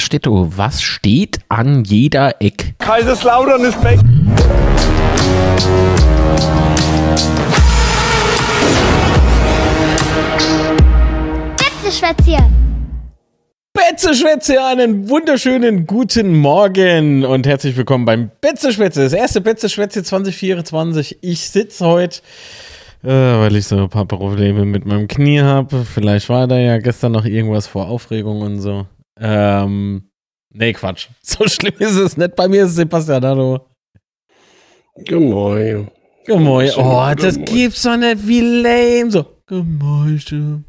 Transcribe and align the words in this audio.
Was 0.00 0.06
steht? 0.06 0.26
Was 0.26 0.82
steht 0.82 1.40
an 1.50 1.84
jeder 1.84 2.40
Eck? 2.40 2.72
Kaiserslautern 2.78 3.62
ist 3.64 3.84
weg. 3.84 4.00
Betzeschwätzchen. 11.58 12.44
Betzeschwätze, 13.74 14.64
einen 14.64 15.10
wunderschönen 15.10 15.86
guten 15.86 16.34
Morgen 16.34 17.26
und 17.26 17.46
herzlich 17.46 17.76
willkommen 17.76 18.06
beim 18.06 18.30
Betzeschwätze, 18.40 19.02
das 19.02 19.12
erste 19.12 19.42
Betzeschwätze 19.42 20.02
2024. 20.02 21.18
Ich 21.20 21.50
sitze 21.50 21.84
heute, 21.84 22.20
äh, 23.04 23.08
weil 23.08 23.54
ich 23.54 23.66
so 23.66 23.76
ein 23.76 23.90
paar 23.90 24.06
Probleme 24.06 24.64
mit 24.64 24.86
meinem 24.86 25.08
Knie 25.08 25.42
habe. 25.42 25.84
Vielleicht 25.84 26.30
war 26.30 26.46
da 26.46 26.56
ja 26.56 26.78
gestern 26.78 27.12
noch 27.12 27.26
irgendwas 27.26 27.66
vor 27.66 27.88
Aufregung 27.88 28.40
und 28.40 28.60
so. 28.60 28.86
Ähm, 29.20 30.10
nee, 30.48 30.72
Quatsch. 30.72 31.08
So 31.22 31.46
schlimm 31.46 31.74
ist 31.78 31.96
es 31.96 32.16
nicht. 32.16 32.34
Bei 32.34 32.48
mir 32.48 32.64
ist 32.64 32.76
Sebastian, 32.76 33.24
hallo. 33.24 33.66
Gemoin. 34.96 35.90
Gemoin. 36.24 36.70
Oh, 36.76 37.12
das 37.16 37.38
gibt's 37.44 37.82
doch 37.82 37.96
nicht, 37.96 38.26
wie 38.26 38.40
lame. 38.40 39.10
So, 39.10 39.26
Gemoin. 39.46 40.64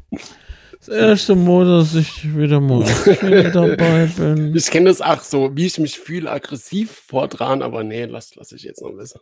Das 0.78 0.88
erste 0.88 1.36
Mal, 1.36 1.64
dass 1.64 1.94
ich 1.94 2.36
wieder 2.36 2.60
mal 2.60 2.80
wieder 2.84 3.50
dabei 3.52 4.06
bin. 4.06 4.54
Ich 4.56 4.68
kenne 4.68 4.86
das 4.86 5.00
auch 5.00 5.22
so, 5.22 5.54
wie 5.56 5.66
ich 5.66 5.78
mich 5.78 5.98
fühle, 5.98 6.28
aggressiv 6.28 6.90
vordran, 7.06 7.62
aber 7.62 7.84
nee, 7.84 8.04
lass, 8.04 8.34
lass 8.34 8.50
ich 8.50 8.64
jetzt 8.64 8.82
noch 8.82 8.96
wissen. 8.96 9.20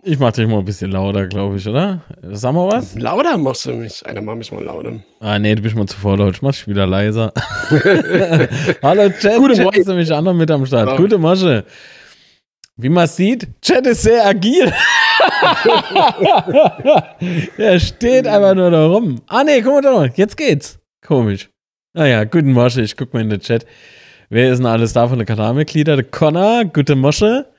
Ich 0.00 0.18
mach 0.18 0.32
dich 0.32 0.48
mal 0.48 0.58
ein 0.58 0.64
bisschen 0.64 0.90
lauter, 0.90 1.28
glaube 1.28 1.56
ich, 1.56 1.68
oder? 1.68 2.00
Sag 2.22 2.54
mal 2.54 2.72
was? 2.72 2.96
Lauter 2.96 3.38
machst 3.38 3.66
du 3.66 3.74
mich. 3.74 4.04
Einer 4.04 4.20
mach 4.20 4.34
mich 4.34 4.50
mal 4.50 4.64
lauter. 4.64 4.98
Ah, 5.20 5.38
nee, 5.38 5.54
du 5.54 5.62
bist 5.62 5.76
mal 5.76 5.86
zu 5.86 5.96
vorlaut. 5.96 6.34
Ich 6.34 6.42
mach 6.42 6.50
dich 6.50 6.66
wieder 6.66 6.86
leiser. 6.86 7.32
Hallo, 8.82 9.10
Chat. 9.10 9.36
Gute 9.36 9.54
Chat 9.54 9.76
ist 9.76 9.86
nämlich 9.86 10.10
auch 10.10 10.22
noch 10.22 10.34
mit 10.34 10.50
am 10.50 10.66
Start. 10.66 10.88
Ja. 10.88 10.96
Gute 10.96 11.18
Masche. 11.18 11.64
Wie 12.76 12.88
man 12.88 13.06
sieht, 13.06 13.46
Chat 13.60 13.86
ist 13.86 14.02
sehr 14.02 14.26
agil. 14.26 14.68
er 17.58 17.78
steht 17.78 18.26
einfach 18.26 18.54
nur 18.54 18.70
da 18.72 18.86
rum. 18.86 19.20
Ah, 19.28 19.44
nee, 19.44 19.60
guck 19.60 19.74
mal 19.74 19.82
da. 19.82 20.04
Jetzt 20.16 20.36
geht's. 20.36 20.80
Komisch. 21.06 21.48
Naja, 21.92 22.24
guten 22.24 22.52
Masche. 22.52 22.80
Ich 22.80 22.96
guck 22.96 23.14
mal 23.14 23.20
in 23.20 23.30
den 23.30 23.40
Chat. 23.40 23.66
Wer 24.30 24.50
ist 24.50 24.58
denn 24.58 24.66
alles 24.66 24.94
da 24.94 25.06
von 25.06 25.18
den 25.18 25.26
Kanalmitgliedern? 25.26 25.98
Der 25.98 26.06
Connor, 26.06 26.64
gute 26.64 26.96
Masche. 26.96 27.51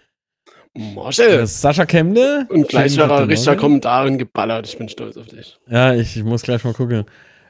Mosche. 0.74 1.46
Sascha 1.46 1.86
Kemde. 1.86 2.48
Und 2.50 2.68
gleich 2.68 2.98
wäre 2.98 3.08
Morgen. 3.08 3.58
Kommentaren 3.58 4.18
geballert. 4.18 4.68
Ich 4.68 4.78
bin 4.78 4.90
stolz 4.90 5.18
auf 5.18 5.28
dich. 5.28 5.60
Ja, 5.70 5.94
ich, 5.94 6.18
ich 6.18 6.24
muss 6.24 6.42
gleich 6.42 6.64
mal 6.64 6.74
gucken. 6.74 7.06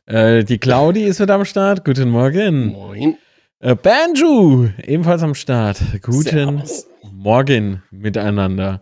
Äh, 0.06 0.44
die 0.44 0.58
Claudi 0.58 1.04
ist 1.04 1.22
wieder 1.22 1.36
am 1.36 1.46
Start. 1.46 1.86
Guten 1.86 2.10
Morgen. 2.10 2.68
Moin. 2.68 3.18
Äh, 3.60 3.76
Banju, 3.76 4.70
ebenfalls 4.86 5.24
am 5.24 5.36
Start. 5.36 5.82
Guten 6.02 6.22
Servus. 6.22 6.88
Morgen 7.12 7.82
miteinander. 7.92 8.82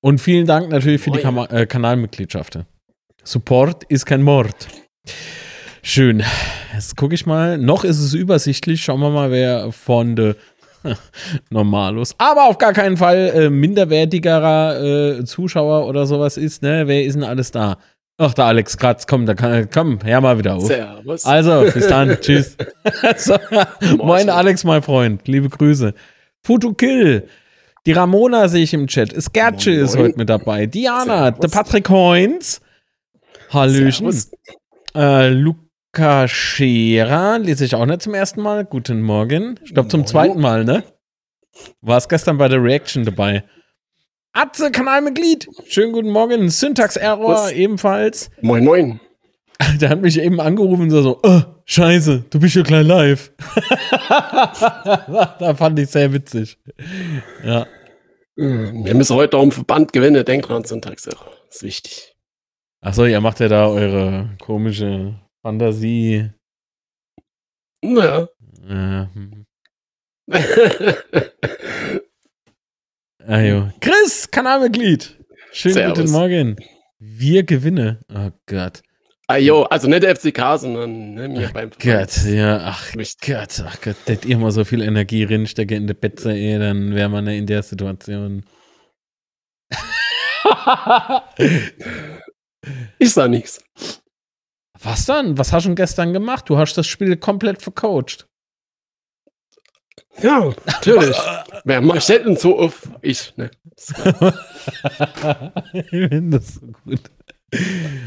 Und 0.00 0.20
vielen 0.20 0.46
Dank 0.46 0.70
natürlich 0.70 1.02
für 1.02 1.10
die 1.10 1.18
Moin. 1.18 1.22
Kama 1.22 1.46
äh, 1.46 1.66
Kanalmitgliedschaft. 1.66 2.58
Support 3.22 3.84
ist 3.84 4.06
kein 4.06 4.22
Mord. 4.22 4.68
Schön. 5.82 6.22
Jetzt 6.72 6.96
gucke 6.96 7.14
ich 7.14 7.26
mal. 7.26 7.58
Noch 7.58 7.84
ist 7.84 8.00
es 8.00 8.14
übersichtlich. 8.14 8.82
Schauen 8.82 9.00
wir 9.00 9.10
mal, 9.10 9.30
wer 9.30 9.72
von 9.72 10.16
der 10.16 10.36
Normalos, 11.50 12.14
aber 12.18 12.44
auf 12.44 12.58
gar 12.58 12.72
keinen 12.72 12.96
Fall 12.96 13.32
äh, 13.34 13.50
minderwertigerer 13.50 15.18
äh, 15.18 15.24
Zuschauer 15.24 15.86
oder 15.86 16.06
sowas 16.06 16.36
ist. 16.36 16.62
Ne? 16.62 16.86
Wer 16.86 17.04
ist 17.04 17.14
denn 17.14 17.24
alles 17.24 17.50
da? 17.50 17.78
Ach, 18.18 18.32
der 18.32 18.46
Alex 18.46 18.78
Kratz, 18.78 19.06
komm, 19.06 19.26
da 19.26 19.34
kann, 19.34 19.68
komm, 19.70 20.00
her 20.02 20.20
mal 20.22 20.38
wieder 20.38 20.54
auf. 20.54 20.66
Servus. 20.66 21.26
Also, 21.26 21.70
bis 21.72 21.86
dann. 21.86 22.16
Tschüss. 22.20 22.56
so, 23.18 23.36
moin. 23.98 24.30
Alex, 24.30 24.64
mein 24.64 24.82
Freund. 24.82 25.28
Liebe 25.28 25.50
Grüße. 25.50 25.92
Futu 26.42 26.72
Kill. 26.72 27.28
Die 27.84 27.92
Ramona 27.92 28.48
sehe 28.48 28.62
ich 28.62 28.72
im 28.72 28.86
Chat. 28.86 29.14
Skertsche 29.20 29.70
Moin, 29.70 29.84
ist 29.84 29.98
heute 29.98 30.16
mit 30.16 30.30
dabei. 30.30 30.64
Diana, 30.64 31.24
Servus. 31.24 31.40
der 31.40 31.48
Patrick 31.48 31.90
Heunz. 31.90 32.62
Hallöchen. 33.50 34.10
Servus. 34.10 34.30
Äh, 34.94 35.28
Luca 35.28 35.65
Scherer 35.98 37.38
lese 37.38 37.64
ich 37.64 37.74
auch 37.74 37.86
nicht 37.86 38.02
zum 38.02 38.12
ersten 38.14 38.42
Mal. 38.42 38.64
Guten 38.64 39.00
Morgen. 39.00 39.58
Ich 39.64 39.72
glaube 39.72 39.88
zum 39.88 40.06
zweiten 40.06 40.40
Mal, 40.40 40.64
ne? 40.64 40.84
War 41.80 41.96
es 41.96 42.08
gestern 42.08 42.36
bei 42.36 42.48
der 42.48 42.62
Reaction 42.62 43.04
dabei. 43.04 43.44
Atze, 44.34 44.70
Kanalmitglied. 44.70 45.48
Schönen 45.66 45.92
guten 45.92 46.10
Morgen. 46.10 46.50
Syntax 46.50 46.96
Error 46.96 47.30
Was? 47.30 47.52
ebenfalls. 47.52 48.30
Moin, 48.42 48.64
moin. 48.64 49.00
Der 49.80 49.88
hat 49.88 50.02
mich 50.02 50.18
eben 50.20 50.38
angerufen 50.38 50.82
und 50.82 50.90
so, 50.90 51.00
so 51.00 51.20
oh, 51.22 51.40
scheiße, 51.64 52.24
du 52.28 52.40
bist 52.40 52.56
ja 52.56 52.62
gleich 52.62 52.86
live. 52.86 53.32
da 54.10 55.54
fand 55.56 55.78
ich 55.78 55.88
sehr 55.88 56.12
witzig. 56.12 56.58
Ja. 57.42 57.62
Äh, 58.36 58.84
Wir 58.84 58.94
müssen 58.94 59.16
heute 59.16 59.38
um 59.38 59.50
Verband 59.50 59.94
gewinnen. 59.94 60.22
Denk 60.26 60.44
dran, 60.46 60.64
Sonntagssache. 60.64 61.30
ist 61.48 61.62
wichtig. 61.62 62.14
Achso, 62.82 63.06
ihr 63.06 63.22
macht 63.22 63.40
ja 63.40 63.48
da 63.48 63.66
eure 63.68 64.36
komische 64.42 65.14
Fantasie. 65.46 66.32
Naja. 67.80 68.28
Äh, 68.68 69.06
hm. 69.14 69.46
ah, 73.28 73.40
jo. 73.42 73.70
Chris, 73.80 74.28
Kanalmitglied. 74.28 75.16
Schönen 75.52 75.74
Servus. 75.74 75.98
guten 75.98 76.10
Morgen. 76.10 76.56
Wir 76.98 77.44
gewinnen. 77.44 78.00
Oh 78.12 78.32
Gott. 78.46 78.82
ah, 79.28 79.36
jo, 79.36 79.62
also 79.62 79.86
nicht 79.86 80.02
der 80.02 80.16
FCK, 80.16 80.58
sondern 80.58 81.14
ne, 81.14 81.28
mir 81.28 81.50
beim 81.50 81.70
Gott, 81.70 82.24
ja, 82.24 82.62
ach 82.64 82.96
Wichtig. 82.96 83.32
Gott, 83.32 83.62
ach 83.64 83.80
Gott, 83.80 83.94
das 84.06 84.24
ihr 84.24 84.38
mal 84.38 84.50
so 84.50 84.64
viel 84.64 84.82
Energie 84.82 85.22
reinstecke 85.22 85.76
in 85.76 85.86
der 85.86 85.94
Betze, 85.94 86.36
eh, 86.36 86.58
dann 86.58 86.92
wäre 86.92 87.08
man 87.08 87.28
in 87.28 87.46
der 87.46 87.62
Situation. 87.62 88.42
Ist 92.98 93.16
da 93.16 93.28
nichts. 93.28 93.64
Was 94.86 95.04
dann? 95.04 95.36
Was 95.36 95.52
hast 95.52 95.64
du 95.64 95.70
denn 95.70 95.76
gestern 95.76 96.12
gemacht? 96.12 96.48
Du 96.48 96.56
hast 96.58 96.74
das 96.74 96.86
Spiel 96.86 97.16
komplett 97.16 97.60
vercoacht. 97.60 98.28
Ja, 100.22 100.52
natürlich. 100.64 101.16
Wer 101.64 101.80
macht 101.80 102.08
denn 102.08 102.36
so 102.36 102.58
auf? 102.58 102.88
Ich, 103.02 103.36
ne? 103.36 103.50
ich 105.72 105.90
finde 105.90 106.38
das 106.38 106.54
so 106.54 106.66
gut. 106.84 107.00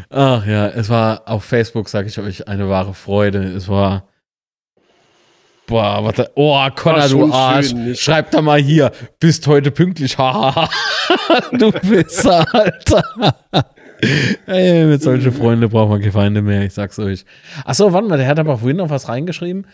Ach 0.10 0.46
ja, 0.46 0.68
es 0.70 0.90
war 0.90 1.24
auf 1.28 1.44
Facebook, 1.44 1.90
sage 1.90 2.08
ich 2.08 2.18
euch, 2.18 2.48
eine 2.48 2.70
wahre 2.70 2.94
Freude. 2.94 3.44
Es 3.44 3.68
war. 3.68 4.08
Boah, 5.68 6.04
was 6.04 6.16
da, 6.16 6.28
Oh, 6.34 6.68
Connor, 6.76 7.08
du 7.10 7.32
Arsch. 7.32 7.70
schön? 7.70 7.96
Schreib 7.96 8.32
da 8.32 8.42
mal 8.42 8.60
hier. 8.60 8.92
Bist 9.20 9.46
heute 9.48 9.70
pünktlich. 9.70 10.18
Hahaha. 10.18 10.68
du 11.52 11.72
Pisser, 11.72 12.46
Alter. 12.56 13.04
Ey, 14.46 14.86
mit 14.86 15.02
solchen 15.02 15.32
Freunden 15.32 15.70
braucht 15.70 15.90
man 15.90 16.00
keine 16.00 16.12
Feinde 16.12 16.42
mehr, 16.42 16.64
ich 16.64 16.74
sag's 16.74 17.00
euch. 17.00 17.26
Achso, 17.66 17.92
warte 17.92 18.08
mal, 18.08 18.18
der 18.18 18.28
hat 18.28 18.40
aber 18.40 18.58
vorhin 18.58 18.78
noch 18.78 18.90
was 18.90 19.10
reingeschrieben. 19.10 19.68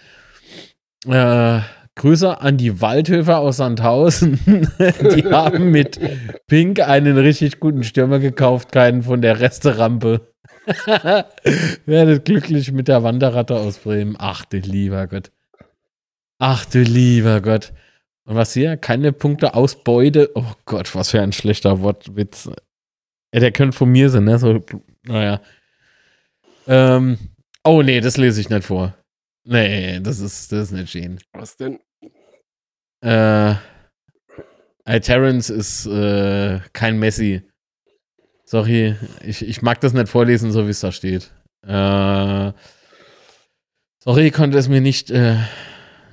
Äh, 1.07 1.59
Grüße 1.95 2.41
an 2.41 2.57
die 2.57 2.81
Waldhöfer 2.81 3.39
aus 3.39 3.57
Sandhausen. 3.57 4.39
die 5.15 5.25
haben 5.25 5.71
mit 5.71 5.99
Pink 6.47 6.81
einen 6.81 7.17
richtig 7.17 7.59
guten 7.59 7.83
Stürmer 7.83 8.19
gekauft, 8.19 8.71
keinen 8.71 9.03
von 9.03 9.21
der 9.21 9.39
Resterampe. 9.39 10.27
Werdet 11.85 12.25
glücklich 12.25 12.71
mit 12.71 12.87
der 12.87 13.03
Wanderratte 13.03 13.55
aus 13.55 13.77
Bremen. 13.77 14.15
Ach 14.19 14.43
du 14.45 14.57
lieber 14.57 15.07
Gott. 15.07 15.31
Ach 16.39 16.65
du 16.65 16.81
lieber 16.81 17.39
Gott. 17.41 17.71
Und 18.25 18.35
was 18.35 18.53
hier? 18.53 18.75
Keine 18.75 19.13
Punkte 19.13 19.53
aus 19.53 19.83
Beute. 19.83 20.31
Oh 20.35 20.43
Gott, 20.65 20.95
was 20.95 21.11
für 21.11 21.21
ein 21.21 21.31
schlechter 21.31 21.81
Wortwitz. 21.81 22.49
Ja, 23.35 23.41
der 23.41 23.51
könnte 23.51 23.77
von 23.77 23.91
mir 23.91 24.09
sein, 24.09 24.23
ne? 24.23 24.39
So, 24.39 24.63
naja. 25.03 25.41
Ähm, 26.67 27.17
oh 27.65 27.81
nee, 27.81 27.99
das 27.99 28.15
lese 28.15 28.39
ich 28.39 28.49
nicht 28.49 28.63
vor. 28.63 28.95
Nee, 29.43 29.99
das 29.99 30.21
ist, 30.21 30.53
das 30.53 30.69
ist 30.69 30.71
nicht 30.71 30.89
schön. 30.89 31.19
Was 31.33 31.57
denn? 31.57 31.81
Äh, 33.01 33.55
Terrence 35.01 35.49
ist 35.49 35.85
äh, 35.85 36.61
kein 36.71 36.97
Messi. 36.97 37.41
Sorry, 38.45 38.95
ich, 39.21 39.45
ich 39.45 39.61
mag 39.61 39.81
das 39.81 39.91
nicht 39.91 40.07
vorlesen, 40.07 40.53
so 40.53 40.65
wie 40.65 40.71
es 40.71 40.79
da 40.79 40.93
steht. 40.93 41.33
Äh, 41.67 42.53
sorry, 44.01 44.31
konnte 44.31 44.57
es 44.57 44.69
mir 44.69 44.79
nicht, 44.79 45.11
äh, 45.11 45.35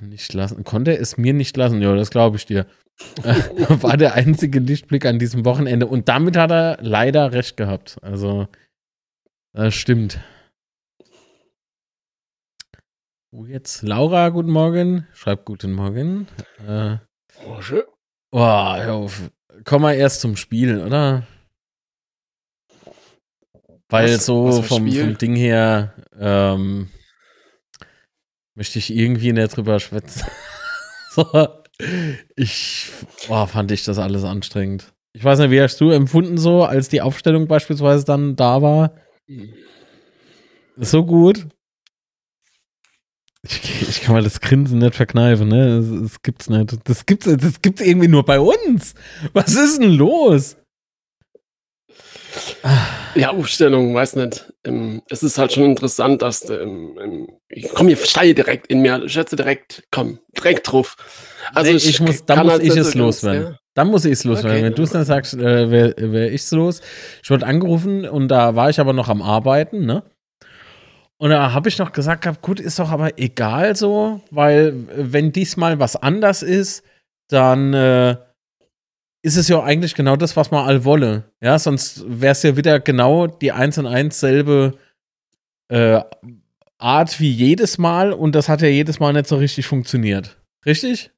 nicht 0.09 0.33
lassen. 0.33 0.63
Konnte 0.63 0.95
es 0.97 1.17
mir 1.17 1.33
nicht 1.33 1.55
lassen, 1.57 1.81
ja, 1.81 1.95
das 1.95 2.09
glaube 2.11 2.37
ich 2.37 2.45
dir. 2.45 2.65
War 3.23 3.97
der 3.97 4.13
einzige 4.13 4.59
Lichtblick 4.59 5.05
an 5.05 5.17
diesem 5.19 5.45
Wochenende. 5.45 5.87
Und 5.87 6.09
damit 6.09 6.37
hat 6.37 6.51
er 6.51 6.77
leider 6.81 7.31
recht 7.31 7.57
gehabt. 7.57 7.97
Also, 8.03 8.47
das 9.53 9.73
stimmt. 9.73 10.19
Wo 13.31 13.45
jetzt? 13.45 13.81
Laura, 13.81 14.29
guten 14.29 14.51
Morgen. 14.51 15.07
Schreibt 15.13 15.45
guten 15.45 15.71
Morgen. 15.73 16.27
Äh, 16.67 16.97
Oh, 17.47 17.59
schön. 17.61 17.81
Boah, 18.31 18.77
hör 18.81 18.93
auf. 18.93 19.31
Komm 19.65 19.81
mal 19.81 19.93
erst 19.95 20.21
zum 20.21 20.35
Spielen, 20.37 20.81
oder? 20.85 21.25
Weil 23.89 24.13
Was- 24.15 24.25
so 24.27 24.45
was 24.47 24.67
vom, 24.67 24.87
Spiel? 24.87 25.03
vom 25.03 25.17
Ding 25.17 25.35
her 25.35 25.93
ähm, 26.17 26.89
möchte 28.55 28.79
ich 28.79 28.93
irgendwie 28.93 29.33
nicht 29.33 29.55
drüber 29.55 29.79
schwätzen. 29.79 30.23
so. 31.11 31.25
Ich 32.35 32.89
oh, 33.29 33.45
fand 33.45 33.71
ich 33.71 33.83
das 33.83 33.97
alles 33.97 34.23
anstrengend. 34.23 34.93
Ich 35.13 35.23
weiß 35.23 35.39
nicht, 35.39 35.51
wie 35.51 35.61
hast 35.61 35.79
du 35.81 35.91
empfunden 35.91 36.37
so, 36.37 36.63
als 36.63 36.89
die 36.89 37.01
Aufstellung 37.01 37.47
beispielsweise 37.47 38.05
dann 38.05 38.35
da 38.35 38.61
war? 38.61 38.95
So 40.77 41.05
gut. 41.05 41.47
Ich, 43.45 43.89
ich 43.89 44.01
kann 44.01 44.15
mal 44.15 44.23
das 44.23 44.39
Grinsen 44.39 44.79
nicht 44.79 44.95
verkneifen, 44.95 45.49
ne? 45.49 45.81
Das, 45.81 46.01
das 46.01 46.21
gibt's 46.21 46.49
nicht. 46.49 46.75
Das 46.85 47.05
gibt's, 47.05 47.25
das 47.25 47.61
gibt's 47.61 47.81
irgendwie 47.81 48.07
nur 48.07 48.23
bei 48.23 48.39
uns. 48.39 48.95
Was 49.33 49.53
ist 49.55 49.81
denn 49.81 49.91
los? 49.91 50.57
Ja, 53.15 53.29
Aufstellung, 53.29 53.93
weiß 53.93 54.15
nicht. 54.15 54.51
Ähm, 54.63 55.01
es 55.09 55.23
ist 55.23 55.37
halt 55.37 55.53
schon 55.53 55.65
interessant, 55.65 56.21
dass 56.21 56.41
du, 56.41 56.53
ähm, 56.53 56.97
ähm, 57.01 57.27
ich 57.49 57.69
komme 57.69 57.89
hier 57.89 57.97
steil 57.97 58.33
direkt 58.33 58.67
in 58.67 58.81
mir, 58.81 59.07
schätze 59.07 59.35
direkt, 59.35 59.83
komm, 59.91 60.19
direkt 60.37 60.71
drauf. 60.71 60.95
Also 61.53 61.71
nee, 61.71 61.77
ich 61.77 61.99
muss, 61.99 62.25
da 62.25 62.43
muss 62.43 62.53
halt 62.53 62.63
ich 62.63 62.75
es 62.75 62.95
loswerden. 62.95 63.43
Ja. 63.43 63.59
Dann 63.75 63.87
muss 63.89 64.05
ich 64.05 64.13
es 64.13 64.23
loswerden. 64.23 64.51
Okay, 64.51 64.63
Wenn 64.63 64.75
du 64.75 64.83
es 64.83 64.91
dann 64.91 65.05
sagst, 65.05 65.33
äh, 65.35 65.69
wäre 65.69 65.93
wär 65.97 66.31
ich 66.31 66.41
es 66.41 66.51
los. 66.51 66.81
Ich 67.23 67.29
wurde 67.29 67.45
angerufen 67.45 68.07
und 68.07 68.27
da 68.29 68.55
war 68.55 68.69
ich 68.69 68.79
aber 68.79 68.93
noch 68.93 69.09
am 69.09 69.21
Arbeiten, 69.21 69.85
ne? 69.85 70.03
Und 71.17 71.29
da 71.29 71.53
habe 71.53 71.69
ich 71.69 71.77
noch 71.77 71.91
gesagt, 71.93 72.27
gut, 72.41 72.59
ist 72.59 72.79
doch 72.79 72.91
aber 72.91 73.17
egal 73.19 73.75
so, 73.75 74.21
weil 74.31 74.73
wenn 74.95 75.31
diesmal 75.31 75.79
was 75.79 75.95
anders 75.95 76.43
ist, 76.43 76.83
dann 77.29 77.73
äh, 77.73 78.17
ist 79.23 79.37
es 79.37 79.47
ja 79.47 79.63
eigentlich 79.63 79.95
genau 79.95 80.15
das, 80.17 80.35
was 80.35 80.51
man 80.51 80.67
all 80.67 80.83
wolle. 80.83 81.31
Ja, 81.41 81.57
sonst 81.57 82.03
wäre 82.05 82.33
es 82.33 82.43
ja 82.43 82.55
wieder 82.57 82.79
genau 82.79 83.25
die 83.25 83.53
1 83.53 83.79
und 83.79 83.87
1 83.87 84.19
selbe 84.19 84.77
äh, 85.69 86.01
Art 86.77 87.19
wie 87.21 87.31
jedes 87.31 87.77
Mal 87.77 88.11
und 88.11 88.35
das 88.35 88.49
hat 88.49 88.61
ja 88.61 88.67
jedes 88.67 88.99
Mal 88.99 89.13
nicht 89.13 89.27
so 89.27 89.37
richtig 89.37 89.65
funktioniert. 89.65 90.37
Richtig? 90.65 91.11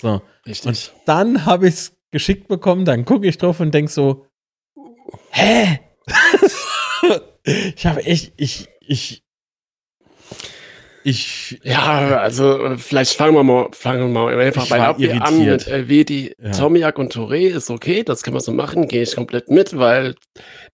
So. 0.00 0.20
Richtig. 0.46 0.66
Und 0.66 0.92
dann 1.06 1.46
habe 1.46 1.68
ich 1.68 1.74
es 1.74 1.96
geschickt 2.10 2.48
bekommen, 2.48 2.84
dann 2.84 3.06
gucke 3.06 3.26
ich 3.26 3.38
drauf 3.38 3.60
und 3.60 3.72
denke 3.72 3.90
so, 3.90 4.26
hä? 5.30 5.80
ich 7.44 7.86
habe 7.86 8.04
echt, 8.04 8.34
ich, 8.36 8.68
ich, 8.80 9.24
ich. 11.04 11.60
Ja, 11.62 12.18
also 12.18 12.76
vielleicht 12.76 13.14
fangen 13.14 13.34
wir 13.34 13.42
mal, 13.42 13.68
fangen 13.72 14.00
wir 14.00 14.08
mal 14.08 14.38
einfach 14.38 14.68
bei 14.68 14.78
irritiert. 14.78 15.22
an 15.22 15.44
mit 15.44 15.66
Elvedi. 15.66 16.34
Ja. 16.38 16.52
Tomiak 16.52 16.98
und 16.98 17.14
Touré 17.14 17.48
ist 17.48 17.70
okay, 17.70 18.02
das 18.02 18.22
kann 18.22 18.34
man 18.34 18.42
so 18.42 18.52
machen, 18.52 18.88
gehe 18.88 19.02
ich 19.02 19.14
komplett 19.14 19.50
mit, 19.50 19.76
weil 19.78 20.14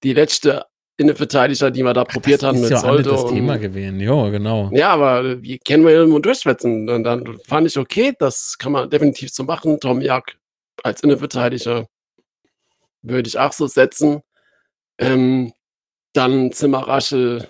die 0.02 0.12
letzte 0.12 0.64
Innenverteidiger, 0.98 1.70
die 1.70 1.82
wir 1.82 1.92
da 1.92 2.02
Ach, 2.02 2.12
probiert 2.12 2.42
haben 2.42 2.60
mit 2.60 2.70
ja 2.70 2.78
Soldo. 2.78 3.10
Das 3.10 3.26
Thema 3.26 3.58
gewesen, 3.58 4.00
ja, 4.00 4.28
genau. 4.30 4.70
Ja, 4.72 4.90
aber 4.90 5.36
die 5.36 5.58
kennen 5.58 5.84
wir 5.84 5.92
ja 5.92 6.04
immer 6.04 6.20
durchschwätzen. 6.20 6.88
Und 6.88 7.04
dann 7.04 7.38
fand 7.46 7.66
ich 7.66 7.78
okay, 7.78 8.14
das 8.18 8.56
kann 8.58 8.72
man 8.72 8.88
definitiv 8.88 9.30
so 9.30 9.44
machen. 9.44 9.78
Tomiak 9.78 10.38
als 10.82 11.02
Innenverteidiger 11.02 11.86
würde 13.02 13.28
ich 13.28 13.38
auch 13.38 13.52
so 13.52 13.66
setzen. 13.66 14.22
Ähm, 14.98 15.52
dann 16.14 16.50
Zimmerraschel 16.52 17.46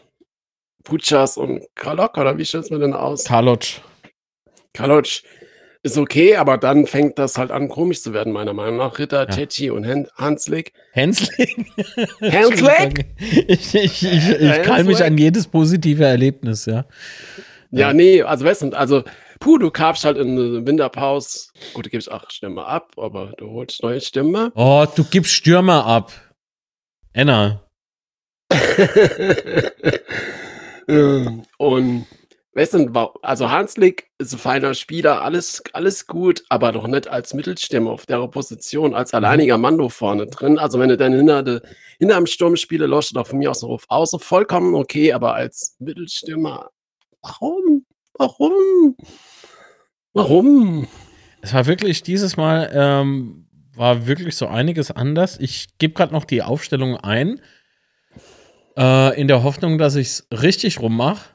Puchas 0.86 1.36
und 1.36 1.66
Karlok, 1.74 2.16
oder 2.16 2.38
wie 2.38 2.44
stellt 2.44 2.70
man 2.70 2.80
denn 2.80 2.94
aus? 2.94 3.24
Karlotsch. 3.24 3.80
Karlotsch 4.72 5.24
ist 5.82 5.98
okay, 5.98 6.36
aber 6.36 6.58
dann 6.58 6.86
fängt 6.86 7.18
das 7.18 7.38
halt 7.38 7.50
an, 7.50 7.68
komisch 7.68 8.02
zu 8.02 8.12
werden, 8.12 8.32
meiner 8.32 8.52
Meinung 8.52 8.76
nach. 8.76 8.98
Ritter, 8.98 9.20
ja. 9.20 9.26
Tetschi 9.26 9.70
und 9.70 9.82
Hen 9.84 10.06
Hanslik. 10.16 10.72
Hanslik? 10.94 11.66
Hanslik? 12.22 13.06
ich 13.18 13.74
ich, 13.74 14.04
ich, 14.04 14.28
ich 14.30 14.62
kann 14.62 14.86
mich 14.86 15.02
an 15.02 15.18
jedes 15.18 15.48
positive 15.48 16.04
Erlebnis, 16.04 16.66
ja. 16.66 16.84
Ja, 17.72 17.92
nee, 17.92 18.22
also 18.22 18.44
weißt 18.44 18.62
du, 18.62 18.70
also, 18.70 19.02
puh, 19.40 19.58
du 19.58 19.72
kapst 19.72 20.04
halt 20.04 20.16
in 20.18 20.38
eine 20.38 20.66
Winterpause. 20.66 21.48
Gut, 21.74 21.86
du 21.86 21.90
gibst 21.90 22.10
auch 22.10 22.30
Stürmer 22.30 22.68
ab, 22.68 22.92
aber 22.96 23.32
du 23.38 23.50
holst 23.50 23.82
neue 23.82 24.00
Stürmer. 24.00 24.52
Oh, 24.54 24.86
du 24.94 25.02
gibst 25.02 25.32
Stürmer 25.32 25.84
ab. 25.84 26.12
Enna. 27.12 27.64
und 30.86 32.06
weißt 32.54 32.74
du, 32.74 33.10
also 33.22 33.50
Hanslik 33.50 34.08
ist 34.18 34.32
ein 34.32 34.38
feiner 34.38 34.74
Spieler, 34.74 35.22
alles, 35.22 35.62
alles 35.72 36.06
gut, 36.06 36.42
aber 36.48 36.72
doch 36.72 36.86
nicht 36.86 37.06
als 37.06 37.34
Mittelstimme 37.34 37.90
auf 37.90 38.06
der 38.06 38.26
Position, 38.28 38.94
als 38.94 39.12
mhm. 39.12 39.16
alleiniger 39.16 39.58
Mando 39.58 39.88
vorne 39.88 40.26
drin. 40.26 40.58
Also 40.58 40.78
wenn 40.78 40.88
du 40.88 40.96
dann 40.96 41.12
hinter, 41.12 41.42
de, 41.42 41.60
hinter 41.98 42.16
dem 42.16 42.26
Sturm 42.26 42.56
spiele, 42.56 42.86
lässt 42.86 43.14
du 43.14 43.24
von 43.24 43.38
mir 43.38 43.50
aus 43.50 43.62
auf 43.62 43.84
außen 43.88 44.20
vollkommen 44.20 44.74
okay, 44.74 45.12
aber 45.12 45.34
als 45.34 45.76
Mittelstürmer, 45.78 46.70
warum? 47.20 47.84
Warum? 48.14 48.96
Warum? 50.14 50.88
Es 51.42 51.52
war 51.52 51.66
wirklich 51.66 52.02
dieses 52.02 52.38
Mal, 52.38 52.70
ähm, 52.72 53.46
war 53.74 54.06
wirklich 54.06 54.34
so 54.34 54.46
einiges 54.46 54.90
anders. 54.90 55.38
Ich 55.38 55.76
gebe 55.76 55.92
gerade 55.92 56.14
noch 56.14 56.24
die 56.24 56.42
Aufstellung 56.42 56.96
ein. 56.96 57.40
Äh, 58.76 59.20
in 59.20 59.28
der 59.28 59.42
Hoffnung, 59.42 59.78
dass 59.78 59.96
ich 59.96 60.08
es 60.08 60.28
richtig 60.30 60.80
rummache. 60.80 61.34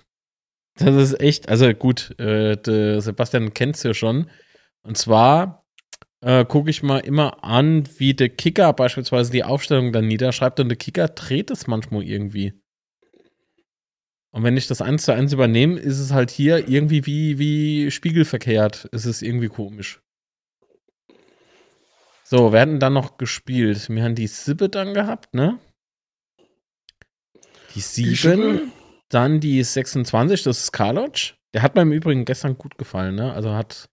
das 0.76 0.94
ist 0.94 1.20
echt, 1.20 1.48
also 1.48 1.72
gut, 1.74 2.18
äh, 2.20 2.56
Sebastian 3.00 3.54
kennt 3.54 3.76
es 3.76 3.82
ja 3.82 3.94
schon. 3.94 4.30
Und 4.82 4.96
zwar 4.96 5.66
äh, 6.20 6.44
gucke 6.44 6.70
ich 6.70 6.82
mal 6.82 6.98
immer 6.98 7.42
an, 7.44 7.88
wie 7.98 8.14
der 8.14 8.28
Kicker 8.28 8.72
beispielsweise 8.72 9.32
die 9.32 9.44
Aufstellung 9.44 9.92
dann 9.92 10.06
niederschreibt 10.06 10.60
und 10.60 10.68
der 10.68 10.76
Kicker 10.76 11.08
dreht 11.08 11.50
es 11.50 11.66
manchmal 11.66 12.04
irgendwie. 12.04 12.52
Und 14.32 14.44
wenn 14.44 14.56
ich 14.56 14.68
das 14.68 14.80
eins 14.80 15.04
zu 15.04 15.12
eins 15.12 15.32
übernehme, 15.32 15.78
ist 15.78 15.98
es 15.98 16.12
halt 16.12 16.30
hier 16.30 16.68
irgendwie 16.68 17.04
wie, 17.04 17.38
wie 17.38 17.90
spiegelverkehrt. 17.90 18.88
Es 18.92 19.04
ist 19.04 19.22
irgendwie 19.22 19.48
komisch. 19.48 20.00
So, 22.22 22.52
wir 22.52 22.60
hatten 22.60 22.78
dann 22.78 22.92
noch 22.92 23.18
gespielt. 23.18 23.88
Wir 23.88 24.04
haben 24.04 24.14
die 24.14 24.28
Sippe 24.28 24.68
dann 24.68 24.94
gehabt, 24.94 25.34
ne? 25.34 25.58
Die 27.74 27.80
7, 27.80 28.72
dann 29.08 29.40
die 29.40 29.62
26, 29.62 30.42
das 30.42 30.58
ist 30.58 30.72
Karlotsch. 30.72 31.34
Der 31.52 31.62
hat 31.62 31.74
mir 31.74 31.82
im 31.82 31.92
Übrigen 31.92 32.24
gestern 32.24 32.56
gut 32.56 32.78
gefallen, 32.78 33.14
ne? 33.14 33.32
Also 33.32 33.52
hat. 33.54 33.88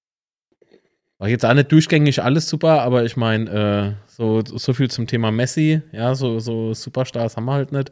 War 1.20 1.28
jetzt 1.28 1.46
auch 1.46 1.54
nicht 1.56 1.72
durchgängig 1.72 2.22
alles 2.22 2.48
super, 2.48 2.84
aber 2.84 3.04
ich 3.04 3.18
meine, 3.18 3.50
äh, 3.50 3.94
so, 4.06 4.44
so 4.46 4.74
viel 4.74 4.92
zum 4.92 5.08
Thema 5.08 5.32
Messi. 5.32 5.82
Ja, 5.92 6.14
so, 6.14 6.40
so 6.40 6.76
Superstars 6.76 7.38
haben 7.38 7.46
wir 7.46 7.54
halt 7.54 7.72
nicht. 7.72 7.92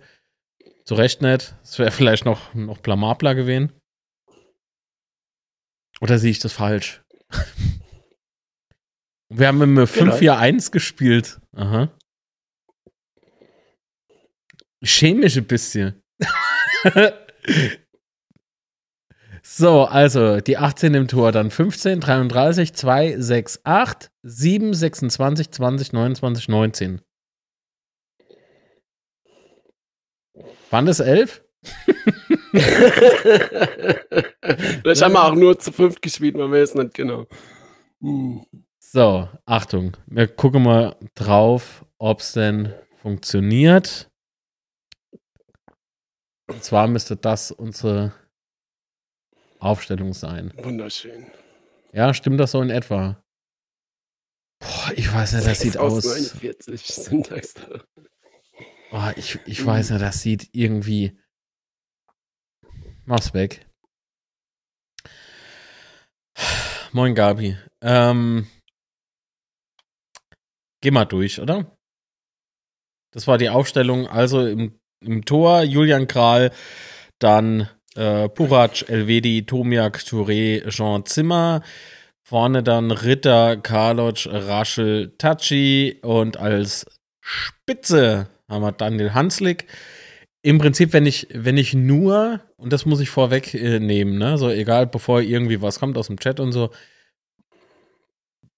Zu 0.84 0.94
Recht 0.94 1.24
nicht. 1.24 1.56
Es 1.64 1.80
wäre 1.80 1.90
vielleicht 1.90 2.26
noch, 2.26 2.54
noch 2.54 2.78
blamabler 2.78 3.34
gewesen. 3.34 3.72
Oder 6.02 6.20
sehe 6.20 6.30
ich 6.32 6.40
das 6.40 6.54
falsch? 6.54 7.04
Wir 9.30 9.48
haben 9.48 9.62
im 9.62 9.78
5-4-1 9.80 10.72
gespielt. 10.72 11.40
Aha. 11.56 11.90
Mich 14.82 15.04
ein 15.04 15.46
bisschen. 15.46 16.02
so, 19.42 19.86
also 19.86 20.40
die 20.42 20.58
18 20.58 20.94
im 20.94 21.08
Tor, 21.08 21.32
dann 21.32 21.50
15, 21.52 22.00
33, 22.00 22.74
2, 22.74 23.16
6, 23.20 23.62
8, 23.64 24.12
7, 24.24 24.74
26, 24.74 25.52
20, 25.52 25.94
29, 25.94 26.48
19. 26.50 27.02
Waren 30.70 30.86
das 30.86 31.00
11? 31.00 31.44
Vielleicht 34.82 35.02
haben 35.04 35.14
wir 35.14 35.24
auch 35.24 35.36
nur 35.36 35.58
zu 35.58 35.72
fünft 35.72 36.02
gespielt, 36.02 36.36
man 36.38 36.52
weiß 36.52 36.76
nicht 36.76 36.94
genau. 36.94 37.26
Hm. 38.02 38.46
So, 38.80 39.28
Achtung. 39.46 39.98
Wir 40.06 40.28
gucken 40.28 40.64
mal 40.64 40.96
drauf, 41.16 41.86
ob 41.98 42.20
es 42.20 42.34
denn 42.34 42.74
funktioniert. 43.02 44.10
Und 46.48 46.64
zwar 46.64 46.88
müsste 46.88 47.16
das 47.18 47.52
unsere 47.52 48.14
Aufstellung 49.60 50.14
sein. 50.14 50.54
Wunderschön. 50.58 51.26
Ja, 51.92 52.14
stimmt 52.14 52.40
das 52.40 52.52
so 52.52 52.62
in 52.62 52.70
etwa? 52.70 53.24
Boah, 54.60 54.92
ich 54.96 55.12
weiß 55.12 55.34
nicht, 55.34 55.48
das 55.48 55.60
sieht 55.60 55.78
aus. 55.78 56.06
49 56.06 56.82
Syntax. 56.86 57.56
Oh, 58.92 59.12
ich, 59.16 59.40
ich 59.46 59.66
weiß 59.66 59.90
nicht, 59.92 60.02
das 60.02 60.22
sieht 60.22 60.50
irgendwie. 60.54 61.20
Mach's 63.06 63.34
weg. 63.34 63.68
Moin, 66.92 67.14
Gabi. 67.16 67.58
Ähm, 67.82 68.48
geh 70.82 70.92
mal 70.92 71.06
durch, 71.06 71.40
oder? 71.40 71.78
Das 73.12 73.28
war 73.28 73.38
die 73.38 73.50
Aufstellung. 73.50 74.08
Also 74.08 74.46
im 74.46 74.80
im 75.02 75.26
Tor 75.26 75.64
Julian 75.64 76.08
Kral, 76.08 76.52
dann 77.20 77.70
äh, 77.96 78.30
Purac, 78.30 78.90
Elvedi, 78.90 79.46
Tomiak, 79.46 80.00
Touré, 80.00 80.68
Jean 80.70 81.06
Zimmer. 81.06 81.62
Vorne 82.28 82.64
dann 82.64 82.90
Ritter, 82.90 83.56
Karloc, 83.58 84.26
Raschel, 84.26 85.14
Tachi 85.20 86.00
und 86.02 86.38
als 86.38 86.88
Spitze 87.22 88.30
haben 88.50 88.64
wir 88.64 88.72
Daniel 88.72 89.14
Hanslik. 89.14 89.68
im 90.42 90.60
Prinzip, 90.60 90.94
wenn 90.94 91.06
ich, 91.06 91.28
wenn 91.34 91.58
ich 91.58 91.74
nur, 91.74 92.42
und 92.58 92.72
das 92.74 92.86
muss 92.86 93.00
ich 93.00 93.10
vorweg 93.10 93.54
äh, 93.56 93.80
ne, 93.80 94.38
so 94.38 94.50
egal, 94.50 94.88
bevor 94.88 95.22
irgendwie 95.22 95.62
was 95.62 95.80
kommt 95.80 95.98
aus 95.98 96.08
dem 96.08 96.20
Chat 96.20 96.40
und 96.40 96.52
so, 96.52 96.70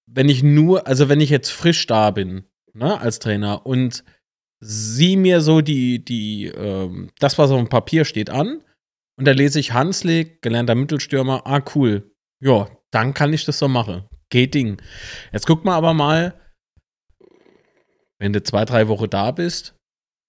wenn 0.06 0.30
ich 0.30 0.44
nur, 0.44 0.88
also 0.88 1.08
wenn 1.10 1.22
ich 1.22 1.30
jetzt 1.30 1.50
frisch 1.50 1.86
da 1.88 2.12
bin, 2.12 2.46
ne, 2.74 3.00
als 3.00 3.20
Trainer 3.20 3.66
und 3.66 4.04
sieh 4.60 5.16
mir 5.16 5.42
so 5.42 5.62
die, 5.62 6.04
die, 6.04 6.46
ähm, 6.46 7.12
das, 7.20 7.38
was 7.38 7.52
auf 7.52 7.58
dem 7.58 7.70
Papier 7.70 8.06
steht, 8.06 8.30
an, 8.30 8.64
und 9.18 9.26
da 9.26 9.32
lese 9.32 9.60
ich 9.60 9.74
Hanslik, 9.74 10.42
gelernter 10.42 10.76
Mittelstürmer, 10.76 11.46
ah, 11.46 11.64
cool. 11.76 12.12
Ja, 12.40 12.70
dann 12.92 13.14
kann 13.14 13.34
ich 13.34 13.46
das 13.46 13.58
so 13.58 13.68
machen. 13.68 14.08
Geht 14.30 14.54
Ding. 14.54 14.82
Jetzt 15.32 15.48
guck 15.48 15.66
mal 15.66 15.76
aber 15.76 15.94
mal, 15.94 16.40
wenn 18.20 18.34
du 18.34 18.44
zwei, 18.44 18.64
drei 18.66 18.88
Wochen 18.88 19.10
da 19.10 19.32
bist, 19.32 19.76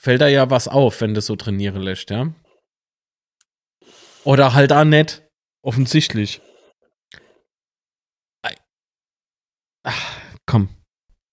fällt 0.00 0.22
da 0.22 0.28
ja 0.28 0.50
was 0.50 0.68
auf, 0.68 1.00
wenn 1.00 1.14
du 1.14 1.20
so 1.20 1.36
trainieren 1.36 1.82
lässt, 1.82 2.10
ja? 2.10 2.32
Oder 4.24 4.54
halt 4.54 4.72
auch 4.72 4.84
nicht. 4.84 5.22
Offensichtlich. 5.62 6.40
Ach, 9.84 10.20
komm. 10.46 10.68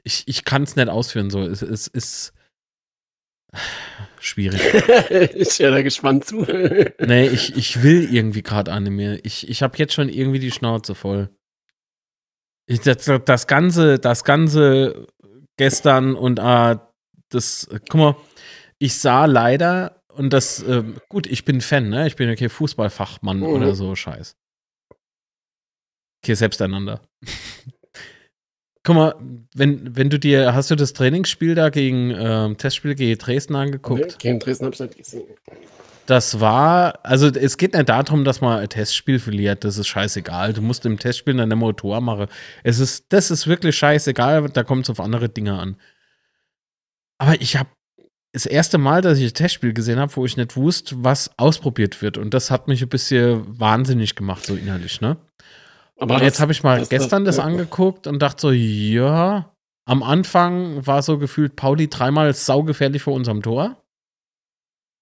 Ich, 0.03 0.27
ich 0.27 0.45
kann 0.45 0.63
es 0.63 0.75
nicht 0.75 0.89
ausführen 0.89 1.29
so. 1.29 1.41
Es, 1.41 1.61
es 1.61 1.87
ist 1.87 2.33
schwierig. 4.19 4.61
ich 5.35 5.59
wäre 5.59 5.71
da 5.71 5.81
gespannt 5.81 6.25
zu. 6.25 6.41
nee, 6.99 7.27
ich, 7.27 7.55
ich 7.55 7.83
will 7.83 8.13
irgendwie 8.13 8.43
gerade 8.43 8.71
Anime. 8.71 9.19
Ich, 9.23 9.49
ich 9.49 9.61
habe 9.61 9.77
jetzt 9.77 9.93
schon 9.93 10.09
irgendwie 10.09 10.39
die 10.39 10.51
Schnauze 10.51 10.95
voll. 10.95 11.29
Ich, 12.67 12.81
das, 12.81 13.09
das, 13.25 13.47
ganze, 13.47 13.99
das 13.99 14.23
ganze 14.23 15.07
gestern 15.57 16.15
und 16.15 16.39
äh, 16.39 16.77
das, 17.29 17.67
guck 17.89 17.95
mal, 17.95 18.15
ich 18.79 18.95
sah 18.95 19.25
leider, 19.25 20.01
und 20.15 20.31
das, 20.31 20.63
äh, 20.63 20.83
gut, 21.09 21.27
ich 21.27 21.45
bin 21.45 21.61
Fan, 21.61 21.89
ne? 21.89 22.07
Ich 22.07 22.15
bin 22.15 22.29
okay 22.29 22.49
Fußballfachmann 22.49 23.39
mhm. 23.39 23.45
oder 23.45 23.75
so, 23.75 23.95
scheiß. 23.95 24.37
Okay, 26.23 26.33
selbsteinander. 26.33 27.01
Guck 28.85 28.95
mal, 28.95 29.15
wenn, 29.55 29.95
wenn 29.95 30.11
du 30.11 30.19
dir, 30.19 30.53
hast 30.53 30.69
du 30.69 30.75
das 30.75 30.93
Trainingsspiel 30.93 31.55
da 31.55 31.69
gegen 31.69 32.11
ähm, 32.11 32.55
Testspiel 32.55 32.93
gegen 32.93 33.17
Dresden 33.17 33.55
angeguckt? 33.55 34.03
Okay, 34.03 34.15
gegen 34.19 34.39
Dresden 34.39 34.65
hab 34.67 34.73
ich 34.73 34.79
nicht 34.79 34.97
gesehen. 34.97 35.23
Das 36.05 36.39
war, 36.39 36.99
also 37.01 37.27
es 37.29 37.57
geht 37.57 37.73
nicht 37.73 37.89
darum, 37.89 38.23
dass 38.23 38.41
man 38.41 38.59
ein 38.59 38.69
Testspiel 38.69 39.17
verliert, 39.17 39.63
das 39.63 39.79
ist 39.79 39.87
scheißegal. 39.87 40.53
Du 40.53 40.61
musst 40.61 40.85
im 40.85 40.99
Testspiel 40.99 41.33
dann 41.33 41.49
immer 41.49 41.75
Tor 41.75 41.99
machen. 41.99 42.27
Es 42.63 42.77
ist, 42.77 43.05
das 43.09 43.31
ist 43.31 43.47
wirklich 43.47 43.75
scheißegal, 43.75 44.49
da 44.49 44.63
kommt 44.63 44.83
es 44.83 44.91
auf 44.91 44.99
andere 44.99 45.29
Dinge 45.29 45.57
an. 45.57 45.77
Aber 47.17 47.41
ich 47.41 47.57
habe 47.57 47.69
das 48.33 48.45
erste 48.45 48.77
Mal, 48.77 49.01
dass 49.01 49.17
ich 49.17 49.31
ein 49.31 49.33
Testspiel 49.33 49.73
gesehen 49.73 49.97
habe, 49.97 50.15
wo 50.15 50.25
ich 50.25 50.37
nicht 50.37 50.55
wusste, 50.55 50.95
was 50.99 51.31
ausprobiert 51.39 52.03
wird. 52.03 52.19
Und 52.19 52.35
das 52.35 52.51
hat 52.51 52.67
mich 52.67 52.83
ein 52.83 52.89
bisschen 52.89 53.59
wahnsinnig 53.59 54.13
gemacht, 54.13 54.45
so 54.45 54.53
innerlich, 54.53 55.01
ne? 55.01 55.17
Aber 55.97 56.21
jetzt 56.21 56.39
habe 56.39 56.51
ich 56.51 56.63
mal 56.63 56.79
das, 56.79 56.89
gestern 56.89 57.25
das, 57.25 57.37
das 57.37 57.45
angeguckt 57.45 58.07
und 58.07 58.19
dachte 58.19 58.41
so, 58.41 58.51
ja, 58.51 59.55
am 59.85 60.03
Anfang 60.03 60.85
war 60.85 61.01
so 61.01 61.17
gefühlt 61.17 61.55
Pauli 61.55 61.87
dreimal 61.89 62.33
saugefährlich 62.33 63.03
vor 63.03 63.13
unserem 63.13 63.41
Tor. 63.41 63.81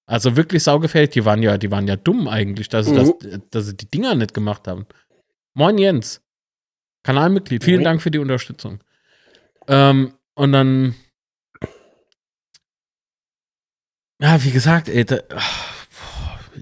Also 0.05 0.35
wirklich 0.35 0.63
saugefährlich. 0.63 1.12
Die 1.12 1.25
waren 1.25 1.41
ja, 1.41 1.57
die 1.57 1.71
waren 1.71 1.88
ja 1.88 1.95
dumm 1.95 2.27
eigentlich, 2.27 2.69
dass, 2.69 2.88
mhm. 2.88 3.05
sie 3.05 3.29
das, 3.29 3.39
dass 3.50 3.65
sie 3.67 3.77
die 3.77 3.89
Dinger 3.89 4.15
nicht 4.15 4.33
gemacht 4.33 4.67
haben. 4.67 4.85
Moin 5.53 5.77
Jens. 5.77 6.21
Kanalmitglied. 7.03 7.63
Vielen 7.63 7.79
mhm. 7.79 7.85
Dank 7.85 8.01
für 8.01 8.12
die 8.12 8.19
Unterstützung. 8.19 8.83
Ähm, 9.67 10.13
und 10.35 10.51
dann. 10.51 10.95
Ja, 14.21 14.43
wie 14.43 14.51
gesagt, 14.51 14.89
ey, 14.89 15.05
da, 15.05 15.17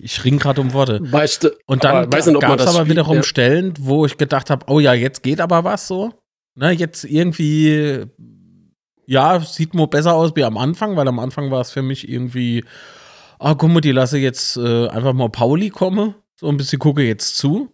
ich 0.02 0.24
ring 0.24 0.40
gerade 0.40 0.62
um 0.62 0.74
Worte. 0.74 1.00
Weißt 1.02 1.44
du, 1.44 1.58
und 1.66 1.84
dann 1.84 2.10
gab 2.10 2.60
es 2.60 2.68
aber 2.68 2.90
wiederum 2.90 3.18
ja. 3.18 3.24
Stellen, 3.24 3.74
wo 3.80 4.06
ich 4.06 4.18
gedacht 4.18 4.50
habe, 4.50 4.66
oh 4.68 4.80
ja, 4.80 4.94
jetzt 4.94 5.24
geht 5.24 5.40
aber 5.40 5.64
was 5.64 5.88
so. 5.88 6.14
Ne, 6.56 6.72
jetzt 6.72 7.06
irgendwie, 7.06 8.06
ja, 9.06 9.40
sieht 9.40 9.74
nur 9.74 9.90
besser 9.90 10.14
aus 10.14 10.36
wie 10.36 10.44
am 10.44 10.58
Anfang, 10.58 10.98
weil 10.98 11.08
am 11.08 11.20
Anfang 11.20 11.50
war 11.52 11.62
es 11.62 11.72
für 11.72 11.82
mich 11.82 12.10
irgendwie, 12.10 12.66
ah, 13.40 13.54
guck 13.54 13.70
mal, 13.70 13.82
die 13.82 13.92
lasse 13.92 14.18
jetzt 14.18 14.58
äh, 14.58 14.88
einfach 14.88 15.14
mal 15.14 15.30
Pauli 15.30 15.70
kommen, 15.70 16.16
so 16.38 16.50
ein 16.50 16.58
bisschen 16.58 16.80
gucke 16.80 17.04
jetzt 17.04 17.38
zu, 17.38 17.72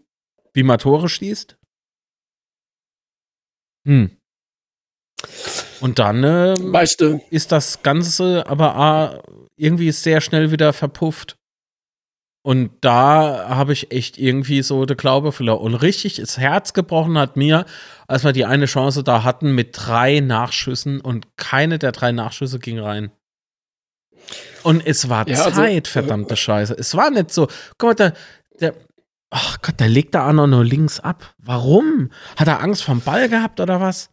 wie 0.54 0.64
man 0.64 0.78
Tore 0.78 1.10
schießt. 1.10 1.58
Hm. 3.86 4.12
Und 5.80 6.00
dann 6.00 6.24
äh, 6.24 6.56
weißt 6.60 7.02
du. 7.02 7.22
ist 7.30 7.52
das 7.52 7.82
Ganze 7.82 8.46
aber 8.48 8.76
ah, 8.76 9.24
irgendwie 9.56 9.92
sehr 9.92 10.22
schnell 10.22 10.52
wieder 10.52 10.74
verpufft. 10.74 11.38
Und 12.48 12.72
da 12.80 13.50
habe 13.50 13.74
ich 13.74 13.92
echt 13.92 14.18
irgendwie 14.18 14.62
so 14.62 14.86
der 14.86 14.96
Glaube 14.96 15.34
verloren. 15.34 15.60
Und 15.60 15.76
richtig 15.76 16.16
das 16.16 16.38
Herz 16.38 16.72
gebrochen 16.72 17.18
hat 17.18 17.36
mir, 17.36 17.66
als 18.08 18.24
wir 18.24 18.32
die 18.32 18.46
eine 18.46 18.68
Chance 18.68 19.04
da 19.04 19.26
hatten 19.26 19.54
mit 19.54 19.72
drei 19.74 20.22
Nachschüssen 20.22 21.02
und 21.02 21.28
keine 21.36 21.78
der 21.78 21.92
drei 21.92 22.14
Nachschüsse 22.14 22.60
ging 22.60 22.80
rein. 22.80 23.12
Und 24.64 24.88
es 24.88 25.10
war 25.10 25.28
ja, 25.28 25.44
also, 25.44 25.58
Zeit, 25.58 25.88
also, 25.88 25.92
verdammte 25.92 26.38
Scheiße. 26.38 26.74
Es 26.74 26.96
war 26.96 27.10
nicht 27.10 27.34
so, 27.34 27.50
guck 27.78 27.90
mal, 27.90 27.96
der, 27.96 28.14
der, 28.62 28.76
ach 29.30 29.62
Gott, 29.62 29.82
der 29.82 29.90
legt 29.90 30.16
da 30.16 30.30
auch 30.30 30.34
noch 30.34 30.48
nur 30.48 30.64
links 30.64 31.02
ab. 31.02 31.36
Warum? 31.40 32.14
Hat 32.38 32.48
er 32.48 32.62
Angst 32.62 32.82
vom 32.82 33.02
Ball 33.02 33.28
gehabt 33.28 33.60
oder 33.60 33.82
was? 33.82 34.10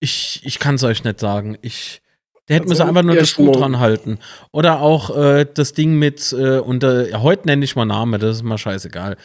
Ich, 0.00 0.40
ich 0.42 0.58
kann 0.58 0.76
es 0.76 0.84
euch 0.84 1.04
nicht 1.04 1.20
sagen. 1.20 1.58
Ich, 1.60 2.00
der 2.48 2.56
hätte 2.56 2.64
also, 2.64 2.84
müssen 2.84 2.88
einfach 2.88 3.02
nur 3.02 3.16
das 3.16 3.28
Schuh 3.28 3.52
dran 3.52 3.78
halten. 3.78 4.18
Oder 4.52 4.80
auch 4.80 5.16
äh, 5.16 5.46
das 5.52 5.72
Ding 5.72 5.98
mit, 5.98 6.32
äh, 6.32 6.58
unter, 6.58 7.08
ja, 7.08 7.22
heute 7.22 7.46
nenne 7.46 7.64
ich 7.64 7.74
mal 7.74 7.86
Name, 7.86 8.18
das 8.18 8.36
ist 8.36 8.42
mal 8.42 8.58
scheißegal. 8.58 9.16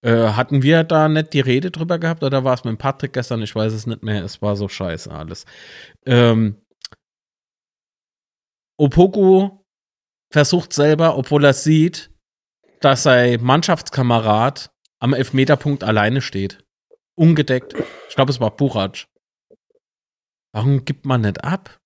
Äh, 0.00 0.28
hatten 0.28 0.62
wir 0.62 0.84
da 0.84 1.08
nicht 1.08 1.32
die 1.32 1.40
Rede 1.40 1.72
drüber 1.72 1.98
gehabt 1.98 2.22
oder 2.22 2.44
war 2.44 2.54
es 2.54 2.64
mit 2.64 2.78
Patrick 2.78 3.12
gestern? 3.12 3.42
Ich 3.42 3.54
weiß 3.54 3.72
es 3.72 3.86
nicht 3.86 4.04
mehr. 4.04 4.24
Es 4.24 4.40
war 4.40 4.54
so 4.54 4.68
scheiße 4.68 5.10
alles. 5.10 5.44
Ähm, 6.06 6.56
Opoku 8.78 9.64
versucht 10.32 10.72
selber, 10.72 11.16
obwohl 11.16 11.44
er 11.44 11.52
sieht, 11.52 12.12
dass 12.80 13.02
sein 13.02 13.42
Mannschaftskamerad 13.42 14.70
am 15.00 15.14
Elfmeterpunkt 15.14 15.82
alleine 15.82 16.20
steht. 16.20 16.64
Ungedeckt. 17.16 17.74
Ich 18.08 18.14
glaube, 18.14 18.30
es 18.30 18.40
war 18.40 18.54
Buratsch. 18.54 19.08
Warum 20.52 20.84
gibt 20.84 21.06
man 21.06 21.22
nicht 21.22 21.42
ab? 21.42 21.77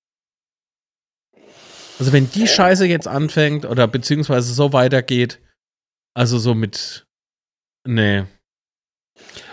Also 2.02 2.12
wenn 2.12 2.28
die 2.32 2.48
Scheiße 2.48 2.84
jetzt 2.86 3.06
anfängt 3.06 3.64
oder 3.64 3.86
beziehungsweise 3.86 4.52
so 4.52 4.72
weitergeht, 4.72 5.38
also 6.14 6.36
so 6.36 6.52
mit, 6.52 7.06
nee. 7.86 8.24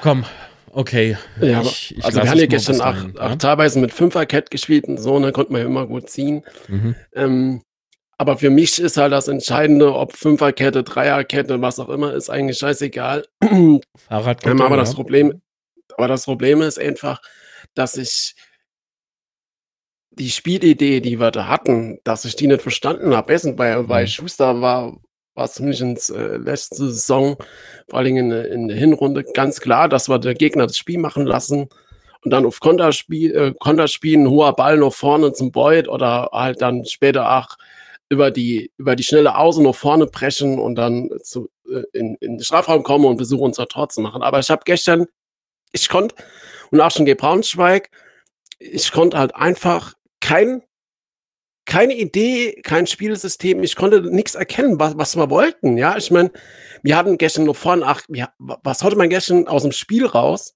Komm, 0.01 0.25
okay. 0.71 1.15
Ja, 1.39 1.61
ich, 1.61 1.95
ich 1.95 2.03
also 2.03 2.23
wir 2.23 2.27
haben 2.27 2.39
ja 2.39 2.47
gestern 2.47 2.81
auch, 2.81 2.95
ein, 2.95 3.15
auch 3.19 3.29
ja? 3.29 3.35
teilweise 3.35 3.77
mit 3.77 3.93
Fünferkett 3.93 4.49
gespielt 4.49 4.85
und 4.85 4.97
so, 4.97 5.19
dann 5.19 5.31
konnte 5.31 5.51
man 5.51 5.61
ja 5.61 5.67
immer 5.67 5.85
gut 5.85 6.09
ziehen. 6.09 6.43
Mhm. 6.67 6.95
Ähm, 7.13 7.61
aber 8.17 8.39
für 8.39 8.49
mich 8.49 8.79
ist 8.81 8.97
halt 8.97 9.11
das 9.13 9.27
Entscheidende, 9.27 9.93
ob 9.93 10.17
Fünferkette, 10.17 10.81
Dreierkette, 10.81 11.61
was 11.61 11.77
auch 11.77 11.89
immer, 11.89 12.15
ist 12.15 12.31
eigentlich 12.31 12.57
scheißegal. 12.57 13.27
Fahrradkette. 14.07 14.55
Ähm, 14.55 14.61
aber 14.61 14.75
das 14.75 14.95
Problem, 14.95 15.39
aber 15.95 16.07
das 16.07 16.25
Problem 16.25 16.63
ist 16.63 16.79
einfach, 16.79 17.21
dass 17.75 17.95
ich 17.95 18.33
die 20.11 20.29
Spielidee, 20.29 20.99
die 20.99 21.19
wir 21.19 21.31
da 21.31 21.47
hatten, 21.47 21.99
dass 22.03 22.25
ich 22.25 22.35
die 22.35 22.47
nicht 22.47 22.61
verstanden 22.61 23.15
habe. 23.15 23.31
Erstens 23.31 23.55
bei, 23.55 23.81
bei 23.83 24.01
mhm. 24.01 24.07
Schuster 24.07 24.61
war, 24.61 24.97
war 25.35 25.49
zumindest 25.49 26.09
äh, 26.09 26.37
letzte 26.37 26.89
Saison, 26.89 27.37
vor 27.87 27.99
allem 27.99 28.17
in, 28.17 28.31
in, 28.31 28.67
der 28.67 28.77
Hinrunde, 28.77 29.23
ganz 29.23 29.61
klar, 29.61 29.87
dass 29.87 30.09
wir 30.09 30.19
der 30.19 30.33
Gegner 30.33 30.67
das 30.67 30.77
Spiel 30.77 30.99
machen 30.99 31.25
lassen 31.25 31.69
und 32.23 32.31
dann 32.31 32.45
auf 32.45 32.59
Konter, 32.59 32.91
spiel, 32.91 33.35
äh, 33.35 33.53
Konter 33.59 33.87
spielen, 33.87 34.29
hoher 34.29 34.55
Ball 34.55 34.77
noch 34.77 34.93
vorne 34.93 35.31
zum 35.31 35.51
Beut 35.51 35.87
oder 35.87 36.29
halt 36.33 36.61
dann 36.61 36.85
später 36.85 37.31
auch 37.37 37.57
über 38.09 38.31
die, 38.31 38.71
über 38.77 38.95
die 38.95 39.03
schnelle 39.03 39.37
Außen 39.37 39.63
noch 39.63 39.75
vorne 39.75 40.07
brechen 40.07 40.59
und 40.59 40.75
dann 40.75 41.09
zu, 41.21 41.49
äh, 41.71 41.83
in, 41.93 42.15
in 42.15 42.37
den 42.37 42.43
Strafraum 42.43 42.83
kommen 42.83 43.05
und 43.05 43.17
versuchen, 43.17 43.43
unser 43.43 43.67
Tor 43.67 43.89
zu 43.89 44.01
machen. 44.01 44.23
Aber 44.23 44.39
ich 44.39 44.49
habe 44.49 44.63
gestern, 44.65 45.05
ich 45.71 45.87
konnte, 45.87 46.15
und 46.71 46.81
auch 46.81 46.91
schon 46.91 47.05
gegen 47.05 47.17
Braunschweig, 47.17 47.89
ich 48.57 48.91
konnte 48.91 49.17
halt 49.17 49.35
einfach 49.35 49.93
kein, 50.29 50.61
keine 51.65 51.95
Idee, 51.95 52.61
kein 52.61 52.85
Spielsystem. 52.85 53.63
Ich 53.63 53.75
konnte 53.75 54.01
nichts 54.13 54.35
erkennen, 54.35 54.79
was, 54.79 54.95
was 54.95 55.15
wir 55.15 55.31
wollten. 55.31 55.75
Ja, 55.75 55.97
ich 55.97 56.11
meine, 56.11 56.31
wir 56.83 56.95
hatten 56.95 57.17
gestern 57.17 57.45
nur 57.45 57.55
vorne, 57.55 57.83
ach, 57.83 58.03
ja, 58.09 58.31
was 58.37 58.83
hatte 58.83 58.95
man 58.95 59.09
gestern 59.09 59.47
aus 59.47 59.63
dem 59.63 59.71
Spiel 59.71 60.05
raus 60.05 60.55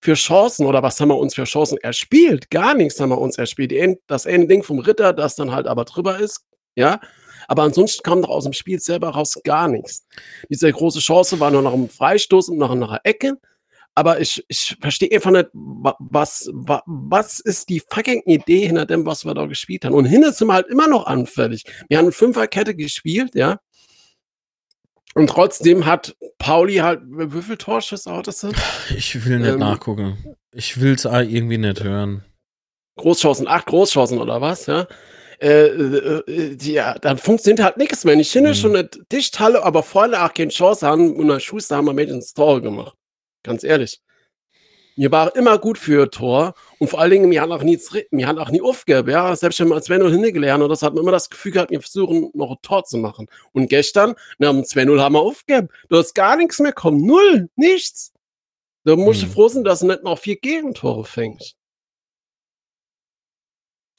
für 0.00 0.14
Chancen 0.14 0.66
oder 0.66 0.84
was 0.84 1.00
haben 1.00 1.08
wir 1.08 1.18
uns 1.18 1.34
für 1.34 1.42
Chancen 1.42 1.78
erspielt? 1.78 2.48
Gar 2.50 2.74
nichts 2.74 3.00
haben 3.00 3.08
wir 3.08 3.18
uns 3.18 3.38
erspielt. 3.38 3.72
Das 4.06 4.24
eine 4.24 4.46
Ding 4.46 4.62
vom 4.62 4.78
Ritter, 4.78 5.12
das 5.12 5.34
dann 5.34 5.50
halt 5.50 5.66
aber 5.66 5.84
drüber 5.84 6.20
ist, 6.20 6.44
ja. 6.76 7.00
Aber 7.48 7.64
ansonsten 7.64 8.04
kam 8.04 8.22
doch 8.22 8.28
aus 8.28 8.44
dem 8.44 8.52
Spiel 8.52 8.78
selber 8.78 9.08
raus 9.08 9.40
gar 9.42 9.66
nichts. 9.66 10.06
Diese 10.48 10.70
große 10.70 11.00
Chance 11.00 11.40
war 11.40 11.50
nur 11.50 11.62
noch 11.62 11.74
ein 11.74 11.88
Freistoß 11.88 12.50
und 12.50 12.58
nach 12.58 12.70
einer 12.70 13.00
Ecke 13.02 13.36
aber 13.98 14.20
ich, 14.20 14.44
ich 14.46 14.76
verstehe 14.80 15.10
einfach 15.12 15.32
nicht, 15.32 15.48
was, 15.52 16.48
was, 16.52 16.82
was 16.86 17.40
ist 17.40 17.68
die 17.68 17.82
fucking 17.90 18.22
Idee 18.26 18.66
hinter 18.66 18.86
dem, 18.86 19.04
was 19.04 19.24
wir 19.24 19.34
da 19.34 19.46
gespielt 19.46 19.84
haben. 19.84 19.94
Und 19.94 20.04
hinten 20.04 20.32
sind 20.32 20.46
wir 20.46 20.54
halt 20.54 20.68
immer 20.68 20.86
noch 20.86 21.06
anfällig. 21.06 21.64
Wir 21.88 21.98
haben 21.98 22.12
Fünferkette 22.12 22.76
gespielt, 22.76 23.34
ja. 23.34 23.58
Und 25.14 25.28
trotzdem 25.30 25.84
hat 25.84 26.16
Pauli 26.38 26.76
halt, 26.76 27.00
wie 27.04 27.42
viel 27.42 27.56
Torschüsse 27.56 28.14
hat 28.14 28.28
das? 28.28 28.46
Ich 28.96 29.24
will 29.26 29.40
nicht 29.40 29.48
Ähm, 29.48 29.58
nachgucken. 29.58 30.36
Ich 30.52 30.80
will 30.80 30.94
es 30.94 31.04
irgendwie 31.04 31.58
nicht 31.58 31.82
hören. 31.82 32.24
Großchancen, 32.96 33.48
acht 33.48 33.66
Großchancen 33.66 34.18
oder 34.18 34.40
was, 34.40 34.66
ja. 34.66 34.86
Äh, 35.40 35.66
äh, 35.66 36.22
äh, 36.26 36.56
die, 36.56 36.72
ja, 36.72 36.98
dann 36.98 37.16
funktioniert 37.16 37.64
halt 37.64 37.76
nichts 37.78 38.04
mehr. 38.04 38.14
Ich 38.16 38.30
finde 38.30 38.50
Mhm. 38.50 38.54
schon 38.54 38.76
eine 38.76 38.88
Dichthalle, 39.10 39.62
aber 39.64 39.82
vorne 39.82 40.22
auch 40.24 40.34
keine 40.34 40.50
Chance 40.50 40.86
haben 40.86 41.14
und 41.16 41.28
der 41.28 41.40
Schuster 41.40 41.76
haben 41.76 41.86
wir 41.86 41.92
mit 41.92 42.10
ins 42.10 42.34
Tor 42.34 42.60
gemacht. 42.60 42.97
Ganz 43.48 43.64
ehrlich. 43.64 44.00
Wir 44.96 45.12
waren 45.12 45.30
immer 45.36 45.58
gut 45.58 45.78
für 45.78 46.10
Tor 46.10 46.54
und 46.80 46.88
vor 46.90 47.00
allen 47.00 47.12
Dingen, 47.12 47.30
wir 47.30 47.40
haben 47.40 47.52
auch 47.52 47.62
nie, 47.62 47.78
wir 48.10 48.26
haben 48.26 48.38
auch 48.38 48.50
nie 48.50 48.60
aufgegeben, 48.60 49.10
ja. 49.10 49.36
Selbst 49.36 49.60
wenn 49.60 49.68
wir 49.68 49.76
2-0 49.80 50.10
hingelernt 50.10 50.60
oder 50.60 50.70
das 50.70 50.82
hat 50.82 50.92
man 50.94 51.02
immer 51.04 51.12
das 51.12 51.30
Gefühl 51.30 51.52
gehabt, 51.52 51.70
wir 51.70 51.80
versuchen 51.80 52.30
noch 52.34 52.50
ein 52.50 52.56
Tor 52.62 52.82
zu 52.84 52.98
machen. 52.98 53.28
Und 53.52 53.68
gestern, 53.70 54.14
na, 54.38 54.50
um 54.50 54.62
2-0 54.64 55.00
haben 55.00 55.14
wir 55.14 55.20
aufgegeben. 55.20 55.68
Da 55.88 56.00
ist 56.00 56.14
gar 56.14 56.36
nichts 56.36 56.58
mehr 56.58 56.72
kommen. 56.72 57.06
Null, 57.06 57.48
nichts. 57.54 58.12
Da 58.84 58.96
musst 58.96 59.22
du 59.22 59.26
Mhm. 59.26 59.30
froh 59.30 59.48
sein, 59.48 59.64
dass 59.64 59.80
du 59.80 59.86
nicht 59.86 60.02
noch 60.02 60.18
vier 60.18 60.36
Gegentore 60.36 61.04
fängst. 61.04 61.57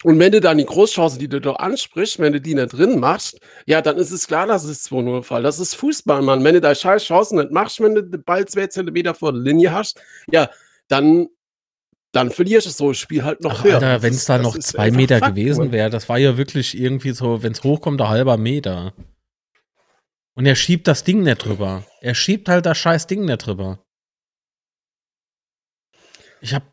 Und 0.03 0.17
wenn 0.17 0.31
du 0.31 0.39
dann 0.39 0.57
die 0.57 0.65
Großchance, 0.65 1.19
die 1.19 1.27
du 1.27 1.41
da 1.41 1.53
ansprichst, 1.53 2.19
wenn 2.19 2.31
du 2.31 2.39
die 2.39 2.55
nicht 2.55 2.71
drin 2.71 2.99
machst, 2.99 3.39
ja, 3.65 3.81
dann 3.81 3.97
ist 3.97 4.11
es 4.11 4.27
klar, 4.27 4.47
dass 4.47 4.63
es 4.63 4.89
2-0 4.89 5.23
fall. 5.23 5.43
Das 5.43 5.59
ist 5.59 5.75
Fußball, 5.75 6.21
Mann. 6.21 6.43
Wenn 6.43 6.53
du 6.53 6.61
da 6.61 6.73
scheiß 6.73 7.03
Chancen 7.03 7.37
nicht 7.37 7.51
machst, 7.51 7.81
wenn 7.81 7.95
du 7.95 8.03
den 8.03 8.23
Ball 8.23 8.45
zwei 8.45 8.67
Zentimeter 8.67 9.13
vor 9.13 9.33
der 9.33 9.41
Linie 9.41 9.73
hast, 9.73 9.99
ja, 10.31 10.49
dann, 10.87 11.27
dann 12.13 12.31
verlierst 12.31 12.67
du 12.67 12.71
so 12.71 12.89
ein 12.89 12.95
Spiel 12.95 13.25
halt 13.25 13.41
noch 13.41 13.59
Ach, 13.59 13.63
höher. 13.65 13.75
Alter, 13.75 14.01
wenn 14.01 14.13
es 14.13 14.23
da 14.23 14.37
noch 14.37 14.57
zwei 14.57 14.89
Meter 14.91 15.19
Fakt, 15.19 15.35
gewesen 15.35 15.73
wäre, 15.73 15.89
das 15.89 16.07
war 16.07 16.17
ja 16.17 16.37
wirklich 16.37 16.79
irgendwie 16.79 17.11
so, 17.11 17.43
wenn 17.43 17.51
es 17.51 17.63
hochkommt, 17.63 17.99
ein 18.01 18.07
halber 18.07 18.37
Meter. 18.37 18.93
Und 20.33 20.45
er 20.45 20.55
schiebt 20.55 20.87
das 20.87 21.03
Ding 21.03 21.23
nicht 21.23 21.43
drüber. 21.43 21.83
Er 21.99 22.15
schiebt 22.15 22.47
halt 22.47 22.65
das 22.65 22.77
scheiß 22.77 23.07
Ding 23.07 23.25
nicht 23.25 23.45
drüber. 23.45 23.83
Ich 26.39 26.53
hab. 26.53 26.63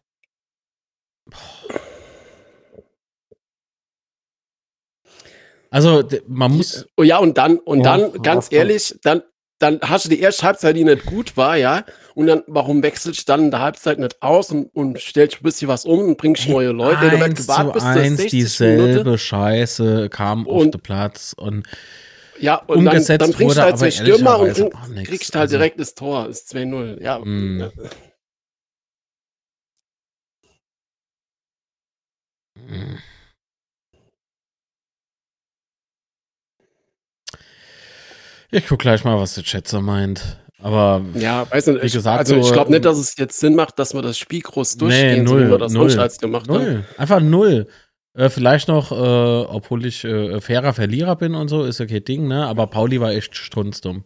Also, 5.71 6.03
man 6.29 6.57
muss. 6.57 6.87
Oh 6.97 7.03
ja, 7.03 7.19
und 7.19 7.37
dann, 7.39 7.59
und 7.59 7.85
Ja, 7.85 7.97
dann, 7.99 8.23
ganz 8.23 8.51
ehrlich, 8.53 8.95
dann, 9.03 9.23
dann 9.59 9.81
hast 9.83 10.05
du 10.05 10.09
die 10.11 10.21
erste 10.21 10.45
Halbzeit, 10.47 10.77
die 10.77 10.85
nicht 10.85 11.07
gut 11.07 11.37
war, 11.37 11.57
ja. 11.57 11.85
Und 12.15 12.27
dann, 12.27 12.43
warum 12.47 12.83
wechselst 12.83 13.21
du 13.21 13.25
dann 13.33 13.45
in 13.47 13.51
der 13.51 13.61
Halbzeit 13.61 13.99
nicht 13.99 14.23
aus 14.23 14.51
und, 14.51 14.67
und 14.75 14.99
stellst 15.01 15.37
ein 15.41 15.43
bisschen 15.43 15.69
was 15.69 15.85
um 15.85 16.01
und 16.01 16.17
bringst 16.19 16.49
neue 16.49 16.71
Leute? 16.71 17.11
Du 17.11 17.17
eins 17.17 17.39
wirst 17.39 17.49
gewartet 17.49 17.81
zu 17.83 17.87
eins 17.89 18.17
60. 18.19 18.31
dieselbe 18.31 18.83
Minute. 18.87 19.19
Scheiße 19.19 20.09
kam 20.11 20.47
auf 20.47 20.63
Und- 20.63 20.75
den 20.75 20.81
Platz 20.81 21.35
und 21.37 21.67
Ja, 22.39 22.57
und 22.57 22.85
dann, 22.85 22.89
umgesetzt 22.95 23.23
dann 23.23 23.33
bringst 23.33 23.57
wurde 23.57 23.61
du 23.61 23.63
halt 23.63 23.79
zwei 23.79 23.91
Stürmer 23.91 24.39
und 24.41 24.53
bring, 24.55 24.71
nix. 24.95 25.09
kriegst 25.09 25.35
halt 25.35 25.43
Also- 25.43 25.57
direkt 25.57 25.81
das 25.81 25.95
Tor. 25.95 26.29
Ist 26.29 26.49
2-0. 26.55 27.03
Ja. 27.03 27.19
Mm. 27.19 27.61
ja. 27.61 27.71
Mm. 32.57 32.99
Ich 38.57 38.67
guck 38.69 38.79
gleich 38.79 39.05
mal, 39.05 39.19
was 39.19 39.35
der 39.35 39.45
Chat 39.45 39.69
so 39.69 39.83
meint. 39.83 40.39
Aber 40.63 41.03
Ja, 41.15 41.47
weiß 41.51 41.67
nicht, 41.67 41.83
Wie 41.83 41.87
ich, 41.87 41.93
gesagt, 41.93 42.19
also 42.19 42.37
ich 42.37 42.51
glaube 42.53 42.69
ähm, 42.69 42.73
nicht, 42.73 42.85
dass 42.87 42.97
es 42.97 43.15
jetzt 43.19 43.39
Sinn 43.39 43.55
macht, 43.55 43.79
dass 43.79 43.93
wir 43.93 44.01
das 44.01 44.17
Spiel 44.17 44.41
groß 44.41 44.77
Nee, 44.77 44.81
durchgehen, 44.81 45.27
so 45.27 45.37
wie 45.37 45.41
null, 45.43 45.51
wir 45.51 45.59
das 45.59 45.73
null, 45.73 46.01
als 46.01 46.19
gemacht 46.19 46.49
haben. 46.49 46.65
null. 46.65 46.85
Einfach 46.97 47.21
null. 47.21 47.67
Äh, 48.15 48.31
vielleicht 48.31 48.69
noch, 48.69 48.91
äh, 48.93 48.95
obwohl 48.95 49.85
ich 49.85 50.05
äh, 50.05 50.41
fairer 50.41 50.73
Verlierer 50.73 51.17
bin 51.17 51.35
und 51.35 51.49
so, 51.49 51.65
ist 51.65 51.83
okay 51.83 52.01
Ding, 52.01 52.29
ne? 52.29 52.47
Aber 52.47 52.67
Pauli 52.69 52.99
war 52.99 53.11
echt 53.13 53.37
strunzdumm. 53.37 54.05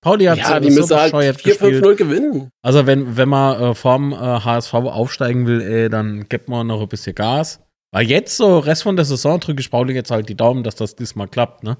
Pauli 0.00 0.26
hat 0.26 0.38
Ja, 0.38 0.60
die 0.60 0.70
so 0.70 0.80
müssen 0.80 0.96
halt 0.96 1.12
bescheuert 1.12 1.38
4-5-0 1.38 1.94
gewinnen. 1.96 2.50
Also 2.62 2.86
wenn, 2.86 3.16
wenn 3.16 3.28
man 3.28 3.60
äh, 3.60 3.74
vorm 3.74 4.12
äh, 4.12 4.16
HSV 4.16 4.74
aufsteigen 4.74 5.46
will, 5.46 5.60
ey, 5.60 5.88
dann 5.88 6.28
gibt 6.28 6.48
man 6.48 6.68
noch 6.68 6.80
ein 6.80 6.88
bisschen 6.88 7.14
Gas. 7.16 7.60
Weil 7.90 8.06
jetzt, 8.06 8.36
so 8.36 8.58
Rest 8.58 8.84
von 8.84 8.96
der 8.96 9.04
Saison, 9.04 9.40
drücke 9.40 9.60
ich 9.60 9.70
Pauli 9.70 9.94
jetzt 9.94 10.10
halt 10.10 10.28
die 10.28 10.36
Daumen, 10.36 10.62
dass 10.62 10.76
das 10.76 10.94
diesmal 10.94 11.26
klappt, 11.26 11.64
ne? 11.64 11.76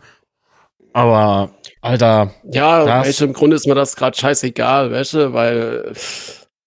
Aber, 0.95 1.51
Alter, 1.83 2.33
Ja, 2.45 2.85
Das- 2.85 3.07
weißt 3.09 3.21
du, 3.21 3.25
im 3.27 3.33
Grunde 3.33 3.57
ist 3.57 3.67
mir 3.67 3.75
das 3.75 3.97
gerade 3.97 4.17
scheißegal, 4.17 4.91
weißt 4.93 5.15
du, 5.15 5.33
weil, 5.33 5.93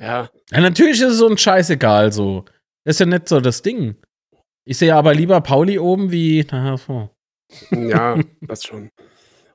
ja, 0.02 0.30
ja, 0.52 0.60
natürlich 0.60 1.02
ist 1.02 1.14
es 1.14 1.18
so 1.18 1.28
ein 1.28 1.38
Scheißegal 1.38 2.12
so. 2.12 2.44
Ist 2.86 3.00
ja 3.00 3.06
nicht 3.06 3.28
so 3.30 3.40
das 3.40 3.62
Ding. 3.62 3.96
Ich 4.66 4.78
sehe 4.78 4.94
aber 4.96 5.14
lieber 5.14 5.40
Pauli 5.42 5.80
oben 5.80 6.12
wie 6.12 6.44
der 6.44 6.62
HSV. 6.64 6.90
ja, 7.72 8.18
das 8.42 8.64
schon. 8.64 8.90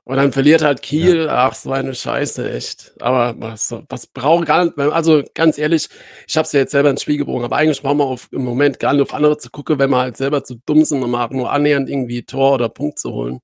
Und 0.05 0.17
dann 0.17 0.33
verliert 0.33 0.61
halt 0.63 0.81
Kiel, 0.81 1.29
ach, 1.29 1.53
so 1.53 1.71
eine 1.71 1.95
Scheiße, 1.95 2.51
echt. 2.51 2.91
Aber 2.99 3.35
was, 3.39 3.73
was 3.87 4.07
braucht 4.07 4.47
gar 4.47 4.65
nicht, 4.65 4.77
also 4.77 5.23
ganz 5.33 5.57
ehrlich, 5.57 5.87
ich 6.27 6.35
habe 6.35 6.45
es 6.45 6.51
ja 6.51 6.59
jetzt 6.61 6.71
selber 6.71 6.89
ins 6.89 7.03
Spiel 7.03 7.17
gebogen, 7.17 7.45
aber 7.45 7.55
eigentlich 7.55 7.81
brauchen 7.81 7.99
wir 7.99 8.05
auf, 8.05 8.27
im 8.31 8.43
Moment 8.43 8.79
gar 8.79 8.91
nicht 8.93 9.03
auf 9.03 9.13
andere 9.13 9.37
zu 9.37 9.49
gucken, 9.49 9.79
wenn 9.79 9.91
wir 9.91 9.99
halt 9.99 10.17
selber 10.17 10.43
zu 10.43 10.55
dumm 10.65 10.83
sind, 10.83 11.01
um 11.03 11.11
mal 11.11 11.29
nur 11.29 11.51
annähernd 11.51 11.89
irgendwie 11.89 12.23
Tor 12.23 12.55
oder 12.55 12.67
Punkt 12.69 12.99
zu 12.99 13.11
holen. 13.13 13.39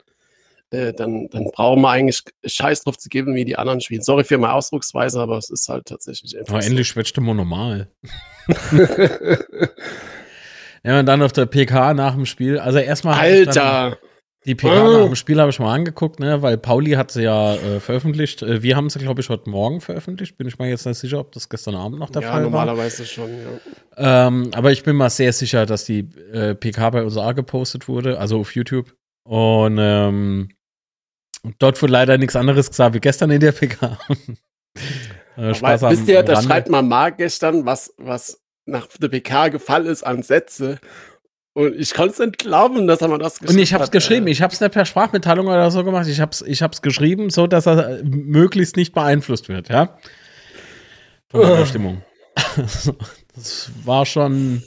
Äh, 0.72 0.94
dann, 0.94 1.28
dann 1.30 1.46
brauchen 1.46 1.82
wir 1.82 1.90
eigentlich 1.90 2.22
Scheiß 2.46 2.84
drauf 2.84 2.98
zu 2.98 3.10
geben, 3.10 3.34
wie 3.36 3.44
die 3.46 3.58
anderen 3.58 3.82
spielen. 3.82 4.02
Sorry 4.04 4.24
für 4.24 4.38
meine 4.38 4.54
Ausdrucksweise, 4.54 5.20
aber 5.20 5.38
es 5.38 5.50
ist 5.50 5.68
halt 5.68 5.86
tatsächlich 5.88 6.38
einfach 6.38 6.56
Aber 6.56 6.64
endlich 6.64 6.88
schwätzt 6.88 7.20
mal 7.20 7.34
normal. 7.34 7.90
Ja, 10.84 11.00
und 11.02 11.06
dann 11.08 11.22
auf 11.22 11.34
der 11.34 11.46
PK 11.46 11.94
nach 11.94 12.14
dem 12.16 12.26
Spiel. 12.26 12.58
Also 12.58 12.80
erstmal 12.80 13.20
Alter! 13.20 13.98
Die 14.46 14.56
PK 14.56 14.72
Ah. 14.72 14.98
nach 15.00 15.06
dem 15.08 15.16
Spiel 15.16 15.38
habe 15.42 15.50
ich 15.50 15.60
mal 15.60 15.74
angeguckt, 15.76 16.22
ne, 16.22 16.42
weil 16.42 16.58
Pauli 16.58 16.92
hat 16.92 17.12
sie 17.12 17.24
ja 17.24 17.56
äh, 17.56 17.82
veröffentlicht. 17.82 18.42
Äh, 18.42 18.64
wir 18.64 18.78
haben 18.78 18.90
sie, 18.90 18.98
glaube 19.00 19.20
ich, 19.20 19.28
heute 19.28 19.50
Morgen 19.50 19.82
veröffentlicht. 19.82 20.38
Bin 20.38 20.48
ich 20.48 20.58
mir 20.58 20.70
jetzt 20.70 20.86
nicht 20.86 20.98
sicher, 20.98 21.20
ob 21.20 21.34
das 21.34 21.50
gestern 21.50 21.76
Abend 21.76 22.00
noch 22.00 22.10
der 22.10 22.22
Ja, 22.22 22.30
Fall 22.30 22.44
war. 22.44 22.50
normalerweise 22.50 23.06
schon, 23.06 23.30
ja. 23.98 24.28
Ähm, 24.28 24.52
aber 24.54 24.72
ich 24.72 24.84
bin 24.84 24.96
mal 24.96 25.10
sehr 25.10 25.34
sicher, 25.34 25.66
dass 25.66 25.84
die 25.84 26.08
äh, 26.32 26.56
PK 26.56 26.90
bei 26.92 27.04
uns 27.04 27.18
auch 27.18 27.36
gepostet 27.36 27.90
wurde, 27.90 28.18
also 28.18 28.40
auf 28.40 28.56
YouTube. 28.56 28.96
Und 29.26 29.78
ähm, 29.78 30.50
dort 31.60 31.82
wurde 31.82 31.94
leider 31.94 32.18
nichts 32.18 32.36
anderes 32.36 32.70
gesagt 32.70 32.96
wie 32.96 33.00
gestern 33.00 33.32
in 33.32 33.40
der 33.40 33.52
PK. 33.52 33.98
äh, 35.38 35.54
Spaß 35.54 35.84
Aber 35.84 35.92
wisst 35.94 36.08
ihr, 36.08 36.24
da 36.24 36.42
schreibt 36.42 36.70
mal 36.70 36.82
Marc 36.84 37.18
gestern, 37.18 37.66
was, 37.66 37.94
was 37.98 38.42
nach 38.66 38.88
der 38.88 39.08
PK 39.10 39.50
gefallen 39.50 39.88
ist 39.88 40.04
an 40.04 40.22
Sätze. 40.24 40.80
Und 41.54 41.76
ich 41.76 41.94
konnte 41.94 42.14
es 42.14 42.20
nicht 42.20 42.38
glauben, 42.38 42.88
dass 42.88 43.02
er 43.02 43.08
mal 43.08 43.18
das 43.18 43.40
Und 43.42 43.58
ich 43.58 43.74
habe 43.74 43.84
es 43.84 43.88
hat, 43.88 43.92
geschrieben. 43.92 44.28
äh. 44.28 44.32
Ich 44.32 44.42
habe 44.42 44.54
es 44.54 44.62
nicht 44.62 44.72
per 44.72 44.86
Sprachmitteilung 44.86 45.48
oder 45.48 45.72
so 45.72 45.84
gemacht. 45.84 46.08
Ich 46.08 46.20
habe 46.22 46.32
es 46.32 46.42
ich 46.42 46.62
hab's 46.62 46.82
geschrieben, 46.82 47.30
so 47.30 47.48
dass 47.48 47.66
er 47.66 48.00
äh, 48.00 48.04
möglichst 48.04 48.78
nicht 48.78 48.94
beeinflusst 48.94 49.50
wird, 49.50 49.68
ja. 49.70 49.98
Von 51.30 51.42
meiner 51.42 51.60
Ah. 51.60 51.66
Stimmung. 51.66 52.04
das 53.36 53.72
war 53.84 54.06
schon. 54.06 54.64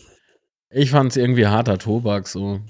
Ich 0.70 0.90
fand 0.90 1.10
es 1.12 1.16
irgendwie 1.16 1.46
harter 1.46 1.78
Tobak, 1.78 2.26
so. 2.28 2.60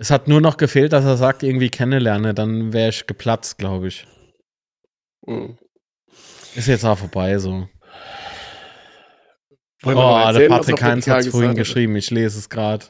Es 0.00 0.10
hat 0.12 0.28
nur 0.28 0.40
noch 0.40 0.56
gefehlt, 0.58 0.92
dass 0.92 1.04
er 1.04 1.16
sagt, 1.16 1.42
irgendwie 1.42 1.70
kennenlerne, 1.70 2.32
dann 2.32 2.72
wäre 2.72 2.90
ich 2.90 3.06
geplatzt, 3.08 3.58
glaube 3.58 3.88
ich. 3.88 4.06
Hm. 5.26 5.58
Ist 6.54 6.68
jetzt 6.68 6.84
auch 6.84 6.98
vorbei, 6.98 7.36
so. 7.38 7.68
Noch 9.82 9.94
Oh, 9.94 9.94
der 9.94 10.26
erzählen, 10.26 10.50
Patrick 10.50 10.82
Heinz 10.82 11.06
hat 11.08 11.20
es 11.20 11.28
vorhin 11.28 11.54
geschrieben, 11.54 11.96
ich 11.96 12.10
lese 12.10 12.38
es 12.38 12.48
gerade. 12.48 12.86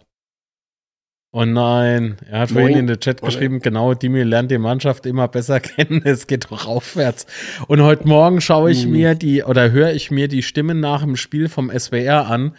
Oh 1.33 1.45
nein, 1.45 2.17
er 2.31 2.41
hat 2.41 2.51
Moin. 2.51 2.63
vorhin 2.65 2.79
in 2.79 2.87
den 2.87 3.01
Chat 3.01 3.21
Moin. 3.23 3.31
geschrieben, 3.31 3.61
genau, 3.61 3.95
Dimi 3.95 4.23
lernt 4.23 4.51
die 4.51 4.59
Mannschaft 4.59 5.05
immer 5.07 5.29
besser 5.29 5.61
kennen, 5.61 6.03
es 6.05 6.27
geht 6.27 6.51
doch 6.51 6.67
aufwärts. 6.67 7.27
Und 7.69 7.83
heute 7.83 8.07
Morgen 8.07 8.41
schaue 8.43 8.71
ich 8.71 8.85
Hm. 8.85 8.91
mir 8.93 9.15
die, 9.15 9.43
oder 9.43 9.71
höre 9.71 9.93
ich 9.93 10.11
mir 10.11 10.29
die 10.29 10.43
Stimmen 10.43 10.81
nach 10.81 11.01
dem 11.03 11.17
Spiel 11.17 11.49
vom 11.49 11.71
SWR 11.71 12.27
an 12.27 12.55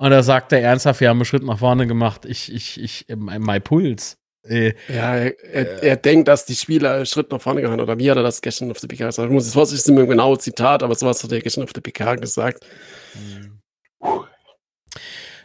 und 0.00 0.10
da 0.10 0.22
sagt 0.22 0.50
er 0.52 0.62
ernsthaft, 0.62 1.00
wir 1.00 1.10
haben 1.10 1.18
einen 1.18 1.26
Schritt 1.26 1.42
nach 1.42 1.58
vorne 1.58 1.86
gemacht, 1.86 2.24
ich, 2.24 2.50
ich, 2.50 2.80
ich, 2.80 3.06
mein, 3.14 3.62
Puls. 3.62 4.16
Äh, 4.48 4.72
Ja, 4.88 5.14
er, 5.14 5.38
er, 5.52 5.82
er 5.82 5.96
denkt, 5.96 6.26
dass 6.28 6.46
die 6.46 6.54
Spieler 6.54 6.94
einen 6.94 7.04
Schritt 7.04 7.30
nach 7.30 7.40
vorne 7.42 7.60
gehauen 7.60 7.80
oder 7.80 7.98
wie 7.98 8.10
hat 8.10 8.16
er 8.16 8.22
das 8.22 8.40
gestern 8.40 8.70
auf 8.70 8.80
der 8.80 8.88
PK 8.88 9.04
gesagt? 9.06 9.28
Ich 9.28 9.32
muss 9.32 9.44
jetzt 9.44 9.52
vorsichtig 9.52 9.84
sein 9.84 9.96
mit 9.96 10.04
dem 10.04 10.08
genauen 10.08 10.40
Zitat, 10.40 10.82
aber 10.82 10.94
sowas 10.94 11.22
hat 11.22 11.32
er 11.32 11.40
gestern 11.42 11.64
auf 11.64 11.74
der 11.74 11.82
PK 11.82 12.14
gesagt. 12.14 12.64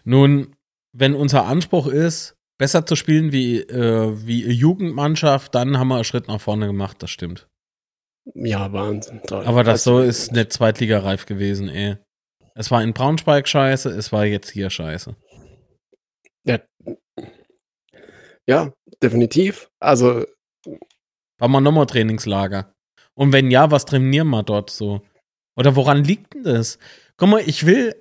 Nun, 0.05 0.55
wenn 0.93 1.15
unser 1.15 1.45
Anspruch 1.47 1.87
ist, 1.87 2.37
besser 2.57 2.85
zu 2.85 2.95
spielen 2.95 3.33
wie, 3.33 3.59
äh, 3.59 4.13
wie 4.25 4.49
Jugendmannschaft, 4.49 5.53
dann 5.53 5.77
haben 5.77 5.89
wir 5.89 5.95
einen 5.95 6.05
Schritt 6.05 6.29
nach 6.29 6.39
vorne 6.39 6.67
gemacht, 6.67 7.03
das 7.03 7.09
stimmt. 7.09 7.49
Ja, 8.33 8.71
Wahnsinn. 8.71 9.21
Toll. 9.27 9.45
Aber 9.45 9.65
das 9.65 9.83
so 9.83 9.97
Also, 9.97 10.07
ist 10.07 10.31
nicht 10.31 10.53
zweitligareif 10.53 11.25
gewesen, 11.25 11.67
ey. 11.67 11.97
Es 12.57 12.71
war 12.71 12.81
in 12.81 12.93
Braunschweig 12.93 13.47
scheiße, 13.47 13.89
es 13.89 14.11
war 14.11 14.25
jetzt 14.25 14.49
hier 14.49 14.69
scheiße. 14.69 15.15
Ja, 18.47 18.71
definitiv. 19.01 19.69
Also, 19.79 20.23
War 21.39 21.47
mal 21.47 21.61
nochmal 21.61 21.85
Trainingslager. 21.87 22.73
Und 23.15 23.33
wenn 23.33 23.49
ja, 23.51 23.71
was 23.71 23.85
trainieren 23.85 24.29
wir 24.29 24.43
dort 24.43 24.69
so? 24.69 25.01
Oder 25.57 25.75
woran 25.75 26.03
liegt 26.03 26.33
denn 26.33 26.43
das? 26.43 26.77
Guck 27.17 27.29
mal, 27.29 27.41
ich 27.45 27.65
will, 27.65 27.95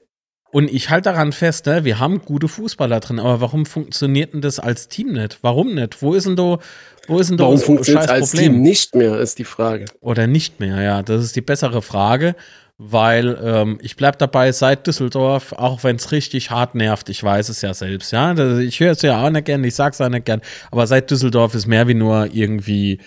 Und 0.52 0.70
ich 0.70 0.88
halte 0.88 1.10
daran 1.10 1.32
fest, 1.32 1.66
ne, 1.66 1.84
wir 1.84 1.98
haben 1.98 2.20
gute 2.24 2.46
Fußballer 2.46 3.00
drin, 3.00 3.18
aber 3.18 3.40
warum 3.40 3.66
funktioniert 3.66 4.34
denn 4.34 4.40
das 4.40 4.60
als 4.60 4.86
Team 4.86 5.12
nicht? 5.12 5.38
Warum 5.42 5.74
nicht? 5.74 6.00
Wo 6.00 6.14
ist 6.14 6.26
denn 6.28 6.36
da, 6.36 6.60
wo 7.08 7.18
ist 7.18 7.28
denn 7.30 7.38
da 7.38 7.44
Warum 7.44 7.58
funktioniert 7.58 8.04
es 8.04 8.10
als 8.10 8.30
Team 8.30 8.62
nicht 8.62 8.94
mehr, 8.94 9.18
ist 9.18 9.40
die 9.40 9.44
Frage. 9.44 9.86
Oder 10.00 10.28
nicht 10.28 10.60
mehr, 10.60 10.80
ja. 10.80 11.02
Das 11.02 11.24
ist 11.24 11.34
die 11.34 11.40
bessere 11.40 11.82
Frage, 11.82 12.36
weil 12.78 13.38
ähm, 13.42 13.78
ich 13.80 13.96
bleib 13.96 14.18
dabei 14.18 14.50
seit 14.52 14.86
Düsseldorf, 14.86 15.52
auch 15.52 15.84
wenn 15.84 15.96
es 15.96 16.12
richtig 16.12 16.50
hart 16.50 16.74
nervt, 16.74 17.08
ich 17.08 17.22
weiß 17.22 17.48
es 17.48 17.62
ja 17.62 17.72
selbst, 17.72 18.12
ja. 18.12 18.32
Ich 18.58 18.80
höre 18.80 18.92
es 18.92 19.02
ja 19.02 19.24
auch 19.24 19.30
nicht 19.30 19.46
gern, 19.46 19.62
ich 19.64 19.74
sag's 19.74 20.00
auch 20.00 20.08
nicht 20.08 20.26
gern, 20.26 20.42
aber 20.70 20.86
seit 20.86 21.10
Düsseldorf 21.10 21.54
ist 21.54 21.66
mehr 21.66 21.86
wie 21.86 21.94
nur 21.94 22.34
irgendwie 22.34 22.98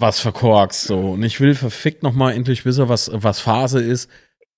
was 0.00 0.20
verkorkst 0.20 0.84
so. 0.84 1.12
Und 1.12 1.22
ich 1.24 1.40
will 1.40 1.54
verfickt 1.54 2.02
nochmal 2.02 2.34
endlich 2.34 2.64
wissen, 2.64 2.88
was, 2.88 3.10
was 3.12 3.40
Phase 3.40 3.80
ist. 3.80 4.08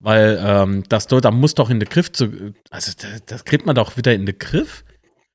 Weil 0.03 0.41
ähm, 0.43 0.85
das 0.89 1.07
da 1.09 1.31
muss 1.31 1.55
doch 1.55 1.69
in 1.69 1.79
den 1.79 1.89
Griff 1.89 2.11
zu. 2.11 2.55
Also, 2.71 2.93
das, 2.99 3.25
das 3.27 3.45
kriegt 3.45 3.67
man 3.67 3.75
doch 3.75 3.99
wieder 3.99 4.15
in 4.15 4.25
den 4.25 4.39
Griff. 4.39 4.83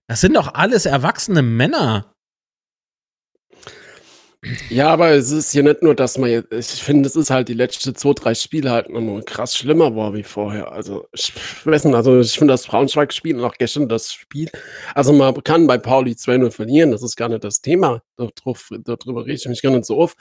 Das 0.08 0.22
sind 0.22 0.36
doch 0.36 0.56
alles 0.56 0.88
erwachsene 0.88 1.44
Männer. 1.44 2.15
Ja, 4.70 4.90
aber 4.90 5.12
es 5.12 5.32
ist 5.32 5.52
hier 5.52 5.64
nicht 5.64 5.82
nur, 5.82 5.96
dass 5.96 6.18
man 6.18 6.30
jetzt, 6.30 6.74
ich 6.74 6.84
finde, 6.84 7.08
es 7.08 7.16
ist 7.16 7.30
halt 7.30 7.48
die 7.48 7.54
letzten 7.54 7.96
zwei, 7.96 8.14
drei 8.14 8.36
Spiele 8.36 8.72
halt 8.72 8.90
noch 8.90 9.22
krass 9.26 9.58
schlimmer 9.58 9.96
war 9.96 10.14
wie 10.14 10.24
vorher. 10.24 10.72
Also, 10.72 11.08
ich 11.14 11.34
weiß 11.64 11.86
nicht, 11.86 11.96
also 11.96 12.20
ich 12.20 12.38
finde 12.38 12.54
das 12.54 12.68
Braunschweig-Spiel 12.68 13.38
und 13.38 13.44
auch 13.44 13.56
gestern 13.58 13.90
das 13.90 14.14
Spiel, 14.14 14.50
also 14.94 15.14
man 15.14 15.44
kann 15.44 15.68
bei 15.68 15.78
Pauli 15.78 16.12
2-0 16.12 16.52
verlieren, 16.52 16.92
das 16.92 17.04
ist 17.04 17.16
gar 17.16 17.30
nicht 17.30 17.44
das 17.44 17.62
Thema, 17.62 18.02
darüber 18.18 19.26
rede 19.26 19.36
ich 19.36 19.48
mich 19.48 19.62
gar 19.62 19.72
nicht 19.72 19.86
so 19.86 19.98
oft 19.98 20.18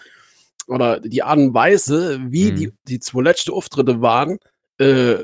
oder 0.66 1.00
die 1.00 1.22
Art 1.22 1.38
und 1.38 1.54
Weise, 1.54 2.18
wie 2.28 2.52
mhm. 2.52 2.56
die, 2.56 2.72
die 2.88 3.00
zwei 3.00 3.22
letzten 3.22 3.52
Auftritte 3.52 4.00
waren, 4.00 4.38
äh, 4.78 5.16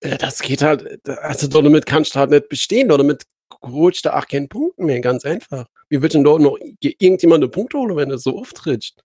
das 0.00 0.40
geht 0.40 0.62
halt, 0.62 1.00
also 1.06 1.46
damit 1.46 1.86
kannst 1.86 2.14
du 2.14 2.18
halt 2.18 2.30
nicht 2.30 2.48
bestehen, 2.48 2.88
damit 2.88 3.22
holst 3.62 4.04
du 4.04 4.14
auch 4.14 4.26
keinen 4.26 4.48
Punkt 4.48 4.78
mehr, 4.78 5.00
ganz 5.00 5.24
einfach. 5.24 5.66
Wie 5.88 6.00
wird 6.00 6.14
denn 6.14 6.24
dort 6.24 6.40
noch 6.40 6.58
irgendjemand 6.80 7.42
eine 7.42 7.50
Punkte 7.50 7.78
holen, 7.78 7.96
wenn 7.96 8.08
du 8.08 8.18
so 8.18 8.38
auftrittst? 8.38 9.02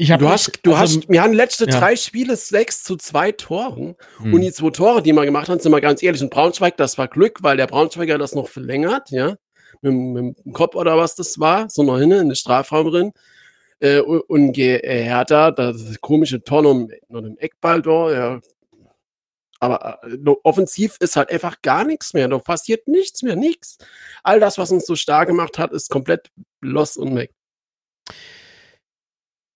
Ich 0.00 0.12
hab 0.12 0.20
du 0.20 0.28
hast, 0.28 0.60
du 0.62 0.74
also, 0.74 1.00
hast, 1.00 1.08
wir 1.08 1.20
haben 1.20 1.32
letzte 1.32 1.68
ja. 1.68 1.76
drei 1.76 1.96
Spiele 1.96 2.36
sechs 2.36 2.84
zu 2.84 2.96
zwei 2.96 3.32
Toren. 3.32 3.96
Hm. 4.18 4.32
Und 4.32 4.42
die 4.42 4.52
zwei 4.52 4.70
Tore, 4.70 5.02
die 5.02 5.12
wir 5.12 5.24
gemacht 5.24 5.48
haben, 5.48 5.58
sind 5.58 5.72
wir 5.72 5.80
ganz 5.80 6.02
ehrlich, 6.04 6.22
in 6.22 6.30
Braunschweig, 6.30 6.76
das 6.76 6.98
war 6.98 7.08
Glück, 7.08 7.42
weil 7.42 7.56
der 7.56 7.66
Braunschweiger 7.66 8.16
das 8.16 8.34
noch 8.34 8.48
verlängert, 8.48 9.10
ja. 9.10 9.34
Mit, 9.82 9.92
mit 9.92 10.44
dem 10.44 10.52
Kopf 10.52 10.76
oder 10.76 10.96
was 10.96 11.16
das 11.16 11.40
war, 11.40 11.68
so 11.68 11.82
noch 11.82 11.98
hinten 11.98 12.20
in 12.20 12.28
den 12.28 12.36
Strafraum 12.36 12.90
drin. 12.90 13.12
Äh, 13.80 13.98
und 14.00 14.56
äh, 14.56 15.04
Hertha, 15.04 15.50
das 15.50 16.00
komische 16.00 16.42
Tor 16.44 16.62
noch 16.62 16.88
im 17.22 17.38
Eckball 17.38 17.82
da, 17.82 18.12
ja. 18.12 18.40
Aber 19.60 20.00
äh, 20.04 20.16
offensiv 20.44 20.96
ist 21.00 21.16
halt 21.16 21.30
einfach 21.30 21.62
gar 21.62 21.84
nichts 21.84 22.14
mehr. 22.14 22.28
Da 22.28 22.38
passiert 22.38 22.86
nichts 22.88 23.22
mehr, 23.22 23.36
nichts. 23.36 23.78
All 24.22 24.40
das, 24.40 24.58
was 24.58 24.70
uns 24.70 24.86
so 24.86 24.96
stark 24.96 25.28
gemacht 25.28 25.58
hat, 25.58 25.72
ist 25.72 25.90
komplett 25.90 26.30
los 26.60 26.96
und 26.96 27.14
weg. 27.16 27.34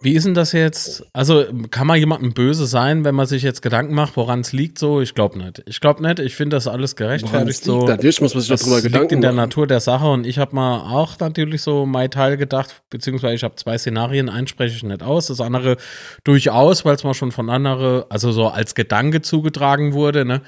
Wie 0.02 0.14
ist 0.14 0.26
denn 0.26 0.34
das 0.34 0.52
jetzt? 0.52 1.06
Also 1.12 1.44
kann 1.70 1.86
man 1.86 1.98
jemandem 1.98 2.34
böse 2.34 2.66
sein, 2.66 3.04
wenn 3.04 3.14
man 3.14 3.26
sich 3.26 3.42
jetzt 3.42 3.62
Gedanken 3.62 3.94
macht, 3.94 4.16
woran 4.16 4.40
es 4.40 4.52
liegt? 4.52 4.78
So, 4.78 5.00
ich 5.00 5.14
glaube 5.14 5.38
nicht. 5.38 5.62
Ich 5.66 5.80
glaube 5.80 6.02
nicht. 6.02 6.18
Ich 6.18 6.34
finde 6.34 6.56
das 6.56 6.66
alles 6.66 6.96
gerechtfertigt. 6.96 7.62
So, 7.62 7.86
natürlich 7.86 8.20
muss 8.20 8.34
man 8.34 8.42
sich 8.42 8.48
darüber 8.48 8.76
das 8.76 8.84
Gedanken 8.84 9.04
liegt 9.04 9.12
in 9.12 9.20
der 9.20 9.32
Natur 9.32 9.66
der 9.66 9.80
Sache 9.80 10.06
und 10.06 10.26
ich 10.26 10.38
habe 10.38 10.56
mal 10.56 10.80
auch 10.80 11.18
natürlich 11.20 11.62
so 11.62 11.86
mein 11.86 12.10
Teil 12.10 12.36
gedacht, 12.36 12.82
beziehungsweise 12.90 13.34
ich 13.34 13.44
habe 13.44 13.54
zwei 13.54 13.78
Szenarien, 13.78 14.28
eins 14.28 14.50
spreche 14.50 14.74
ich 14.74 14.82
nicht 14.82 15.02
aus, 15.02 15.28
das 15.28 15.40
andere 15.40 15.76
durchaus, 16.24 16.84
weil 16.84 16.96
es 16.96 17.04
mal 17.04 17.14
schon 17.14 17.30
von 17.30 17.48
anderen, 17.48 18.04
also 18.08 18.32
so 18.32 18.48
als 18.48 18.74
Gedanke 18.74 19.22
zugetragen 19.22 19.92
wurde. 19.92 20.24
Ne? 20.24 20.42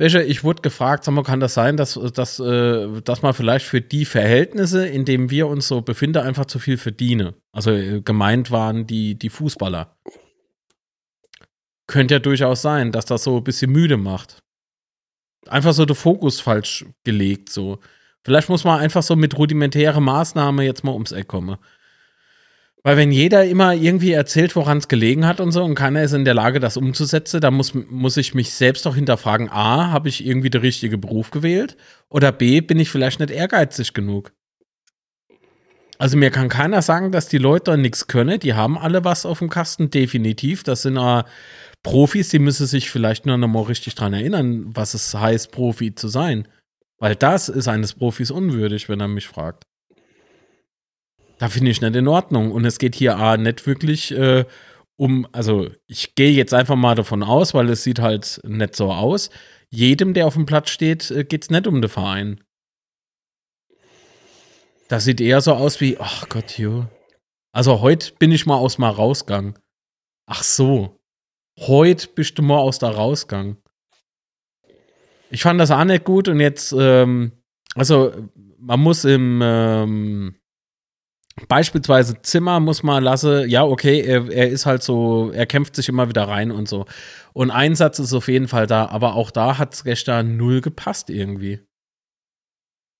Welche, 0.00 0.22
ich 0.22 0.44
wurde 0.44 0.62
gefragt, 0.62 1.04
sag 1.04 1.12
mal, 1.12 1.24
kann 1.24 1.40
das 1.40 1.52
sein, 1.52 1.76
dass, 1.76 1.92
dass, 2.14 2.40
äh, 2.40 3.02
dass 3.02 3.20
man 3.20 3.34
vielleicht 3.34 3.66
für 3.66 3.82
die 3.82 4.06
Verhältnisse, 4.06 4.86
in 4.86 5.04
denen 5.04 5.28
wir 5.28 5.46
uns 5.46 5.68
so 5.68 5.82
befinden, 5.82 6.22
einfach 6.22 6.46
zu 6.46 6.58
viel 6.58 6.78
verdiene? 6.78 7.34
Also 7.52 7.72
äh, 7.72 8.00
gemeint 8.00 8.50
waren 8.50 8.86
die, 8.86 9.18
die 9.18 9.28
Fußballer. 9.28 9.94
Könnte 11.86 12.14
ja 12.14 12.18
durchaus 12.18 12.62
sein, 12.62 12.92
dass 12.92 13.04
das 13.04 13.24
so 13.24 13.36
ein 13.36 13.44
bisschen 13.44 13.72
müde 13.72 13.98
macht. 13.98 14.38
Einfach 15.46 15.74
so 15.74 15.84
der 15.84 15.96
Fokus 15.96 16.40
falsch 16.40 16.86
gelegt, 17.04 17.50
so. 17.50 17.78
Vielleicht 18.24 18.48
muss 18.48 18.64
man 18.64 18.80
einfach 18.80 19.02
so 19.02 19.16
mit 19.16 19.36
rudimentäre 19.36 20.00
Maßnahme 20.00 20.64
jetzt 20.64 20.82
mal 20.82 20.92
ums 20.92 21.12
Eck 21.12 21.28
kommen. 21.28 21.58
Weil 22.82 22.96
wenn 22.96 23.12
jeder 23.12 23.44
immer 23.44 23.74
irgendwie 23.74 24.12
erzählt, 24.12 24.56
woran 24.56 24.78
es 24.78 24.88
gelegen 24.88 25.26
hat 25.26 25.40
und 25.40 25.52
so 25.52 25.62
und 25.62 25.74
keiner 25.74 26.02
ist 26.02 26.14
in 26.14 26.24
der 26.24 26.34
Lage, 26.34 26.60
das 26.60 26.78
umzusetzen, 26.78 27.40
dann 27.40 27.54
muss, 27.54 27.74
muss 27.74 28.16
ich 28.16 28.34
mich 28.34 28.54
selbst 28.54 28.86
doch 28.86 28.94
hinterfragen, 28.94 29.50
a, 29.50 29.90
habe 29.90 30.08
ich 30.08 30.24
irgendwie 30.24 30.48
den 30.48 30.62
richtigen 30.62 31.00
Beruf 31.00 31.30
gewählt 31.30 31.76
oder 32.08 32.32
b, 32.32 32.62
bin 32.62 32.80
ich 32.80 32.90
vielleicht 32.90 33.20
nicht 33.20 33.30
ehrgeizig 33.30 33.92
genug. 33.92 34.32
Also 35.98 36.16
mir 36.16 36.30
kann 36.30 36.48
keiner 36.48 36.80
sagen, 36.80 37.12
dass 37.12 37.28
die 37.28 37.36
Leute 37.36 37.76
nichts 37.76 38.06
können, 38.06 38.40
die 38.40 38.54
haben 38.54 38.78
alle 38.78 39.04
was 39.04 39.26
auf 39.26 39.40
dem 39.40 39.50
Kasten, 39.50 39.90
definitiv. 39.90 40.62
Das 40.62 40.80
sind 40.80 40.96
äh, 40.96 41.24
Profis, 41.82 42.30
die 42.30 42.38
müssen 42.38 42.66
sich 42.66 42.90
vielleicht 42.90 43.26
nur 43.26 43.36
noch 43.36 43.48
mal 43.48 43.64
richtig 43.64 43.94
dran 43.94 44.14
erinnern, 44.14 44.74
was 44.74 44.94
es 44.94 45.14
heißt, 45.14 45.52
Profi 45.52 45.94
zu 45.94 46.08
sein. 46.08 46.48
Weil 46.98 47.16
das 47.16 47.50
ist 47.50 47.68
eines 47.68 47.92
Profis 47.92 48.30
unwürdig, 48.30 48.88
wenn 48.88 49.00
er 49.00 49.08
mich 49.08 49.28
fragt. 49.28 49.64
Da 51.40 51.48
finde 51.48 51.70
ich 51.70 51.80
nicht 51.80 51.96
in 51.96 52.06
Ordnung. 52.06 52.52
Und 52.52 52.66
es 52.66 52.78
geht 52.78 52.94
hier 52.94 53.16
A, 53.16 53.38
nicht 53.38 53.66
wirklich 53.66 54.12
äh, 54.12 54.44
um, 54.96 55.26
also 55.32 55.70
ich 55.86 56.14
gehe 56.14 56.32
jetzt 56.32 56.52
einfach 56.52 56.76
mal 56.76 56.94
davon 56.94 57.22
aus, 57.22 57.54
weil 57.54 57.70
es 57.70 57.82
sieht 57.82 57.98
halt 57.98 58.42
nicht 58.44 58.76
so 58.76 58.92
aus. 58.92 59.30
Jedem, 59.70 60.12
der 60.12 60.26
auf 60.26 60.34
dem 60.34 60.44
Platz 60.44 60.68
steht, 60.68 61.10
äh, 61.10 61.24
geht 61.24 61.44
es 61.44 61.50
nicht 61.50 61.66
um 61.66 61.80
den 61.80 61.88
Verein. 61.88 62.44
Das 64.88 65.04
sieht 65.04 65.22
eher 65.22 65.40
so 65.40 65.54
aus 65.54 65.80
wie, 65.80 65.96
ach 65.98 66.28
Gott, 66.28 66.58
jo. 66.58 66.86
Also 67.52 67.80
heute 67.80 68.12
bin 68.18 68.32
ich 68.32 68.44
mal 68.44 68.56
aus 68.56 68.76
mal 68.76 68.90
rausgegangen. 68.90 69.58
Ach 70.26 70.42
so. 70.42 71.00
Heute 71.58 72.06
bist 72.08 72.36
du 72.36 72.42
mal 72.42 72.58
aus 72.58 72.78
da 72.78 72.90
rausgegangen. 72.90 73.56
Ich 75.30 75.42
fand 75.42 75.58
das 75.58 75.70
auch 75.70 75.84
nicht 75.84 76.04
gut 76.04 76.28
und 76.28 76.38
jetzt, 76.38 76.74
ähm, 76.78 77.32
also 77.74 78.12
man 78.58 78.80
muss 78.80 79.06
im, 79.06 79.40
ähm, 79.42 80.39
Beispielsweise 81.48 82.20
Zimmer 82.22 82.60
muss 82.60 82.82
man 82.82 83.02
lassen, 83.02 83.48
ja, 83.48 83.64
okay, 83.64 84.00
er, 84.00 84.30
er, 84.30 84.48
ist 84.48 84.66
halt 84.66 84.82
so, 84.82 85.30
er 85.32 85.46
kämpft 85.46 85.76
sich 85.76 85.88
immer 85.88 86.08
wieder 86.08 86.28
rein 86.28 86.50
und 86.50 86.68
so. 86.68 86.86
Und 87.32 87.50
Einsatz 87.50 87.98
ist 87.98 88.12
auf 88.12 88.28
jeden 88.28 88.48
Fall 88.48 88.66
da, 88.66 88.86
aber 88.86 89.14
auch 89.14 89.30
da 89.30 89.58
hat 89.58 89.74
es 89.74 89.84
gestern 89.84 90.36
null 90.36 90.60
gepasst 90.60 91.10
irgendwie. 91.10 91.60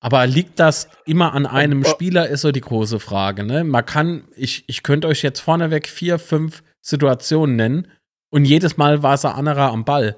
Aber 0.03 0.27
liegt 0.27 0.59
das 0.59 0.89
immer 1.05 1.35
an 1.35 1.47
einem 1.47 1.85
Spieler, 1.85 2.29
ist 2.29 2.41
so 2.41 2.53
die 2.53 2.63
große 2.63 3.01
Frage, 3.01 3.45
ne? 3.45 3.65
Man 3.65 3.85
kann, 3.85 4.25
ich, 4.35 4.65
ich 4.67 4.83
könnte 4.83 5.09
euch 5.09 5.23
jetzt 5.23 5.41
vorneweg 5.41 5.89
vier, 5.89 6.19
fünf 6.19 6.63
Situationen 6.81 7.57
nennen 7.57 7.89
und 8.31 8.47
jedes 8.47 8.79
Mal 8.79 9.03
war 9.03 9.15
es 9.15 9.27
ein 9.27 9.35
anderer 9.35 9.71
am 9.71 9.85
Ball. 9.85 10.17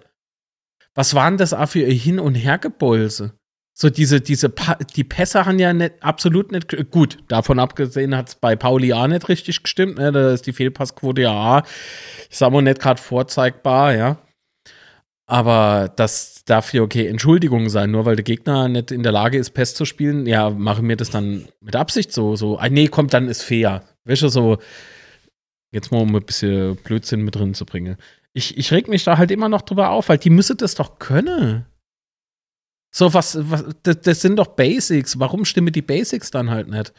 Was 0.95 1.15
waren 1.15 1.37
das 1.37 1.53
auch 1.53 1.69
für 1.69 1.81
ihr 1.81 1.95
Hin- 1.95 2.21
und 2.21 2.35
Hergebolse? 2.35 3.35
So 3.75 3.89
diese, 3.89 4.21
diese, 4.21 4.51
pa 4.51 4.77
die 4.97 5.05
Pässe 5.05 5.47
haben 5.47 5.59
ja 5.59 5.73
nicht, 5.73 5.95
absolut 6.01 6.53
nicht, 6.53 6.91
gut, 6.91 7.19
davon 7.29 7.59
abgesehen 7.59 8.15
hat 8.15 8.29
es 8.29 8.35
bei 8.35 8.55
Pauli 8.55 8.93
auch 8.93 9.07
nicht 9.07 9.29
richtig 9.29 9.63
gestimmt, 9.63 9.97
ne? 9.97 10.13
da 10.13 10.33
ist 10.33 10.47
die 10.47 10.53
Fehlpassquote 10.53 11.23
ja, 11.23 11.63
ich 12.31 12.37
sag 12.37 12.53
mal, 12.53 12.61
nicht 12.61 12.81
gerade 12.81 13.01
vorzeigbar, 13.01 13.95
ja. 13.95 14.19
Aber 15.27 15.91
das 15.97 16.45
darf 16.45 16.75
ja 16.75 16.83
okay 16.83 17.07
Entschuldigung 17.07 17.71
sein, 17.71 17.91
nur 17.91 18.05
weil 18.05 18.17
der 18.17 18.25
Gegner 18.25 18.69
nicht 18.69 18.91
in 18.91 19.03
der 19.03 19.13
Lage 19.13 19.39
ist, 19.39 19.51
Pest 19.51 19.77
zu 19.77 19.87
spielen, 19.87 20.27
ja, 20.27 20.51
machen 20.51 20.87
wir 20.87 20.97
das 20.97 21.09
dann 21.09 21.49
mit 21.61 21.75
Absicht 21.75 22.13
so, 22.13 22.37
so, 22.37 22.59
ah, 22.59 22.69
nee, 22.69 22.89
kommt, 22.89 23.15
dann 23.15 23.29
ist 23.29 23.43
fair. 23.43 23.83
Du, 24.05 24.15
so, 24.15 24.59
jetzt 25.71 25.91
mal 25.91 26.03
um 26.03 26.15
ein 26.15 26.23
bisschen 26.23 26.77
Blödsinn 26.77 27.23
mit 27.23 27.37
drin 27.37 27.55
zu 27.55 27.65
bringen. 27.65 27.97
Ich, 28.35 28.59
ich 28.59 28.73
reg 28.73 28.89
mich 28.89 29.05
da 29.05 29.17
halt 29.17 29.31
immer 29.31 29.49
noch 29.49 29.63
drüber 29.63 29.91
auf, 29.91 30.11
weil 30.11 30.19
die 30.19 30.31
müsste 30.31 30.57
das 30.57 30.75
doch 30.75 30.99
können. 30.99 31.65
So, 32.95 33.15
was, 33.15 33.39
was 33.51 33.65
das, 33.83 34.01
das, 34.03 34.21
sind 34.21 34.37
doch 34.37 34.49
Basics. 34.49 35.19
Warum 35.19 35.47
stimmen 35.47 35.73
die 35.73 35.83
Basics 35.83 36.31
dann 36.31 36.51
halt 36.51 36.69
nicht? 36.69 36.93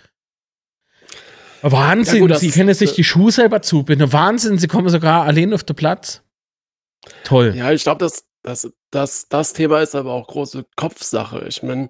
Wahnsinn, 1.61 2.27
ja, 2.27 2.27
gut, 2.27 2.39
sie 2.39 2.51
können 2.51 2.73
sich 2.73 2.93
die 2.93 3.03
Schuhe 3.03 3.31
selber 3.31 3.61
zubinden. 3.61 4.11
Wahnsinn, 4.11 4.57
sie 4.57 4.67
kommen 4.67 4.89
sogar 4.89 5.23
allein 5.23 5.53
auf 5.53 5.63
den 5.63 5.75
Platz. 5.75 6.21
Toll. 7.23 7.53
Ja, 7.55 7.71
ich 7.71 7.83
glaube, 7.83 7.99
das, 7.99 8.25
das, 8.41 8.69
das, 8.91 9.29
das 9.29 9.53
Thema 9.53 9.81
ist 9.81 9.95
aber 9.95 10.11
auch 10.11 10.27
große 10.27 10.65
Kopfsache. 10.75 11.45
Ich 11.47 11.61
meine. 11.61 11.89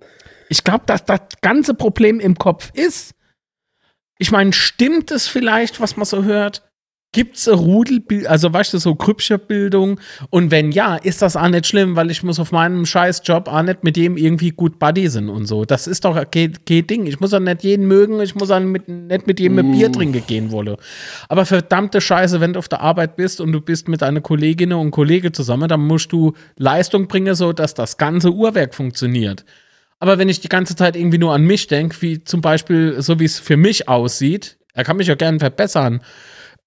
Ich 0.50 0.64
glaube, 0.64 0.84
dass 0.86 1.06
das 1.06 1.22
ganze 1.42 1.74
Problem 1.74 2.20
im 2.20 2.38
Kopf 2.38 2.72
ist. 2.74 3.16
Ich 4.20 4.32
meine, 4.32 4.54
stimmt 4.54 5.12
es 5.12 5.28
vielleicht, 5.28 5.80
was 5.80 5.96
man 5.96 6.06
so 6.06 6.24
hört? 6.24 6.70
Gibt 7.14 7.38
es 7.38 7.48
Rudelbildung, 7.48 8.28
also 8.28 8.52
weißt 8.52 8.74
du, 8.74 8.80
so 8.80 8.96
Grüppcherbildung? 8.96 10.00
Und 10.32 10.50
wenn 10.50 10.72
ja, 10.72 10.96
ist 10.96 11.22
das 11.22 11.36
auch 11.36 11.48
nicht 11.48 11.68
schlimm, 11.68 11.96
weil 11.96 12.10
ich 12.10 12.24
muss 12.24 12.40
auf 12.40 12.52
meinem 12.52 12.88
scheiß 12.88 13.22
Job 13.24 13.48
auch 13.48 13.62
nicht 13.62 13.84
mit 13.84 13.96
dem 13.96 14.18
irgendwie 14.18 14.50
gut 14.50 14.80
Buddy 14.80 15.08
sind 15.08 15.30
und 15.30 15.46
so. 15.46 15.64
Das 15.64 15.86
ist 15.86 16.06
doch 16.06 16.16
kein, 16.32 16.58
kein 16.66 16.88
Ding. 16.88 17.06
Ich 17.06 17.20
muss 17.20 17.32
auch 17.36 17.40
nicht 17.40 17.64
jeden 17.64 17.88
mögen, 17.88 18.20
ich 18.20 18.34
muss 18.34 18.50
auch 18.50 18.60
mit, 18.60 18.88
nicht 18.90 19.28
mit 19.28 19.40
jedem 19.40 19.58
mm. 19.58 19.72
Bier 19.72 19.92
trinken 19.92 20.24
gehen 20.26 20.52
wollen. 20.52 20.76
Aber 21.30 21.46
verdammte 21.46 22.02
Scheiße, 22.02 22.42
wenn 22.42 22.54
du 22.54 22.60
auf 22.60 22.68
der 22.68 22.82
Arbeit 22.82 23.16
bist 23.16 23.40
und 23.40 23.52
du 23.52 23.62
bist 23.62 23.88
mit 23.88 24.02
deiner 24.02 24.22
Kolleginnen 24.22 24.80
und 24.80 24.90
Kollegen 24.90 25.34
zusammen, 25.34 25.68
dann 25.70 25.82
musst 25.82 26.12
du 26.12 26.34
Leistung 26.58 27.08
bringen, 27.08 27.36
so 27.36 27.54
dass 27.54 27.76
das 27.76 27.98
ganze 27.98 28.32
Uhrwerk 28.34 28.74
funktioniert. 28.74 29.46
Aber 30.00 30.18
wenn 30.18 30.30
ich 30.30 30.42
die 30.42 30.50
ganze 30.50 30.76
Zeit 30.76 30.96
irgendwie 30.96 31.20
nur 31.20 31.36
an 31.36 31.44
mich 31.44 31.68
denke, 31.68 31.96
wie 32.02 32.24
zum 32.24 32.42
Beispiel 32.42 33.02
so 33.04 33.20
wie 33.20 33.26
es 33.26 33.38
für 33.38 33.56
mich 33.56 33.88
aussieht, 33.88 34.58
er 34.74 34.84
kann 34.84 34.98
mich 34.98 35.08
ja 35.08 35.16
gerne 35.16 35.40
verbessern 35.40 36.02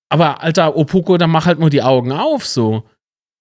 aber 0.09 0.43
alter 0.43 0.77
Opoko, 0.77 1.17
dann 1.17 1.31
mach 1.31 1.47
halt 1.47 1.59
nur 1.59 1.71
die 1.71 1.83
Augen 1.83 2.13
auf 2.13 2.47
so. 2.47 2.85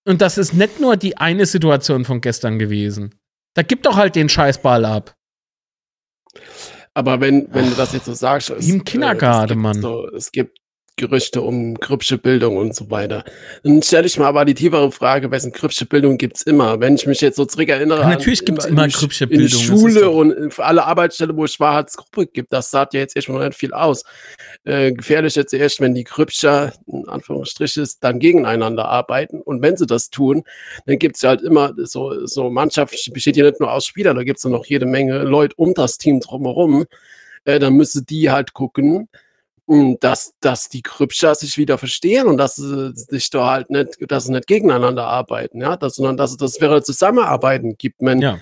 Und 0.07 0.21
das 0.21 0.37
ist 0.37 0.53
nicht 0.53 0.79
nur 0.79 0.97
die 0.97 1.17
eine 1.17 1.45
Situation 1.45 2.05
von 2.05 2.21
gestern 2.21 2.59
gewesen. 2.59 3.15
Da 3.55 3.63
gib 3.63 3.83
doch 3.83 3.95
halt 3.95 4.15
den 4.15 4.29
Scheißball 4.29 4.85
ab. 4.85 5.15
Aber 6.93 7.19
wenn, 7.21 7.47
wenn 7.53 7.69
du 7.69 7.75
das 7.75 7.93
jetzt 7.93 8.05
so 8.05 8.13
sagst, 8.13 8.53
Wie 8.57 8.69
im 8.69 8.83
Kindergarten, 8.83 9.53
äh, 9.53 9.55
Mann. 9.55 9.81
So, 9.81 10.07
es 10.09 10.31
gibt 10.31 10.59
Gerüchte 10.97 11.41
um 11.41 11.77
kryptische 11.79 12.17
Bildung 12.17 12.55
und 12.55 12.73
so 12.73 12.89
weiter. 12.89 13.25
Dann 13.63 13.81
stelle 13.81 14.07
ich 14.07 14.17
mal 14.17 14.27
aber 14.27 14.45
die 14.45 14.53
tiefere 14.53 14.91
Frage, 14.91 15.29
wessen 15.29 15.51
kryptische 15.51 15.85
Bildung 15.85 16.17
gibt 16.17 16.37
es 16.37 16.43
immer? 16.43 16.79
Wenn 16.79 16.95
ich 16.95 17.05
mich 17.05 17.19
jetzt 17.19 17.35
so 17.35 17.43
zurückerinnere. 17.43 17.99
Ja, 18.01 18.09
natürlich 18.09 18.45
gibt 18.45 18.59
es 18.59 18.65
immer 18.65 18.87
kryptische 18.87 19.27
Bildung. 19.27 19.45
In 19.45 19.65
Schule 19.65 20.09
und 20.09 20.53
für 20.53 20.63
alle 20.63 20.85
Arbeitsstellen, 20.85 21.35
wo 21.35 21.43
es 21.43 21.53
Schwarzgruppe 21.53 22.27
gibt, 22.27 22.53
das 22.53 22.71
sagt 22.71 22.93
ja 22.93 23.01
jetzt 23.01 23.15
erstmal 23.15 23.45
nicht 23.45 23.57
viel 23.57 23.73
aus. 23.73 24.03
Äh, 24.63 24.93
gefährlich 24.93 25.35
jetzt 25.35 25.53
erst, 25.53 25.81
wenn 25.81 25.93
die 25.93 26.05
Kryptischer, 26.05 26.71
in 26.87 27.07
Anführungsstrichen, 27.09 27.85
dann 27.99 28.19
gegeneinander 28.19 28.85
arbeiten. 28.85 29.41
Und 29.41 29.61
wenn 29.61 29.75
sie 29.75 29.85
das 29.85 30.09
tun, 30.09 30.43
dann 30.85 30.97
gibt 30.97 31.17
es 31.17 31.23
ja 31.23 31.29
halt 31.29 31.41
immer 31.41 31.73
so, 31.77 32.25
so 32.25 32.49
Mannschaft, 32.49 32.95
besteht 33.11 33.35
ja 33.35 33.43
nicht 33.43 33.59
nur 33.59 33.71
aus 33.71 33.85
Spielern, 33.85 34.15
da 34.15 34.23
gibt 34.23 34.37
es 34.37 34.45
noch 34.45 34.65
jede 34.65 34.85
Menge 34.85 35.19
Leute 35.23 35.55
um 35.57 35.73
das 35.73 35.97
Team 35.97 36.21
drumherum. 36.21 36.85
Äh, 37.43 37.59
dann 37.59 37.73
müssen 37.73 38.05
die 38.05 38.31
halt 38.31 38.53
gucken, 38.53 39.09
dass, 39.67 40.35
dass 40.41 40.69
die 40.69 40.83
Kryptscher 40.83 41.33
sich 41.33 41.57
wieder 41.57 41.77
verstehen 41.77 42.27
und 42.27 42.37
dass 42.37 42.55
sie 42.55 42.91
sich 42.93 43.29
da 43.29 43.49
halt 43.51 43.69
nicht, 43.71 43.97
dass 44.11 44.25
sie 44.25 44.31
nicht 44.31 44.47
gegeneinander 44.47 45.07
arbeiten, 45.07 45.61
ja, 45.61 45.75
dass, 45.75 45.95
sondern 45.95 46.17
dass 46.17 46.31
es 46.31 46.37
das 46.37 46.61
wäre 46.61 46.83
Zusammenarbeiten 46.83 47.75
gibt. 47.77 48.01
Man, 48.01 48.21
ja. 48.21 48.39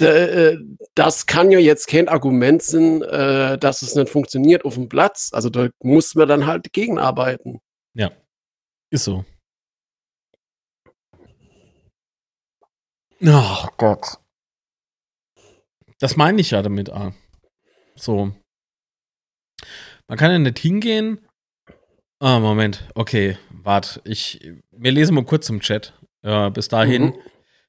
Äh, 0.00 0.58
das 0.94 1.26
kann 1.26 1.50
ja 1.50 1.58
jetzt 1.58 1.86
kein 1.86 2.08
Argument 2.08 2.62
sein, 2.62 3.02
äh, 3.02 3.58
dass 3.58 3.82
es 3.82 3.94
nicht 3.94 4.10
funktioniert 4.10 4.64
auf 4.64 4.74
dem 4.74 4.88
Platz. 4.88 5.30
Also 5.32 5.50
da 5.50 5.68
muss 5.82 6.14
man 6.14 6.28
dann 6.28 6.46
halt 6.46 6.72
gegenarbeiten. 6.72 7.60
Ja, 7.94 8.10
ist 8.90 9.04
so. 9.04 9.24
Oh 13.22 13.66
Gott. 13.76 14.18
Das 15.98 16.16
meine 16.16 16.40
ich 16.40 16.50
ja 16.50 16.62
damit, 16.62 16.90
ah. 16.90 17.12
So. 17.94 18.32
Man 20.10 20.18
kann 20.18 20.32
ja 20.32 20.38
nicht 20.40 20.58
hingehen. 20.58 21.20
Ah, 22.18 22.40
Moment. 22.40 22.84
Okay, 22.96 23.38
warte. 23.48 24.00
Ich, 24.02 24.40
wir 24.72 24.90
lesen 24.90 25.14
mal 25.14 25.24
kurz 25.24 25.48
im 25.48 25.60
Chat. 25.60 25.94
Äh, 26.22 26.50
bis 26.50 26.66
dahin 26.66 27.04
mhm. 27.04 27.12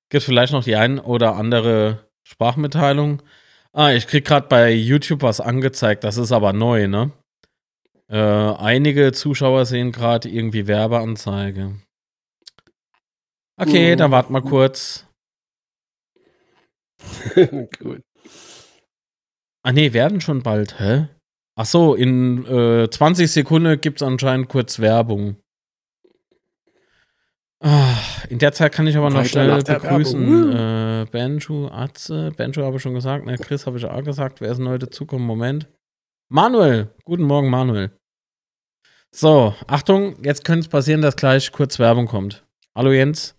gibt 0.10 0.21
es 0.21 0.23
vielleicht 0.23 0.51
noch 0.51 0.63
die 0.63 0.75
ein 0.75 0.97
oder 0.97 1.36
andere 1.36 2.10
Sprachmitteilung. 2.23 3.21
Ah, 3.73 3.91
ich 3.91 4.08
krieg 4.08 4.25
gerade 4.25 4.47
bei 4.47 4.71
YouTube 4.71 5.21
was 5.21 5.39
angezeigt. 5.39 6.04
Das 6.04 6.17
ist 6.17 6.32
aber 6.32 6.51
neu, 6.51 6.88
ne? 6.88 7.12
Äh, 8.10 8.17
einige 8.17 9.12
Zuschauer 9.12 9.67
sehen 9.67 9.91
gerade 9.91 10.27
irgendwie 10.27 10.65
Werbeanzeige. 10.65 11.75
Okay, 13.56 13.93
mhm. 13.93 13.97
dann 13.99 14.10
warten 14.10 14.34
wir 14.34 14.41
kurz. 14.41 15.06
Gut. 17.36 18.01
Ah, 19.62 19.71
nee, 19.71 19.93
werden 19.93 20.21
schon 20.21 20.41
bald, 20.41 20.80
hä? 20.80 21.08
Ach 21.56 21.66
so, 21.66 21.96
in 21.96 22.46
äh, 22.46 22.90
20 22.90 23.32
Sekunden 23.32 23.80
gibt 23.82 24.02
es 24.02 24.08
anscheinend 24.08 24.50
kurz 24.50 24.80
Werbung. 24.80 25.36
Ah, 27.64 27.96
in 28.30 28.40
der 28.40 28.54
Zeit 28.54 28.72
kann 28.72 28.88
ich 28.88 28.98
aber 28.98 29.12
noch 29.12 29.26
schnell 29.26 29.62
begrüßen. 29.62 30.52
Äh, 30.52 31.06
Benju, 31.12 31.68
Atze, 31.68 32.32
Benju 32.32 32.64
habe 32.64 32.78
ich 32.78 32.82
schon 32.82 32.96
gesagt, 32.96 33.26
ne, 33.26 33.38
Chris 33.38 33.68
habe 33.68 33.78
ich 33.78 33.86
auch 33.86 34.04
gesagt. 34.04 34.42
Wer 34.42 34.52
ist 34.52 34.58
denn 34.58 34.68
heute 34.68 34.90
zukommen? 34.90 35.26
Moment. 35.26 35.68
Manuel, 36.30 36.90
guten 37.04 37.24
Morgen, 37.24 37.50
Manuel. 37.50 37.92
So, 39.14 39.54
Achtung, 39.68 40.16
jetzt 40.24 40.46
könnte 40.46 40.62
es 40.62 40.70
passieren, 40.70 41.02
dass 41.02 41.18
gleich 41.18 41.52
kurz 41.52 41.78
Werbung 41.78 42.08
kommt. 42.08 42.46
Hallo 42.74 42.92
Jens. 42.92 43.36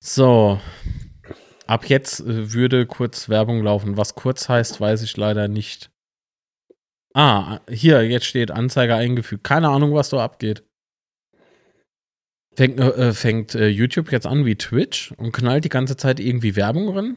So, 0.00 0.60
Ab 1.72 1.86
jetzt 1.88 2.20
äh, 2.20 2.52
würde 2.52 2.84
kurz 2.84 3.30
Werbung 3.30 3.62
laufen. 3.62 3.96
Was 3.96 4.14
kurz 4.14 4.46
heißt, 4.50 4.78
weiß 4.78 5.00
ich 5.00 5.16
leider 5.16 5.48
nicht. 5.48 5.90
Ah, 7.14 7.60
hier, 7.66 8.06
jetzt 8.06 8.26
steht 8.26 8.50
Anzeige 8.50 8.94
eingefügt. 8.94 9.42
Keine 9.42 9.70
Ahnung, 9.70 9.94
was 9.94 10.10
da 10.10 10.22
abgeht. 10.22 10.64
Fängt, 12.54 12.78
äh, 12.78 13.14
fängt 13.14 13.54
äh, 13.54 13.68
YouTube 13.68 14.12
jetzt 14.12 14.26
an 14.26 14.44
wie 14.44 14.56
Twitch 14.56 15.12
und 15.12 15.32
knallt 15.32 15.64
die 15.64 15.70
ganze 15.70 15.96
Zeit 15.96 16.20
irgendwie 16.20 16.56
Werbung 16.56 16.94
rein? 16.94 17.16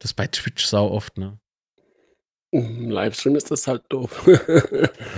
Das 0.00 0.10
ist 0.10 0.14
bei 0.16 0.26
Twitch 0.26 0.66
sau 0.66 0.90
oft, 0.90 1.16
ne? 1.16 1.38
Im 2.50 2.90
Livestream 2.90 3.36
ist 3.36 3.50
das 3.50 3.66
halt 3.66 3.84
doof. 3.88 4.28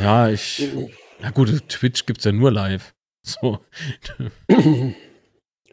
ja, 0.01 0.29
ich. 0.29 0.69
Na 1.19 1.33
gut, 1.33 1.69
Twitch 1.69 2.07
gibt's 2.07 2.25
ja 2.25 2.31
nur 2.31 2.53
live. 2.53 2.95
So. 3.25 3.59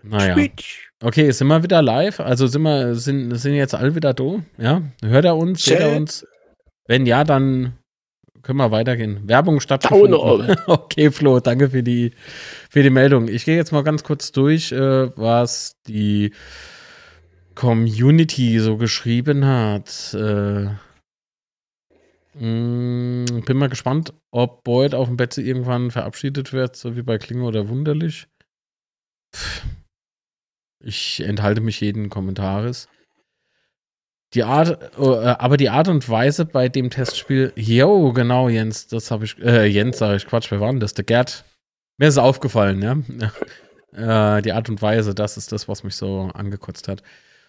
Naja. 0.03 0.33
Twitch. 0.33 0.89
Okay, 1.01 1.31
sind 1.31 1.47
wir 1.47 1.63
wieder 1.63 1.81
live? 1.81 2.19
Also 2.19 2.47
sind 2.47 2.61
wir, 2.61 2.95
sind, 2.95 3.35
sind 3.35 3.55
jetzt 3.55 3.73
alle 3.73 3.95
wieder 3.95 4.13
da? 4.13 4.43
Ja? 4.57 4.81
Hört 5.01 5.25
er 5.25 5.37
uns? 5.37 5.63
Seht 5.63 5.79
er 5.79 5.95
uns? 5.95 6.27
Wenn 6.87 7.05
ja, 7.05 7.23
dann 7.23 7.77
können 8.41 8.59
wir 8.59 8.71
weitergehen. 8.71 9.27
Werbung 9.27 9.61
stattgefunden. 9.61 10.57
okay, 10.67 11.09
Flo, 11.11 11.39
danke 11.39 11.69
für 11.69 11.83
die, 11.83 12.11
für 12.69 12.83
die 12.83 12.89
Meldung. 12.89 13.29
Ich 13.29 13.45
gehe 13.45 13.55
jetzt 13.55 13.71
mal 13.71 13.83
ganz 13.83 14.03
kurz 14.03 14.33
durch, 14.33 14.73
äh, 14.73 15.17
was 15.17 15.77
die 15.87 16.33
Community 17.55 18.59
so 18.59 18.75
geschrieben 18.75 19.45
hat. 19.45 20.13
Äh, 20.13 20.65
mm, 22.37 23.43
bin 23.45 23.57
mal 23.57 23.69
gespannt, 23.69 24.13
ob 24.31 24.65
Boyd 24.65 24.93
auf 24.95 25.07
dem 25.07 25.15
Bett 25.15 25.37
irgendwann 25.37 25.91
verabschiedet 25.91 26.51
wird, 26.51 26.75
so 26.75 26.97
wie 26.97 27.03
bei 27.03 27.17
Klinge 27.17 27.43
oder 27.43 27.69
Wunderlich. 27.69 28.27
Pff 29.33 29.65
ich 30.83 31.21
enthalte 31.21 31.61
mich 31.61 31.81
jeden 31.81 32.09
Kommentares. 32.09 32.87
Die 34.33 34.43
Art, 34.43 34.97
äh, 34.97 35.03
aber 35.03 35.57
die 35.57 35.69
Art 35.69 35.87
und 35.87 36.07
Weise 36.09 36.45
bei 36.45 36.67
dem 36.67 36.89
Testspiel, 36.89 37.53
jo, 37.55 38.13
genau, 38.13 38.49
Jens, 38.49 38.87
das 38.87 39.11
habe 39.11 39.25
ich, 39.25 39.37
äh, 39.39 39.65
Jens, 39.65 39.99
sage 39.99 40.17
ich, 40.17 40.25
Quatsch, 40.25 40.49
wer 40.49 40.59
war 40.59 40.71
denn 40.71 40.79
das? 40.79 40.93
Der 40.95 41.05
Gerd. 41.05 41.45
Mir 41.97 42.07
ist 42.07 42.17
aufgefallen, 42.17 42.81
ja. 42.81 42.97
äh, 44.37 44.41
die 44.41 44.53
Art 44.53 44.69
und 44.69 44.81
Weise, 44.81 45.13
das 45.13 45.37
ist 45.37 45.51
das, 45.51 45.67
was 45.67 45.83
mich 45.83 45.95
so 45.95 46.31
angekotzt 46.33 46.87
hat. 46.87 47.03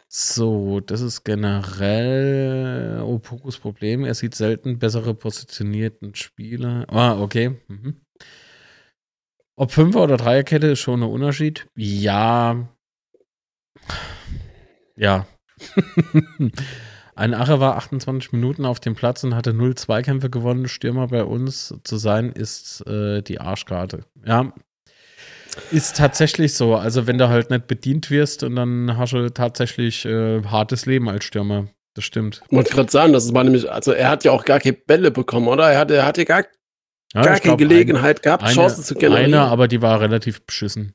So, 0.08 0.80
das 0.80 1.00
ist 1.00 1.24
generell 1.24 3.00
Opokus 3.02 3.58
Problem. 3.58 4.04
Er 4.04 4.14
sieht 4.14 4.34
selten 4.34 4.78
bessere 4.78 5.14
positionierten 5.14 6.14
Spieler. 6.14 6.84
Ah, 6.88 7.18
okay. 7.18 7.58
Mhm. 7.68 8.02
Ob 9.56 9.72
Fünfer- 9.72 10.02
oder 10.02 10.16
Dreierkette 10.16 10.68
ist 10.68 10.80
schon 10.80 11.02
ein 11.02 11.08
Unterschied. 11.08 11.66
Ja, 11.74 12.68
ja. 14.96 15.26
Ein 17.16 17.32
Ache 17.34 17.60
war 17.60 17.76
28 17.76 18.32
Minuten 18.32 18.64
auf 18.64 18.80
dem 18.80 18.96
Platz 18.96 19.22
und 19.22 19.36
hatte 19.36 19.54
0 19.54 19.76
Zweikämpfe 19.76 20.30
gewonnen. 20.30 20.66
Stürmer 20.66 21.08
bei 21.08 21.22
uns 21.22 21.74
zu 21.84 21.96
sein, 21.96 22.32
ist 22.32 22.84
äh, 22.88 23.22
die 23.22 23.40
Arschkarte. 23.40 24.04
Ja. 24.26 24.52
Ist 25.70 25.96
tatsächlich 25.96 26.54
so. 26.54 26.74
Also, 26.74 27.06
wenn 27.06 27.18
du 27.18 27.28
halt 27.28 27.50
nicht 27.50 27.68
bedient 27.68 28.10
wirst 28.10 28.42
und 28.42 28.56
dann 28.56 28.96
hast 28.96 29.12
du 29.12 29.32
tatsächlich 29.32 30.04
äh, 30.04 30.42
hartes 30.42 30.86
Leben 30.86 31.08
als 31.08 31.24
Stürmer. 31.24 31.68
Das 31.94 32.04
stimmt. 32.04 32.42
Ich 32.50 32.56
wollte 32.56 32.74
gerade 32.74 32.90
sagen, 32.90 33.12
das 33.12 33.32
war 33.32 33.44
nämlich, 33.44 33.70
also 33.70 33.92
er 33.92 34.08
hat 34.08 34.24
ja 34.24 34.32
auch 34.32 34.44
gar 34.44 34.58
keine 34.58 34.72
Bälle 34.72 35.12
bekommen, 35.12 35.46
oder? 35.46 35.70
Er 35.70 35.78
hatte, 35.78 35.94
er 35.94 36.06
hatte 36.06 36.24
gar, 36.24 36.42
ja, 37.12 37.22
gar 37.22 37.24
keine 37.24 37.40
glaub, 37.40 37.58
Gelegenheit 37.58 38.16
eine, 38.16 38.22
gehabt, 38.22 38.52
Chancen 38.52 38.82
zu 38.82 38.96
generieren. 38.96 39.32
Eine, 39.32 39.42
aber 39.42 39.68
die 39.68 39.80
war 39.80 40.00
relativ 40.00 40.44
beschissen. 40.44 40.94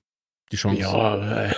Die 0.52 0.58
Chance. 0.58 0.82
Ja, 0.82 1.46
äh, 1.46 1.54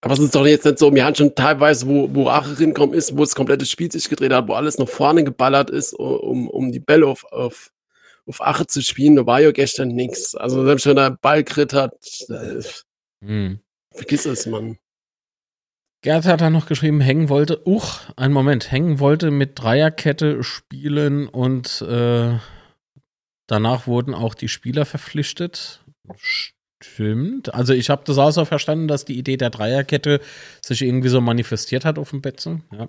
aber 0.00 0.14
es 0.14 0.20
ist 0.20 0.34
doch 0.34 0.46
jetzt 0.46 0.64
nicht 0.64 0.78
so, 0.78 0.94
wir 0.94 1.04
haben 1.04 1.14
schon 1.14 1.34
teilweise, 1.34 1.86
wo, 1.86 2.08
wo 2.14 2.28
Ache 2.28 2.56
hinkommen 2.56 2.94
ist, 2.94 3.16
wo 3.16 3.20
das 3.20 3.34
komplette 3.34 3.66
Spiel 3.66 3.90
sich 3.90 4.08
gedreht 4.08 4.32
hat, 4.32 4.48
wo 4.48 4.54
alles 4.54 4.78
nach 4.78 4.88
vorne 4.88 5.24
geballert 5.24 5.70
ist, 5.70 5.92
um, 5.92 6.48
um 6.48 6.70
die 6.70 6.80
Bälle 6.80 7.06
auf, 7.06 7.24
auf, 7.32 7.70
auf 8.26 8.40
Ache 8.40 8.66
zu 8.66 8.80
spielen, 8.80 9.16
da 9.16 9.26
war 9.26 9.40
ja 9.40 9.50
gestern 9.50 9.88
nichts. 9.88 10.34
Also 10.34 10.64
selbst 10.64 10.86
wenn 10.86 10.96
der 10.96 11.18
Ball 11.20 11.42
krit 11.42 11.72
hat, 11.72 11.94
äh, 12.28 12.62
hm. 13.24 13.60
vergiss 13.92 14.24
es, 14.26 14.46
Mann. 14.46 14.78
Gerd 16.02 16.26
hat 16.26 16.40
dann 16.40 16.52
noch 16.52 16.66
geschrieben, 16.66 17.00
hängen 17.00 17.28
wollte, 17.28 17.66
uch, 17.66 18.08
einen 18.16 18.32
Moment, 18.32 18.70
hängen 18.70 19.00
wollte 19.00 19.32
mit 19.32 19.58
Dreierkette 19.58 20.44
spielen 20.44 21.26
und 21.26 21.82
äh, 21.82 22.38
danach 23.48 23.88
wurden 23.88 24.14
auch 24.14 24.34
die 24.34 24.46
Spieler 24.46 24.86
verpflichtet. 24.86 25.84
Stimmt. 26.98 27.54
Also 27.54 27.74
ich 27.74 27.90
habe 27.90 28.02
das 28.04 28.18
auch 28.18 28.32
so 28.32 28.44
verstanden, 28.44 28.88
dass 28.88 29.04
die 29.04 29.16
Idee 29.16 29.36
der 29.36 29.50
Dreierkette 29.50 30.20
sich 30.66 30.82
irgendwie 30.82 31.08
so 31.10 31.20
manifestiert 31.20 31.84
hat 31.84 31.96
auf 31.96 32.10
dem 32.10 32.22
Betze. 32.22 32.60
Ja. 32.72 32.88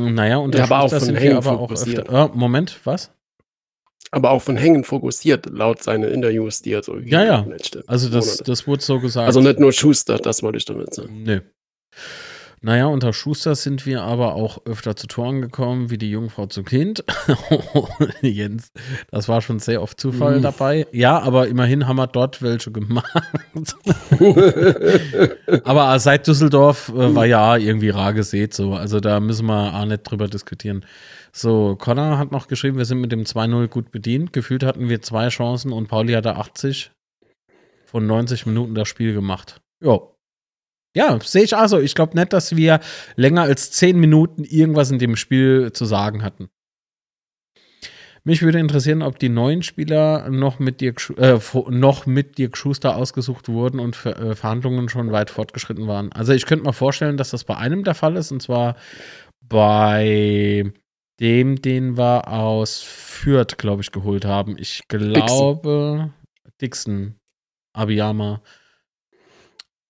Naja, 0.00 0.38
und 0.38 0.54
Ja, 0.54 0.64
aber 0.64 0.80
auch 0.80 0.88
das 0.88 1.04
von 1.04 1.16
Hängen 1.16 1.36
aber 1.36 1.50
auch 1.52 1.68
fokussiert. 1.68 2.08
öfter. 2.08 2.32
Äh, 2.34 2.36
Moment, 2.36 2.80
was? 2.84 3.12
Aber 4.10 4.30
auch 4.30 4.40
von 4.40 4.56
Hängen 4.56 4.84
fokussiert, 4.84 5.44
laut 5.50 5.82
seinen 5.82 6.04
Interviews, 6.10 6.62
die 6.62 6.72
er 6.72 6.82
so 6.82 6.96
Ja, 6.96 7.24
ja. 7.24 7.46
Also 7.86 8.08
das, 8.08 8.24
Monate. 8.26 8.44
das 8.44 8.66
wurde 8.66 8.82
so 8.82 9.00
gesagt. 9.00 9.26
also 9.26 9.42
nicht 9.42 9.60
nur 9.60 9.72
Schuster, 9.72 10.16
das 10.16 10.42
wollte 10.42 10.56
ich 10.56 10.64
damit 10.64 10.94
sagen. 10.94 11.24
Nö. 11.24 11.40
Naja, 12.66 12.86
unter 12.86 13.12
Schuster 13.12 13.54
sind 13.54 13.86
wir 13.86 14.02
aber 14.02 14.34
auch 14.34 14.58
öfter 14.66 14.96
zu 14.96 15.06
Toren 15.06 15.40
gekommen, 15.40 15.88
wie 15.88 15.98
die 15.98 16.10
Jungfrau 16.10 16.46
zum 16.46 16.64
Kind. 16.64 17.04
Jens, 18.22 18.72
das 19.12 19.28
war 19.28 19.40
schon 19.40 19.60
sehr 19.60 19.82
oft 19.82 20.00
Zufall 20.00 20.38
Mhm. 20.38 20.42
dabei. 20.42 20.84
Ja, 20.90 21.20
aber 21.20 21.46
immerhin 21.46 21.86
haben 21.86 21.94
wir 21.94 22.08
dort 22.08 22.42
welche 22.42 22.72
gemacht. 22.72 23.06
aber 25.62 25.96
seit 26.00 26.26
Düsseldorf 26.26 26.88
äh, 26.88 27.14
war 27.14 27.24
ja 27.24 27.56
irgendwie 27.56 27.90
rar 27.90 28.12
gesät 28.12 28.52
so. 28.52 28.74
Also 28.74 28.98
da 28.98 29.20
müssen 29.20 29.46
wir 29.46 29.72
auch 29.72 29.84
nicht 29.84 30.02
drüber 30.02 30.26
diskutieren. 30.26 30.84
So, 31.30 31.76
Connor 31.76 32.18
hat 32.18 32.32
noch 32.32 32.48
geschrieben, 32.48 32.78
wir 32.78 32.84
sind 32.84 33.00
mit 33.00 33.12
dem 33.12 33.22
2-0 33.22 33.68
gut 33.68 33.92
bedient. 33.92 34.32
Gefühlt 34.32 34.64
hatten 34.64 34.88
wir 34.88 35.00
zwei 35.02 35.28
Chancen 35.28 35.70
und 35.70 35.86
Pauli 35.86 36.14
hatte 36.14 36.34
80 36.34 36.90
von 37.84 38.08
90 38.08 38.44
Minuten 38.46 38.74
das 38.74 38.88
Spiel 38.88 39.14
gemacht. 39.14 39.60
Jo. 39.80 40.15
Ja, 40.96 41.18
sehe 41.22 41.42
ich 41.42 41.54
also. 41.54 41.78
Ich 41.78 41.94
glaube 41.94 42.16
nicht, 42.16 42.32
dass 42.32 42.56
wir 42.56 42.80
länger 43.16 43.42
als 43.42 43.70
10 43.70 44.00
Minuten 44.00 44.44
irgendwas 44.44 44.90
in 44.90 44.98
dem 44.98 45.14
Spiel 45.14 45.70
zu 45.72 45.84
sagen 45.84 46.22
hatten. 46.22 46.48
Mich 48.24 48.40
würde 48.40 48.58
interessieren, 48.58 49.02
ob 49.02 49.18
die 49.18 49.28
neuen 49.28 49.62
Spieler 49.62 50.30
noch 50.30 50.58
mit 50.58 50.80
Dirk, 50.80 51.12
äh, 51.18 51.38
noch 51.68 52.06
mit 52.06 52.38
Dirk 52.38 52.56
Schuster 52.56 52.96
ausgesucht 52.96 53.50
wurden 53.50 53.78
und 53.78 53.94
Ver 53.94 54.18
äh, 54.18 54.34
Verhandlungen 54.34 54.88
schon 54.88 55.12
weit 55.12 55.28
fortgeschritten 55.28 55.86
waren. 55.86 56.10
Also 56.12 56.32
ich 56.32 56.46
könnte 56.46 56.64
mir 56.64 56.72
vorstellen, 56.72 57.18
dass 57.18 57.28
das 57.28 57.44
bei 57.44 57.58
einem 57.58 57.84
der 57.84 57.94
Fall 57.94 58.16
ist, 58.16 58.32
und 58.32 58.40
zwar 58.40 58.76
bei 59.42 60.72
dem, 61.20 61.60
den 61.60 61.98
wir 61.98 62.28
aus 62.28 62.80
Fürth, 62.80 63.58
glaube 63.58 63.82
ich, 63.82 63.92
geholt 63.92 64.24
haben. 64.24 64.56
Ich 64.58 64.88
glaube, 64.88 66.10
Dixon, 66.62 67.16
Abiyama. 67.74 68.40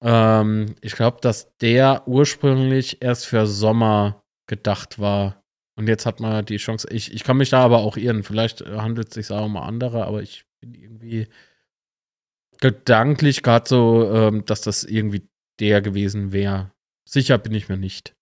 Ähm, 0.02 0.74
ich 0.80 0.92
glaube, 0.92 1.18
dass 1.20 1.56
der 1.58 2.06
ursprünglich 2.06 3.02
erst 3.02 3.26
für 3.26 3.46
Sommer 3.46 4.22
gedacht 4.46 4.98
war. 4.98 5.42
Und 5.76 5.88
jetzt 5.88 6.06
hat 6.06 6.20
man 6.20 6.44
die 6.44 6.56
Chance. 6.56 6.88
Ich, 6.90 7.12
ich 7.12 7.24
kann 7.24 7.36
mich 7.36 7.50
da 7.50 7.62
aber 7.62 7.78
auch 7.78 7.96
irren. 7.96 8.22
Vielleicht 8.22 8.62
äh, 8.62 8.78
handelt 8.78 9.08
es 9.08 9.14
sich 9.14 9.30
auch 9.30 9.44
um 9.44 9.56
andere, 9.56 10.06
aber 10.06 10.22
ich 10.22 10.44
bin 10.60 10.74
irgendwie 10.74 11.28
gedanklich 12.60 13.42
gerade 13.42 13.68
so, 13.68 14.10
ähm, 14.12 14.44
dass 14.46 14.62
das 14.62 14.84
irgendwie 14.84 15.28
der 15.60 15.82
gewesen 15.82 16.32
wäre. 16.32 16.72
Sicher 17.04 17.38
bin 17.38 17.54
ich 17.54 17.68
mir 17.68 17.76
nicht. 17.76 18.14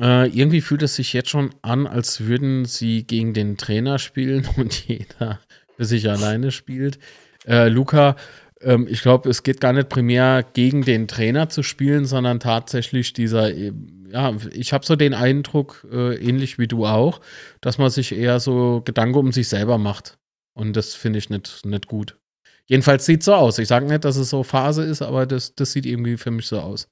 Äh, 0.00 0.28
irgendwie 0.28 0.60
fühlt 0.60 0.82
es 0.82 0.96
sich 0.96 1.12
jetzt 1.12 1.28
schon 1.30 1.54
an, 1.62 1.86
als 1.86 2.22
würden 2.22 2.64
sie 2.64 3.04
gegen 3.04 3.34
den 3.34 3.56
Trainer 3.56 3.98
spielen 3.98 4.48
und 4.56 4.88
jeder 4.88 5.40
für 5.76 5.84
sich 5.84 6.08
alleine 6.08 6.50
spielt. 6.50 6.98
Äh, 7.46 7.68
Luca, 7.68 8.16
ähm, 8.62 8.86
ich 8.88 9.02
glaube, 9.02 9.28
es 9.28 9.42
geht 9.42 9.60
gar 9.60 9.72
nicht 9.72 9.88
primär 9.88 10.44
gegen 10.52 10.82
den 10.82 11.08
Trainer 11.08 11.48
zu 11.48 11.62
spielen, 11.62 12.04
sondern 12.04 12.40
tatsächlich 12.40 13.12
dieser, 13.12 13.52
äh, 13.52 13.72
ja, 14.10 14.34
ich 14.52 14.72
habe 14.72 14.84
so 14.84 14.96
den 14.96 15.14
Eindruck, 15.14 15.86
äh, 15.90 16.16
ähnlich 16.16 16.58
wie 16.58 16.68
du 16.68 16.86
auch, 16.86 17.20
dass 17.60 17.78
man 17.78 17.90
sich 17.90 18.12
eher 18.12 18.40
so 18.40 18.82
Gedanken 18.84 19.18
um 19.18 19.32
sich 19.32 19.48
selber 19.48 19.78
macht. 19.78 20.18
Und 20.54 20.76
das 20.76 20.94
finde 20.94 21.18
ich 21.18 21.30
nicht, 21.30 21.64
nicht 21.64 21.86
gut. 21.86 22.18
Jedenfalls 22.66 23.06
sieht 23.06 23.22
so 23.22 23.34
aus. 23.34 23.58
Ich 23.58 23.68
sage 23.68 23.86
nicht, 23.86 24.04
dass 24.04 24.16
es 24.16 24.30
so 24.30 24.42
Phase 24.42 24.84
ist, 24.84 25.02
aber 25.02 25.26
das, 25.26 25.54
das 25.54 25.72
sieht 25.72 25.86
irgendwie 25.86 26.16
für 26.16 26.30
mich 26.30 26.46
so 26.46 26.60
aus. 26.60 26.88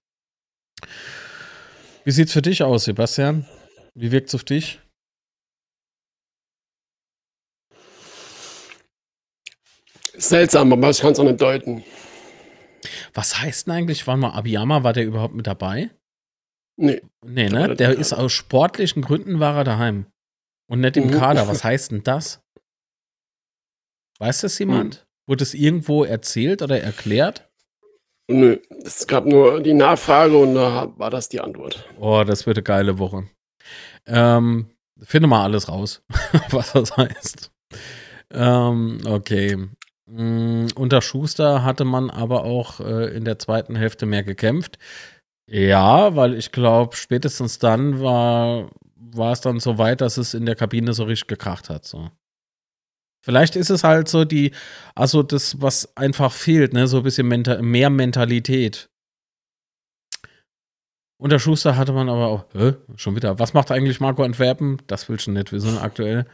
Wie 2.04 2.11
sieht's 2.11 2.33
für 2.33 2.42
dich 2.42 2.62
aus, 2.62 2.85
Sebastian? 2.85 3.46
Wie 3.94 4.11
wirkt's 4.11 4.35
auf 4.35 4.44
dich? 4.44 4.81
Seltsam, 10.18 10.72
aber 10.72 10.90
ich 10.90 11.00
kann 11.00 11.12
es 11.12 11.18
auch 11.20 11.24
nicht 11.24 11.40
deuten. 11.40 11.85
Was 13.14 13.40
heißt 13.40 13.66
denn 13.66 13.74
eigentlich, 13.74 14.07
wann 14.07 14.20
mal 14.20 14.33
Abiyama, 14.33 14.83
war 14.85 14.92
der 14.92 15.04
überhaupt 15.04 15.35
mit 15.35 15.46
dabei? 15.46 15.90
Nee. 16.76 17.02
Nee, 17.24 17.48
ne? 17.48 17.74
Der 17.74 17.96
ist 17.98 18.12
aus 18.12 18.33
sportlichen 18.33 19.02
Gründen 19.02 19.40
war 19.40 19.57
er 19.57 19.64
daheim. 19.64 20.07
Und 20.70 20.81
nicht 20.81 20.96
im 20.96 21.07
Mhm. 21.07 21.12
Kader. 21.12 21.48
Was 21.48 21.64
heißt 21.64 21.90
denn 21.90 22.02
das? 22.04 22.40
Weiß 24.20 24.40
das 24.42 24.59
jemand? 24.59 25.07
Wurde 25.26 25.42
es 25.44 25.54
irgendwo 25.54 26.04
erzählt 26.04 26.62
oder 26.62 26.81
erklärt? 26.81 27.48
Nö. 28.31 28.59
Es 28.85 29.07
gab 29.07 29.24
nur 29.24 29.61
die 29.62 29.74
Nachfrage 29.74 30.37
und 30.37 30.54
da 30.54 30.92
war 30.98 31.11
das 31.11 31.28
die 31.28 31.40
Antwort. 31.40 31.88
Oh, 31.98 32.24
das 32.26 32.46
wird 32.46 32.59
eine 32.59 32.62
geile 32.64 32.98
Woche. 32.98 33.28
Ähm, 34.07 34.70
finde 35.00 35.28
mal 35.28 35.44
alles 35.44 35.68
raus, 35.68 36.02
was 36.50 36.72
das 36.72 36.96
heißt. 36.96 37.50
Ähm, 38.31 39.00
okay. 39.07 39.57
Mm, 40.11 40.68
unter 40.75 41.03
Schuster 41.03 41.64
hatte 41.64 41.85
man 41.85 42.11
aber 42.11 42.44
auch 42.44 42.81
äh, 42.81 43.14
in 43.14 43.25
der 43.25 43.38
zweiten 43.38 43.77
Hälfte 43.77 44.07
mehr 44.07 44.23
gekämpft. 44.23 44.79
Ja, 45.51 46.16
weil 46.16 46.35
ich 46.35 46.53
glaube, 46.53 46.97
spätestens 46.97 47.59
dann 47.59 48.01
war, 48.01 48.71
war 48.97 49.33
es 49.33 49.40
dann 49.40 49.61
so 49.61 49.79
weit, 49.79 50.01
dass 50.01 50.16
es 50.16 50.35
in 50.35 50.47
der 50.47 50.57
Kabine 50.57 50.92
so 50.92 51.05
richtig 51.05 51.29
gekracht 51.29 51.71
hat. 51.71 51.85
So. 51.85 52.11
Vielleicht 53.25 53.57
ist 53.57 53.71
es 53.71 53.85
halt 53.85 54.09
so 54.09 54.25
die, 54.25 54.53
also 54.94 55.23
das, 55.23 55.61
was 55.61 55.97
einfach 55.97 56.33
fehlt, 56.33 56.73
ne, 56.73 56.87
so 56.87 56.99
ein 56.99 57.03
bisschen 57.03 57.29
menta 57.29 57.61
mehr 57.61 57.90
Mentalität. 57.90 58.88
Unter 61.21 61.38
Schuster 61.38 61.77
hatte 61.77 61.92
man 61.92 62.09
aber 62.09 62.29
auch, 62.29 62.44
hä, 62.55 62.75
schon 62.97 63.16
wieder, 63.16 63.38
was 63.38 63.53
macht 63.53 63.71
eigentlich 63.71 64.01
Marco 64.01 64.23
Antwerpen? 64.23 64.79
Das 64.87 65.09
will 65.09 65.18
schon 65.18 65.35
nicht 65.35 65.53
wissen 65.53 65.77
aktuell. 65.79 66.27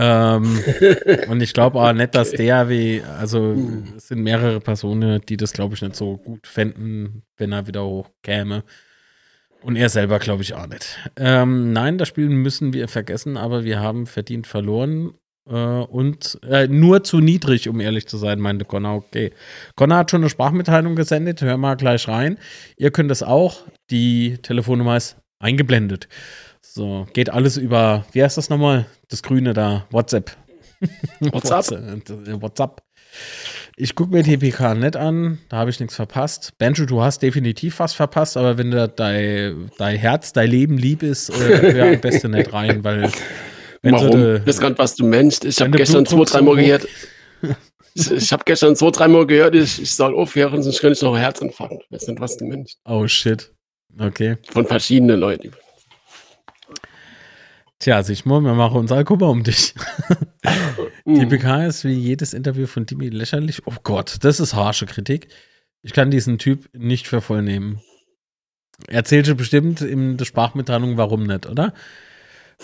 Ähm, 0.00 0.62
und 1.28 1.42
ich 1.42 1.52
glaube 1.52 1.80
auch 1.80 1.92
nicht, 1.92 2.14
dass 2.14 2.30
der 2.30 2.68
wie, 2.68 3.02
also 3.02 3.40
Hm. 3.40 3.94
es 3.96 4.08
sind 4.08 4.22
mehrere 4.22 4.60
Personen, 4.60 5.20
die 5.28 5.36
das, 5.36 5.52
glaube 5.52 5.74
ich, 5.74 5.82
nicht 5.82 5.96
so 5.96 6.16
gut 6.18 6.46
fänden, 6.46 7.22
wenn 7.36 7.50
er 7.52 7.66
wieder 7.66 7.84
hochkäme. 7.84 8.62
Und 9.60 9.74
er 9.74 9.88
selber, 9.88 10.20
glaube 10.20 10.42
ich, 10.42 10.54
auch 10.54 10.68
nicht. 10.68 10.98
Ähm, 11.16 11.72
nein, 11.72 11.98
das 11.98 12.06
Spiel 12.06 12.28
müssen 12.28 12.72
wir 12.72 12.86
vergessen, 12.86 13.36
aber 13.36 13.64
wir 13.64 13.80
haben 13.80 14.06
verdient 14.06 14.46
verloren. 14.46 15.14
Äh, 15.48 15.54
und 15.54 16.38
äh, 16.48 16.68
nur 16.68 17.02
zu 17.02 17.18
niedrig, 17.18 17.68
um 17.68 17.80
ehrlich 17.80 18.06
zu 18.06 18.18
sein, 18.18 18.38
meinte 18.38 18.64
Connor. 18.64 18.94
Okay. 18.96 19.32
Connor 19.74 19.98
hat 19.98 20.12
schon 20.12 20.20
eine 20.20 20.30
Sprachmitteilung 20.30 20.94
gesendet, 20.94 21.42
hör 21.42 21.56
mal 21.56 21.74
gleich 21.74 22.06
rein. 22.06 22.38
Ihr 22.76 22.92
könnt 22.92 23.10
es 23.10 23.24
auch. 23.24 23.62
Die 23.90 24.38
Telefonnummer 24.42 24.96
ist 24.96 25.16
eingeblendet. 25.40 26.08
So, 26.60 27.06
geht 27.12 27.30
alles 27.30 27.56
über, 27.56 28.04
wie 28.12 28.22
heißt 28.22 28.36
das 28.36 28.50
nochmal? 28.50 28.86
Das 29.08 29.22
Grüne 29.22 29.52
da, 29.54 29.86
WhatsApp. 29.90 30.36
WhatsApp? 31.20 32.02
WhatsApp. 32.40 32.82
Ich 33.76 33.94
gucke 33.94 34.12
mir 34.12 34.22
die 34.22 34.36
PK 34.36 34.74
nicht 34.74 34.96
an, 34.96 35.38
da 35.48 35.58
habe 35.58 35.70
ich 35.70 35.78
nichts 35.78 35.94
verpasst. 35.94 36.58
Benjo, 36.58 36.84
du 36.84 37.00
hast 37.00 37.22
definitiv 37.22 37.78
was 37.78 37.94
verpasst, 37.94 38.36
aber 38.36 38.58
wenn 38.58 38.70
da 38.70 38.88
dein, 38.88 39.70
dein 39.78 39.96
Herz, 39.96 40.32
dein 40.32 40.50
Leben 40.50 40.78
lieb 40.78 41.02
ist, 41.02 41.30
äh, 41.30 41.72
hör 41.72 41.86
am 41.86 42.00
besten 42.00 42.30
nicht 42.32 42.52
rein, 42.52 42.82
weil 42.82 43.10
Warum? 43.82 44.44
weiß 44.44 44.60
gar 44.60 44.70
nicht, 44.70 44.78
was 44.78 44.96
du 44.96 45.06
meinst. 45.06 45.44
Ich 45.44 45.60
habe 45.60 45.70
gestern 45.70 46.04
zwei, 46.06 46.24
drei 46.24 46.40
Mal 46.42 46.56
gehört. 46.56 46.88
Ich, 47.94 48.10
ich 48.10 48.32
habe 48.32 48.42
gestern 48.44 48.74
zwei, 48.76 48.90
drei 48.90 49.08
Mal 49.08 49.26
gehört, 49.26 49.54
ich, 49.54 49.80
ich 49.80 49.94
soll 49.94 50.14
aufhören, 50.14 50.62
sonst 50.62 50.80
könnte 50.80 50.96
ich 50.96 51.02
noch 51.02 51.14
einen 51.14 51.22
Herzinfarkt. 51.22 51.84
Ich 51.84 51.92
weiß 51.92 52.08
nicht, 52.08 52.20
was 52.20 52.36
du 52.36 52.46
meinst. 52.46 52.78
Oh 52.84 53.06
shit. 53.06 53.52
Okay. 53.98 54.36
Von 54.50 54.66
verschiedenen 54.66 55.20
Leuten. 55.20 55.52
Tja, 57.80 58.02
Sigmund, 58.02 58.44
wir 58.44 58.54
machen 58.54 58.76
uns 58.76 58.92
Kummer 59.06 59.28
um 59.28 59.44
dich. 59.44 59.74
Die 61.06 61.20
Hm. 61.22 61.28
PK 61.28 61.66
ist 61.66 61.84
wie 61.84 61.92
jedes 61.92 62.34
Interview 62.34 62.66
von 62.66 62.86
Dimi 62.86 63.08
lächerlich. 63.08 63.66
Oh 63.66 63.74
Gott, 63.82 64.16
das 64.22 64.40
ist 64.40 64.54
harsche 64.54 64.86
Kritik. 64.86 65.28
Ich 65.82 65.92
kann 65.92 66.10
diesen 66.10 66.38
Typ 66.38 66.68
nicht 66.74 67.06
für 67.06 67.20
voll 67.20 67.42
nehmen. 67.42 67.80
Erzählte 68.88 69.34
bestimmt 69.34 69.80
in 69.80 70.16
der 70.16 70.24
Sprachmitteilung, 70.24 70.96
warum 70.96 71.22
nicht, 71.22 71.46
oder? 71.46 71.72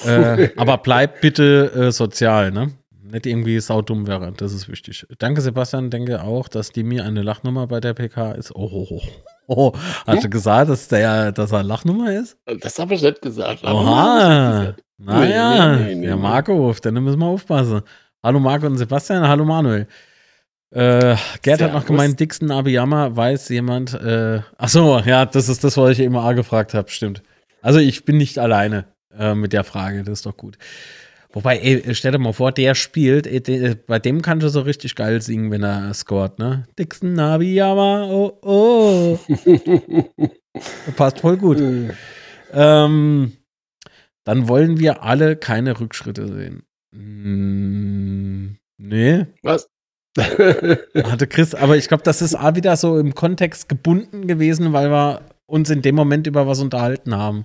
Äh, 0.05 0.51
aber 0.57 0.79
bleib 0.79 1.21
bitte 1.21 1.73
äh, 1.75 1.93
sozial, 1.93 2.51
ne? 2.51 2.73
Nicht 3.03 3.27
irgendwie 3.27 3.61
saudumm 3.61 4.07
wäre, 4.07 4.33
das 4.33 4.53
ist 4.53 4.69
wichtig. 4.69 5.07
Danke, 5.19 5.41
Sebastian. 5.41 5.91
Denke 5.91 6.23
auch, 6.23 6.49
dass 6.49 6.73
Dimi 6.73 7.01
eine 7.01 7.23
Lachnummer 7.23 7.67
bei 7.67 7.79
der 7.79 7.95
PK 7.95 8.33
ist. 8.33 8.55
Oh, 8.55 8.69
oh, 8.73 8.89
oh. 8.91 9.03
oh. 9.47 9.73
Hast 10.07 10.25
du 10.25 10.31
gesagt, 10.31 10.71
dass, 10.71 10.89
der, 10.89 11.31
dass 11.31 11.53
er 11.53 11.63
Lachnummer 11.63 12.13
ist? 12.13 12.37
Das 12.61 12.79
habe 12.79 12.95
ich 12.95 13.03
nicht 13.03 13.23
gesagt. 13.23 13.63
Oha. 13.63 14.75
Naja, 14.99 15.77
Nee, 15.77 15.85
nee, 15.87 15.95
nee, 15.97 16.07
der. 16.07 16.17
Marco, 16.17 16.71
auf 16.71 16.81
den 16.81 16.95
müssen 17.03 17.19
wir 17.19 17.27
aufpassen. 17.27 17.83
Hallo 18.23 18.41
Marco 18.41 18.67
und 18.67 18.79
Sebastian, 18.79 19.27
hallo 19.27 19.45
Manuel. 19.45 19.87
Äh, 20.71 21.17
Gerd 21.43 21.63
hat 21.63 21.73
noch 21.73 21.87
gemeint, 21.87 22.19
Dixon 22.19 22.51
Abiyama 22.51 23.15
weiß 23.15 23.49
jemand. 23.51 23.95
Äh, 23.95 24.41
ach 24.57 24.69
so, 24.69 24.99
ja, 25.05 25.27
das 25.27 25.49
ist 25.49 25.63
das, 25.63 25.77
was 25.77 25.93
ich 25.93 26.01
eben 26.01 26.17
auch 26.17 26.35
gefragt 26.35 26.75
habe, 26.75 26.91
stimmt. 26.91 27.23
Also 27.63 27.79
ich 27.79 28.05
bin 28.05 28.17
nicht 28.17 28.39
alleine 28.39 28.87
äh, 29.17 29.35
mit 29.35 29.53
der 29.53 29.65
Frage, 29.65 30.03
das 30.03 30.21
ist 30.21 30.27
doch 30.27 30.37
gut. 30.37 30.59
Wobei, 31.33 31.59
ey, 31.59 31.95
stell 31.95 32.13
dir 32.13 32.19
mal 32.19 32.33
vor, 32.33 32.53
der 32.53 32.75
spielt, 32.77 33.27
ey, 33.27 33.43
de, 33.43 33.75
bei 33.75 33.99
dem 33.99 34.23
kannst 34.23 34.45
du 34.45 34.49
so 34.49 34.61
richtig 34.61 34.95
geil 34.95 35.21
singen, 35.21 35.51
wenn 35.51 35.65
er 35.65 35.93
scored, 35.93 36.39
ne? 36.39 36.67
Dixon 36.79 37.19
Abiyama, 37.19 38.05
oh, 38.05 38.39
oh. 38.43 39.19
Passt 40.97 41.21
voll 41.21 41.37
gut. 41.37 41.59
Hm. 41.59 41.91
Ähm, 42.53 43.33
dann 44.25 44.49
wollen 44.49 44.79
wir 44.79 45.03
alle 45.03 45.37
keine 45.37 45.79
Rückschritte 45.79 46.27
sehen. 46.27 46.63
Mm, 46.93 48.57
nee, 48.79 49.27
Was? 49.43 49.69
hatte 50.17 51.27
Chris, 51.27 51.55
aber 51.55 51.77
ich 51.77 51.89
glaube, 51.89 52.05
das 52.05 52.23
ist 52.23 52.37
auch 52.37 52.55
wieder 52.55 52.77
so 52.77 52.99
im 52.99 53.15
Kontext 53.15 53.69
gebunden 53.69 54.27
gewesen, 54.27 54.73
weil 54.73 54.91
wir 54.91 55.23
uns 55.47 55.71
in 55.71 55.83
dem 55.83 55.97
Moment 55.97 56.27
über 56.27 56.47
was 56.47 56.61
unterhalten 56.61 57.17
haben. 57.17 57.45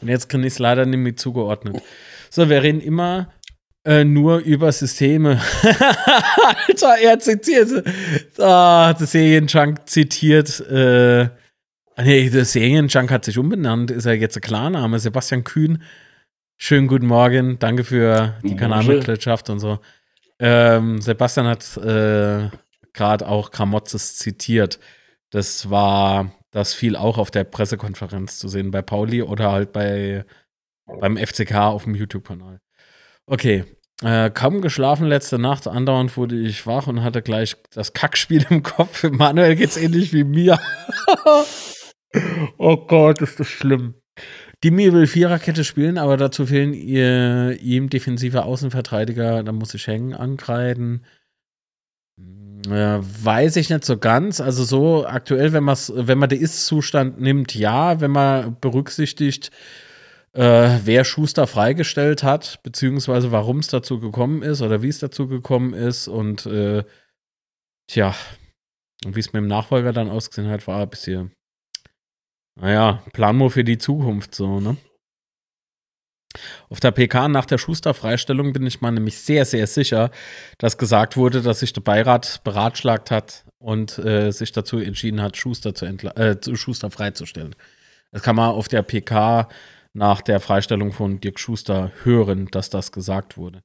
Und 0.00 0.08
jetzt 0.08 0.28
kann 0.28 0.42
ich 0.42 0.54
es 0.54 0.58
leider 0.58 0.86
nicht 0.86 0.98
mehr 0.98 1.16
zugeordnet. 1.16 1.82
So, 2.30 2.48
wir 2.48 2.62
reden 2.62 2.80
immer 2.80 3.32
äh, 3.84 4.04
nur 4.04 4.38
über 4.38 4.70
Systeme. 4.72 5.40
Alter, 6.68 6.96
er 7.02 7.18
zitiert. 7.18 7.84
Ah, 8.38 8.94
der 8.94 9.06
Serienjunk 9.06 9.88
zitiert. 9.88 10.60
Äh, 10.60 11.30
nee, 12.02 12.30
der 12.30 12.44
Serienjunk 12.44 13.10
hat 13.10 13.24
sich 13.24 13.38
umbenannt. 13.38 13.90
Ist 13.90 14.06
ja 14.06 14.12
jetzt 14.12 14.36
ein 14.36 14.42
Klarname. 14.42 14.98
Sebastian 14.98 15.44
Kühn. 15.44 15.82
Schönen 16.56 16.88
guten 16.88 17.06
Morgen. 17.06 17.58
Danke 17.58 17.84
für 17.84 18.38
die. 18.42 18.56
Kanalmitgliedschaft 18.56 19.50
und 19.50 19.60
so. 19.60 19.78
Ähm, 20.38 21.00
Sebastian 21.00 21.46
hat 21.46 21.76
äh, 21.78 22.48
gerade 22.92 23.26
auch 23.26 23.50
Kramotzes 23.50 24.16
zitiert. 24.16 24.78
Das 25.30 25.70
war, 25.70 26.32
das 26.50 26.74
fiel 26.74 26.96
auch 26.96 27.18
auf 27.18 27.30
der 27.30 27.44
Pressekonferenz 27.44 28.38
zu 28.38 28.48
sehen 28.48 28.70
bei 28.70 28.82
Pauli 28.82 29.22
oder 29.22 29.52
halt 29.52 29.72
bei 29.72 30.24
beim 30.98 31.16
FCK 31.16 31.54
auf 31.54 31.84
dem 31.84 31.94
YouTube-Kanal. 31.94 32.60
Okay. 33.26 33.64
Äh, 34.02 34.30
kaum 34.30 34.62
geschlafen 34.62 35.06
letzte 35.06 35.38
Nacht, 35.38 35.68
andauernd 35.68 36.16
wurde 36.16 36.34
ich 36.36 36.66
wach 36.66 36.86
und 36.86 37.02
hatte 37.02 37.20
gleich 37.20 37.56
das 37.70 37.92
Kackspiel 37.92 38.46
im 38.48 38.62
Kopf. 38.62 39.04
Manuel 39.04 39.56
geht's 39.56 39.76
ähnlich 39.76 40.12
wie 40.12 40.24
mir. 40.24 40.58
oh 42.58 42.76
Gott, 42.86 43.22
ist 43.22 43.40
das 43.40 43.48
schlimm. 43.48 43.94
Dimi 44.62 44.92
will 44.92 45.06
Viererkette 45.06 45.64
spielen, 45.64 45.96
aber 45.96 46.16
dazu 46.16 46.46
fehlen 46.46 46.74
ihr, 46.74 47.58
ihm 47.62 47.88
defensive 47.88 48.44
Außenverteidiger. 48.44 49.42
Da 49.42 49.52
muss 49.52 49.72
ich 49.74 49.86
hängen, 49.86 50.12
ankreiden. 50.14 51.04
Äh, 52.66 52.98
weiß 53.00 53.56
ich 53.56 53.70
nicht 53.70 53.84
so 53.84 53.96
ganz. 53.96 54.40
Also 54.40 54.64
so 54.64 55.06
aktuell, 55.06 55.52
wenn, 55.54 55.66
wenn 55.66 56.18
man 56.18 56.28
den 56.28 56.40
Ist-Zustand 56.40 57.20
nimmt, 57.20 57.54
ja. 57.54 58.00
Wenn 58.00 58.10
man 58.10 58.56
berücksichtigt, 58.60 59.50
äh, 60.34 60.78
wer 60.84 61.04
Schuster 61.04 61.46
freigestellt 61.46 62.22
hat, 62.22 62.62
beziehungsweise 62.62 63.32
warum 63.32 63.60
es 63.60 63.68
dazu 63.68 63.98
gekommen 63.98 64.42
ist 64.42 64.60
oder 64.60 64.82
wie 64.82 64.88
es 64.88 64.98
dazu 64.98 65.26
gekommen 65.26 65.72
ist 65.72 66.06
und 66.06 66.44
äh, 66.46 66.84
tja, 67.88 68.14
wie 69.06 69.20
es 69.20 69.32
mit 69.32 69.40
dem 69.40 69.48
Nachfolger 69.48 69.92
dann 69.94 70.10
ausgesehen 70.10 70.50
hat, 70.50 70.66
war 70.66 70.82
ein 70.82 70.90
naja, 72.56 73.02
Planmo 73.12 73.48
für 73.48 73.64
die 73.64 73.78
Zukunft 73.78 74.34
so, 74.34 74.60
ne? 74.60 74.76
Auf 76.68 76.78
der 76.78 76.92
PK 76.92 77.28
nach 77.28 77.44
der 77.44 77.58
Schuster-Freistellung 77.58 78.52
bin 78.52 78.64
ich 78.64 78.80
mal 78.80 78.92
nämlich 78.92 79.18
sehr, 79.18 79.44
sehr 79.44 79.66
sicher, 79.66 80.10
dass 80.58 80.78
gesagt 80.78 81.16
wurde, 81.16 81.42
dass 81.42 81.60
sich 81.60 81.72
der 81.72 81.80
Beirat 81.80 82.42
beratschlagt 82.44 83.10
hat 83.10 83.44
und 83.58 83.98
äh, 83.98 84.30
sich 84.30 84.52
dazu 84.52 84.78
entschieden 84.78 85.20
hat, 85.20 85.36
Schuster, 85.36 85.74
zu 85.74 85.86
äh, 85.86 86.56
Schuster 86.56 86.90
freizustellen. 86.90 87.56
Das 88.12 88.22
kann 88.22 88.36
man 88.36 88.50
auf 88.50 88.68
der 88.68 88.82
PK 88.82 89.48
nach 89.92 90.20
der 90.20 90.38
Freistellung 90.40 90.92
von 90.92 91.20
Dirk 91.20 91.40
Schuster 91.40 91.90
hören, 92.04 92.46
dass 92.52 92.70
das 92.70 92.92
gesagt 92.92 93.36
wurde. 93.36 93.62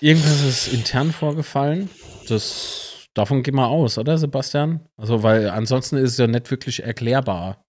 Irgendwas 0.00 0.42
ist 0.42 0.68
intern 0.68 1.12
vorgefallen. 1.12 1.88
Das, 2.28 2.85
davon 3.16 3.42
gehen 3.42 3.56
wir 3.56 3.68
aus, 3.68 3.98
oder 3.98 4.18
Sebastian? 4.18 4.86
Also, 4.96 5.22
weil 5.22 5.50
ansonsten 5.50 5.96
ist 5.96 6.12
es 6.12 6.18
ja 6.18 6.26
nicht 6.26 6.50
wirklich 6.50 6.82
erklärbar. 6.82 7.64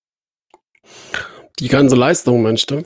Die 1.59 1.67
ganze 1.67 1.95
Leistung, 1.95 2.41
meinst 2.41 2.69
du? 2.69 2.83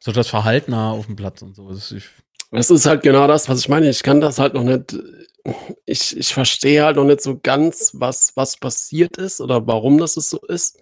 So 0.00 0.12
das 0.12 0.28
Verhalten 0.28 0.72
auf 0.92 1.06
dem 1.06 1.16
Platz 1.16 1.42
und 1.42 1.54
so. 1.54 1.68
Das 1.68 1.92
ist, 1.92 2.06
Das 2.50 2.70
ist 2.70 2.86
halt 2.86 3.02
genau 3.02 3.26
das, 3.26 3.48
was 3.48 3.60
ich 3.60 3.68
meine. 3.68 3.88
Ich 3.88 4.02
kann 4.02 4.20
das 4.20 4.38
halt 4.38 4.54
noch 4.54 4.62
nicht. 4.62 4.96
Ich, 5.84 6.16
ich 6.16 6.32
verstehe 6.32 6.84
halt 6.84 6.96
noch 6.96 7.04
nicht 7.04 7.20
so 7.20 7.38
ganz, 7.42 7.90
was, 7.94 8.32
was 8.34 8.56
passiert 8.56 9.16
ist 9.16 9.40
oder 9.40 9.66
warum 9.66 9.98
das 9.98 10.14
so 10.14 10.38
ist. 10.46 10.78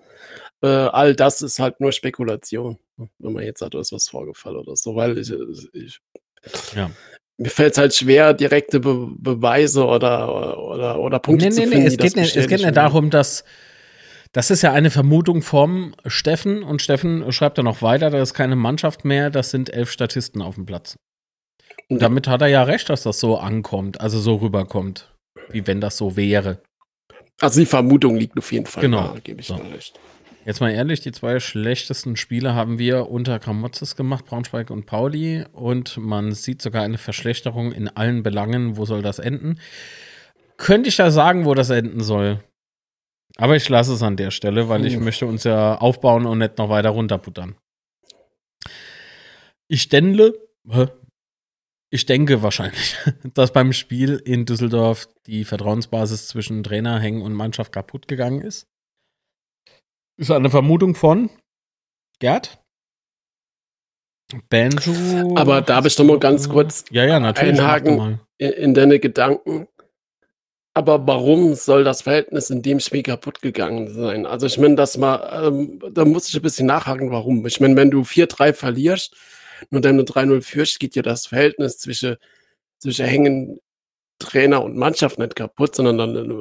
Äh, 0.62 0.68
all 0.68 1.16
das 1.16 1.42
ist 1.42 1.58
halt 1.58 1.80
nur 1.80 1.90
Spekulation. 1.90 2.78
Wenn 3.18 3.32
man 3.32 3.42
jetzt 3.42 3.60
sagt, 3.60 3.74
da 3.74 3.80
ist 3.80 3.92
was 3.92 4.08
vorgefallen 4.08 4.58
oder 4.58 4.76
so, 4.76 4.94
weil 4.94 5.18
ich, 5.18 5.32
ich 5.72 6.00
ja. 6.76 6.90
Mir 7.42 7.50
fällt 7.50 7.72
es 7.72 7.78
halt 7.78 7.94
schwer, 7.94 8.34
direkte 8.34 8.80
Be 8.80 9.08
Beweise 9.18 9.84
oder, 9.84 10.58
oder, 10.58 10.98
oder 10.98 11.18
Punkte 11.18 11.46
Nee, 11.46 11.50
zu 11.50 11.60
nee, 11.60 11.66
finden. 11.66 11.82
nee, 11.84 11.88
es 11.88 11.96
geht, 11.96 12.16
nicht, 12.16 12.36
es 12.36 12.46
geht 12.48 12.60
nicht 12.62 12.76
darum, 12.76 13.10
dass. 13.10 13.44
Das 14.34 14.50
ist 14.50 14.62
ja 14.62 14.72
eine 14.72 14.90
Vermutung 14.90 15.42
vom 15.42 15.94
Steffen 16.06 16.62
und 16.62 16.80
Steffen 16.80 17.30
schreibt 17.32 17.58
dann 17.58 17.66
noch 17.66 17.82
weiter, 17.82 18.08
da 18.08 18.22
ist 18.22 18.32
keine 18.32 18.56
Mannschaft 18.56 19.04
mehr, 19.04 19.28
das 19.28 19.50
sind 19.50 19.68
elf 19.68 19.90
Statisten 19.90 20.40
auf 20.40 20.54
dem 20.54 20.64
Platz. 20.64 20.96
Und 21.90 22.00
damit 22.00 22.28
hat 22.28 22.40
er 22.40 22.46
ja 22.48 22.62
recht, 22.62 22.88
dass 22.88 23.02
das 23.02 23.20
so 23.20 23.36
ankommt, 23.36 24.00
also 24.00 24.18
so 24.18 24.36
rüberkommt, 24.36 25.12
wie 25.50 25.66
wenn 25.66 25.82
das 25.82 25.98
so 25.98 26.16
wäre. 26.16 26.62
Also 27.42 27.60
die 27.60 27.66
Vermutung 27.66 28.16
liegt 28.16 28.38
auf 28.38 28.50
jeden 28.52 28.64
Fall. 28.64 28.80
Genau. 28.80 29.08
Da 29.12 29.18
gebe 29.22 29.42
ich 29.42 29.48
So. 29.48 29.56
recht. 29.56 30.00
Jetzt 30.44 30.60
mal 30.60 30.72
ehrlich, 30.72 30.98
die 31.00 31.12
zwei 31.12 31.38
schlechtesten 31.38 32.16
Spiele 32.16 32.54
haben 32.54 32.80
wir 32.80 33.08
unter 33.08 33.38
Gramotzes 33.38 33.94
gemacht, 33.94 34.24
Braunschweig 34.26 34.70
und 34.70 34.86
Pauli. 34.86 35.44
Und 35.52 35.96
man 35.98 36.32
sieht 36.32 36.60
sogar 36.60 36.82
eine 36.82 36.98
Verschlechterung 36.98 37.70
in 37.70 37.88
allen 37.88 38.24
Belangen. 38.24 38.76
Wo 38.76 38.84
soll 38.84 39.02
das 39.02 39.20
enden? 39.20 39.60
Könnte 40.56 40.88
ich 40.88 40.96
da 40.96 41.12
sagen, 41.12 41.44
wo 41.44 41.54
das 41.54 41.70
enden 41.70 42.00
soll? 42.00 42.42
Aber 43.36 43.54
ich 43.54 43.68
lasse 43.68 43.94
es 43.94 44.02
an 44.02 44.16
der 44.16 44.32
Stelle, 44.32 44.68
weil 44.68 44.84
ich 44.84 44.98
möchte 44.98 45.26
uns 45.26 45.44
ja 45.44 45.76
aufbauen 45.76 46.26
und 46.26 46.38
nicht 46.38 46.58
noch 46.58 46.68
weiter 46.68 46.90
runterbuttern. 46.90 47.54
Ich 49.68 49.88
denke, 49.88 50.34
ich 51.88 52.04
denke 52.04 52.42
wahrscheinlich, 52.42 52.96
dass 53.34 53.52
beim 53.52 53.72
Spiel 53.72 54.20
in 54.24 54.44
Düsseldorf 54.44 55.08
die 55.26 55.44
Vertrauensbasis 55.44 56.26
zwischen 56.26 56.64
Trainer, 56.64 56.98
Hängen 56.98 57.22
und 57.22 57.32
Mannschaft 57.32 57.72
kaputt 57.72 58.08
gegangen 58.08 58.40
ist. 58.40 58.66
Ist 60.22 60.30
eine 60.30 60.50
Vermutung 60.50 60.94
von 60.94 61.30
Gerd? 62.20 62.62
Banjo. 64.50 65.34
Aber 65.34 65.62
darf 65.62 65.84
ich 65.84 65.96
doch 65.96 66.04
mal 66.04 66.20
ganz 66.20 66.48
kurz 66.48 66.84
Ja, 66.92 67.04
ja, 67.04 67.18
natürlich. 67.18 67.58
einhaken? 67.58 68.20
in, 68.38 68.52
in 68.52 68.74
deine 68.74 69.00
Gedanken. 69.00 69.66
Aber 70.74 71.04
warum 71.08 71.54
soll 71.54 71.82
das 71.82 72.02
Verhältnis 72.02 72.50
in 72.50 72.62
dem 72.62 72.78
Spiel 72.78 73.02
kaputt 73.02 73.42
gegangen 73.42 73.92
sein? 73.92 74.24
Also 74.24 74.46
ich 74.46 74.58
meine, 74.58 74.76
das 74.76 74.96
mal, 74.96 75.48
ähm, 75.48 75.82
da 75.90 76.04
muss 76.04 76.28
ich 76.28 76.36
ein 76.36 76.42
bisschen 76.42 76.68
nachhaken, 76.68 77.10
warum. 77.10 77.44
Ich 77.44 77.60
meine, 77.60 77.74
wenn 77.74 77.90
du 77.90 78.02
4-3 78.02 78.52
verlierst 78.52 79.16
und 79.72 79.84
dann 79.84 80.00
3-0 80.00 80.40
führst, 80.40 80.78
geht 80.78 80.94
ja 80.94 81.02
das 81.02 81.26
Verhältnis 81.26 81.78
zwischen, 81.78 82.14
zwischen 82.78 83.06
Hängen, 83.06 83.58
Trainer 84.22 84.62
und 84.62 84.76
Mannschaft 84.76 85.18
nicht 85.18 85.36
kaputt, 85.36 85.74
sondern 85.74 85.98
dann, 85.98 86.16
äh, 86.16 86.34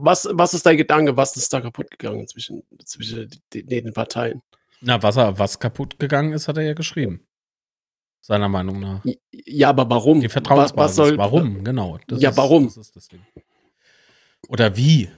was, 0.00 0.28
was 0.32 0.54
ist 0.54 0.66
dein 0.66 0.76
Gedanke, 0.76 1.16
was 1.16 1.36
ist 1.36 1.52
da 1.52 1.60
kaputt 1.60 1.90
gegangen 1.90 2.26
zwischen, 2.26 2.62
zwischen 2.84 3.30
den, 3.52 3.66
den 3.66 3.92
Parteien? 3.92 4.42
Na, 4.80 5.02
was, 5.02 5.16
er, 5.16 5.38
was 5.38 5.58
kaputt 5.58 5.98
gegangen 5.98 6.32
ist, 6.32 6.48
hat 6.48 6.56
er 6.56 6.64
ja 6.64 6.74
geschrieben. 6.74 7.26
Seiner 8.22 8.48
Meinung 8.48 8.80
nach. 8.80 9.04
Ja, 9.32 9.70
aber 9.70 9.88
warum? 9.88 10.20
Die 10.20 10.28
Vertrauensbasis. 10.28 10.98
Was, 10.98 10.98
was 10.98 11.08
soll, 11.08 11.18
warum? 11.18 11.64
Genau. 11.64 11.98
Ja, 12.10 12.30
ist, 12.30 12.36
warum? 12.36 12.64
Das 12.66 12.76
ist 12.76 12.94
das 12.94 13.08
Ding. 13.08 13.20
Oder 14.48 14.76
wie? 14.76 15.10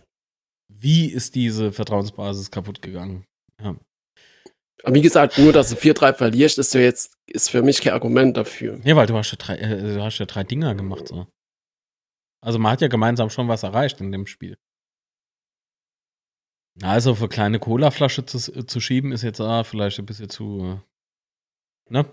Wie 0.69 1.07
ist 1.07 1.35
diese 1.35 1.73
Vertrauensbasis 1.73 2.51
kaputt 2.51 2.81
gegangen? 2.81 3.25
Ja. 3.61 3.77
Aber 4.85 4.95
wie 4.95 5.03
gesagt, 5.03 5.39
nur, 5.39 5.53
dass 5.53 5.71
du 5.71 5.77
4-3 5.77 6.15
verlierst, 6.15 6.59
ist 6.59 6.75
ja 6.75 6.81
jetzt, 6.81 7.17
ist 7.27 7.51
für 7.51 7.63
mich 7.63 7.81
kein 7.81 7.93
Argument 7.93 8.37
dafür. 8.37 8.81
Nee, 8.83 8.97
weil 8.97 9.07
du 9.07 9.17
hast 9.17 9.31
ja 9.31 9.39
drei, 9.39 9.57
äh, 9.57 9.95
du 9.95 10.03
hast 10.03 10.19
ja 10.19 10.27
drei 10.27 10.45
Dinger 10.45 10.75
gemacht. 10.75 11.09
So. 11.09 11.27
Also 12.45 12.59
man 12.59 12.73
hat 12.73 12.81
ja 12.81 12.89
gemeinsam 12.89 13.31
schon 13.31 13.49
was 13.49 13.63
erreicht 13.63 14.01
in 14.01 14.13
dem 14.13 14.27
Spiel. 14.27 14.57
Also 16.83 17.15
für 17.15 17.29
kleine 17.29 17.59
Colaflasche 17.59 18.25
zu, 18.25 18.39
zu 18.39 18.81
schieben 18.81 19.13
ist 19.13 19.23
jetzt 19.23 19.41
ah, 19.41 19.63
vielleicht 19.63 19.99
ein 19.99 20.07
bisschen 20.07 20.31
zu. 20.31 20.81
Ne? 21.89 22.07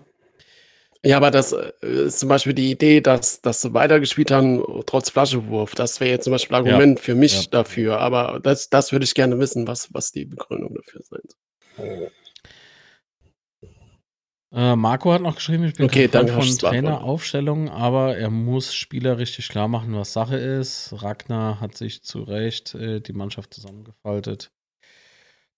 Ja, 1.02 1.16
aber 1.16 1.30
das 1.30 1.52
äh, 1.52 1.72
ist 1.80 2.20
zum 2.20 2.28
Beispiel 2.28 2.52
die 2.52 2.70
Idee, 2.70 3.00
dass, 3.00 3.40
dass 3.40 3.62
sie 3.62 3.72
weitergespielt 3.72 4.30
haben, 4.30 4.62
trotz 4.84 5.08
Flaschewurf. 5.08 5.74
Das 5.74 5.98
wäre 5.98 6.10
jetzt 6.10 6.24
zum 6.24 6.32
Beispiel 6.32 6.56
ein 6.56 6.66
Argument 6.66 7.00
für 7.00 7.14
mich 7.14 7.44
Ja. 7.44 7.50
dafür. 7.50 7.98
Aber 8.00 8.38
das, 8.42 8.68
das 8.68 8.92
würde 8.92 9.04
ich 9.04 9.14
gerne 9.14 9.38
wissen, 9.38 9.66
was, 9.66 9.92
was 9.94 10.12
die 10.12 10.26
Begründung 10.26 10.74
dafür 10.74 11.00
sein 11.02 11.22
soll. 11.76 12.10
Äh, 14.52 14.74
Marco 14.74 15.12
hat 15.12 15.22
noch 15.22 15.36
geschrieben, 15.36 15.64
ich 15.64 15.74
bin 15.74 15.86
Okay, 15.86 16.08
kein 16.08 16.26
Freund 16.26 16.38
danke, 16.38 16.60
von. 16.60 16.70
Traineraufstellungen, 16.70 17.68
aber 17.68 18.16
er 18.16 18.30
muss 18.30 18.74
Spieler 18.74 19.18
richtig 19.18 19.48
klar 19.48 19.68
machen, 19.68 19.94
was 19.94 20.12
Sache 20.12 20.36
ist. 20.36 20.92
Ragnar 21.02 21.60
hat 21.60 21.76
sich 21.76 22.02
zu 22.02 22.22
Recht 22.22 22.74
äh, 22.74 23.00
die 23.00 23.12
Mannschaft 23.12 23.54
zusammengefaltet. 23.54 24.50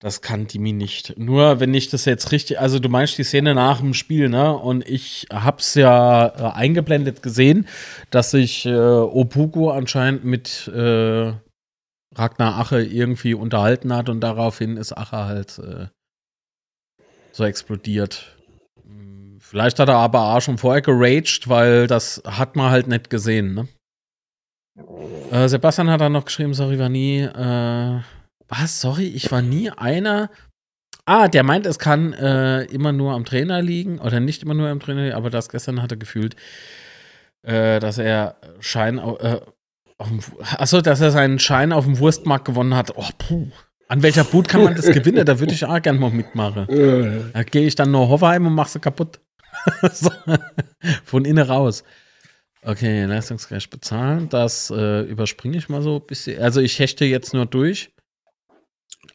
Das 0.02 0.20
kann 0.20 0.48
Dimi 0.48 0.72
nicht. 0.72 1.16
Nur 1.16 1.60
wenn 1.60 1.72
ich 1.72 1.88
das 1.88 2.06
jetzt 2.06 2.32
richtig, 2.32 2.58
also 2.58 2.80
du 2.80 2.88
meinst 2.88 3.16
die 3.18 3.24
Szene 3.24 3.54
nach 3.54 3.80
dem 3.80 3.94
Spiel, 3.94 4.28
ne? 4.28 4.52
Und 4.52 4.86
ich 4.86 5.28
hab's 5.32 5.74
ja 5.74 6.26
äh, 6.26 6.52
eingeblendet 6.54 7.22
gesehen, 7.22 7.68
dass 8.10 8.32
sich 8.32 8.66
äh, 8.66 8.74
Opugo 8.74 9.70
anscheinend 9.70 10.24
mit 10.24 10.66
äh, 10.74 11.32
Ragnar 12.14 12.58
Ache 12.58 12.82
irgendwie 12.82 13.34
unterhalten 13.34 13.94
hat 13.94 14.08
und 14.08 14.20
daraufhin 14.20 14.76
ist 14.76 14.92
Ache 14.92 15.24
halt 15.24 15.58
äh, 15.60 15.86
so 17.30 17.44
explodiert. 17.44 18.36
Vielleicht 19.52 19.78
hat 19.78 19.90
er 19.90 19.96
aber 19.96 20.34
auch 20.34 20.40
schon 20.40 20.56
vorher 20.56 20.80
geraged, 20.80 21.46
weil 21.46 21.86
das 21.86 22.22
hat 22.24 22.56
man 22.56 22.70
halt 22.70 22.86
nicht 22.86 23.10
gesehen, 23.10 23.52
ne? 23.52 23.68
Äh, 25.30 25.46
Sebastian 25.46 25.90
hat 25.90 26.00
dann 26.00 26.12
noch 26.12 26.24
geschrieben, 26.24 26.54
sorry, 26.54 26.78
war 26.78 26.88
nie, 26.88 27.20
äh, 27.20 28.00
was, 28.48 28.80
sorry, 28.80 29.08
ich 29.08 29.30
war 29.30 29.42
nie 29.42 29.68
einer. 29.68 30.30
Ah, 31.04 31.28
der 31.28 31.42
meint, 31.42 31.66
es 31.66 31.78
kann 31.78 32.14
äh, 32.14 32.62
immer 32.64 32.92
nur 32.92 33.12
am 33.12 33.26
Trainer 33.26 33.60
liegen 33.60 33.98
oder 33.98 34.20
nicht 34.20 34.42
immer 34.42 34.54
nur 34.54 34.70
am 34.70 34.80
Trainer 34.80 35.02
liegen, 35.02 35.16
aber 35.16 35.28
das 35.28 35.50
gestern 35.50 35.82
hat 35.82 35.90
er 35.92 35.98
gefühlt, 35.98 36.34
äh, 37.42 37.78
dass 37.78 37.98
er 37.98 38.36
Schein, 38.60 38.96
äh, 38.96 39.40
achso, 40.56 40.80
dass 40.80 41.02
er 41.02 41.10
seinen 41.10 41.38
Schein 41.40 41.74
auf 41.74 41.84
dem 41.84 41.98
Wurstmarkt 41.98 42.46
gewonnen 42.46 42.74
hat. 42.74 42.96
Oh, 42.96 43.04
puh. 43.18 43.48
An 43.88 44.02
welcher 44.02 44.24
Boot 44.24 44.48
kann 44.48 44.64
man 44.64 44.74
das 44.76 44.86
gewinnen? 44.92 45.26
Da 45.26 45.38
würde 45.38 45.52
ich 45.52 45.66
auch 45.66 45.82
gerne 45.82 45.98
mal 45.98 46.10
mitmachen. 46.10 46.66
Äh, 46.70 47.20
Da 47.34 47.42
gehe 47.42 47.66
ich 47.66 47.74
dann 47.74 47.90
nur 47.90 48.08
Hoffenheim 48.08 48.46
und 48.46 48.54
mach 48.54 48.68
sie 48.68 48.80
kaputt. 48.80 49.20
so. 49.92 50.10
Von 51.04 51.24
innen 51.24 51.46
raus. 51.46 51.84
Okay, 52.64 53.04
leistungsgerecht 53.04 53.70
bezahlen. 53.70 54.28
Das 54.28 54.70
äh, 54.70 55.00
überspringe 55.02 55.58
ich 55.58 55.68
mal 55.68 55.82
so 55.82 55.96
ein 55.96 56.06
bisschen. 56.06 56.40
Also 56.40 56.60
ich 56.60 56.78
hechte 56.78 57.04
jetzt 57.04 57.34
nur 57.34 57.46
durch. 57.46 57.90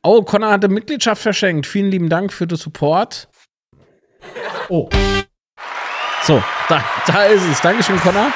Oh, 0.03 0.21
Connor 0.21 0.51
hatte 0.51 0.67
Mitgliedschaft 0.67 1.21
verschenkt. 1.21 1.65
Vielen 1.65 1.89
lieben 1.89 2.09
Dank 2.09 2.33
für 2.33 2.45
den 2.45 2.57
Support. 2.57 3.29
Oh. 4.69 4.89
So, 6.23 6.43
da, 6.67 6.83
da 7.07 7.23
ist 7.25 7.43
es. 7.43 7.61
Dankeschön, 7.61 7.99
Connor, 8.01 8.33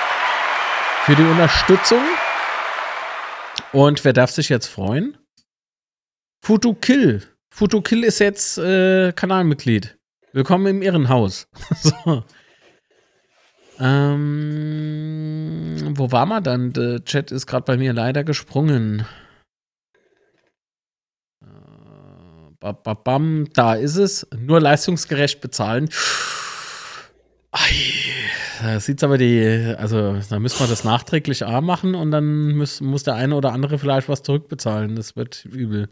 für 1.03 1.15
die 1.15 1.23
Unterstützung. 1.23 2.01
Und 3.73 4.03
wer 4.05 4.13
darf 4.13 4.31
sich 4.31 4.47
jetzt 4.49 4.67
freuen? 4.67 5.17
Futukill. 6.43 7.21
Futukill 7.53 8.05
ist 8.05 8.19
jetzt 8.19 8.57
äh, 8.57 9.11
Kanalmitglied. 9.11 9.97
Willkommen 10.33 10.65
im 10.67 10.81
Irrenhaus. 10.81 11.47
so. 11.75 12.23
Ähm, 13.79 15.75
wo 15.97 16.11
war 16.11 16.25
man 16.25 16.43
dann? 16.43 16.71
Der 16.73 17.03
Chat 17.03 17.31
ist 17.31 17.47
gerade 17.47 17.65
bei 17.65 17.77
mir 17.77 17.93
leider 17.93 18.23
gesprungen. 18.23 19.05
Äh, 21.43 21.47
ba- 22.59 22.71
ba- 22.71 22.93
Bam, 22.93 23.47
da 23.53 23.73
ist 23.73 23.97
es. 23.97 24.25
Nur 24.37 24.61
leistungsgerecht 24.61 25.41
bezahlen. 25.41 25.89
Da 28.61 28.79
sieht's 28.79 29.03
aber 29.03 29.17
die, 29.17 29.73
also 29.77 30.17
da 30.29 30.39
müssen 30.39 30.59
wir 30.59 30.67
das 30.67 30.83
nachträglich 30.85 31.45
A 31.45 31.59
machen 31.59 31.95
und 31.95 32.11
dann 32.11 32.55
muss, 32.55 32.79
muss 32.79 33.03
der 33.03 33.15
eine 33.15 33.35
oder 33.35 33.51
andere 33.51 33.77
vielleicht 33.79 34.07
was 34.07 34.23
zurückbezahlen. 34.23 34.95
Das 34.95 35.15
wird 35.17 35.43
übel. 35.45 35.89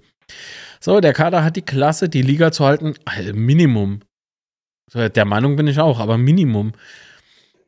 So, 0.79 1.01
der 1.01 1.13
Kader 1.13 1.43
hat 1.43 1.55
die 1.57 1.63
Klasse, 1.63 2.07
die 2.07 2.21
Liga 2.21 2.51
zu 2.53 2.63
halten. 2.63 2.93
Äh, 3.17 3.33
Minimum. 3.33 4.01
Der 4.93 5.25
Meinung 5.25 5.55
bin 5.55 5.67
ich 5.67 5.79
auch, 5.79 5.99
aber 5.99 6.17
Minimum. 6.17 6.73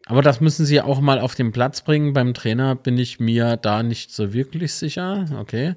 Aber 0.07 0.21
das 0.21 0.41
müssen 0.41 0.65
sie 0.65 0.81
auch 0.81 0.99
mal 0.99 1.19
auf 1.19 1.35
den 1.35 1.51
Platz 1.51 1.81
bringen. 1.81 2.13
Beim 2.13 2.33
Trainer 2.33 2.75
bin 2.75 2.97
ich 2.97 3.19
mir 3.19 3.55
da 3.57 3.83
nicht 3.83 4.11
so 4.11 4.33
wirklich 4.33 4.73
sicher. 4.73 5.25
Okay. 5.39 5.75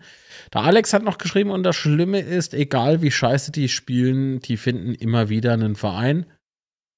Der 0.53 0.63
Alex 0.63 0.93
hat 0.93 1.05
noch 1.05 1.19
geschrieben, 1.19 1.51
und 1.51 1.63
das 1.63 1.77
Schlimme 1.77 2.21
ist, 2.21 2.55
egal 2.55 3.03
wie 3.03 3.11
scheiße 3.11 3.53
die 3.53 3.69
spielen, 3.69 4.41
die 4.41 4.57
finden 4.57 4.95
immer 4.95 5.29
wieder 5.29 5.53
einen 5.53 5.77
Verein. 5.77 6.27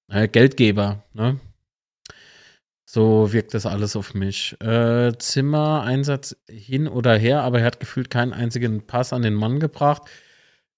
Äh, 0.08 0.28
Geldgeber, 0.28 1.04
ne? 1.12 1.40
So 2.88 3.32
wirkt 3.32 3.52
das 3.52 3.66
alles 3.66 3.96
auf 3.96 4.14
mich. 4.14 4.56
Äh, 4.62 5.12
Zimmer, 5.18 5.82
Einsatz 5.82 6.36
hin 6.48 6.86
oder 6.86 7.16
her, 7.18 7.42
aber 7.42 7.58
er 7.58 7.66
hat 7.66 7.80
gefühlt 7.80 8.08
keinen 8.08 8.32
einzigen 8.32 8.86
Pass 8.86 9.12
an 9.12 9.22
den 9.22 9.34
Mann 9.34 9.58
gebracht. 9.58 10.02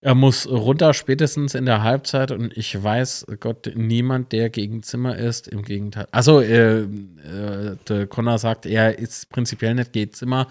Er 0.00 0.14
muss 0.14 0.48
runter, 0.48 0.94
spätestens 0.94 1.54
in 1.54 1.66
der 1.66 1.82
Halbzeit. 1.82 2.30
Und 2.30 2.56
ich 2.56 2.80
weiß, 2.80 3.26
Gott, 3.40 3.72
niemand, 3.74 4.32
der 4.32 4.48
gegen 4.48 4.82
Zimmer 4.82 5.16
ist. 5.16 5.48
Im 5.48 5.62
Gegenteil. 5.62 6.06
Also, 6.12 6.40
äh, 6.40 6.82
äh, 6.82 8.06
Connor 8.08 8.38
sagt, 8.38 8.64
er 8.66 8.98
ist 8.98 9.28
prinzipiell 9.30 9.74
nicht 9.74 9.92
gegen 9.92 10.12
Zimmer. 10.12 10.46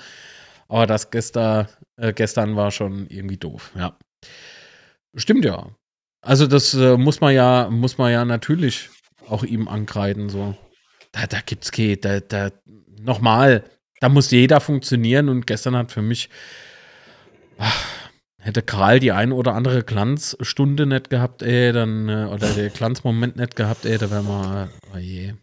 Aber 0.67 0.85
das 0.85 1.11
gestern, 1.11 1.67
äh, 1.95 2.11
gestern 2.11 2.57
war 2.57 2.71
schon 2.71 3.07
irgendwie 3.09 3.37
doof, 3.37 3.71
ja. 3.77 3.97
Stimmt 5.15 5.45
ja. 5.45 5.67
Also, 6.21 6.45
das 6.45 6.73
äh, 6.73 6.97
muss 6.97 7.21
man 7.21 7.33
ja, 7.33 7.69
muss 7.69 7.97
man 7.97 8.11
ja 8.11 8.25
natürlich 8.25 8.89
auch 9.29 9.43
ihm 9.43 9.69
ankreiden, 9.69 10.29
so. 10.29 10.57
Da, 11.13 11.25
da 11.25 11.39
gibt's 11.45 11.71
geht, 11.71 12.03
da, 12.03 12.19
da, 12.19 12.51
nochmal, 12.99 13.63
da 14.01 14.09
muss 14.09 14.29
jeder 14.31 14.59
funktionieren 14.59 15.29
und 15.29 15.47
gestern 15.47 15.75
hat 15.77 15.91
für 15.91 16.01
mich, 16.01 16.29
ach, 17.57 17.85
hätte 18.47 18.61
Karl 18.61 18.99
die 18.99 19.11
ein 19.11 19.31
oder 19.31 19.53
andere 19.53 19.83
Glanzstunde 19.83 20.85
nicht 20.85 21.09
gehabt, 21.09 21.41
ey, 21.43 21.71
dann, 21.73 22.09
äh, 22.09 22.25
oder 22.25 22.47
der 22.49 22.69
Glanzmoment 22.69 23.35
nicht 23.35 23.55
gehabt, 23.55 23.85
ey, 23.85 23.97
da 23.97 24.09
wäre 24.09 24.23
mal, 24.23 24.69
oh 24.93 24.97
je. 24.97 25.33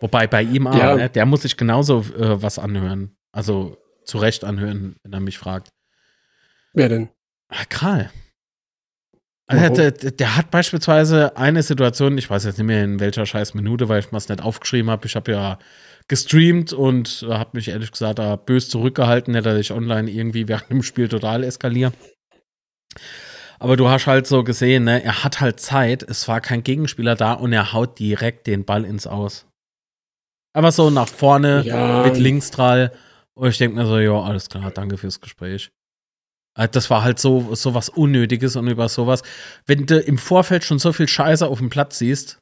Wobei 0.00 0.26
bei 0.26 0.42
ihm 0.42 0.66
auch, 0.66 0.76
Ja. 0.76 0.96
ne, 0.96 1.10
der 1.10 1.26
muss 1.26 1.42
sich 1.42 1.56
genauso 1.56 2.00
äh, 2.18 2.42
was 2.42 2.58
anhören. 2.58 3.16
Also 3.32 3.76
zu 4.04 4.18
Recht 4.18 4.44
anhören, 4.44 4.96
wenn 5.02 5.12
er 5.12 5.20
mich 5.20 5.38
fragt. 5.38 5.68
Wer 6.72 6.88
denn? 6.88 7.08
Ah, 7.48 7.64
Karl. 7.68 8.10
Also 9.46 9.74
der, 9.74 9.90
der 9.92 10.36
hat 10.36 10.50
beispielsweise 10.52 11.36
eine 11.36 11.62
Situation, 11.64 12.16
ich 12.18 12.30
weiß 12.30 12.44
jetzt 12.44 12.58
nicht 12.58 12.66
mehr 12.68 12.84
in 12.84 13.00
welcher 13.00 13.26
scheiß 13.26 13.54
Minute, 13.54 13.88
weil 13.88 13.98
ich 13.98 14.12
mir 14.12 14.18
es 14.18 14.28
nicht 14.28 14.42
aufgeschrieben 14.42 14.90
habe. 14.90 15.06
Ich 15.06 15.16
habe 15.16 15.32
ja 15.32 15.58
gestreamt 16.10 16.72
und 16.72 17.24
äh, 17.28 17.32
habe 17.32 17.50
mich 17.54 17.68
ehrlich 17.68 17.92
gesagt 17.92 18.18
da 18.18 18.34
bös 18.36 18.68
zurückgehalten, 18.68 19.32
dass 19.32 19.58
ich 19.58 19.70
online 19.72 20.10
irgendwie 20.10 20.48
während 20.48 20.68
dem 20.68 20.82
Spiel 20.82 21.08
total 21.08 21.44
eskaliere. 21.44 21.92
Aber 23.60 23.76
du 23.76 23.88
hast 23.88 24.06
halt 24.06 24.26
so 24.26 24.42
gesehen, 24.42 24.84
ne, 24.84 25.02
er 25.04 25.22
hat 25.22 25.40
halt 25.40 25.60
Zeit, 25.60 26.02
es 26.02 26.26
war 26.28 26.40
kein 26.40 26.64
Gegenspieler 26.64 27.14
da 27.14 27.34
und 27.34 27.52
er 27.52 27.72
haut 27.72 27.98
direkt 27.98 28.46
den 28.46 28.64
Ball 28.64 28.84
ins 28.84 29.06
Aus. 29.06 29.46
Aber 30.52 30.72
so 30.72 30.90
nach 30.90 31.08
vorne 31.08 31.62
Ja. 31.64 32.02
mit 32.02 32.16
Linksdrall. 32.18 32.92
Und 33.34 33.48
ich 33.50 33.58
denke 33.58 33.76
mir 33.76 33.86
so, 33.86 33.98
ja, 33.98 34.20
alles 34.20 34.48
klar, 34.48 34.70
danke 34.72 34.98
fürs 34.98 35.20
Gespräch. 35.20 35.70
Äh, 36.58 36.68
Das 36.68 36.90
war 36.90 37.04
halt 37.04 37.20
so, 37.20 37.54
so 37.54 37.74
was 37.74 37.88
Unnötiges 37.88 38.56
und 38.56 38.66
über 38.66 38.88
sowas. 38.88 39.22
Wenn 39.66 39.86
du 39.86 40.00
im 40.00 40.18
Vorfeld 40.18 40.64
schon 40.64 40.80
so 40.80 40.92
viel 40.92 41.06
Scheiße 41.06 41.46
auf 41.46 41.58
dem 41.58 41.70
Platz 41.70 41.98
siehst, 41.98 42.40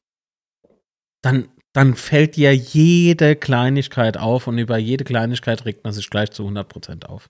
dann, 1.22 1.48
dann 1.78 1.94
fällt 1.94 2.34
dir 2.34 2.52
jede 2.56 3.36
Kleinigkeit 3.36 4.16
auf 4.16 4.48
und 4.48 4.58
über 4.58 4.78
jede 4.78 5.04
Kleinigkeit 5.04 5.64
regt 5.64 5.84
man 5.84 5.92
sich 5.92 6.10
gleich 6.10 6.32
zu 6.32 6.42
100% 6.42 7.06
auf. 7.06 7.28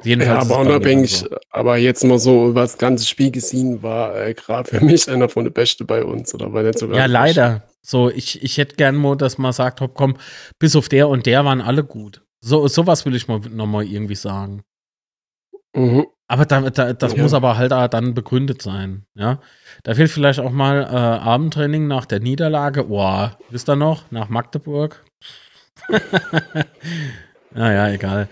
Ja, 0.00 0.04
Jedenfalls 0.04 0.44
ist 0.44 0.50
aber 0.50 0.60
unabhängig, 0.60 1.16
so. 1.16 1.28
aber 1.48 1.78
jetzt 1.78 2.04
mal 2.04 2.18
so 2.18 2.50
über 2.50 2.60
das 2.60 2.76
ganze 2.76 3.06
Spiel 3.06 3.30
gesehen, 3.30 3.82
war 3.82 4.14
äh, 4.20 4.34
gerade 4.34 4.68
für 4.68 4.80
mich 4.84 5.08
einer 5.08 5.30
von 5.30 5.44
den 5.44 5.54
Besten 5.54 5.86
bei 5.86 6.04
uns, 6.04 6.34
oder 6.34 6.52
war 6.52 6.62
nicht 6.62 6.78
sogar? 6.78 6.98
Ja, 6.98 7.06
leider. 7.06 7.66
So, 7.80 8.10
ich, 8.10 8.42
ich 8.42 8.58
hätte 8.58 8.76
gern 8.76 8.96
mal, 8.96 9.16
dass 9.16 9.38
man 9.38 9.54
sagt, 9.54 9.80
hopp, 9.80 9.94
komm, 9.94 10.18
bis 10.58 10.76
auf 10.76 10.90
der 10.90 11.08
und 11.08 11.24
der 11.24 11.42
waren 11.46 11.62
alle 11.62 11.84
gut. 11.84 12.22
So, 12.40 12.68
sowas 12.68 13.06
will 13.06 13.16
ich 13.16 13.28
mal 13.28 13.40
nochmal 13.40 13.86
irgendwie 13.86 14.14
sagen. 14.14 14.62
Mhm. 15.74 16.06
Aber 16.26 16.44
da, 16.44 16.68
da, 16.68 16.92
das 16.92 17.14
Ja. 17.14 17.22
muss 17.22 17.32
aber 17.32 17.56
halt 17.56 17.72
dann 17.72 18.12
begründet 18.12 18.60
sein, 18.60 19.06
ja. 19.14 19.40
Da 19.84 19.94
fehlt 19.94 20.10
vielleicht 20.10 20.40
auch 20.40 20.50
mal 20.50 20.82
äh, 20.82 20.86
Abendtraining 20.86 21.86
nach 21.86 22.04
der 22.04 22.20
Niederlage. 22.20 22.84
Boah, 22.84 23.38
wisst 23.50 23.68
ihr 23.68 23.76
noch? 23.76 24.10
Nach 24.10 24.28
Magdeburg. 24.28 25.04
naja, 27.54 27.88
egal. 27.90 28.28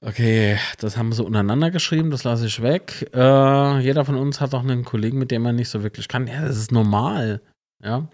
Okay, 0.00 0.58
das 0.80 0.96
haben 0.98 1.12
sie 1.12 1.24
untereinander 1.24 1.70
geschrieben, 1.70 2.10
das 2.10 2.24
lasse 2.24 2.46
ich 2.46 2.60
weg. 2.62 3.08
Äh, 3.14 3.78
jeder 3.80 4.04
von 4.04 4.16
uns 4.16 4.40
hat 4.40 4.54
auch 4.54 4.60
einen 4.62 4.84
Kollegen, 4.84 5.18
mit 5.18 5.30
dem 5.30 5.42
man 5.42 5.56
nicht 5.56 5.70
so 5.70 5.82
wirklich 5.82 6.08
kann. 6.08 6.26
Ja, 6.26 6.42
das 6.42 6.58
ist 6.58 6.72
normal. 6.72 7.40
Ja, 7.82 8.06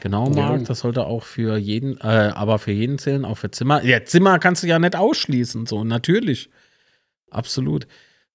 genau, 0.00 0.28
Ja. 0.32 0.50
Marc, 0.50 0.64
das 0.64 0.80
sollte 0.80 1.04
auch 1.06 1.22
für 1.22 1.56
jeden, 1.56 1.98
äh, 2.00 2.32
aber 2.34 2.58
für 2.58 2.72
jeden 2.72 2.98
zählen, 2.98 3.24
auch 3.24 3.38
für 3.38 3.50
Zimmer. 3.50 3.84
Ja, 3.84 4.04
Zimmer 4.04 4.38
kannst 4.40 4.62
du 4.64 4.66
ja 4.66 4.78
nicht 4.78 4.96
ausschließen, 4.96 5.66
so, 5.66 5.84
natürlich. 5.84 6.50
Absolut. 7.30 7.86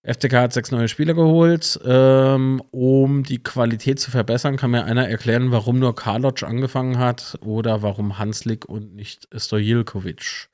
FCK 0.04 0.34
hat 0.34 0.54
sechs 0.54 0.72
neue 0.72 0.88
Spieler 0.88 1.14
geholt. 1.14 1.80
Ähm, 1.86 2.62
um 2.72 3.24
die 3.24 3.41
Qualität 3.41 3.99
zu 3.99 4.10
verbessern, 4.10 4.58
kann 4.58 4.72
mir 4.72 4.86
einer 4.86 5.08
erklären, 5.08 5.52
warum 5.52 5.80
nur 5.80 5.95
Karloc 5.95 6.41
angefangen 6.43 6.97
hat 6.97 7.38
oder 7.41 7.84
warum 7.84 8.18
Hanslik 8.18 8.66
und 8.66 8.95
nicht 8.95 9.28
Stojilkovic. 9.36 10.49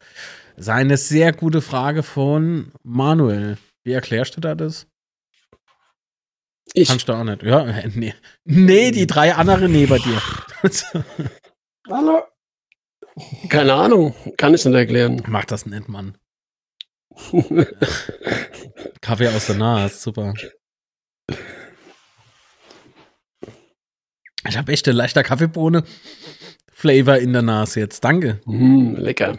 Das 0.56 0.66
ist 0.66 0.70
eine 0.70 0.98
sehr 0.98 1.32
gute 1.32 1.62
Frage 1.62 2.04
von 2.04 2.74
Manuel. 2.84 3.58
Wie 3.84 3.94
erklärst 3.94 4.36
du 4.36 4.42
da 4.42 4.54
das? 4.54 4.88
Ich. 6.74 6.90
Kannst 6.90 7.08
du 7.08 7.14
auch 7.14 7.24
nicht. 7.24 7.44
Ja, 7.44 7.66
nee. 7.94 8.14
Nee, 8.44 8.92
die 8.92 9.08
drei 9.08 9.34
anderen 9.34 9.72
neben 9.72 10.02
dir. 10.02 10.22
Hallo. 11.90 12.24
Keine 13.50 13.74
Ahnung, 13.74 14.14
kann 14.38 14.54
ich 14.54 14.64
nicht 14.66 14.76
erklären. 14.76 15.24
Mach 15.28 15.46
das 15.46 15.66
nicht, 15.66 15.88
Mann. 15.88 16.18
Kaffee 19.02 19.28
aus 19.30 19.48
der 19.48 19.56
Nase, 19.56 19.96
super. 19.98 20.34
Ich 24.48 24.58
habe 24.58 24.72
echt 24.72 24.88
eine 24.88 24.98
leichter 24.98 25.24
Kaffeebohne 25.24 25.84
Flavor 26.72 27.18
in 27.18 27.34
der 27.34 27.42
Nase 27.42 27.80
jetzt. 27.80 28.04
Danke. 28.04 28.40
Mm, 28.46 28.96
lecker. 28.96 29.38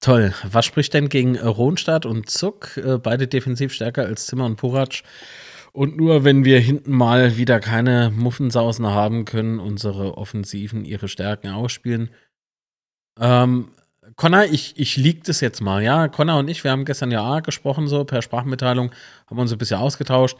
Toll. 0.00 0.34
Was 0.42 0.66
spricht 0.66 0.92
denn 0.92 1.08
gegen 1.08 1.38
Ronstadt 1.38 2.04
und 2.04 2.28
Zuck? 2.28 2.76
Äh, 2.76 2.98
beide 2.98 3.26
defensiv 3.26 3.72
stärker 3.72 4.04
als 4.04 4.26
Zimmer 4.26 4.44
und 4.44 4.56
Puratsch. 4.56 5.02
Und 5.72 5.96
nur 5.96 6.24
wenn 6.24 6.44
wir 6.44 6.60
hinten 6.60 6.92
mal 6.92 7.36
wieder 7.36 7.58
keine 7.58 8.12
Muffensausen 8.14 8.86
haben, 8.86 9.24
können 9.24 9.58
unsere 9.58 10.18
Offensiven 10.18 10.84
ihre 10.84 11.08
Stärken 11.08 11.48
ausspielen. 11.48 12.10
Ähm, 13.18 13.70
Connor, 14.16 14.44
ich, 14.44 14.78
ich 14.78 14.96
lieg 14.96 15.24
das 15.24 15.40
jetzt 15.40 15.60
mal, 15.60 15.82
ja. 15.82 16.08
Connor 16.08 16.38
und 16.38 16.48
ich, 16.48 16.62
wir 16.64 16.70
haben 16.70 16.84
gestern 16.84 17.10
ja 17.10 17.40
gesprochen, 17.40 17.88
so 17.88 18.04
per 18.04 18.22
Sprachmitteilung, 18.22 18.92
haben 19.28 19.38
uns 19.38 19.52
ein 19.52 19.58
bisschen 19.58 19.78
ausgetauscht. 19.78 20.36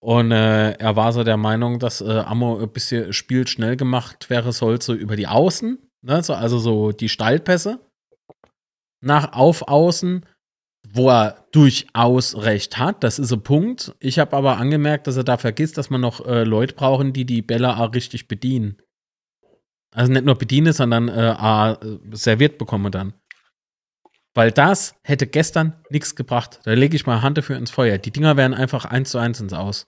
Und 0.00 0.30
äh, 0.30 0.72
er 0.72 0.96
war 0.96 1.12
so 1.12 1.24
der 1.24 1.36
Meinung, 1.36 1.78
dass 1.78 2.00
äh, 2.00 2.20
Ammo 2.20 2.58
ein 2.58 2.70
bisschen 2.70 3.12
Spiel 3.12 3.46
schnell 3.48 3.76
gemacht 3.76 4.30
wäre 4.30 4.52
soll, 4.52 4.80
so 4.80 4.94
über 4.94 5.16
die 5.16 5.26
Außen, 5.26 5.78
ne? 6.02 6.22
so, 6.22 6.34
also 6.34 6.58
so 6.58 6.92
die 6.92 7.08
Steilpässe 7.08 7.80
nach 9.00 9.32
auf 9.32 9.66
Außen, 9.68 10.24
wo 10.90 11.10
er 11.10 11.46
durchaus 11.52 12.36
recht 12.36 12.78
hat. 12.78 13.04
Das 13.04 13.18
ist 13.18 13.32
ein 13.32 13.42
Punkt. 13.42 13.94
Ich 14.00 14.18
habe 14.18 14.36
aber 14.36 14.56
angemerkt, 14.58 15.06
dass 15.06 15.16
er 15.16 15.24
da 15.24 15.36
vergisst, 15.36 15.78
dass 15.78 15.90
man 15.90 16.00
noch 16.00 16.24
äh, 16.26 16.44
Leute 16.44 16.74
brauchen, 16.74 17.12
die 17.12 17.24
die 17.24 17.42
Bälle 17.42 17.76
auch 17.76 17.92
richtig 17.92 18.28
bedienen. 18.28 18.78
Also 19.94 20.12
nicht 20.12 20.24
nur 20.24 20.36
bedienen, 20.36 20.72
sondern 20.72 21.08
äh, 21.08 21.32
äh, 21.32 21.76
serviert 22.12 22.58
bekommen 22.58 22.92
dann. 22.92 23.14
Weil 24.38 24.52
das 24.52 24.94
hätte 25.02 25.26
gestern 25.26 25.74
nichts 25.90 26.14
gebracht. 26.14 26.60
Da 26.62 26.72
lege 26.74 26.94
ich 26.94 27.06
mal 27.06 27.22
Hand 27.22 27.36
dafür 27.38 27.56
ins 27.56 27.72
Feuer. 27.72 27.98
Die 27.98 28.12
Dinger 28.12 28.36
wären 28.36 28.54
einfach 28.54 28.84
eins 28.84 29.10
zu 29.10 29.18
eins 29.18 29.40
ins 29.40 29.52
Aus. 29.52 29.84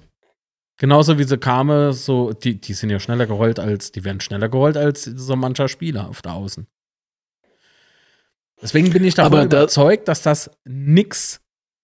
Genauso 0.76 1.20
wie 1.20 1.22
sie 1.22 1.38
kamen, 1.38 1.92
so, 1.92 2.32
die, 2.32 2.60
die 2.60 2.74
sind 2.74 2.90
ja 2.90 2.98
schneller 2.98 3.28
gerollt 3.28 3.60
als, 3.60 3.92
die 3.92 4.02
werden 4.04 4.20
schneller 4.20 4.48
gerollt 4.48 4.76
als 4.76 5.04
so 5.04 5.36
mancher 5.36 5.68
Spieler 5.68 6.08
auf 6.08 6.20
der 6.20 6.32
Außen. 6.32 6.66
Deswegen 8.60 8.90
bin 8.90 9.04
ich 9.04 9.14
davon 9.14 9.38
Aber 9.38 9.46
da- 9.46 9.58
überzeugt, 9.58 10.08
dass 10.08 10.22
das 10.22 10.50
nix 10.64 11.40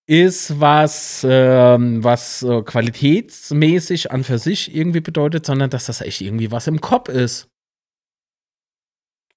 ist, 0.09 0.59
was, 0.59 1.25
ähm, 1.29 2.03
was 2.03 2.43
äh, 2.43 2.63
qualitätsmäßig 2.63 4.11
an 4.11 4.25
für 4.25 4.39
sich 4.39 4.75
irgendwie 4.75 5.01
bedeutet, 5.01 5.47
sondern 5.47 5.71
dass 5.71 5.87
das 5.87 6.01
echt 6.01 6.21
irgendwie 6.21 6.51
was 6.51 6.67
im 6.67 6.81
Kopf 6.81 7.11
ist. 7.11 7.47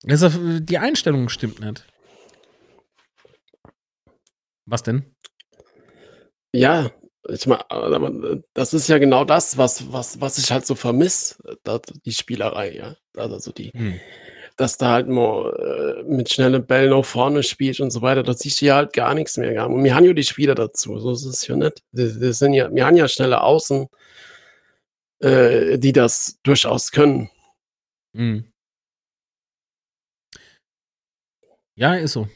Also, 0.07 0.29
die 0.59 0.79
Einstellung 0.79 1.29
stimmt 1.29 1.59
nicht. 1.59 1.85
Was 4.69 4.83
denn? 4.83 5.15
Ja, 6.53 6.91
ich 7.27 7.45
meine, 7.47 8.43
das 8.53 8.73
ist 8.73 8.87
ja 8.87 8.97
genau 8.97 9.23
das, 9.25 9.57
was, 9.57 9.91
was, 9.91 10.19
was 10.21 10.37
ich 10.37 10.51
halt 10.51 10.65
so 10.65 10.75
vermisse, 10.75 11.35
da- 11.63 11.79
die 12.05 12.11
Spielerei, 12.11 12.75
ja. 12.75 12.95
Also 13.15 13.51
die, 13.51 13.71
Hm. 13.75 13.99
dass 14.57 14.77
da 14.77 14.91
halt 14.91 15.07
mal 15.07 15.99
äh, 15.99 16.03
mit 16.03 16.31
schnellen 16.31 16.65
Bällen 16.65 16.91
nach 16.91 17.03
vorne 17.05 17.43
spielt 17.43 17.79
und 17.79 17.91
so 17.91 18.01
weiter, 18.01 18.23
da 18.23 18.33
siehst 18.33 18.61
du 18.61 18.65
ja 18.67 18.75
halt 18.75 18.93
gar 18.93 19.13
nichts 19.13 19.37
mehr. 19.37 19.67
Und 19.67 19.83
wir 19.83 19.95
haben 19.95 20.05
ja 20.05 20.13
die 20.13 20.23
Spieler 20.23 20.55
dazu, 20.55 20.99
so 20.99 21.11
ist 21.13 21.25
es 21.25 21.45
ja 21.47 21.55
nicht. 21.55 21.83
Das 21.91 22.39
sind 22.39 22.53
ja, 22.53 22.73
wir 22.73 22.85
haben 22.85 22.97
ja 22.97 23.07
schnelle 23.07 23.41
Außen, 23.41 23.87
äh, 25.21 25.77
die 25.79 25.93
das 25.93 26.39
durchaus 26.43 26.91
können. 26.91 27.29
Hm. 28.15 28.51
Ja, 31.75 31.95
ist 31.95 32.13
so. 32.13 32.27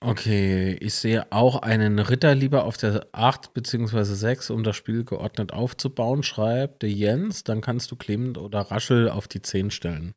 Okay, 0.00 0.74
ich 0.74 0.94
sehe 0.94 1.30
auch 1.32 1.62
einen 1.62 1.98
Ritter 1.98 2.34
lieber 2.34 2.64
auf 2.64 2.76
der 2.76 3.06
8 3.12 3.54
bzw. 3.54 4.04
6, 4.04 4.50
um 4.50 4.62
das 4.62 4.76
Spiel 4.76 5.04
geordnet 5.04 5.52
aufzubauen, 5.52 6.22
schreibt 6.22 6.82
der 6.82 6.90
Jens. 6.90 7.44
Dann 7.44 7.62
kannst 7.62 7.90
du 7.90 7.96
Clement 7.96 8.36
oder 8.36 8.60
Raschel 8.60 9.08
auf 9.08 9.26
die 9.26 9.40
10 9.40 9.70
stellen. 9.70 10.12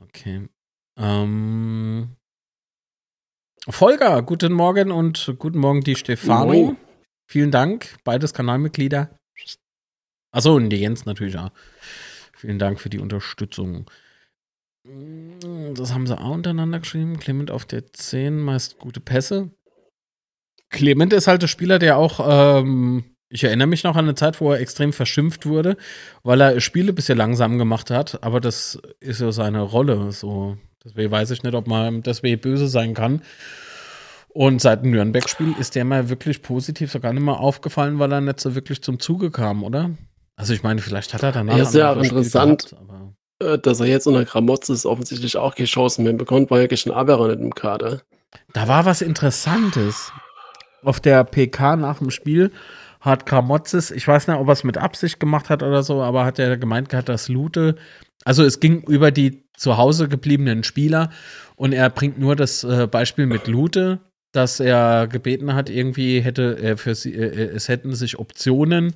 Okay. 0.00 0.48
Ähm, 0.96 2.16
Volker, 3.68 4.22
guten 4.22 4.52
Morgen 4.52 4.90
und 4.90 5.34
guten 5.38 5.58
Morgen 5.58 5.82
die 5.82 5.96
Stefano. 5.96 6.52
Moin. 6.52 6.76
Vielen 7.26 7.50
Dank, 7.50 7.96
beides 8.04 8.34
Kanalmitglieder. 8.34 9.16
Achso, 10.32 10.56
und 10.56 10.68
die 10.68 10.76
Jens 10.76 11.06
natürlich 11.06 11.38
auch. 11.38 11.52
Vielen 12.36 12.58
Dank 12.58 12.80
für 12.80 12.90
die 12.90 12.98
Unterstützung. 12.98 13.88
Das 15.74 15.94
haben 15.94 16.06
sie 16.06 16.18
auch 16.18 16.30
untereinander 16.30 16.78
geschrieben. 16.80 17.18
Clement 17.18 17.50
auf 17.50 17.64
der 17.64 17.92
10, 17.92 18.38
meist 18.38 18.78
gute 18.78 19.00
Pässe. 19.00 19.50
Clement 20.70 21.12
ist 21.12 21.26
halt 21.26 21.42
der 21.42 21.48
Spieler, 21.48 21.78
der 21.78 21.96
auch, 21.96 22.20
ähm, 22.60 23.04
ich 23.28 23.44
erinnere 23.44 23.68
mich 23.68 23.84
noch 23.84 23.96
an 23.96 24.04
eine 24.04 24.14
Zeit, 24.14 24.40
wo 24.40 24.52
er 24.52 24.60
extrem 24.60 24.92
verschimpft 24.92 25.46
wurde, 25.46 25.76
weil 26.22 26.40
er 26.40 26.60
Spiele 26.60 26.92
bisschen 26.92 27.16
langsam 27.16 27.58
gemacht 27.58 27.90
hat, 27.90 28.22
aber 28.22 28.40
das 28.40 28.78
ist 29.00 29.20
ja 29.20 29.32
seine 29.32 29.62
Rolle. 29.62 30.12
So. 30.12 30.58
Deswegen 30.84 31.10
weiß 31.10 31.30
ich 31.30 31.42
nicht, 31.42 31.54
ob 31.54 31.66
man 31.66 32.02
deswegen 32.02 32.40
böse 32.40 32.68
sein 32.68 32.92
kann. 32.94 33.22
Und 34.28 34.60
seit 34.60 34.82
dem 34.82 34.90
Nürnberg-Spiel 34.90 35.54
ist 35.58 35.76
der 35.76 35.84
mal 35.84 36.08
wirklich 36.08 36.42
positiv 36.42 36.90
sogar 36.90 37.12
nicht 37.12 37.22
mehr 37.22 37.38
aufgefallen, 37.38 38.00
weil 38.00 38.12
er 38.12 38.20
nicht 38.20 38.40
so 38.40 38.54
wirklich 38.54 38.82
zum 38.82 38.98
Zuge 38.98 39.30
kam, 39.30 39.62
oder? 39.62 39.90
Also 40.36 40.52
ich 40.52 40.64
meine, 40.64 40.80
vielleicht 40.80 41.14
hat 41.14 41.22
er 41.22 41.30
danach 41.30 41.56
Ja, 41.56 41.62
ist 41.62 41.70
Spiel 41.70 42.18
interessant. 42.18 42.70
gehabt, 42.70 43.03
Äh, 43.40 43.58
dass 43.58 43.80
er 43.80 43.86
jetzt 43.86 44.06
unter 44.06 44.24
Gramotzes 44.24 44.86
offensichtlich 44.86 45.36
auch 45.36 45.54
keine 45.54 45.66
Chancen 45.66 46.04
mehr 46.04 46.12
bekommt, 46.12 46.50
weil 46.50 46.68
er 46.68 46.76
schon 46.76 46.92
Aber 46.92 47.28
nicht 47.28 47.40
im 47.40 47.54
Kader. 47.54 48.02
Da 48.52 48.68
war 48.68 48.84
was 48.84 49.02
Interessantes. 49.02 50.12
Auf 50.82 51.00
der 51.00 51.24
PK 51.24 51.76
nach 51.76 51.98
dem 51.98 52.10
Spiel 52.10 52.52
hat 53.00 53.26
Kramotzes, 53.26 53.90
ich 53.90 54.06
weiß 54.06 54.28
nicht, 54.28 54.38
ob 54.38 54.48
er 54.48 54.52
es 54.52 54.64
mit 54.64 54.78
Absicht 54.78 55.20
gemacht 55.20 55.50
hat 55.50 55.62
oder 55.62 55.82
so, 55.82 56.02
aber 56.02 56.24
hat 56.24 56.38
er 56.38 56.56
gemeint 56.56 56.88
gehabt, 56.88 57.08
dass 57.08 57.28
Lute, 57.28 57.76
also 58.24 58.44
es 58.44 58.60
ging 58.60 58.82
über 58.82 59.10
die 59.10 59.44
zu 59.56 59.76
Hause 59.76 60.08
gebliebenen 60.08 60.64
Spieler 60.64 61.10
und 61.56 61.72
er 61.72 61.90
bringt 61.90 62.18
nur 62.18 62.34
das 62.34 62.64
äh, 62.64 62.86
Beispiel 62.86 63.26
mit 63.26 63.46
Lute, 63.46 64.00
dass 64.32 64.58
er 64.58 65.06
gebeten 65.06 65.54
hat, 65.54 65.68
irgendwie 65.70 66.20
hätte 66.20 66.58
er 66.60 66.76
für 66.76 66.94
sie, 66.94 67.14
äh, 67.14 67.50
es 67.54 67.68
hätten 67.68 67.94
sich 67.94 68.18
Optionen 68.18 68.94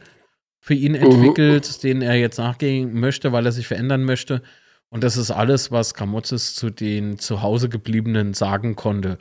für 0.61 0.74
ihn 0.74 0.94
entwickelt, 0.94 1.82
denen 1.82 2.02
er 2.02 2.16
jetzt 2.16 2.38
nachgehen 2.38 2.98
möchte, 2.98 3.32
weil 3.32 3.46
er 3.46 3.52
sich 3.52 3.66
verändern 3.66 4.04
möchte. 4.04 4.42
Und 4.90 5.04
das 5.04 5.16
ist 5.16 5.30
alles, 5.30 5.70
was 5.70 5.94
Kramotzes 5.94 6.54
zu 6.54 6.70
den 6.70 7.18
zu 7.18 7.42
Hause 7.42 7.68
gebliebenen 7.68 8.34
sagen 8.34 8.74
konnte. 8.74 9.18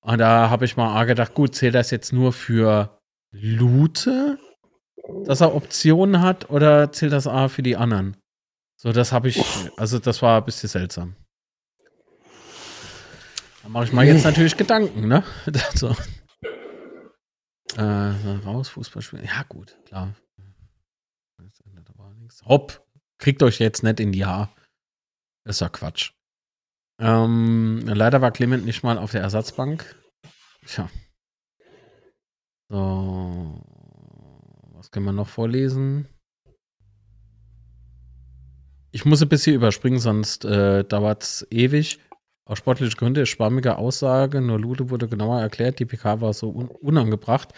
Und 0.00 0.18
da 0.18 0.50
habe 0.50 0.64
ich 0.64 0.76
mal 0.76 1.04
gedacht, 1.04 1.34
gut, 1.34 1.54
zählt 1.54 1.74
das 1.74 1.90
jetzt 1.90 2.12
nur 2.12 2.32
für 2.32 2.98
Lute, 3.30 4.38
dass 5.24 5.40
er 5.40 5.54
Optionen 5.54 6.20
hat, 6.20 6.50
oder 6.50 6.92
zählt 6.92 7.12
das 7.12 7.26
A 7.26 7.48
für 7.48 7.62
die 7.62 7.76
anderen? 7.76 8.16
So, 8.76 8.92
das 8.92 9.12
habe 9.12 9.28
ich, 9.28 9.44
also 9.76 9.98
das 9.98 10.22
war 10.22 10.38
ein 10.40 10.44
bisschen 10.44 10.68
seltsam. 10.68 11.14
Da 13.62 13.68
mache 13.68 13.84
ich 13.84 13.92
mal 13.92 14.04
jetzt 14.04 14.24
natürlich 14.24 14.56
Gedanken, 14.56 15.06
ne? 15.06 15.22
so. 15.74 15.94
äh, 17.76 17.82
raus, 18.44 18.68
Fußballspielen. 18.70 19.24
Ja, 19.24 19.44
gut, 19.48 19.78
klar. 19.86 20.14
Hopp, 22.44 22.84
kriegt 23.18 23.42
euch 23.42 23.58
jetzt 23.58 23.82
nicht 23.82 24.00
in 24.00 24.12
die 24.12 24.24
Haar. 24.24 24.54
Ist 25.44 25.60
ja 25.60 25.68
Quatsch. 25.68 26.12
Ähm, 27.00 27.82
leider 27.84 28.20
war 28.20 28.30
Clement 28.30 28.64
nicht 28.64 28.82
mal 28.82 28.98
auf 28.98 29.12
der 29.12 29.22
Ersatzbank. 29.22 29.96
Tja. 30.66 30.88
So. 32.68 33.60
Was 34.74 34.90
können 34.90 35.06
wir 35.06 35.12
noch 35.12 35.28
vorlesen? 35.28 36.08
Ich 38.92 39.04
muss 39.04 39.22
ein 39.22 39.28
bisschen 39.28 39.56
überspringen, 39.56 39.98
sonst 39.98 40.44
äh, 40.44 40.84
dauert 40.84 41.22
es 41.22 41.46
ewig. 41.50 41.98
Aus 42.44 42.58
sportlichen 42.58 42.96
Gründen 42.96 43.22
ist 43.22 43.30
schwammige 43.30 43.78
Aussage. 43.78 44.40
Nur 44.40 44.60
Lude 44.60 44.90
wurde 44.90 45.08
genauer 45.08 45.40
erklärt. 45.40 45.78
Die 45.78 45.86
PK 45.86 46.20
war 46.20 46.32
so 46.34 46.50
un 46.50 46.68
unangebracht. 46.68 47.52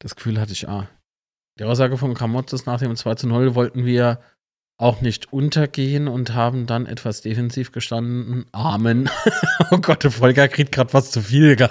Das 0.00 0.16
Gefühl 0.16 0.40
hatte 0.40 0.52
ich, 0.52 0.68
ah. 0.68 0.88
Die 1.58 1.64
Aussage 1.64 1.96
von 1.98 2.14
Kramotzes 2.14 2.66
nach 2.66 2.78
dem 2.78 2.96
2 2.96 3.14
zu 3.16 3.28
0 3.28 3.54
wollten 3.54 3.84
wir 3.84 4.20
auch 4.78 5.02
nicht 5.02 5.32
untergehen 5.32 6.08
und 6.08 6.34
haben 6.34 6.66
dann 6.66 6.86
etwas 6.86 7.20
defensiv 7.20 7.70
gestanden. 7.70 8.46
Amen. 8.52 9.10
oh 9.70 9.78
Gott, 9.78 10.04
der 10.04 10.10
Volker 10.10 10.48
kriegt 10.48 10.72
gerade 10.72 10.92
was 10.94 11.10
zu 11.10 11.20
viel. 11.20 11.56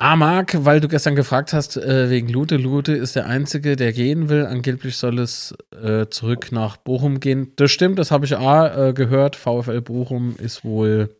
Ah, 0.00 0.14
Marc, 0.14 0.64
weil 0.64 0.78
du 0.78 0.86
gestern 0.86 1.16
gefragt 1.16 1.52
hast, 1.52 1.76
äh, 1.76 2.08
wegen 2.08 2.28
Lute. 2.28 2.56
Lute 2.56 2.92
ist 2.92 3.16
der 3.16 3.26
Einzige, 3.26 3.74
der 3.74 3.92
gehen 3.92 4.28
will. 4.28 4.46
Angeblich 4.46 4.96
soll 4.96 5.18
es 5.18 5.56
äh, 5.72 6.06
zurück 6.06 6.52
nach 6.52 6.76
Bochum 6.76 7.18
gehen. 7.18 7.52
Das 7.56 7.72
stimmt, 7.72 7.98
das 7.98 8.12
habe 8.12 8.24
ich 8.24 8.36
A 8.36 8.90
äh, 8.90 8.92
gehört. 8.92 9.34
VfL 9.34 9.80
Bochum 9.80 10.36
ist 10.36 10.62
wohl 10.64 11.16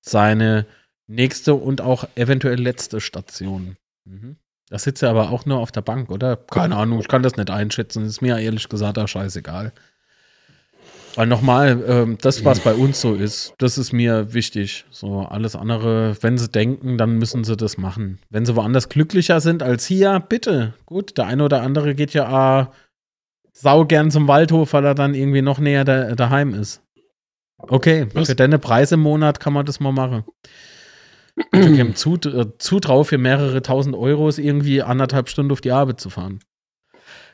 seine 0.00 0.64
nächste 1.06 1.52
und 1.52 1.82
auch 1.82 2.08
eventuell 2.14 2.58
letzte 2.58 3.02
Station. 3.02 3.76
Mhm. 4.06 4.36
Da 4.68 4.78
sitzt 4.78 5.02
er 5.02 5.10
aber 5.10 5.30
auch 5.30 5.46
nur 5.46 5.58
auf 5.58 5.70
der 5.70 5.82
Bank, 5.82 6.10
oder? 6.10 6.36
Keine 6.36 6.76
Ahnung, 6.76 6.98
ich 6.98 7.08
kann 7.08 7.22
das 7.22 7.36
nicht 7.36 7.50
einschätzen. 7.50 8.04
Ist 8.04 8.20
mir 8.20 8.38
ehrlich 8.38 8.68
gesagt 8.68 8.98
auch 8.98 9.06
scheißegal. 9.06 9.72
Weil 11.14 11.28
nochmal, 11.28 11.82
ähm, 11.88 12.18
das, 12.20 12.44
was 12.44 12.60
bei 12.60 12.74
uns 12.74 13.00
so 13.00 13.14
ist, 13.14 13.54
das 13.56 13.78
ist 13.78 13.92
mir 13.92 14.34
wichtig. 14.34 14.84
So, 14.90 15.20
alles 15.20 15.56
andere, 15.56 16.16
wenn 16.20 16.36
sie 16.36 16.48
denken, 16.48 16.98
dann 16.98 17.16
müssen 17.16 17.42
sie 17.42 17.56
das 17.56 17.78
machen. 17.78 18.18
Wenn 18.28 18.44
sie 18.44 18.54
woanders 18.54 18.90
glücklicher 18.90 19.40
sind 19.40 19.62
als 19.62 19.86
hier, 19.86 20.20
bitte. 20.20 20.74
Gut, 20.84 21.16
der 21.16 21.26
eine 21.26 21.44
oder 21.44 21.62
andere 21.62 21.94
geht 21.94 22.12
ja 22.12 22.60
äh, 22.60 22.66
sau 23.52 23.86
gern 23.86 24.10
zum 24.10 24.28
Waldhof, 24.28 24.74
weil 24.74 24.84
er 24.84 24.94
dann 24.94 25.14
irgendwie 25.14 25.40
noch 25.40 25.58
näher 25.58 25.84
da, 25.84 26.14
daheim 26.14 26.52
ist. 26.52 26.82
Okay, 27.56 28.08
was? 28.12 28.28
für 28.28 28.34
deine 28.34 28.58
Preise 28.58 28.96
im 28.96 29.00
Monat 29.00 29.40
kann 29.40 29.54
man 29.54 29.64
das 29.64 29.80
mal 29.80 29.92
machen. 29.92 30.24
Zut, 31.94 32.26
äh, 32.26 32.56
Zutrau 32.58 33.04
für 33.04 33.18
mehrere 33.18 33.62
tausend 33.62 33.94
Euros 33.94 34.38
irgendwie 34.38 34.82
anderthalb 34.82 35.28
Stunden 35.28 35.52
auf 35.52 35.60
die 35.60 35.72
Arbeit 35.72 36.00
zu 36.00 36.10
fahren. 36.10 36.40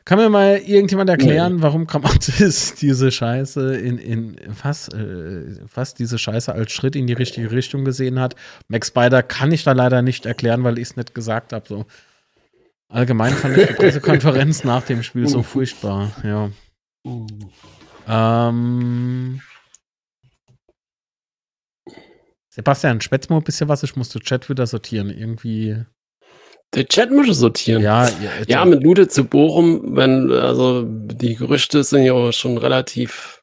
Kann 0.05 0.19
mir 0.19 0.29
mal 0.29 0.57
irgendjemand 0.57 1.09
erklären, 1.09 1.57
nee. 1.57 1.61
warum 1.61 1.87
Kamatis 1.87 2.75
diese 2.81 3.09
Scheiße 3.09 3.75
in, 3.77 3.97
in 3.97 4.53
fast, 4.53 4.93
äh, 4.93 5.65
fast 5.67 5.97
diese 5.99 6.17
Scheiße 6.17 6.51
als 6.51 6.73
Schritt 6.73 6.97
in 6.97 7.07
die 7.07 7.13
richtige 7.13 7.51
Richtung 7.51 7.85
gesehen 7.85 8.19
hat? 8.19 8.35
Max 8.67 8.89
Spider 8.89 9.23
kann 9.23 9.53
ich 9.53 9.63
da 9.63 9.71
leider 9.71 10.01
nicht 10.01 10.25
erklären, 10.25 10.63
weil 10.65 10.77
ich 10.77 10.89
es 10.89 10.97
nicht 10.97 11.15
gesagt 11.15 11.53
habe. 11.53 11.65
So. 11.67 11.85
Allgemein 12.89 13.33
fand 13.33 13.57
ich 13.57 13.67
die 13.67 13.73
Pressekonferenz 13.73 14.63
nach 14.65 14.83
dem 14.83 15.03
Spiel 15.03 15.27
so 15.27 15.41
furchtbar, 15.41 16.11
ja. 16.23 16.49
Ähm, 18.07 19.39
Sebastian, 22.55 23.01
schwätz 23.01 23.29
mal 23.29 23.37
ein 23.37 23.43
bisschen 23.43 23.67
was, 23.67 23.81
ich 23.81 23.95
musste 23.95 24.19
Chat 24.19 24.47
wieder 24.47 24.67
sortieren. 24.67 25.09
Irgendwie 25.09 25.83
der 26.75 26.85
Chat 26.85 27.09
muss 27.09 27.35
sortieren. 27.37 27.81
Ja, 27.81 28.07
ja, 28.07 28.31
ja 28.47 28.65
mit 28.65 28.83
Nude 28.83 29.07
zu 29.07 29.23
Bochum, 29.23 29.95
wenn, 29.95 30.31
also 30.31 30.83
die 30.85 31.33
Gerüchte 31.33 31.83
sind 31.83 32.03
ja 32.03 32.31
schon 32.31 32.59
relativ 32.59 33.41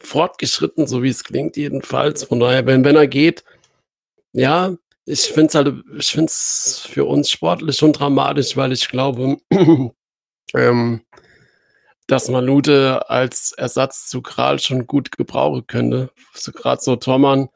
fortgeschritten, 0.00 0.86
so 0.86 1.02
wie 1.02 1.08
es 1.08 1.24
klingt, 1.24 1.56
jedenfalls. 1.56 2.22
Von 2.22 2.38
daher, 2.38 2.64
wenn, 2.64 2.84
wenn 2.84 2.94
er 2.94 3.08
geht, 3.08 3.42
ja, 4.32 4.76
ich 5.04 5.22
finde 5.22 5.48
es 5.48 5.54
halt, 5.56 5.74
ich 5.98 6.12
finde 6.12 6.26
es 6.26 6.86
für 6.88 7.04
uns 7.04 7.28
sportlich 7.28 7.76
schon 7.76 7.92
dramatisch, 7.92 8.56
weil 8.56 8.70
ich 8.70 8.88
glaube, 8.88 9.38
ähm, 10.54 11.02
dass 12.06 12.28
man 12.28 12.44
Lute 12.44 13.08
als 13.10 13.50
Ersatz 13.50 14.08
zu 14.08 14.22
Kral 14.22 14.60
schon 14.60 14.86
gut 14.86 15.10
gebrauchen 15.10 15.66
könnte. 15.66 16.10
So, 16.34 16.52
Gerade 16.52 16.82
so 16.82 16.94
Tormann, 16.96 17.48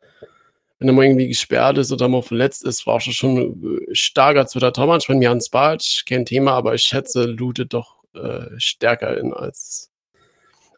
wenn 0.78 0.88
er 0.88 0.94
mal 0.94 1.04
irgendwie 1.04 1.28
gesperrt 1.28 1.78
ist 1.78 1.92
oder 1.92 2.08
mal 2.08 2.22
verletzt 2.22 2.64
ist, 2.64 2.84
brauchst 2.84 3.06
du 3.06 3.12
schon 3.12 3.80
äh, 3.88 3.94
starker 3.94 4.46
zu 4.46 4.58
der 4.58 4.72
Tormann. 4.72 5.00
Ich 5.00 5.08
meine, 5.08 5.24
Jans 5.24 5.48
Bartsch, 5.48 6.04
kein 6.04 6.26
Thema, 6.26 6.52
aber 6.52 6.74
ich 6.74 6.82
schätze 6.82 7.24
Lute 7.24 7.66
doch 7.66 8.02
äh, 8.14 8.46
stärker 8.58 9.16
in 9.18 9.32
als, 9.32 9.90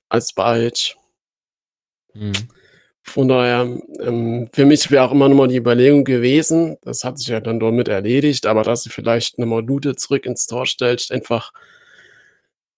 als 0.09 0.32
Bartsch. 0.32 0.96
Mhm. 2.14 2.32
Von 3.03 3.28
daher, 3.28 3.80
ähm, 4.01 4.49
für 4.53 4.66
mich 4.66 4.90
wäre 4.90 5.05
auch 5.05 5.12
immer 5.12 5.28
nochmal 5.28 5.49
die 5.49 5.57
Überlegung 5.57 6.05
gewesen, 6.05 6.76
das 6.82 7.05
hat 7.05 7.18
sich 7.18 7.28
ja 7.28 7.40
dann 7.40 7.59
damit 7.59 7.88
erledigt, 7.88 8.44
aber 8.44 8.64
dass 8.64 8.82
sie 8.82 8.90
vielleicht 8.90 9.38
nochmal 9.38 9.64
Lute 9.64 9.96
zurück 9.96 10.26
ins 10.26 10.46
Tor 10.46 10.66
stellt, 10.66 11.11
einfach 11.11 11.53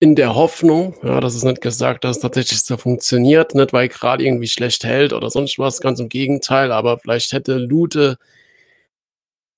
in 0.00 0.14
der 0.16 0.34
Hoffnung, 0.34 0.96
ja, 1.02 1.20
das 1.20 1.34
ist 1.34 1.44
nicht 1.44 1.60
gesagt, 1.60 2.04
dass 2.04 2.16
es 2.16 2.22
tatsächlich 2.22 2.62
so 2.62 2.78
funktioniert, 2.78 3.54
nicht 3.54 3.74
weil 3.74 3.88
gerade 3.88 4.24
irgendwie 4.24 4.48
schlecht 4.48 4.82
hält 4.84 5.12
oder 5.12 5.30
sonst 5.30 5.58
was, 5.58 5.80
ganz 5.82 6.00
im 6.00 6.08
Gegenteil, 6.08 6.72
aber 6.72 6.98
vielleicht 6.98 7.32
hätte 7.34 7.58
Lute, 7.58 8.16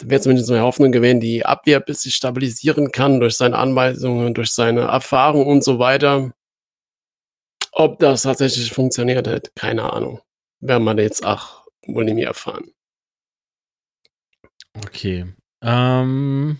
wäre 0.02 0.20
zumindest 0.20 0.50
eine 0.50 0.62
Hoffnung 0.62 0.90
gewesen, 0.90 1.20
die 1.20 1.46
Abwehr 1.46 1.78
ein 1.78 1.84
bisschen 1.84 2.10
stabilisieren 2.10 2.90
kann 2.90 3.20
durch 3.20 3.36
seine 3.36 3.56
Anweisungen, 3.56 4.34
durch 4.34 4.50
seine 4.50 4.82
Erfahrung 4.82 5.46
und 5.46 5.62
so 5.62 5.78
weiter. 5.78 6.32
Ob 7.70 8.00
das 8.00 8.22
tatsächlich 8.22 8.72
funktioniert 8.72 9.28
hätte, 9.28 9.52
keine 9.54 9.92
Ahnung. 9.92 10.20
Werden 10.60 10.84
wir 10.84 11.00
jetzt 11.02 11.24
auch 11.24 11.66
wohl 11.86 12.04
nicht 12.04 12.14
mehr 12.14 12.28
erfahren. 12.28 12.72
Okay. 14.74 15.26
Ähm. 15.62 16.58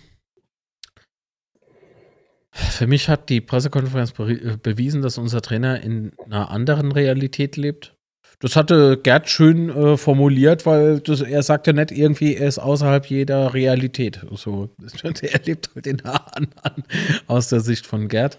Für 2.55 2.87
mich 2.87 3.09
hat 3.09 3.31
die 3.31 3.41
Pressekonferenz 3.41 4.13
be 4.13 4.59
bewiesen, 4.63 5.01
dass 5.01 5.17
unser 5.17 5.41
Trainer 5.41 5.83
in 5.83 6.13
einer 6.25 6.51
anderen 6.51 6.93
Realität 6.93 7.57
lebt. 7.57 7.97
Das 8.41 8.57
hatte 8.57 8.99
Gerd 9.03 9.31
schön 9.31 9.71
äh, 9.71 9.97
formuliert, 9.97 10.67
weil 10.67 11.01
das, 11.01 11.23
er 11.23 11.43
sagte 11.43 11.73
nicht 11.73 11.93
irgendwie, 11.93 12.35
er 12.35 12.49
ist 12.49 12.59
außerhalb 12.59 13.07
jeder 13.07 13.55
Realität. 13.55 14.21
So, 14.33 14.69
er 15.23 15.41
lebt 15.45 15.71
halt 15.75 15.87
in 15.87 16.05
einer 16.05 16.37
anderen 16.37 16.85
aus 17.27 17.49
der 17.49 17.61
Sicht 17.61 17.87
von 17.87 18.09
Gerd. 18.09 18.39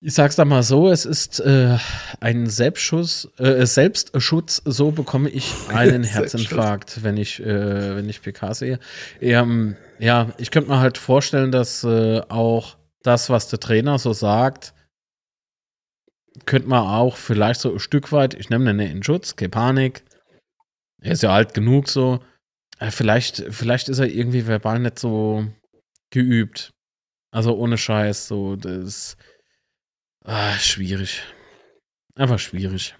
Ich 0.00 0.14
sag's 0.14 0.36
da 0.36 0.44
mal 0.44 0.62
so, 0.62 0.90
es 0.90 1.06
ist 1.06 1.40
äh, 1.40 1.78
ein 2.20 2.46
Selbstschuss, 2.46 3.30
äh, 3.38 3.64
Selbstschutz, 3.64 4.60
so 4.64 4.90
bekomme 4.90 5.30
ich 5.30 5.52
einen 5.68 6.02
Herzinfarkt, 6.04 7.04
wenn 7.04 7.16
ich, 7.16 7.40
äh, 7.40 7.96
wenn 7.96 8.08
ich 8.08 8.20
PK 8.20 8.54
sehe. 8.54 8.78
Ähm, 9.20 9.76
ja, 9.98 10.32
ich 10.38 10.50
könnte 10.50 10.70
mir 10.70 10.80
halt 10.80 10.98
vorstellen, 10.98 11.52
dass 11.52 11.84
äh, 11.84 12.20
auch 12.28 12.76
das, 13.02 13.30
was 13.30 13.48
der 13.48 13.60
Trainer 13.60 13.98
so 13.98 14.12
sagt, 14.12 14.74
könnte 16.46 16.68
man 16.68 16.86
auch 16.86 17.16
vielleicht 17.16 17.60
so 17.60 17.72
ein 17.72 17.78
Stück 17.78 18.10
weit, 18.12 18.34
ich 18.34 18.50
nehme 18.50 18.64
den 18.64 18.80
in 18.80 19.02
Schutz, 19.02 19.36
keine 19.36 19.50
Panik. 19.50 20.04
Er 21.02 21.12
ist 21.12 21.22
ja 21.22 21.30
alt 21.30 21.54
genug 21.54 21.88
so. 21.88 22.20
Äh, 22.78 22.90
vielleicht, 22.90 23.44
vielleicht 23.50 23.88
ist 23.88 23.98
er 23.98 24.08
irgendwie 24.08 24.46
verbal 24.46 24.80
nicht 24.80 24.98
so 24.98 25.46
geübt. 26.10 26.70
Also 27.30 27.56
ohne 27.56 27.78
Scheiß, 27.78 28.28
so, 28.28 28.56
das 28.56 29.16
Ah, 30.26 30.56
schwierig. 30.58 31.22
Einfach 32.14 32.38
schwierig. 32.38 32.96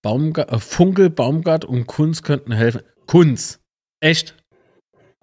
Baumgart, 0.00 0.50
äh, 0.50 0.58
Funkel, 0.58 1.10
Baumgart 1.10 1.66
und 1.66 1.86
Kunz 1.86 2.22
könnten 2.22 2.52
helfen. 2.52 2.82
Kunz. 3.06 3.60
Echt? 4.00 4.34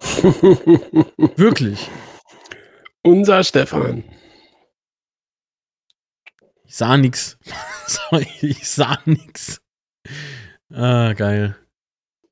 Wirklich. 1.36 1.88
Unser 3.02 3.44
Stefan. 3.44 4.04
Ich 6.64 6.76
sah 6.76 6.96
nix. 6.96 7.38
ich 8.40 8.68
sah 8.68 8.98
nix. 9.04 9.60
Ah, 10.72 11.12
geil. 11.12 11.56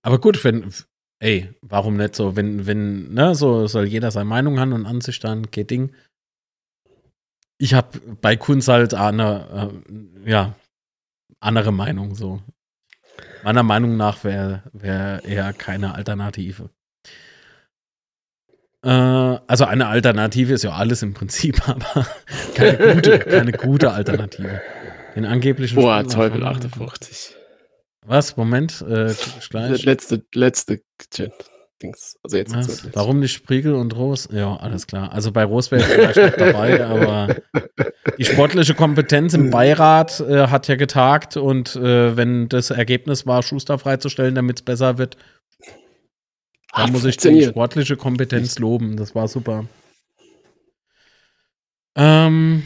Aber 0.03 0.19
gut, 0.21 0.43
wenn, 0.45 0.73
ey, 1.21 1.53
warum 1.61 1.97
nicht 1.97 2.17
so, 2.17 2.37
wenn, 2.37 2.67
wenn, 2.67 3.13
ne, 3.13 3.35
so 3.35 3.67
soll 3.67 3.87
jeder 3.87 4.11
seine 4.11 4.25
Meinung 4.25 4.59
haben 4.59 4.73
und 4.73 4.87
Ansicht 4.87 5.23
dann, 5.25 5.51
geht 5.51 5.71
Ding 5.71 5.95
ich 7.61 7.75
habe 7.75 8.01
bei 8.23 8.37
Kunz 8.37 8.69
halt 8.69 8.95
eine, 8.95 9.73
äh, 10.25 10.31
ja, 10.31 10.55
andere 11.41 11.73
Meinung 11.73 12.15
so. 12.15 12.41
Meiner 13.43 13.63
Meinung 13.63 13.97
nach 13.97 14.25
wäre 14.25 14.63
wär 14.73 15.23
eher 15.25 15.53
keine 15.53 15.95
Alternative. 15.95 16.71
Äh, 18.83 18.89
also 18.89 19.65
eine 19.65 19.89
Alternative 19.89 20.53
ist 20.55 20.65
ja 20.65 20.73
alles 20.73 21.03
im 21.03 21.15
Prinzip, 21.15 21.61
aber 21.69 22.07
keine 22.55 22.95
gute, 22.95 23.19
keine 23.19 23.53
gute 23.53 23.93
Alternative. 23.93 24.61
Den 25.15 25.25
angeblichen 25.25 25.77
Boah, 25.77 26.07
Teufel 26.07 26.45
58. 26.45 27.37
Was? 28.07 28.37
Moment, 28.37 28.83
äh, 28.83 29.13
gleich. 29.51 29.85
Letzte, 29.85 30.25
letzte 30.35 30.81
Chat. 31.13 31.33
Dings. 31.83 32.19
Also 32.23 32.37
jetzt 32.37 32.55
Was? 32.55 32.95
Warum 32.95 33.21
nicht 33.21 33.33
Spriegel 33.33 33.75
und 33.75 33.97
Ros? 33.97 34.29
Ja, 34.31 34.57
alles 34.57 34.87
klar. 34.87 35.13
Also 35.13 35.33
bei 35.33 35.45
Ros 35.45 35.71
wäre 35.71 35.83
ich 35.83 35.89
vielleicht 35.89 36.17
noch 36.17 36.47
dabei, 36.47 36.85
aber 36.87 37.37
die 38.19 38.25
sportliche 38.25 38.75
Kompetenz 38.75 39.35
im 39.35 39.51
Beirat 39.51 40.21
äh, 40.21 40.49
hat 40.49 40.69
ja 40.69 40.77
getagt 40.77 41.37
und 41.37 41.77
äh, 41.77 42.17
wenn 42.17 42.49
das 42.49 42.71
Ergebnis 42.71 43.27
war, 43.27 43.43
Schuster 43.43 43.79
freizustellen, 43.79 44.35
damit 44.35 44.61
es 44.61 44.63
besser 44.63 44.99
wird, 44.99 45.17
dann 46.75 46.93
muss 46.93 47.05
ich 47.05 47.17
die 47.17 47.45
sportliche 47.45 47.97
Kompetenz 47.97 48.59
loben. 48.59 48.97
Das 48.97 49.15
war 49.15 49.27
super. 49.29 49.65
Ähm, 51.97 52.63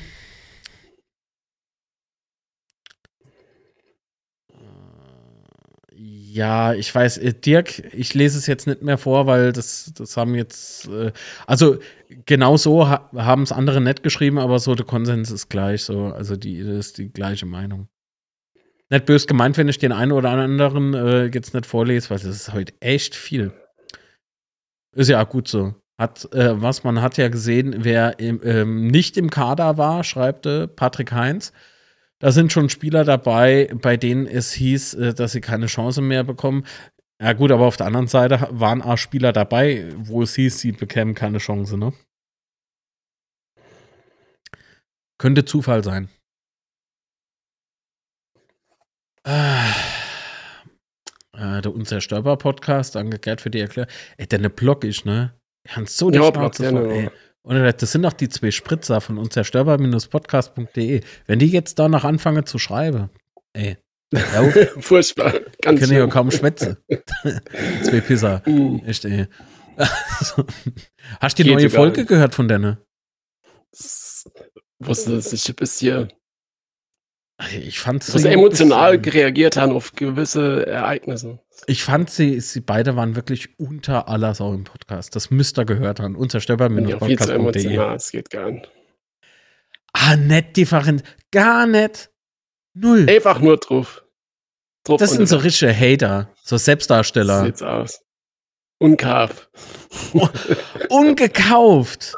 Ja, 6.34 6.74
ich 6.74 6.92
weiß, 6.92 7.18
äh, 7.18 7.32
Dirk, 7.32 7.94
ich 7.94 8.12
lese 8.12 8.38
es 8.38 8.48
jetzt 8.48 8.66
nicht 8.66 8.82
mehr 8.82 8.98
vor, 8.98 9.28
weil 9.28 9.52
das, 9.52 9.92
das 9.94 10.16
haben 10.16 10.34
jetzt, 10.34 10.88
äh, 10.88 11.12
also 11.46 11.78
genau 12.26 12.56
so 12.56 12.88
ha, 12.88 13.08
haben 13.14 13.44
es 13.44 13.52
andere 13.52 13.80
nicht 13.80 14.02
geschrieben, 14.02 14.40
aber 14.40 14.58
so 14.58 14.74
der 14.74 14.84
Konsens 14.84 15.30
ist 15.30 15.48
gleich 15.48 15.84
so, 15.84 16.06
also 16.06 16.34
die 16.34 16.58
ist 16.58 16.98
die 16.98 17.12
gleiche 17.12 17.46
Meinung. 17.46 17.86
Nicht 18.90 19.06
bös 19.06 19.28
gemeint, 19.28 19.56
wenn 19.58 19.68
ich 19.68 19.78
den 19.78 19.92
einen 19.92 20.10
oder 20.10 20.30
anderen 20.30 20.92
äh, 20.94 21.26
jetzt 21.26 21.54
nicht 21.54 21.66
vorlese, 21.66 22.10
weil 22.10 22.18
das 22.18 22.26
ist 22.26 22.52
heute 22.52 22.74
echt 22.80 23.14
viel. 23.14 23.52
Ist 24.96 25.10
ja 25.10 25.22
gut 25.22 25.46
so. 25.46 25.76
Hat, 26.00 26.28
äh, 26.32 26.60
was 26.60 26.82
man 26.82 27.00
hat 27.00 27.16
ja 27.16 27.28
gesehen, 27.28 27.76
wer 27.84 28.18
im, 28.18 28.40
ähm, 28.42 28.88
nicht 28.88 29.16
im 29.16 29.30
Kader 29.30 29.78
war, 29.78 30.02
schreibt 30.02 30.48
Patrick 30.74 31.12
Heinz 31.12 31.52
Da 32.20 32.32
sind 32.32 32.52
schon 32.52 32.68
Spieler 32.70 33.04
dabei, 33.04 33.70
bei 33.74 33.96
denen 33.96 34.26
es 34.26 34.52
hieß, 34.52 34.94
äh, 34.94 35.14
dass 35.14 35.32
sie 35.32 35.40
keine 35.40 35.66
Chance 35.66 36.00
mehr 36.00 36.24
bekommen. 36.24 36.64
Ja, 37.20 37.32
gut, 37.32 37.50
aber 37.52 37.66
auf 37.66 37.76
der 37.76 37.86
anderen 37.86 38.08
Seite 38.08 38.48
waren 38.50 38.82
auch 38.82 38.98
Spieler 38.98 39.32
dabei, 39.32 39.92
wo 39.96 40.22
es 40.22 40.34
hieß, 40.34 40.58
sie 40.58 40.72
bekämen 40.72 41.14
keine 41.14 41.38
Chance, 41.38 41.76
ne? 41.76 41.92
Könnte 45.18 45.44
Zufall 45.44 45.84
sein. 45.84 46.08
Ah. 49.24 49.72
Äh, 51.32 51.62
der 51.62 51.74
Unzerstörbar 51.74 52.36
Podcast, 52.36 52.94
danke 52.94 53.18
Gerd 53.18 53.40
für 53.40 53.50
die 53.50 53.60
Erklärung. 53.60 53.90
Ey, 54.16 54.26
deine 54.26 54.50
Blog 54.50 54.84
ist, 54.84 55.06
ne? 55.06 55.34
Ganz 55.74 55.96
so 55.96 56.10
die 56.10 56.18
Ja, 56.18 56.28
Schnauze 56.28 56.68
voll, 56.70 56.86
ja, 56.88 56.92
ey. 56.94 57.10
Und 57.46 57.82
das 57.82 57.92
sind 57.92 58.02
doch 58.02 58.14
die 58.14 58.30
zwei 58.30 58.50
Spritzer 58.50 59.02
von 59.02 59.18
unzerstörbar-podcast.de. 59.18 61.02
Wenn 61.26 61.38
die 61.38 61.46
jetzt 61.46 61.78
da 61.78 61.88
noch 61.88 62.04
anfangen 62.04 62.46
zu 62.46 62.58
schreiben, 62.58 63.10
ey. 63.52 63.76
Furchtbar. 64.80 65.34
Ganz 65.60 65.80
können 65.80 65.92
ja 65.92 66.06
kaum 66.06 66.30
schwätzen. 66.30 66.78
zwei 67.82 68.00
Pisser. 68.00 68.42
Mm. 68.46 68.78
Echt, 68.86 69.04
ey. 69.04 69.26
Hast 69.76 71.38
du 71.38 71.42
die 71.42 71.50
Geht 71.50 71.58
neue. 71.58 71.70
Folge 71.70 72.06
gehört 72.06 72.34
von 72.34 72.48
denen? 72.48 72.78
Das 73.72 74.24
wusste 74.78 75.16
dass 75.16 75.32
ich 75.32 75.56
bis 75.56 75.78
hier 75.80 76.08
Ich 77.60 77.80
fand 77.80 78.04
so 78.04 78.16
sie 78.16 78.28
emotional 78.28 78.96
bisschen- 78.98 79.18
reagiert 79.20 79.56
haben 79.56 79.72
auf 79.72 79.92
gewisse 79.92 80.66
Ereignisse. 80.66 81.40
Ich 81.66 81.82
fand 81.82 82.08
sie, 82.10 82.38
sie 82.40 82.60
beide 82.60 82.94
waren 82.96 83.16
wirklich 83.16 83.58
unter 83.58 84.08
aller 84.08 84.34
Sau 84.34 84.52
im 84.54 84.64
Podcast. 84.64 85.16
Das 85.16 85.30
müsst 85.30 85.58
ihr 85.58 85.64
gehört 85.64 85.98
haben. 85.98 86.16
Ja, 86.16 86.98
viel 87.00 87.18
zu 87.18 87.32
emotional, 87.32 87.96
es 87.96 88.10
geht 88.12 88.30
gar 88.30 88.50
nicht. 88.50 88.70
Ah, 89.92 90.16
nicht 90.16 90.56
different. 90.56 91.02
Gar 91.32 91.66
nicht. 91.66 92.10
Null. 92.74 93.08
Einfach 93.08 93.40
nur 93.40 93.56
drauf. 93.56 94.04
drauf 94.84 94.98
Das 95.00 95.12
sind 95.12 95.28
so 95.28 95.36
richtige 95.36 95.72
Hater, 95.72 96.30
so 96.42 96.56
Selbstdarsteller. 96.56 97.44
Sieht's 97.44 97.62
aus. 97.62 98.00
Unkarf. 98.78 99.48
Ungekauft. 100.90 102.16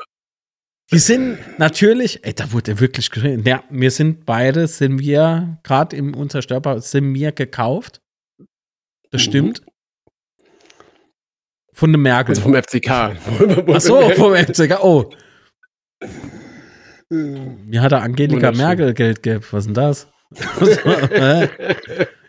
Die 0.93 0.99
sind 1.01 1.39
natürlich, 1.59 2.24
ey, 2.24 2.32
da 2.32 2.53
wurde 2.53 2.78
wirklich 2.78 3.11
geschrieben. 3.11 3.43
Ja, 3.45 3.64
wir 3.70 3.91
sind 3.91 4.24
beide, 4.24 4.68
sind 4.68 5.01
wir, 5.01 5.59
gerade 5.64 5.97
im 5.97 6.14
Unzerstörbar, 6.14 6.80
sind 6.80 7.12
wir 7.14 7.32
gekauft. 7.32 8.01
Das 9.11 9.22
Mhm. 9.22 9.24
stimmt. 9.30 9.62
Von 11.72 11.93
der 11.93 11.99
Merkel. 11.99 12.30
Also 12.37 12.43
vom 12.43 12.55
FCK. 12.55 12.89
Ach 13.68 13.80
so, 13.80 14.11
vom 14.11 14.34
FCK. 14.34 14.78
Oh, 14.82 15.11
mir 17.11 17.82
hat 17.82 17.93
der 17.93 18.03
Angelika. 18.03 18.53
Merkel 18.53 18.95
Geld 18.95 19.22
gegeben. 19.22 19.45
Was 19.51 19.66
ist 19.66 19.66
denn 19.66 19.74
das? 19.74 20.09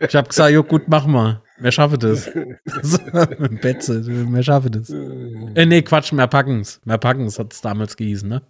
Ich 0.00 0.14
habe 0.14 0.28
gesagt, 0.28 0.52
jo, 0.52 0.62
gut, 0.62 0.82
mach 0.86 1.06
mal. 1.06 1.42
Wir 1.60 1.72
schaffen 1.72 1.98
das. 1.98 2.26
Betze, 3.60 4.06
wir 4.06 4.42
schaffen 4.42 4.72
das. 4.72 4.90
Äh, 4.90 5.66
nee, 5.66 5.82
Quatsch, 5.82 6.12
mehr 6.12 6.28
packen's. 6.28 6.80
Mehr 6.84 6.98
packen's 6.98 7.38
hat 7.38 7.52
es 7.52 7.60
damals 7.60 7.96
gehießen, 7.96 8.28
ne? 8.28 8.42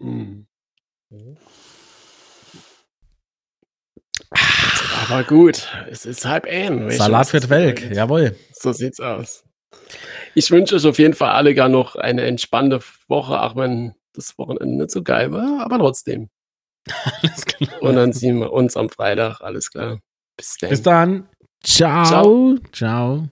Mhm. 0.00 0.46
Aber 5.08 5.24
gut, 5.24 5.68
es 5.90 6.06
ist 6.06 6.24
halb 6.24 6.44
du, 6.44 6.90
Salat 6.90 7.32
wird 7.32 7.50
welk, 7.50 7.90
jawohl. 7.92 8.36
So 8.52 8.72
sieht's 8.72 9.00
aus. 9.00 9.44
Ich 10.34 10.50
wünsche 10.50 10.76
euch 10.76 10.86
auf 10.86 10.98
jeden 10.98 11.14
Fall 11.14 11.30
alle 11.30 11.54
gar 11.54 11.68
noch 11.68 11.96
eine 11.96 12.22
entspannte 12.22 12.80
Woche, 13.08 13.40
auch 13.40 13.54
wenn 13.56 13.94
das 14.14 14.38
Wochenende 14.38 14.76
nicht 14.76 14.90
so 14.90 15.02
geil 15.02 15.30
war, 15.32 15.64
aber 15.64 15.78
trotzdem. 15.78 16.30
Alles 17.22 17.44
klar. 17.46 17.82
Und 17.82 17.96
dann 17.96 18.12
sehen 18.12 18.38
wir 18.38 18.52
uns 18.52 18.76
am 18.76 18.90
Freitag, 18.90 19.40
alles 19.40 19.70
klar. 19.70 20.00
Bis 20.36 20.58
dann. 20.60 20.70
Bis 20.70 20.82
dann. 20.82 21.28
Ciao. 21.64 22.58
Ciao. 22.72 23.28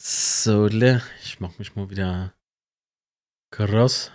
So, 0.00 0.66
le- 0.66 1.02
ich 1.22 1.40
mach 1.40 1.58
mich 1.58 1.76
mal 1.76 1.90
wieder 1.90 2.32
kross. 3.50 4.10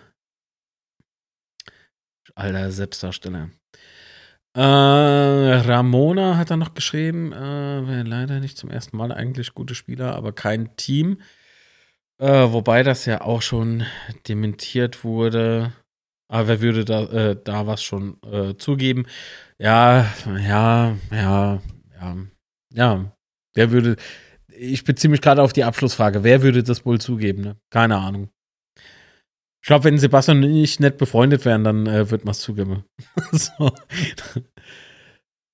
Alter 2.35 2.71
Selbstdarsteller. 2.71 3.49
Äh, 4.55 4.61
Ramona 4.61 6.37
hat 6.37 6.49
da 6.49 6.57
noch 6.57 6.73
geschrieben, 6.73 7.31
äh, 7.31 7.37
wäre 7.87 8.03
leider 8.03 8.39
nicht 8.39 8.57
zum 8.57 8.69
ersten 8.69 8.97
Mal 8.97 9.11
eigentlich 9.11 9.53
gute 9.53 9.75
Spieler, 9.75 10.15
aber 10.15 10.33
kein 10.33 10.75
Team. 10.75 11.21
Äh, 12.19 12.51
wobei 12.51 12.83
das 12.83 13.05
ja 13.05 13.21
auch 13.21 13.41
schon 13.41 13.85
dementiert 14.27 15.03
wurde. 15.03 15.73
Aber 16.29 16.47
wer 16.47 16.61
würde 16.61 16.85
da, 16.85 17.03
äh, 17.03 17.37
da 17.41 17.67
was 17.67 17.83
schon 17.83 18.21
äh, 18.23 18.55
zugeben? 18.57 19.05
Ja, 19.57 20.11
ja, 20.25 20.95
ja, 21.11 21.61
ja, 21.99 22.17
ja. 22.73 23.11
Wer 23.53 23.71
würde, 23.71 23.97
ich 24.47 24.83
beziehe 24.83 25.11
mich 25.11 25.21
gerade 25.21 25.41
auf 25.41 25.53
die 25.53 25.63
Abschlussfrage, 25.63 26.23
wer 26.23 26.41
würde 26.41 26.63
das 26.63 26.85
wohl 26.85 26.99
zugeben? 26.99 27.41
Ne? 27.41 27.57
Keine 27.69 27.97
Ahnung. 27.97 28.29
Ich 29.63 29.67
glaube, 29.67 29.83
wenn 29.83 29.97
Sebastian 29.99 30.43
und 30.43 30.55
ich 30.55 30.79
nicht 30.79 30.97
befreundet 30.97 31.45
wären, 31.45 31.63
dann 31.63 31.85
äh, 31.85 32.09
wird 32.09 32.25
man 32.25 32.31
es 32.31 32.39
zugeben. 32.39 32.83
so. 33.31 33.71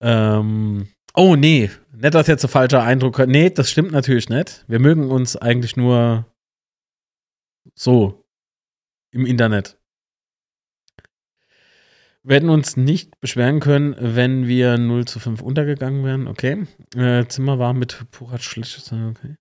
ähm, 0.02 0.88
oh, 1.14 1.36
nee, 1.36 1.70
nicht, 1.92 2.14
dass 2.14 2.28
jetzt 2.28 2.46
ein 2.46 2.50
falscher 2.50 2.84
Eindruck. 2.84 3.20
Nee, 3.28 3.50
das 3.50 3.70
stimmt 3.70 3.92
natürlich 3.92 4.30
nicht. 4.30 4.64
Wir 4.68 4.80
mögen 4.80 5.10
uns 5.10 5.36
eigentlich 5.36 5.76
nur 5.76 6.26
so 7.76 8.24
im 9.12 9.26
Internet. 9.26 9.77
Wir 12.28 12.36
hätten 12.36 12.50
uns 12.50 12.76
nicht 12.76 13.18
beschweren 13.22 13.62
können, 13.62 13.96
wenn 14.00 14.48
wir 14.48 14.78
0 14.78 15.06
zu 15.06 15.18
5 15.18 15.42
untergegangen 15.42 16.04
wären. 16.04 16.28
Okay. 16.28 16.68
Äh, 16.94 17.26
Zimmer 17.28 17.58
war 17.58 17.74
mit 17.74 18.12
Purat 18.12 18.44
schlecht. 18.44 18.92
Okay. 18.92 19.36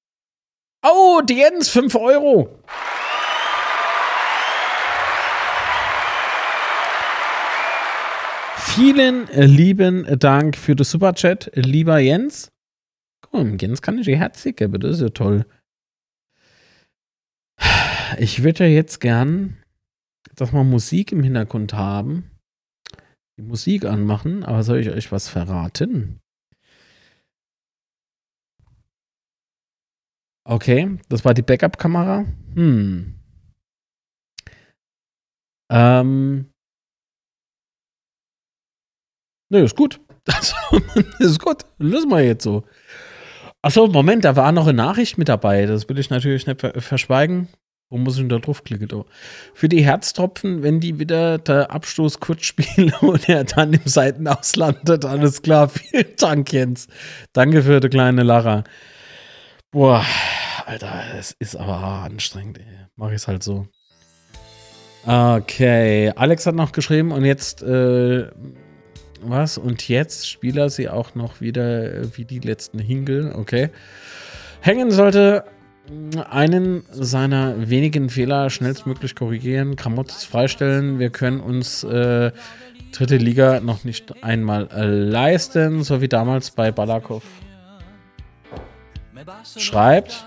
Oh, 0.84 1.20
die 1.28 1.38
Jens, 1.38 1.68
5 1.68 1.96
Euro. 1.96 2.62
Vielen 8.56 9.26
lieben 9.32 10.20
Dank 10.20 10.56
für 10.56 10.76
das 10.76 10.92
Superchat, 10.92 11.50
lieber 11.54 11.98
Jens. 11.98 12.52
Mal, 13.32 13.56
Jens 13.60 13.82
kann 13.82 13.98
ich 13.98 14.06
die 14.06 14.16
Herzig 14.16 14.58
geben, 14.58 14.78
das 14.78 14.92
ist 14.92 15.00
ja 15.00 15.08
toll. 15.08 15.44
Ich 18.18 18.44
würde 18.44 18.68
ja 18.68 18.70
jetzt 18.70 19.00
gern, 19.00 19.56
dass 20.36 20.52
wir 20.52 20.62
Musik 20.62 21.10
im 21.10 21.24
Hintergrund 21.24 21.74
haben 21.74 22.30
die 23.38 23.42
Musik 23.42 23.84
anmachen, 23.84 24.44
aber 24.44 24.62
soll 24.62 24.78
ich 24.78 24.90
euch 24.90 25.12
was 25.12 25.28
verraten? 25.28 26.20
Okay, 30.48 30.98
das 31.08 31.24
war 31.24 31.34
die 31.34 31.42
Backup-Kamera. 31.42 32.24
Hm. 32.54 33.14
Ähm. 35.70 36.52
Nö, 39.50 39.64
ist 39.64 39.76
gut. 39.76 40.00
Also, 40.28 40.56
ist 41.20 41.38
gut. 41.38 41.64
Lösen 41.78 42.10
wir 42.10 42.20
jetzt 42.24 42.42
so. 42.42 42.64
Achso, 43.62 43.86
Moment, 43.86 44.24
da 44.24 44.34
war 44.34 44.50
noch 44.50 44.66
eine 44.66 44.76
Nachricht 44.76 45.18
mit 45.18 45.28
dabei. 45.28 45.66
Das 45.66 45.88
will 45.88 45.98
ich 46.00 46.10
natürlich 46.10 46.48
nicht 46.48 46.60
ver 46.60 46.80
verschweigen. 46.80 47.48
Wo 47.88 47.98
muss 47.98 48.14
ich 48.14 48.20
denn 48.20 48.28
da 48.28 48.38
draufklicken? 48.38 48.88
Oh. 48.92 49.06
Für 49.54 49.68
die 49.68 49.84
Herztropfen, 49.84 50.64
wenn 50.64 50.80
die 50.80 50.98
wieder 50.98 51.38
der 51.38 51.70
Abstoß 51.70 52.18
kurz 52.18 52.44
spielen 52.44 52.92
und 53.00 53.28
er 53.28 53.44
dann 53.44 53.72
im 53.74 53.80
Seitenaus 53.84 54.56
landet. 54.56 55.04
Alles 55.04 55.42
klar. 55.42 55.68
Vielen 55.68 56.16
Dank, 56.16 56.52
Jens. 56.52 56.88
Danke 57.32 57.62
für 57.62 57.78
die 57.78 57.88
kleine 57.88 58.24
Lara. 58.24 58.64
Boah, 59.70 60.04
Alter, 60.64 61.04
es 61.16 61.32
ist 61.38 61.54
aber 61.54 61.76
anstrengend. 61.76 62.58
Ey. 62.58 62.64
Mach 62.96 63.10
ich 63.10 63.16
es 63.16 63.28
halt 63.28 63.44
so. 63.44 63.68
Okay, 65.04 66.10
Alex 66.16 66.46
hat 66.46 66.56
noch 66.56 66.72
geschrieben 66.72 67.12
und 67.12 67.24
jetzt, 67.24 67.62
äh, 67.62 68.26
was? 69.20 69.58
Und 69.58 69.88
jetzt 69.88 70.28
Spieler 70.28 70.70
sie 70.70 70.88
auch 70.88 71.14
noch 71.14 71.40
wieder 71.40 71.94
äh, 71.94 72.16
wie 72.16 72.24
die 72.24 72.40
letzten 72.40 72.80
Hingel. 72.80 73.32
Okay. 73.32 73.70
Hängen 74.60 74.90
sollte 74.90 75.44
einen 76.30 76.84
seiner 76.90 77.68
wenigen 77.68 78.10
Fehler 78.10 78.50
schnellstmöglich 78.50 79.14
korrigieren, 79.14 79.76
Kramottes 79.76 80.24
freistellen. 80.24 80.98
Wir 80.98 81.10
können 81.10 81.40
uns 81.40 81.84
äh, 81.84 82.32
dritte 82.92 83.16
Liga 83.16 83.60
noch 83.60 83.84
nicht 83.84 84.22
einmal 84.24 84.68
äh, 84.72 84.86
leisten, 84.86 85.82
so 85.82 86.00
wie 86.00 86.08
damals 86.08 86.50
bei 86.50 86.72
Balakov. 86.72 87.22
Schreibt 89.56 90.24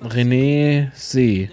René 0.00 0.90
See. 0.94 1.50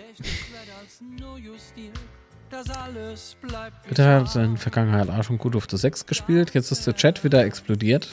Bitte 3.87 4.05
hat 4.05 4.35
in 4.35 4.57
Vergangenheit 4.57 5.09
auch 5.09 5.23
schon 5.23 5.37
gut 5.37 5.55
auf 5.55 5.67
der 5.67 5.79
6 5.79 6.05
gespielt. 6.05 6.53
Jetzt 6.53 6.71
ist 6.71 6.87
der 6.87 6.95
Chat 6.95 7.23
wieder 7.23 7.43
explodiert. 7.43 8.07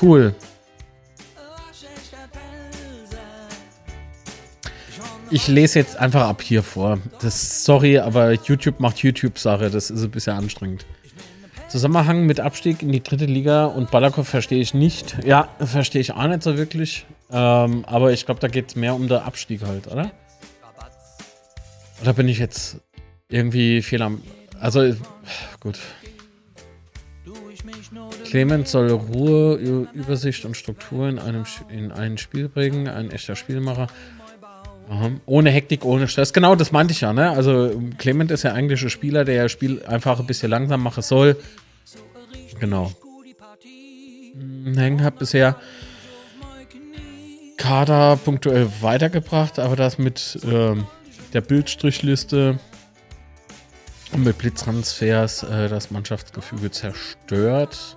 Cool. 0.00 0.34
Ich 5.30 5.48
lese 5.48 5.78
jetzt 5.80 5.96
einfach 5.96 6.28
ab 6.28 6.40
hier 6.40 6.62
vor. 6.62 6.98
Das, 7.20 7.64
sorry, 7.64 7.98
aber 7.98 8.32
YouTube 8.32 8.78
macht 8.80 8.98
YouTube-Sache. 8.98 9.70
Das 9.70 9.90
ist 9.90 10.02
ein 10.02 10.10
bisschen 10.10 10.34
anstrengend. 10.34 10.86
Zusammenhang 11.68 12.26
mit 12.26 12.38
Abstieg 12.38 12.82
in 12.82 12.92
die 12.92 13.02
dritte 13.02 13.24
Liga 13.24 13.66
und 13.66 13.90
Balakow 13.90 14.26
verstehe 14.26 14.60
ich 14.60 14.72
nicht. 14.72 15.16
Ja, 15.24 15.48
verstehe 15.58 16.00
ich 16.00 16.12
auch 16.12 16.26
nicht 16.28 16.42
so 16.44 16.56
wirklich. 16.56 17.06
Ähm, 17.30 17.84
aber 17.86 18.12
ich 18.12 18.24
glaube, 18.24 18.40
da 18.40 18.46
geht 18.46 18.68
es 18.68 18.76
mehr 18.76 18.94
um 18.94 19.08
den 19.08 19.18
Abstieg 19.18 19.62
halt, 19.62 19.88
oder? 19.88 20.12
Oder 22.02 22.12
bin 22.12 22.28
ich 22.28 22.38
jetzt 22.38 22.76
irgendwie 23.28 23.82
viel 23.82 24.02
am. 24.02 24.22
Also, 24.60 24.94
gut. 25.60 25.78
Clement 28.24 28.68
soll 28.68 28.90
Ruhe, 28.90 29.86
Übersicht 29.92 30.44
und 30.44 30.56
Struktur 30.56 31.08
in, 31.08 31.18
einem, 31.18 31.44
in 31.68 31.92
ein 31.92 32.18
Spiel 32.18 32.48
bringen, 32.48 32.88
ein 32.88 33.10
echter 33.10 33.36
Spielmacher. 33.36 33.88
Ohne 35.26 35.50
Hektik, 35.50 35.84
ohne 35.84 36.06
Stress. 36.06 36.32
Genau, 36.32 36.54
das 36.54 36.70
meinte 36.70 36.92
ich 36.92 37.00
ja. 37.00 37.12
Ne? 37.12 37.30
Also 37.30 37.82
Clement 37.98 38.30
ist 38.30 38.44
ja 38.44 38.52
eigentlich 38.52 38.82
ein 38.82 38.90
Spieler, 38.90 39.24
der 39.24 39.44
das 39.44 39.52
Spiel 39.52 39.84
einfach 39.84 40.20
ein 40.20 40.26
bisschen 40.26 40.50
langsam 40.50 40.82
machen 40.82 41.02
soll. 41.02 41.36
Genau. 42.60 42.92
Heng 44.74 45.02
hat 45.02 45.18
bisher 45.18 45.56
Kader 47.56 48.16
punktuell 48.16 48.68
weitergebracht, 48.80 49.58
aber 49.58 49.76
das 49.76 49.98
mit 49.98 50.38
äh, 50.44 50.74
der 51.32 51.40
Bildstrichliste 51.40 52.58
und 54.12 54.24
mit 54.24 54.38
Blitztransfers 54.38 55.42
äh, 55.42 55.68
das 55.68 55.90
Mannschaftsgefüge 55.90 56.70
zerstört. 56.70 57.96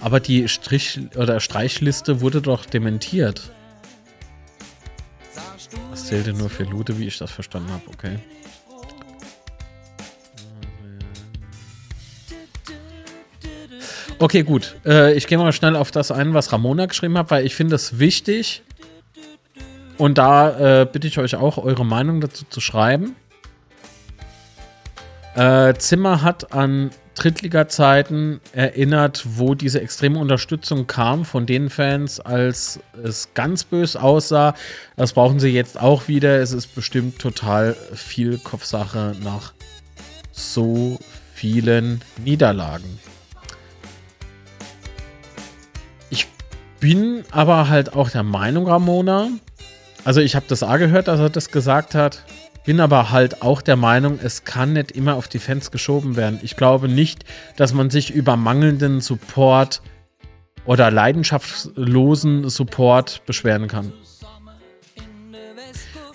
aber 0.00 0.20
die 0.20 0.48
Strich- 0.48 1.00
oder 1.16 1.40
Streichliste 1.40 2.20
wurde 2.20 2.42
doch 2.42 2.66
dementiert. 2.66 3.50
Das 5.90 6.06
zählte 6.06 6.32
nur 6.32 6.50
für 6.50 6.64
Lute, 6.64 6.98
wie 6.98 7.06
ich 7.06 7.18
das 7.18 7.30
verstanden 7.30 7.70
habe, 7.72 7.82
okay. 7.88 8.18
Okay, 14.18 14.42
gut. 14.44 14.76
Äh, 14.86 15.14
ich 15.14 15.26
gehe 15.26 15.36
mal 15.36 15.52
schnell 15.52 15.76
auf 15.76 15.90
das 15.90 16.10
ein, 16.10 16.32
was 16.32 16.52
Ramona 16.52 16.86
geschrieben 16.86 17.18
hat, 17.18 17.30
weil 17.30 17.44
ich 17.44 17.54
finde 17.54 17.74
es 17.74 17.98
wichtig. 17.98 18.62
Und 19.98 20.18
da 20.18 20.82
äh, 20.82 20.86
bitte 20.86 21.06
ich 21.06 21.18
euch 21.18 21.36
auch, 21.36 21.58
eure 21.58 21.84
Meinung 21.84 22.20
dazu 22.20 22.44
zu 22.48 22.60
schreiben. 22.60 23.16
Äh, 25.34 25.74
Zimmer 25.74 26.22
hat 26.22 26.52
an 26.54 26.90
Drittliga-Zeiten 27.16 28.40
erinnert, 28.52 29.24
wo 29.26 29.54
diese 29.54 29.80
extreme 29.80 30.18
Unterstützung 30.18 30.86
kam 30.86 31.24
von 31.24 31.46
den 31.46 31.70
Fans, 31.70 32.20
als 32.20 32.78
es 33.02 33.30
ganz 33.34 33.64
bös 33.64 33.96
aussah. 33.96 34.54
Das 34.96 35.14
brauchen 35.14 35.40
sie 35.40 35.48
jetzt 35.48 35.80
auch 35.80 36.08
wieder. 36.08 36.40
Es 36.40 36.52
ist 36.52 36.74
bestimmt 36.74 37.18
total 37.18 37.74
viel 37.94 38.38
Kopfsache 38.38 39.16
nach 39.24 39.52
so 40.30 40.98
vielen 41.34 42.02
Niederlagen. 42.22 42.98
Ich 46.10 46.28
bin 46.80 47.24
aber 47.30 47.68
halt 47.68 47.94
auch 47.94 48.10
der 48.10 48.22
Meinung, 48.22 48.68
Ramona, 48.68 49.30
also 50.06 50.20
ich 50.20 50.36
habe 50.36 50.46
das 50.46 50.62
A 50.62 50.76
gehört, 50.76 51.08
dass 51.08 51.18
er 51.18 51.30
das 51.30 51.50
gesagt 51.50 51.96
hat. 51.96 52.22
Bin 52.66 52.80
aber 52.80 53.10
halt 53.10 53.42
auch 53.42 53.62
der 53.62 53.76
Meinung, 53.76 54.18
es 54.20 54.44
kann 54.44 54.72
nicht 54.72 54.90
immer 54.90 55.14
auf 55.14 55.28
die 55.28 55.38
Fans 55.38 55.70
geschoben 55.70 56.16
werden. 56.16 56.40
Ich 56.42 56.56
glaube 56.56 56.88
nicht, 56.88 57.24
dass 57.56 57.72
man 57.72 57.90
sich 57.90 58.12
über 58.12 58.36
mangelnden 58.36 59.00
Support 59.00 59.82
oder 60.64 60.90
leidenschaftslosen 60.90 62.50
Support 62.50 63.22
beschweren 63.24 63.68
kann. 63.68 63.92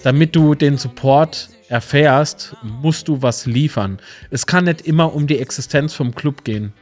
Damit 0.03 0.35
du 0.35 0.53
den 0.53 0.77
Support 0.77 1.49
erfährst, 1.69 2.57
musst 2.61 3.07
du 3.07 3.21
was 3.21 3.45
liefern. 3.45 3.99
Es 4.29 4.45
kann 4.45 4.65
nicht 4.65 4.81
immer 4.81 5.15
um 5.15 5.27
die 5.27 5.39
Existenz 5.39 5.93
vom 5.93 6.13
Club 6.13 6.43
gehen. 6.43 6.73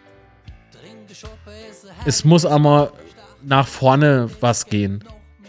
Es 2.06 2.26
muss 2.26 2.44
aber 2.44 2.92
nach 3.44 3.68
vorne 3.68 4.32
was 4.40 4.66
gehen. 4.66 5.04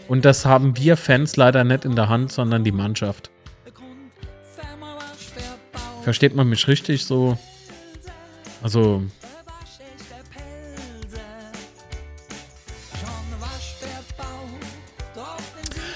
Und 0.07 0.25
das 0.25 0.45
haben 0.45 0.77
wir 0.77 0.95
Fans 0.95 1.37
leider 1.37 1.63
nicht 1.63 1.85
in 1.85 1.95
der 1.95 2.07
Hand, 2.07 2.31
sondern 2.31 2.63
die 2.63 2.71
Mannschaft. 2.71 3.30
Versteht 6.03 6.35
man 6.35 6.47
mich 6.49 6.67
richtig 6.67 7.05
so? 7.05 7.37
Also. 8.61 9.03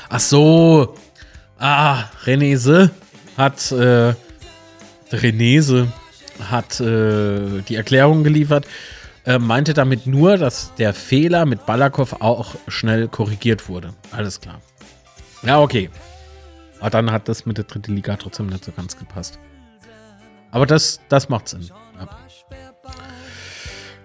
Ach 0.09 0.19
so. 0.19 0.95
Ah, 1.57 2.05
Renese 2.25 2.91
hat 3.37 3.71
äh, 3.71 4.13
Renese 5.11 5.87
hat 6.39 6.79
äh, 6.79 7.61
die 7.61 7.75
Erklärung 7.75 8.23
geliefert, 8.23 8.67
äh, 9.25 9.39
meinte 9.39 9.73
damit 9.73 10.05
nur, 10.05 10.37
dass 10.37 10.73
der 10.75 10.93
Fehler 10.93 11.45
mit 11.45 11.65
Balakow 11.65 12.21
auch 12.21 12.55
schnell 12.67 13.07
korrigiert 13.07 13.69
wurde. 13.69 13.93
Alles 14.11 14.41
klar. 14.41 14.61
Ja, 15.43 15.59
okay. 15.59 15.89
Aber 16.79 16.89
dann 16.89 17.11
hat 17.11 17.29
das 17.29 17.45
mit 17.45 17.57
der 17.57 17.65
dritten 17.65 17.95
Liga 17.95 18.15
trotzdem 18.17 18.47
nicht 18.47 18.65
so 18.65 18.71
ganz 18.71 18.97
gepasst. 18.97 19.39
Aber 20.55 20.65
das, 20.65 21.01
das 21.09 21.27
macht 21.27 21.49
Sinn. 21.49 21.63
Ja. 21.99 22.07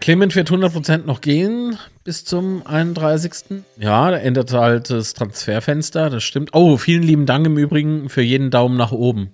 Clement 0.01 0.35
wird 0.35 0.51
100% 0.51 1.05
noch 1.07 1.21
gehen 1.21 1.79
bis 2.03 2.25
zum 2.25 2.67
31. 2.67 3.63
Ja, 3.79 4.11
da 4.11 4.17
ändert 4.17 4.53
halt 4.53 4.91
das 4.91 5.15
Transferfenster, 5.15 6.11
das 6.11 6.25
stimmt. 6.25 6.51
Oh, 6.53 6.77
vielen 6.77 7.05
lieben 7.05 7.25
Dank 7.25 7.47
im 7.47 7.57
Übrigen 7.57 8.09
für 8.09 8.23
jeden 8.23 8.51
Daumen 8.51 8.77
nach 8.77 8.91
oben. 8.91 9.31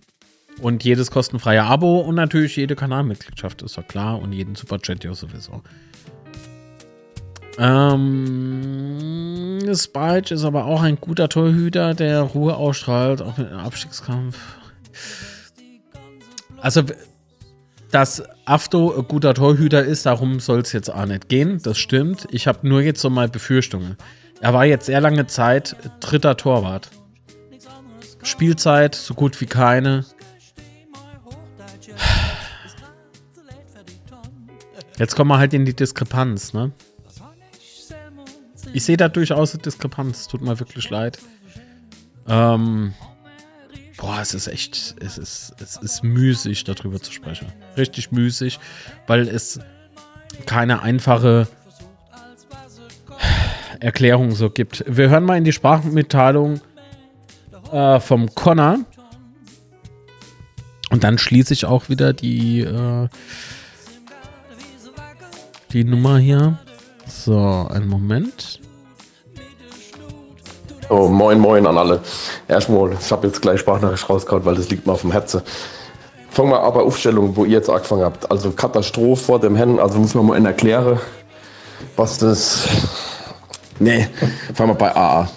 Und 0.60 0.84
jedes 0.84 1.10
kostenfreie 1.10 1.64
Abo 1.64 2.00
und 2.00 2.16
natürlich 2.16 2.54
jede 2.56 2.76
Kanalmitgliedschaft, 2.76 3.62
ist 3.62 3.76
ja 3.78 3.82
klar. 3.82 4.20
Und 4.20 4.34
jeden 4.34 4.54
Superchat 4.54 5.02
ja 5.02 5.14
sowieso. 5.14 5.62
Ähm, 7.58 8.94
Spike 9.74 10.34
ist 10.34 10.44
aber 10.44 10.66
auch 10.66 10.82
ein 10.82 11.00
guter 11.00 11.30
Torhüter, 11.30 11.94
der 11.94 12.20
Ruhe 12.20 12.56
ausstrahlt, 12.56 13.22
auch 13.22 13.38
mit 13.38 13.48
einem 13.48 13.60
Abstiegskampf. 13.60 14.36
Also, 16.60 16.82
dass 17.90 18.22
Afto 18.44 18.96
ein 18.96 19.06
guter 19.06 19.34
Torhüter 19.34 19.84
ist, 19.84 20.06
darum 20.06 20.40
soll 20.40 20.60
es 20.60 20.72
jetzt 20.72 20.90
auch 20.92 21.06
nicht 21.06 21.28
gehen. 21.28 21.60
Das 21.62 21.78
stimmt. 21.78 22.26
Ich 22.30 22.46
habe 22.46 22.66
nur 22.68 22.80
jetzt 22.80 23.00
so 23.00 23.10
mal 23.10 23.28
Befürchtungen. 23.28 23.96
Er 24.40 24.52
war 24.52 24.64
jetzt 24.64 24.86
sehr 24.86 25.00
lange 25.00 25.26
Zeit 25.26 25.76
dritter 26.00 26.36
Torwart. 26.36 26.90
Spielzeit 28.22 28.94
so 28.94 29.14
gut 29.14 29.40
wie 29.40 29.46
keine. 29.46 30.04
Jetzt 34.98 35.14
kommen 35.14 35.30
wir 35.30 35.38
halt 35.38 35.52
in 35.54 35.64
die 35.64 35.74
Diskrepanz, 35.74 36.52
ne? 36.52 36.72
Ich 38.72 38.84
sehe 38.84 38.96
da 38.96 39.08
durchaus 39.08 39.54
eine 39.54 39.62
Diskrepanz. 39.62 40.26
Tut 40.26 40.42
mir 40.42 40.58
wirklich 40.58 40.90
leid. 40.90 41.18
Ähm, 42.28 42.94
boah, 43.96 44.20
es 44.20 44.34
ist 44.34 44.46
echt, 44.46 44.94
es 45.00 45.18
ist, 45.18 45.54
es 45.60 45.76
ist 45.76 46.04
müßig, 46.04 46.64
darüber 46.64 47.00
zu 47.00 47.12
sprechen. 47.12 47.52
Richtig 47.76 48.12
müßig, 48.12 48.58
weil 49.06 49.28
es 49.28 49.60
keine 50.44 50.82
einfache 50.82 51.48
Erklärung 53.80 54.32
so 54.34 54.50
gibt. 54.50 54.84
Wir 54.86 55.08
hören 55.08 55.24
mal 55.24 55.38
in 55.38 55.44
die 55.44 55.52
Sprachmitteilung 55.52 56.60
äh, 57.72 58.00
vom 58.00 58.34
Connor. 58.34 58.78
Und 60.90 61.04
dann 61.04 61.18
schließe 61.18 61.52
ich 61.52 61.64
auch 61.64 61.88
wieder 61.88 62.12
die, 62.12 62.60
äh, 62.60 63.08
die 65.72 65.84
Nummer 65.84 66.18
hier. 66.18 66.58
So, 67.06 67.68
einen 67.70 67.88
Moment. 67.88 68.60
Oh, 70.88 71.08
moin, 71.08 71.40
moin 71.40 71.66
an 71.66 71.76
alle. 71.76 72.00
Erstmal, 72.46 72.92
ich 72.92 73.10
habe 73.10 73.26
jetzt 73.26 73.42
gleich 73.42 73.58
Sprachnachricht 73.58 74.08
rausgehauen, 74.08 74.44
weil 74.44 74.54
das 74.54 74.70
liegt 74.70 74.86
mir 74.86 74.92
auf 74.92 75.00
dem 75.00 75.10
Herzen. 75.10 75.42
Fangen 76.30 76.50
wir 76.50 76.60
aber 76.60 76.84
Aufstellung, 76.84 77.34
wo 77.34 77.44
ihr 77.44 77.52
jetzt 77.52 77.68
angefangen 77.68 78.04
habt. 78.04 78.30
Also 78.30 78.52
Katastrophe 78.52 79.24
vor 79.24 79.40
dem 79.40 79.56
Herrn, 79.56 79.80
also 79.80 79.98
muss 79.98 80.14
man 80.14 80.26
mal 80.26 80.46
erklären, 80.46 81.00
was 81.96 82.18
das. 82.18 82.68
Nee, 83.80 84.06
fangen 84.54 84.70
wir 84.70 84.74
bei 84.74 84.94
AA. 84.94 85.28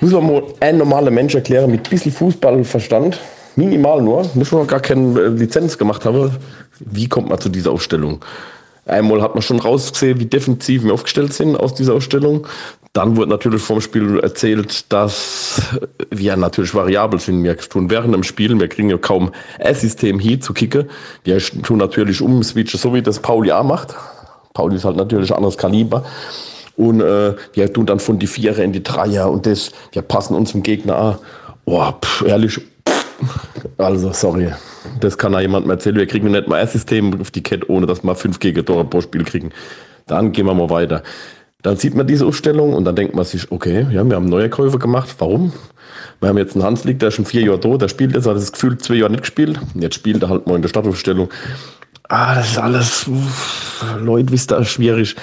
Muss 0.00 0.10
man 0.10 0.26
mal 0.26 0.42
ein 0.58 0.78
normaler 0.78 1.12
Mensch 1.12 1.36
erklären 1.36 1.70
mit 1.70 1.86
ein 1.86 1.90
bisschen 1.90 2.10
Fußballverstand, 2.10 3.20
minimal 3.54 4.02
nur, 4.02 4.28
muss 4.34 4.50
man 4.50 4.66
gar 4.66 4.80
keine 4.80 5.28
Lizenz 5.28 5.78
gemacht 5.78 6.04
haben. 6.04 6.36
Wie 6.80 7.08
kommt 7.08 7.28
man 7.28 7.38
zu 7.38 7.48
dieser 7.48 7.70
Aufstellung? 7.70 8.24
Einmal 8.86 9.22
hat 9.22 9.34
man 9.34 9.42
schon 9.42 9.60
rausgesehen, 9.60 10.18
wie 10.18 10.26
defensiv 10.26 10.82
wir 10.82 10.92
aufgestellt 10.92 11.32
sind 11.32 11.56
aus 11.56 11.74
dieser 11.74 11.94
Ausstellung. 11.94 12.46
Dann 12.92 13.16
wurde 13.16 13.30
natürlich 13.30 13.62
vom 13.62 13.80
Spiel 13.80 14.18
erzählt, 14.18 14.92
dass 14.92 15.62
wir 16.10 16.36
natürlich 16.36 16.74
variabel 16.74 17.20
sind. 17.20 17.44
Wir 17.44 17.56
tun 17.56 17.88
während 17.90 18.12
dem 18.12 18.24
Spiel, 18.24 18.58
wir 18.58 18.68
kriegen 18.68 18.90
ja 18.90 18.98
kaum 18.98 19.30
ein 19.60 19.74
System 19.74 20.18
hier 20.18 20.40
zu 20.40 20.52
kicken. 20.52 20.90
Wir 21.24 21.38
tun 21.38 21.78
natürlich 21.78 22.20
umswitchen, 22.20 22.78
so 22.78 22.92
wie 22.92 23.02
das 23.02 23.20
Pauli 23.20 23.52
auch 23.52 23.64
macht. 23.64 23.94
Pauli 24.52 24.76
ist 24.76 24.84
halt 24.84 24.96
natürlich 24.96 25.30
ein 25.30 25.36
anderes 25.36 25.56
Kaliber. 25.56 26.04
Und 26.76 27.00
äh, 27.00 27.34
wir 27.52 27.72
tun 27.72 27.86
dann 27.86 28.00
von 28.00 28.18
die 28.18 28.26
Vierer 28.26 28.58
in 28.58 28.72
die 28.72 28.82
Dreier 28.82 29.30
und 29.30 29.46
das, 29.46 29.70
wir 29.92 30.02
passen 30.02 30.34
uns 30.34 30.52
dem 30.52 30.62
Gegner 30.62 30.96
an. 30.96 31.18
Oh, 31.64 31.92
pff, 31.92 32.22
ehrlich, 32.26 32.60
Also, 33.78 34.12
sorry. 34.12 34.52
Das 35.00 35.18
kann 35.18 35.32
da 35.32 35.40
jemand 35.40 35.66
mal 35.66 35.74
erzählen. 35.74 35.96
Wir 35.96 36.06
kriegen 36.06 36.30
nicht 36.30 36.48
mal 36.48 36.60
ein 36.60 36.68
System 36.68 37.20
auf 37.20 37.30
die 37.30 37.42
Kette, 37.42 37.70
ohne 37.70 37.86
dass 37.86 38.02
wir 38.02 38.14
fünf 38.14 38.38
Gegentore 38.38 38.84
pro 38.84 39.00
Spiel 39.00 39.24
kriegen. 39.24 39.50
Dann 40.06 40.32
gehen 40.32 40.46
wir 40.46 40.54
mal 40.54 40.70
weiter. 40.70 41.02
Dann 41.62 41.76
sieht 41.76 41.94
man 41.94 42.06
diese 42.06 42.26
Aufstellung 42.26 42.74
und 42.74 42.84
dann 42.84 42.96
denkt 42.96 43.14
man 43.14 43.24
sich, 43.24 43.50
okay, 43.52 43.86
ja, 43.90 44.04
wir 44.04 44.16
haben 44.16 44.26
neue 44.26 44.50
Käufe 44.50 44.78
gemacht. 44.78 45.14
Warum? 45.18 45.52
Wir 46.20 46.28
haben 46.28 46.38
jetzt 46.38 46.54
einen 46.54 46.64
Hanslik, 46.64 46.98
der 46.98 47.08
ist 47.08 47.14
schon 47.14 47.24
vier 47.24 47.42
Jahre 47.42 47.60
da, 47.60 47.76
der 47.76 47.88
spielt 47.88 48.14
jetzt, 48.14 48.26
hat 48.26 48.36
das 48.36 48.52
Gefühl, 48.52 48.78
zwei 48.78 48.94
Jahre 48.94 49.12
nicht 49.12 49.22
gespielt. 49.22 49.60
Jetzt 49.74 49.94
spielt 49.94 50.22
er 50.22 50.28
halt 50.28 50.46
mal 50.46 50.56
in 50.56 50.62
der 50.62 50.68
Startaufstellung. 50.68 51.28
Ah, 52.08 52.34
das 52.34 52.50
ist 52.50 52.58
alles, 52.58 53.08
uff, 53.08 53.84
Leute, 54.00 54.32
wisst 54.32 54.52
ihr, 54.52 54.64
schwierig. 54.64 55.16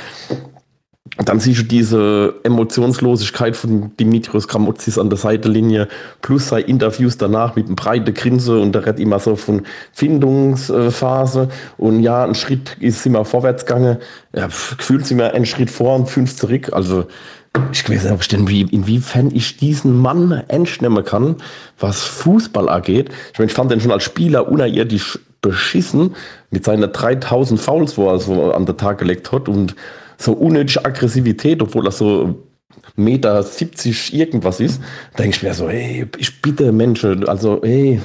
Dann 1.26 1.40
siehst 1.40 1.60
du 1.60 1.64
diese 1.64 2.36
Emotionslosigkeit 2.44 3.56
von 3.56 3.96
Dimitrios 3.98 4.48
Kramotzis 4.48 4.98
an 4.98 5.10
der 5.10 5.18
Seitenlinie, 5.18 5.90
plus 6.22 6.48
sei 6.48 6.62
Interviews 6.62 7.18
danach 7.18 7.56
mit 7.56 7.66
einem 7.66 7.76
breiten 7.76 8.14
Grinse 8.14 8.60
und 8.60 8.72
da 8.72 8.80
redet 8.80 9.00
immer 9.00 9.20
so 9.20 9.36
von 9.36 9.64
Findungsphase. 9.92 11.50
Und 11.78 12.02
ja, 12.02 12.24
ein 12.24 12.36
Schritt 12.36 12.78
ist 12.80 13.06
immer 13.06 13.26
vorwärts 13.26 13.66
gegangen, 13.66 13.98
ja, 14.34 14.48
gefühlt 14.48 15.06
sind 15.06 15.18
wir 15.18 15.34
einen 15.34 15.46
Schritt 15.46 15.70
vor 15.70 15.96
und 15.96 16.08
fünf 16.08 16.36
zurück, 16.38 16.72
also 16.72 17.06
ich 17.72 17.90
weiß 17.90 18.04
nicht, 18.12 18.32
denn 18.32 18.48
inwiefern 18.48 19.32
ich 19.34 19.58
diesen 19.58 20.00
Mann 20.00 20.44
ernst 20.48 20.82
nehmen 20.82 21.04
kann, 21.04 21.38
was 21.80 22.04
Fußball 22.04 22.70
angeht. 22.70 23.10
Ich, 23.34 23.40
meine, 23.40 23.50
ich 23.50 23.56
fand 23.56 23.72
den 23.72 23.82
schon 23.82 23.92
als 23.92 24.04
Spieler 24.04 24.48
unerirdisch 24.48 25.20
beschissen 25.42 26.16
mit 26.52 26.66
seinen 26.66 26.92
3000 26.92 27.60
Fouls, 27.60 27.98
wo 27.98 28.10
er 28.10 28.20
so 28.20 28.52
an 28.54 28.66
den 28.66 28.78
Tag 28.78 29.00
gelegt 29.00 29.32
hat. 29.32 29.50
Und 29.50 29.76
so 30.20 30.34
unnötige 30.34 30.86
Aggressivität, 30.86 31.62
obwohl 31.62 31.88
er 31.88 31.92
so 31.92 32.36
Meter 32.96 33.42
70 33.42 34.14
irgendwas 34.14 34.60
ist, 34.60 34.82
denke 35.18 35.38
ich 35.38 35.44
mir 35.44 35.54
so, 35.54 35.70
ey, 35.70 36.06
ich 36.18 36.42
bitte 36.42 36.72
Menschen, 36.72 37.28
also, 37.28 37.62
ey, 37.64 38.02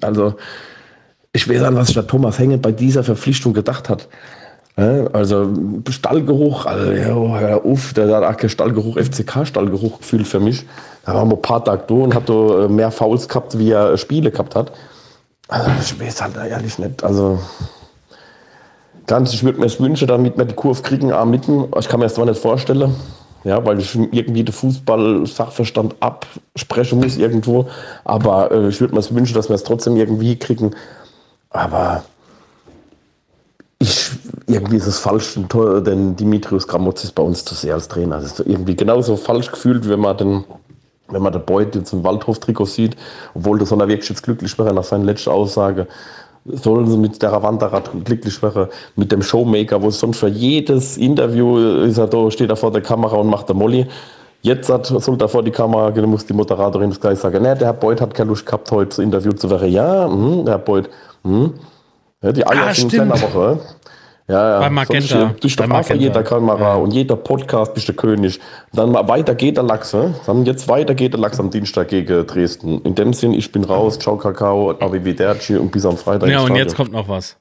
also, 0.00 0.34
ich 1.32 1.48
weiß 1.48 1.62
an, 1.62 1.76
was 1.76 1.92
der 1.92 2.06
Thomas 2.06 2.38
Henge 2.38 2.58
bei 2.58 2.72
dieser 2.72 3.04
Verpflichtung 3.04 3.54
gedacht 3.54 3.88
hat. 3.88 4.08
Also 4.76 5.52
Stallgeruch, 5.88 6.66
also 6.66 6.90
ja, 6.90 7.14
hör 7.38 7.64
auf, 7.64 7.92
der 7.92 8.12
hat 8.16 8.24
auch 8.24 8.36
kein 8.36 8.50
Stallgeruch, 8.50 8.96
FCK-Stallgeruch 8.98 9.98
gefühlt 9.98 10.26
für 10.26 10.40
mich. 10.40 10.66
Da 11.06 11.14
waren 11.14 11.28
wir 11.28 11.36
ein 11.36 11.42
paar 11.42 11.64
Tage 11.64 11.84
da 11.86 11.94
und 11.94 12.14
hat 12.14 12.28
da 12.28 12.66
mehr 12.68 12.90
Fouls 12.90 13.28
gehabt, 13.28 13.56
wie 13.56 13.70
er 13.70 13.96
Spiele 13.96 14.32
gehabt 14.32 14.56
hat. 14.56 14.72
Also 15.46 15.70
ich 15.80 16.00
weiß 16.00 16.22
halt 16.22 16.36
ehrlich 16.36 16.78
nicht. 16.78 17.04
Also 17.04 17.38
Ganz, 19.06 19.34
ich 19.34 19.44
würde 19.44 19.58
mir 19.58 19.66
das 19.66 19.80
wünschen, 19.80 20.08
damit 20.08 20.38
wir 20.38 20.46
die 20.46 20.54
Kurve 20.54 20.82
kriegen 20.82 21.12
am 21.12 21.30
mitten. 21.30 21.66
Ich 21.78 21.88
kann 21.88 22.00
mir 22.00 22.06
das 22.06 22.14
zwar 22.14 22.24
nicht 22.24 22.40
vorstellen, 22.40 22.94
ja, 23.44 23.64
weil 23.64 23.78
ich 23.78 23.94
irgendwie 23.94 24.44
den 24.44 24.52
Fußball-Sachverstand 24.52 25.96
absprechen 26.00 27.00
muss 27.00 27.18
irgendwo. 27.18 27.68
Aber 28.04 28.50
äh, 28.50 28.68
ich 28.68 28.80
würde 28.80 28.94
mir 28.94 29.00
das 29.00 29.14
wünschen, 29.14 29.34
dass 29.34 29.50
wir 29.50 29.56
es 29.56 29.64
trotzdem 29.64 29.96
irgendwie 29.96 30.36
kriegen. 30.36 30.74
Aber 31.50 32.02
ich, 33.78 34.10
irgendwie 34.46 34.76
ist 34.76 34.86
es 34.86 34.98
falsch, 34.98 35.34
denn 35.36 36.16
Dimitrios 36.16 36.66
Gramotzis 36.66 37.12
bei 37.12 37.22
uns 37.22 37.44
zu 37.44 37.54
sehr 37.54 37.74
als 37.74 37.88
Trainer. 37.88 38.16
Das 38.20 38.38
ist 38.38 38.40
irgendwie 38.40 38.74
genauso 38.74 39.16
falsch 39.16 39.50
gefühlt, 39.50 39.86
wenn 39.86 40.00
man 40.00 40.16
den, 40.16 40.44
wenn 41.08 41.22
man 41.22 41.34
den 41.34 41.44
Beut 41.44 41.74
jetzt 41.74 41.92
im 41.92 42.02
Waldhof-Trikot 42.02 42.64
sieht, 42.64 42.96
obwohl 43.34 43.58
der 43.58 43.66
Sonderweg 43.66 44.08
jetzt 44.08 44.22
glücklich 44.22 44.58
wäre 44.58 44.72
nach 44.72 44.84
seiner 44.84 45.04
letzten 45.04 45.30
Aussage 45.30 45.86
sollen 46.44 46.86
sie 46.86 46.96
mit 46.96 47.22
der 47.22 47.42
Wanderer 47.42 47.82
glücklich 48.04 48.42
werden, 48.42 48.68
mit 48.96 49.10
dem 49.10 49.22
Showmaker, 49.22 49.82
wo 49.82 49.90
sonst 49.90 50.18
für 50.18 50.28
jedes 50.28 50.96
Interview 50.96 51.58
ist 51.84 51.98
er 51.98 52.06
da, 52.06 52.30
steht 52.30 52.50
er 52.50 52.56
vor 52.56 52.70
der 52.70 52.82
Kamera 52.82 53.16
und 53.16 53.28
macht 53.28 53.48
der 53.48 53.56
Molly. 53.56 53.86
Jetzt 54.42 54.68
hat, 54.68 54.86
soll 54.86 55.16
er 55.20 55.28
vor 55.28 55.42
die 55.42 55.50
Kamera 55.50 55.90
gehen, 55.90 56.04
muss 56.04 56.26
die 56.26 56.34
Moderatorin 56.34 56.90
das 56.90 57.00
gleich 57.00 57.18
sagen, 57.18 57.42
ne, 57.42 57.54
der 57.56 57.68
Herr 57.68 57.72
Beuth 57.72 58.00
hat 58.02 58.12
keine 58.12 58.28
Lust 58.28 58.44
gehabt, 58.44 58.70
heute 58.70 58.88
das 58.88 58.98
Interview 58.98 59.32
zu 59.32 59.48
werden. 59.48 59.72
Ja, 59.72 60.06
mh, 60.06 60.44
der 60.44 60.52
Herr 60.52 60.58
Beuth, 60.58 60.90
mh. 61.22 61.50
Ja, 62.22 62.32
die 62.32 62.46
Eier 62.46 62.66
ah, 62.68 62.74
sind 62.74 62.92
in 62.92 63.08
der 63.08 63.20
Woche. 63.22 63.58
Ja, 64.26 64.50
ja. 64.52 64.58
Bei 64.60 64.70
Magenta. 64.70 65.34
Du 65.38 65.48
bist 65.48 65.60
vor 65.60 65.96
jeder 65.96 66.22
Kamera 66.22 66.60
ja. 66.60 66.74
und 66.76 66.92
jeder 66.92 67.16
Podcast 67.16 67.74
bist 67.74 67.88
der 67.88 67.94
König. 67.94 68.40
Dann 68.72 68.94
weiter 68.94 69.34
geht 69.34 69.58
der 69.58 69.64
Lachs. 69.64 69.92
Ne? 69.92 70.14
Dann 70.24 70.46
jetzt 70.46 70.66
weiter 70.66 70.94
geht 70.94 71.12
der 71.12 71.20
Lachs 71.20 71.38
am 71.38 71.50
Dienstag 71.50 71.88
gegen 71.88 72.26
Dresden. 72.26 72.80
In 72.82 72.94
dem 72.94 73.12
Sinn, 73.12 73.34
ich 73.34 73.52
bin 73.52 73.64
raus. 73.64 73.98
Ciao 73.98 74.16
Kakao, 74.16 74.70
Arrivederci 74.80 75.56
und 75.56 75.70
bis 75.70 75.84
am 75.84 75.98
Freitag. 75.98 76.30
Ja, 76.30 76.40
und 76.40 76.56
jetzt 76.56 76.74
kommt 76.74 76.92
noch 76.92 77.08
was. 77.08 77.36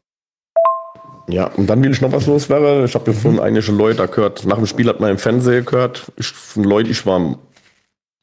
Ja, 1.29 1.47
und 1.55 1.67
dann 1.67 1.81
will 1.81 1.91
ich 1.91 2.01
noch 2.01 2.11
was 2.11 2.27
loswerden. 2.27 2.83
Ich 2.83 2.95
habe 2.95 3.11
ja 3.11 3.17
von 3.17 3.39
einigen 3.39 3.77
Leuten 3.77 4.05
gehört, 4.11 4.45
nach 4.45 4.57
dem 4.57 4.65
Spiel 4.65 4.89
hat 4.89 4.99
man 4.99 5.11
im 5.11 5.17
Fernsehen 5.17 5.63
gehört, 5.63 6.11
ich, 6.17 6.27
von 6.27 6.65
Leuten, 6.65 6.91
ich 6.91 7.05
war 7.05 7.37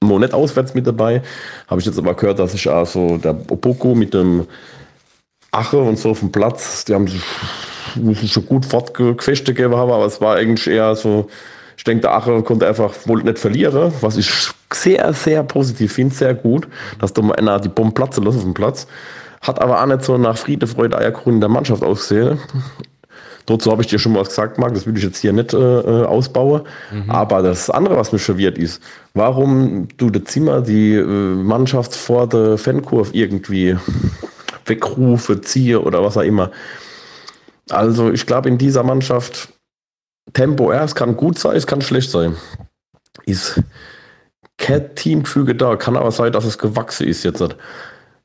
noch 0.05 0.19
nicht 0.19 0.35
auswärts 0.35 0.75
mit 0.75 0.87
dabei, 0.87 1.23
habe 1.67 1.81
ich 1.81 1.87
jetzt 1.87 1.99
aber 1.99 2.13
gehört, 2.13 2.39
dass 2.39 2.53
ich 2.53 2.71
also 2.71 3.17
der 3.17 3.33
Opoko 3.51 3.95
mit 3.95 4.13
dem 4.13 4.47
Ache 5.51 5.79
und 5.79 5.99
so 5.99 6.11
auf 6.11 6.21
dem 6.21 6.31
Platz, 6.31 6.85
die 6.85 6.95
haben 6.95 7.07
sich 7.07 7.23
schon 8.27 8.47
gut 8.47 8.67
fortgefechte 8.67 9.55
gegeben 9.55 9.77
haben, 9.77 9.91
aber 9.91 10.07
es 10.07 10.21
war 10.21 10.37
eigentlich 10.37 10.67
eher 10.67 10.95
so, 10.95 11.29
ich 11.77 11.85
denke, 11.85 12.03
der 12.03 12.15
Ache 12.15 12.43
konnte 12.43 12.67
einfach 12.67 12.93
wohl 13.07 13.23
nicht 13.23 13.39
verlieren, 13.39 13.93
was 14.01 14.17
ich 14.17 14.31
sehr, 14.73 15.13
sehr 15.13 15.43
positiv 15.43 15.95
finde, 15.95 16.15
sehr 16.15 16.35
gut, 16.35 16.69
dass 16.99 17.13
da 17.13 17.23
mal 17.23 17.37
einer 17.37 17.59
die 17.59 17.69
Bomben 17.69 17.95
platzen 17.95 18.25
lässt 18.25 18.39
auf 18.39 18.45
dem 18.45 18.55
Platz. 18.55 18.87
Hat 19.41 19.61
aber 19.61 19.83
auch 19.83 19.87
nicht 19.87 20.05
so 20.05 20.19
nach 20.19 20.37
Friede, 20.37 20.67
Freude, 20.67 20.99
Eierkuchen 20.99 21.41
der 21.41 21.49
Mannschaft 21.49 21.83
ausgesehen. 21.83 22.39
Dazu 23.47 23.71
habe 23.73 23.83
ich 23.83 23.89
dir 23.89 23.99
schon 23.99 24.13
mal 24.13 24.21
was 24.21 24.29
gesagt, 24.29 24.59
Marc, 24.59 24.75
das 24.75 24.87
will 24.87 24.97
ich 24.97 25.03
jetzt 25.03 25.19
hier 25.19 25.33
nicht 25.33 25.55
äh, 25.55 25.57
äh, 25.57 26.05
ausbauen. 26.05 26.63
Mhm. 26.93 27.11
Aber 27.11 27.43
das 27.43 27.71
andere, 27.71 27.97
was 27.97 28.13
mich 28.13 28.23
verwirrt 28.23 28.59
ist, 28.59 28.83
warum 29.15 29.89
du 29.97 30.11
das 30.11 30.25
Zimmer 30.25 30.61
die 30.61 30.95
äh, 30.95 31.05
Mannschaft 31.05 31.95
vor 31.95 32.29
der 32.29 32.59
Fankurve 32.59 33.11
irgendwie 33.13 33.77
wegrufe, 34.67 35.41
ziehe 35.41 35.81
oder 35.81 36.05
was 36.05 36.17
auch 36.17 36.23
immer. 36.23 36.51
Also 37.73 38.11
ich 38.11 38.27
glaube 38.27 38.49
in 38.49 38.59
dieser 38.59 38.83
Mannschaft 38.83 39.53
Tempo, 40.33 40.73
ja, 40.73 40.85
es 40.85 40.95
kann 40.95 41.17
gut 41.17 41.39
sein, 41.39 41.57
es 41.57 41.67
kann 41.67 41.81
schlecht 41.81 42.11
sein. 42.11 42.37
Ist 43.27 43.63
kein 44.59 44.95
Teamgefüge 44.95 45.55
da, 45.55 45.77
kann 45.77 45.97
aber 45.97 46.13
sein, 46.13 46.33
dass 46.33 46.45
es 46.45 46.59
gewachsen 46.59 47.09
ist 47.09 47.25
jetzt. 47.25 47.43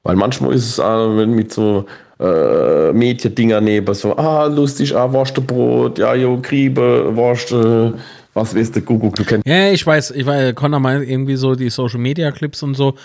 Weil 0.03 0.15
manchmal 0.15 0.53
ist 0.53 0.69
es 0.69 0.79
auch, 0.79 1.17
wenn 1.17 1.31
mit 1.31 1.51
so 1.51 1.85
äh, 2.19 2.91
Mädchen-Dinger 2.93 3.61
neben, 3.61 3.93
so, 3.95 4.15
ah, 4.17 4.45
lustig, 4.45 4.95
ah, 4.95 5.11
Wurstbrot, 5.11 5.97
ja, 5.97 6.13
jo, 6.13 6.39
Kriebe, 6.41 7.15
Wurst, 7.15 7.51
äh, 7.51 7.91
was 8.33 8.55
weißt 8.55 8.75
du, 8.75 8.81
Kuckuck, 8.81 9.15
du 9.15 9.23
kennst. 9.23 9.47
Ja, 9.47 9.69
ich 9.71 9.85
weiß, 9.85 10.11
ich 10.11 10.25
weiß, 10.25 10.53
Connor 10.55 10.79
meint 10.79 11.07
irgendwie 11.09 11.37
so 11.37 11.55
die 11.55 11.69
Social-Media-Clips 11.69 12.61
und 12.63 12.75
so. 12.75 12.95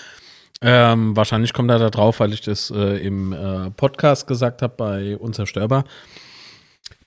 Ähm, 0.63 1.17
wahrscheinlich 1.17 1.55
kommt 1.55 1.71
er 1.71 1.79
da 1.79 1.89
drauf, 1.89 2.21
weil 2.21 2.35
ich 2.35 2.43
das 2.43 2.71
äh, 2.71 2.99
im 2.99 3.33
äh, 3.33 3.71
Podcast 3.71 4.27
gesagt 4.27 4.61
habe 4.61 4.75
bei 4.77 5.17
Unzerstörbar 5.17 5.85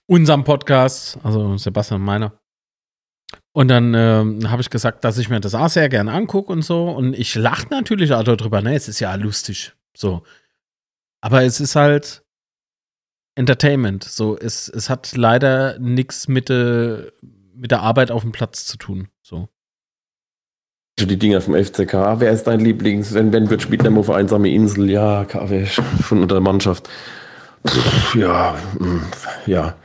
unserem 0.07 0.43
Podcast, 0.43 1.17
also 1.23 1.57
Sebastian 1.57 2.01
meiner. 2.01 2.39
Und 3.51 3.67
dann 3.67 3.93
ähm, 3.93 4.51
habe 4.51 4.61
ich 4.61 4.69
gesagt, 4.69 5.03
dass 5.03 5.17
ich 5.17 5.29
mir 5.29 5.39
das 5.39 5.55
auch 5.55 5.69
sehr 5.69 5.89
gerne 5.89 6.11
angucke 6.11 6.51
und 6.51 6.63
so. 6.63 6.89
Und 6.89 7.13
ich 7.13 7.35
lache 7.35 7.67
natürlich 7.69 8.13
auch 8.13 8.23
darüber, 8.23 8.61
ne? 8.61 8.75
Es 8.75 8.87
ist 8.87 8.99
ja 8.99 9.13
lustig. 9.15 9.73
So. 9.95 10.23
Aber 11.21 11.43
es 11.43 11.59
ist 11.59 11.75
halt 11.75 12.23
Entertainment. 13.35 14.03
So, 14.03 14.37
es, 14.37 14.69
es 14.69 14.89
hat 14.89 15.15
leider 15.15 15.79
nichts 15.79 16.27
mit, 16.27 16.49
äh, 16.49 17.11
mit 17.55 17.71
der 17.71 17.81
Arbeit 17.81 18.11
auf 18.11 18.23
dem 18.23 18.31
Platz 18.31 18.65
zu 18.65 18.77
tun. 18.77 19.07
So. 19.21 19.49
Die 20.99 21.17
Dinger 21.17 21.41
vom 21.41 21.55
FCK. 21.55 21.93
Wer 22.19 22.31
ist 22.31 22.43
dein 22.43 22.59
Lieblings? 22.59 23.13
Wenn, 23.13 23.33
wenn 23.33 23.49
wird 23.49 23.61
spielt 23.61 23.87
auf 23.87 24.09
einsame 24.09 24.51
Insel? 24.51 24.89
Ja, 24.89 25.25
KW 25.25 25.65
von 25.65 26.21
unter 26.21 26.35
der 26.35 26.41
Mannschaft. 26.41 26.87
Ja, 28.15 28.55
mm, 28.79 28.99
ja. 29.45 29.75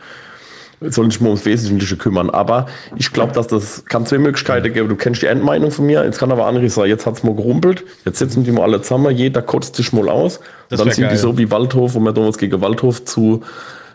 Soll 0.81 1.07
nicht 1.07 1.21
mehr 1.21 1.31
ums 1.31 1.45
Wesentliche 1.45 1.97
kümmern. 1.97 2.31
Aber 2.31 2.67
ich 2.97 3.13
glaube, 3.13 3.33
dass 3.33 3.49
das 3.49 3.85
kann 3.87 4.07
zwei 4.07 4.19
Möglichkeiten 4.19 4.73
geben. 4.73 4.89
Du 4.89 4.95
kennst 4.95 5.23
die 5.23 5.27
Endmeinung 5.27 5.73
von 5.73 5.87
mir, 5.87 6.05
jetzt 6.05 6.19
kann 6.19 6.31
aber 6.31 6.47
andere 6.47 6.69
sagen, 6.71 6.89
jetzt 6.89 7.05
hat 7.05 7.17
es 7.17 7.25
mal 7.25 7.35
gerumpelt, 7.35 7.85
jetzt 8.05 8.19
sitzen 8.19 8.45
die 8.45 8.53
mal 8.53 8.63
alle 8.63 8.81
zusammen, 8.81 9.15
jeder 9.15 9.43
kotzt 9.43 9.75
sich 9.75 9.93
mal 9.93 10.09
aus. 10.09 10.39
Das 10.69 10.79
dann 10.79 10.91
sind 10.93 11.05
geil. 11.05 11.13
die 11.13 11.19
so 11.19 11.37
wie 11.37 11.51
Waldhof, 11.51 11.95
wo 11.95 12.01
wir 12.01 12.13
damals 12.13 12.39
gegen 12.39 12.61
Waldhof 12.61 13.05
zu, 13.05 13.43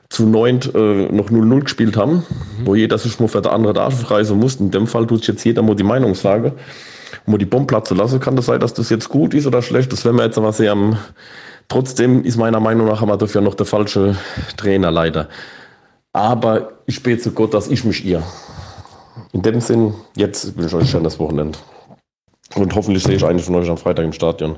zu 0.09 0.25
neunt 0.25 0.75
äh, 0.75 1.07
noch 1.09 1.29
0-0 1.29 1.61
gespielt 1.61 1.95
haben, 1.95 2.15
mhm. 2.15 2.25
wo 2.65 2.75
jeder 2.75 2.97
sich 2.97 3.17
mal 3.21 3.29
für 3.29 3.41
der 3.41 3.53
andere 3.53 3.81
Arschreise 3.81 4.33
musste. 4.33 4.63
In 4.63 4.71
dem 4.71 4.87
Fall 4.87 5.07
tut 5.07 5.25
jetzt 5.25 5.45
jeder 5.45 5.61
mal 5.61 5.75
die 5.75 5.83
Meinung 5.83 6.15
sagen, 6.15 6.51
wo 7.25 7.37
die 7.37 7.45
Bombe 7.45 7.67
platzen 7.67 7.95
lassen. 7.95 8.19
Kann 8.19 8.35
das 8.35 8.47
sein, 8.47 8.59
dass 8.59 8.73
das 8.73 8.89
jetzt 8.89 9.07
gut 9.07 9.33
ist 9.33 9.47
oder 9.47 9.61
schlecht? 9.61 9.93
Das 9.93 10.03
werden 10.03 10.17
wir 10.17 10.25
jetzt 10.25 10.37
aber 10.37 10.51
sehr 10.51 10.73
am 10.73 10.97
Trotzdem 11.67 12.23
ist 12.23 12.37
meiner 12.37 12.59
Meinung 12.59 12.87
nach 12.87 13.01
aber 13.01 13.17
dafür 13.17 13.41
noch 13.41 13.55
der 13.55 13.65
falsche 13.65 14.15
Trainer 14.57 14.91
leider. 14.91 15.29
Aber 16.13 16.73
ich 16.85 17.01
bete 17.01 17.21
zu 17.21 17.31
Gott, 17.31 17.53
dass 17.53 17.67
ich 17.67 17.83
mich 17.83 18.05
ihr. 18.05 18.21
In 19.31 19.41
dem 19.41 19.61
Sinn, 19.61 19.93
jetzt 20.15 20.55
wünsche 20.55 20.67
ich 20.67 20.75
euch 20.75 20.81
ein 20.83 20.87
schönes 20.87 21.19
Wochenende. 21.19 21.57
Und 22.55 22.75
hoffentlich 22.75 23.03
sehe 23.03 23.15
ich 23.15 23.25
einen 23.25 23.39
von 23.39 23.55
euch 23.55 23.69
am 23.69 23.77
Freitag 23.77 24.05
im 24.05 24.13
Stadion. 24.13 24.57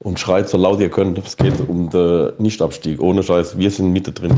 Und 0.00 0.18
schreit 0.18 0.48
so 0.48 0.58
laut 0.58 0.80
ihr 0.80 0.90
könnt. 0.90 1.18
Es 1.18 1.36
geht 1.36 1.54
um 1.68 1.88
den 1.90 2.32
Nichtabstieg. 2.38 3.00
Ohne 3.00 3.22
Scheiß, 3.22 3.56
wir 3.58 3.70
sind 3.70 3.92
Mitte 3.92 4.10
drin. 4.10 4.36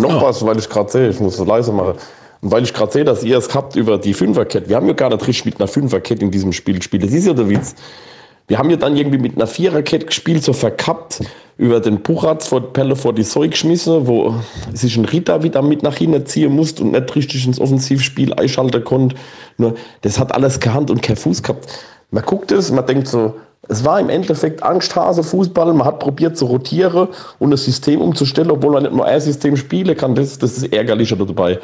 Noch 0.00 0.22
was, 0.22 0.44
weil 0.44 0.58
ich 0.58 0.68
gerade 0.68 0.90
sehe, 0.90 1.08
ich 1.08 1.18
muss 1.20 1.38
es 1.38 1.46
leise 1.46 1.72
machen. 1.72 1.94
Und 2.40 2.52
weil 2.52 2.62
ich 2.62 2.74
gerade 2.74 2.92
sehe, 2.92 3.04
dass 3.04 3.24
ihr 3.24 3.38
es 3.38 3.54
habt 3.54 3.74
über 3.76 3.98
die 3.98 4.14
Fünferkette. 4.14 4.68
Wir 4.68 4.76
haben 4.76 4.86
ja 4.86 4.92
gar 4.92 5.08
nicht 5.08 5.26
richtig 5.26 5.46
mit 5.46 5.60
einer 5.60 5.68
Fünferkette 5.68 6.22
in 6.22 6.30
diesem 6.30 6.52
Spiel 6.52 6.76
gespielt. 6.76 7.02
Das 7.02 7.12
ist 7.12 7.26
ja 7.26 7.32
der 7.32 7.48
Witz. 7.48 7.74
Wir 8.48 8.58
haben 8.58 8.70
ja 8.70 8.76
dann 8.76 8.96
irgendwie 8.96 9.18
mit 9.18 9.36
einer 9.36 9.46
Viererkette 9.46 10.06
gespielt, 10.06 10.42
so 10.42 10.54
verkappt, 10.54 11.20
über 11.58 11.80
den 11.80 12.00
Buchatz 12.00 12.48
vor 12.48 12.72
Pelle 12.72 12.96
vor 12.96 13.12
die 13.12 13.24
Zeug 13.24 13.50
geschmissen, 13.50 14.06
wo 14.06 14.34
sich 14.72 14.96
ein 14.96 15.04
Ritter 15.04 15.42
wieder 15.42 15.60
mit 15.60 15.82
nach 15.82 15.96
hinten 15.96 16.24
ziehen 16.24 16.52
musste 16.52 16.82
und 16.82 16.92
nicht 16.92 17.14
richtig 17.14 17.46
ins 17.46 17.60
Offensivspiel 17.60 18.32
einschalten 18.32 18.82
konnte. 18.84 19.16
Nur, 19.58 19.74
das 20.00 20.18
hat 20.18 20.34
alles 20.34 20.60
keine 20.60 20.76
Hand 20.76 20.90
und 20.90 21.02
kein 21.02 21.16
Fuß 21.16 21.42
gehabt. 21.42 21.68
Man 22.10 22.24
guckt 22.24 22.50
es, 22.50 22.72
man 22.72 22.86
denkt 22.86 23.08
so, 23.08 23.34
es 23.68 23.84
war 23.84 24.00
im 24.00 24.08
Endeffekt 24.08 24.62
Angsthase 24.62 25.22
Fußball. 25.22 25.74
Man 25.74 25.86
hat 25.86 25.98
probiert 25.98 26.38
zu 26.38 26.46
rotieren 26.46 27.08
und 27.38 27.50
das 27.50 27.64
System 27.64 28.00
umzustellen, 28.00 28.50
obwohl 28.50 28.72
man 28.72 28.84
nicht 28.84 28.94
nur 28.94 29.04
ein 29.04 29.20
System 29.20 29.58
spielen 29.58 29.94
kann. 29.94 30.14
Das, 30.14 30.38
das 30.38 30.56
ist 30.56 30.72
ärgerlicher 30.72 31.16
dabei. 31.16 31.58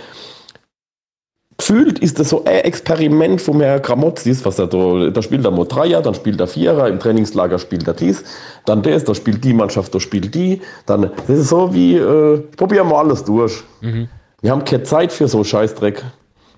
Gefühlt 1.57 2.01
ist 2.01 2.19
das 2.19 2.31
so 2.31 2.45
ein 2.45 2.65
Experiment 2.65 3.41
vom 3.41 3.61
Herrn 3.61 3.81
Gramozis, 3.81 4.45
was 4.45 4.59
er 4.59 4.67
da, 4.67 5.11
da 5.11 5.23
spielt 5.23 5.45
er 5.45 5.53
mal 5.53 5.67
Dreier, 5.67 6.03
dann 6.03 6.15
spielt 6.15 6.41
er 6.41 6.49
Vierer, 6.49 6.89
im 6.89 6.99
Trainingslager 6.99 7.59
spielt 7.59 7.87
er 7.87 7.95
dies, 7.95 8.25
dann 8.65 8.83
das, 8.83 9.05
da 9.05 9.15
spielt 9.15 9.45
die 9.45 9.53
Mannschaft, 9.55 9.95
da 9.95 10.01
spielt 10.01 10.35
die, 10.35 10.61
dann, 10.87 11.11
das 11.29 11.39
ist 11.39 11.49
so 11.51 11.73
wie, 11.73 11.97
äh, 11.97 12.39
probieren 12.57 12.89
wir 12.89 12.99
alles 12.99 13.23
durch. 13.23 13.63
Mhm. 13.83 14.09
Wir 14.41 14.51
haben 14.51 14.65
keine 14.65 14.83
Zeit 14.83 15.13
für 15.13 15.29
so 15.29 15.45
Scheißdreck. 15.45 16.03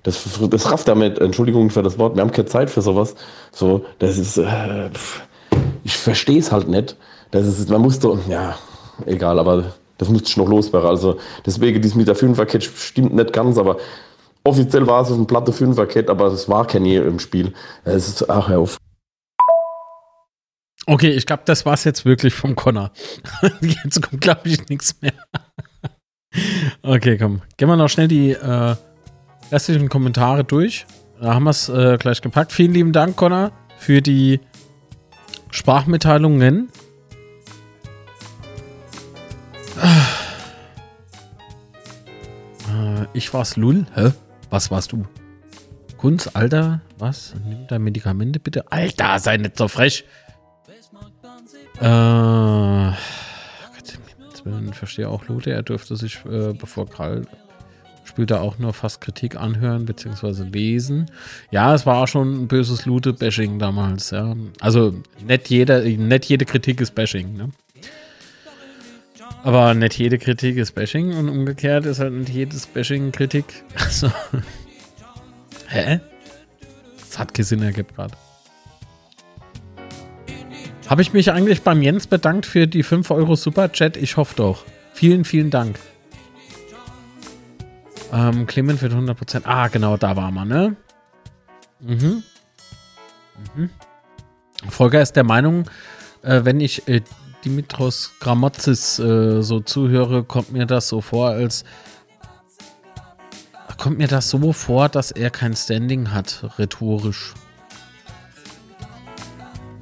Das, 0.02 0.24
das 0.50 0.70
rafft 0.70 0.88
damit, 0.88 1.18
Entschuldigung 1.18 1.68
für 1.68 1.82
das 1.82 1.98
Wort, 1.98 2.14
wir 2.16 2.22
haben 2.22 2.32
keine 2.32 2.46
Zeit 2.46 2.70
für 2.70 2.80
sowas. 2.80 3.14
So, 3.52 3.84
das 3.98 4.16
ist, 4.16 4.38
äh, 4.38 4.88
ich 5.84 5.96
verstehe 5.96 6.38
es 6.38 6.50
halt 6.50 6.68
nicht. 6.68 6.96
Das 7.32 7.46
ist, 7.46 7.68
man 7.68 7.82
muss 7.82 7.98
doch, 7.98 8.18
ja, 8.28 8.56
egal, 9.04 9.38
aber 9.38 9.74
das 9.98 10.08
musste 10.08 10.28
ich 10.28 10.36
noch 10.36 10.48
loswerden. 10.48 10.88
Also 10.88 11.16
deswegen, 11.44 11.82
dies 11.82 11.94
mit 11.94 12.08
der 12.08 12.14
Fünferkette 12.14 12.66
stimmt 12.66 13.14
nicht 13.14 13.32
ganz, 13.32 13.58
aber 13.58 13.76
Offiziell 14.46 14.86
war 14.86 15.02
es 15.02 15.10
ein 15.10 15.26
platte 15.26 15.52
Fünferkette, 15.52 16.08
aber 16.08 16.26
es 16.28 16.48
war 16.48 16.64
kein 16.68 16.84
Nähe 16.84 17.02
im 17.02 17.18
Spiel. 17.18 17.52
Es 17.82 18.06
ist, 18.06 18.30
ach, 18.30 18.48
auf. 18.48 18.78
Okay, 20.86 21.10
ich 21.10 21.26
glaube, 21.26 21.42
das 21.46 21.66
war 21.66 21.74
es 21.74 21.82
jetzt 21.82 22.04
wirklich 22.04 22.32
vom 22.32 22.54
Connor. 22.54 22.92
jetzt 23.60 24.00
kommt, 24.00 24.20
glaube 24.20 24.42
ich, 24.44 24.68
nichts 24.68 25.02
mehr. 25.02 25.14
okay, 26.82 27.18
komm. 27.18 27.42
Gehen 27.56 27.68
wir 27.68 27.76
noch 27.76 27.88
schnell 27.88 28.06
die 28.06 28.30
äh, 28.30 28.76
restlichen 29.50 29.88
Kommentare 29.88 30.44
durch. 30.44 30.86
Da 31.20 31.34
haben 31.34 31.42
wir 31.42 31.50
es 31.50 31.68
äh, 31.68 31.96
gleich 31.98 32.22
gepackt. 32.22 32.52
Vielen 32.52 32.72
lieben 32.72 32.92
Dank, 32.92 33.16
Connor, 33.16 33.50
für 33.78 34.00
die 34.00 34.38
Sprachmitteilungen. 35.50 36.68
Äh, 42.68 43.06
ich 43.12 43.34
war's 43.34 43.56
Lull. 43.56 43.86
Hä? 43.96 44.12
Was 44.50 44.70
warst 44.70 44.92
du? 44.92 45.04
Kunz, 45.96 46.28
Alter, 46.34 46.82
was? 46.98 47.34
Nimm 47.46 47.66
deine 47.66 47.84
Medikamente 47.84 48.38
bitte. 48.38 48.70
Alter, 48.70 49.18
sei 49.18 49.38
nicht 49.38 49.56
so 49.56 49.68
frech. 49.68 50.04
Äh, 51.80 52.92
verstehe 54.76 55.08
auch 55.08 55.26
Lute. 55.26 55.50
Er 55.50 55.62
dürfte 55.62 55.96
sich, 55.96 56.24
äh, 56.24 56.52
bevor 56.52 56.88
Karl 56.88 57.22
spielt, 58.04 58.30
er 58.30 58.40
auch 58.40 58.58
nur 58.58 58.72
fast 58.72 59.00
Kritik 59.00 59.36
anhören 59.36 59.84
bzw. 59.84 60.44
lesen. 60.44 61.06
Ja, 61.50 61.74
es 61.74 61.86
war 61.86 61.96
auch 61.96 62.08
schon 62.08 62.44
ein 62.44 62.48
böses 62.48 62.86
Lute-Bashing 62.86 63.58
damals. 63.58 64.10
Ja. 64.10 64.36
Also 64.60 64.94
nicht, 65.26 65.50
jeder, 65.50 65.82
nicht 65.82 66.24
jede 66.26 66.44
Kritik 66.44 66.80
ist 66.80 66.94
Bashing. 66.94 67.34
Ne? 67.34 67.50
Aber 69.46 69.74
nicht 69.74 69.96
jede 69.96 70.18
Kritik 70.18 70.56
ist 70.56 70.72
Bashing 70.72 71.16
und 71.16 71.28
umgekehrt 71.28 71.86
ist 71.86 72.00
halt 72.00 72.12
nicht 72.12 72.30
jedes 72.30 72.66
Bashing 72.66 73.12
Kritik. 73.12 73.44
Also. 73.76 74.10
Hä? 75.68 76.00
Das 76.98 77.16
hat 77.16 77.32
keinen 77.32 77.44
Sinn 77.44 77.62
ergibt 77.62 77.94
gerade. 77.94 78.16
Habe 80.88 81.00
ich 81.02 81.12
mich 81.12 81.30
eigentlich 81.30 81.62
beim 81.62 81.80
Jens 81.80 82.08
bedankt 82.08 82.44
für 82.44 82.66
die 82.66 82.82
5 82.82 83.08
Euro 83.12 83.36
Superchat? 83.36 83.96
Ich 83.96 84.16
hoffe 84.16 84.34
doch. 84.34 84.64
Vielen, 84.94 85.24
vielen 85.24 85.50
Dank. 85.50 85.78
Ähm, 88.12 88.48
Clement 88.48 88.82
wird 88.82 88.94
100%. 88.94 89.42
Ah, 89.44 89.68
genau, 89.68 89.96
da 89.96 90.16
war 90.16 90.32
man, 90.32 90.48
ne? 90.48 90.76
Mhm. 91.78 92.24
Mhm. 93.54 93.70
Volker 94.68 95.00
ist 95.00 95.12
der 95.12 95.24
Meinung, 95.24 95.70
äh, 96.22 96.40
wenn 96.42 96.58
ich 96.58 96.88
äh, 96.88 97.02
Dimitros 97.46 98.10
Gramotzis 98.18 98.98
äh, 98.98 99.40
so 99.40 99.60
zuhöre, 99.60 100.24
kommt 100.24 100.52
mir 100.52 100.66
das 100.66 100.88
so 100.88 101.00
vor, 101.00 101.28
als 101.28 101.64
kommt 103.78 103.98
mir 103.98 104.08
das 104.08 104.28
so 104.28 104.52
vor, 104.52 104.88
dass 104.88 105.12
er 105.12 105.30
kein 105.30 105.54
Standing 105.54 106.12
hat, 106.12 106.44
rhetorisch. 106.58 107.34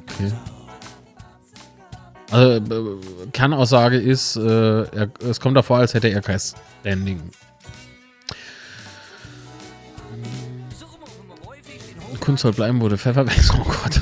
Okay. 0.02 0.30
Also, 2.30 2.50
äh, 2.56 2.60
Kernaussage 3.32 3.96
ist, 3.96 4.36
äh, 4.36 4.82
er, 4.82 5.08
es 5.26 5.40
kommt 5.40 5.56
davor, 5.56 5.78
als 5.78 5.94
hätte 5.94 6.08
er 6.08 6.20
kein 6.20 6.38
Standing. 6.38 7.30
Kunst 12.20 12.42
soll 12.42 12.52
bleiben, 12.52 12.80
wurde 12.80 12.98
Pfeffer 12.98 13.26
weg. 13.26 13.40
Oh 13.54 13.64
Gott. 13.64 14.00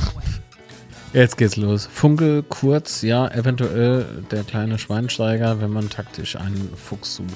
Jetzt 1.12 1.36
geht's 1.36 1.56
los. 1.56 1.86
Funkel 1.92 2.42
kurz, 2.42 3.02
ja, 3.02 3.28
eventuell 3.28 4.06
der 4.30 4.44
kleine 4.44 4.78
Schweinsteiger, 4.78 5.60
wenn 5.60 5.70
man 5.70 5.90
taktisch 5.90 6.36
einen 6.36 6.70
Fuchs 6.74 7.16
sucht. 7.16 7.28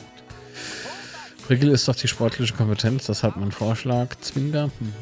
Prickel 1.47 1.69
ist 1.70 1.86
doch 1.86 1.94
die 1.94 2.09
sportliche 2.09 2.55
Kompetenz, 2.55 3.07
das 3.07 3.23
hat 3.23 3.36
mein 3.36 3.53
Vorschlag. 3.53 4.16
Zwinger. 4.20 4.69
Mhm. 4.81 4.93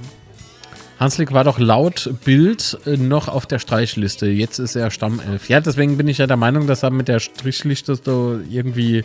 Hanslik 0.98 1.32
war 1.32 1.44
doch 1.44 1.58
laut 1.58 2.12
Bild 2.24 2.78
äh, 2.84 2.96
noch 2.96 3.28
auf 3.28 3.46
der 3.46 3.58
Streichliste. 3.58 4.26
Jetzt 4.26 4.58
ist 4.58 4.76
er 4.76 4.90
Stammelf. 4.90 5.48
Ja, 5.48 5.60
deswegen 5.60 5.96
bin 5.96 6.08
ich 6.08 6.18
ja 6.18 6.26
der 6.26 6.36
Meinung, 6.36 6.66
dass 6.66 6.82
er 6.82 6.90
mit 6.90 7.08
der 7.08 7.20
Strichliste 7.20 7.96
so 7.96 8.40
irgendwie. 8.48 9.04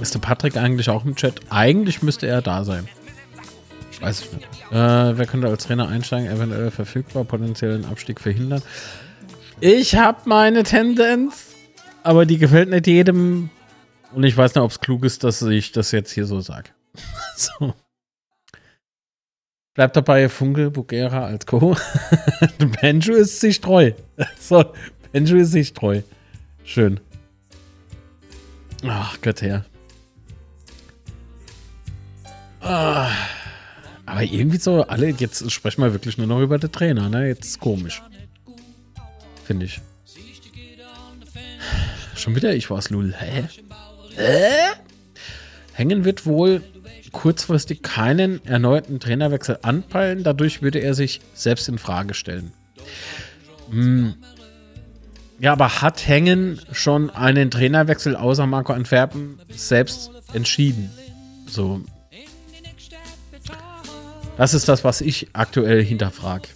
Ist 0.00 0.14
der 0.14 0.18
Patrick 0.18 0.56
eigentlich 0.56 0.90
auch 0.90 1.04
im 1.04 1.14
Chat? 1.14 1.40
Eigentlich 1.50 2.02
müsste 2.02 2.26
er 2.26 2.42
da 2.42 2.64
sein. 2.64 2.88
Weiß. 4.02 4.22
Äh, 4.70 5.16
wer 5.16 5.26
könnte 5.26 5.46
als 5.46 5.66
Trainer 5.66 5.88
einsteigen? 5.88 6.28
Eventuell 6.28 6.72
verfügbar, 6.72 7.24
potenziellen 7.24 7.84
Abstieg 7.84 8.20
verhindern. 8.20 8.62
Ich 9.60 9.94
habe 9.94 10.28
meine 10.28 10.64
Tendenz, 10.64 11.54
aber 12.02 12.26
die 12.26 12.38
gefällt 12.38 12.68
nicht 12.68 12.88
jedem. 12.88 13.50
Und 14.12 14.24
ich 14.24 14.36
weiß 14.36 14.56
nicht, 14.56 14.62
ob 14.62 14.72
es 14.72 14.80
klug 14.80 15.04
ist, 15.04 15.22
dass 15.22 15.40
ich 15.42 15.70
das 15.70 15.92
jetzt 15.92 16.10
hier 16.10 16.26
so 16.26 16.40
sage. 16.40 16.70
so. 17.36 17.74
Bleibt 19.74 19.96
dabei 19.96 20.28
Funkel 20.28 20.70
Bugera 20.70 21.24
als 21.24 21.46
Co. 21.46 21.76
Benju 22.80 23.14
ist 23.14 23.40
sich 23.40 23.60
treu. 23.60 23.92
so, 24.40 24.64
Benju 25.12 25.36
ist 25.36 25.52
sich 25.52 25.72
treu. 25.72 26.02
Schön. 26.64 26.98
Ach 28.84 29.16
Gott 29.22 29.42
her. 29.42 29.64
Ah. 32.60 33.08
Aber 34.12 34.24
irgendwie 34.24 34.58
so, 34.58 34.82
alle, 34.82 35.08
jetzt 35.08 35.50
sprechen 35.50 35.82
wir 35.82 35.94
wirklich 35.94 36.18
nur 36.18 36.26
noch 36.26 36.42
über 36.42 36.58
den 36.58 36.70
Trainer, 36.70 37.08
ne? 37.08 37.28
Jetzt 37.28 37.46
ist 37.46 37.60
komisch. 37.60 38.02
Finde 39.42 39.64
ich. 39.64 39.80
Schon 42.14 42.36
wieder, 42.36 42.54
ich 42.54 42.68
war's, 42.68 42.90
Lul. 42.90 43.14
Hä? 43.18 43.48
Hä? 44.14 44.74
Hängen 45.72 46.04
wird 46.04 46.26
wohl 46.26 46.62
kurzfristig 47.12 47.80
keinen 47.80 48.44
erneuten 48.44 49.00
Trainerwechsel 49.00 49.60
anpeilen. 49.62 50.24
Dadurch 50.24 50.60
würde 50.60 50.80
er 50.80 50.92
sich 50.92 51.22
selbst 51.32 51.70
in 51.70 51.78
Frage 51.78 52.12
stellen. 52.12 52.52
Hm. 53.70 54.12
Ja, 55.38 55.52
aber 55.52 55.80
hat 55.80 56.06
Hängen 56.06 56.60
schon 56.70 57.08
einen 57.08 57.50
Trainerwechsel 57.50 58.14
außer 58.14 58.46
Marco 58.46 58.74
Antwerpen 58.74 59.40
selbst 59.48 60.10
entschieden? 60.34 60.90
So, 61.46 61.80
das 64.36 64.54
ist 64.54 64.68
das, 64.68 64.84
was 64.84 65.00
ich 65.00 65.28
aktuell 65.32 65.82
hinterfrage. 65.84 66.48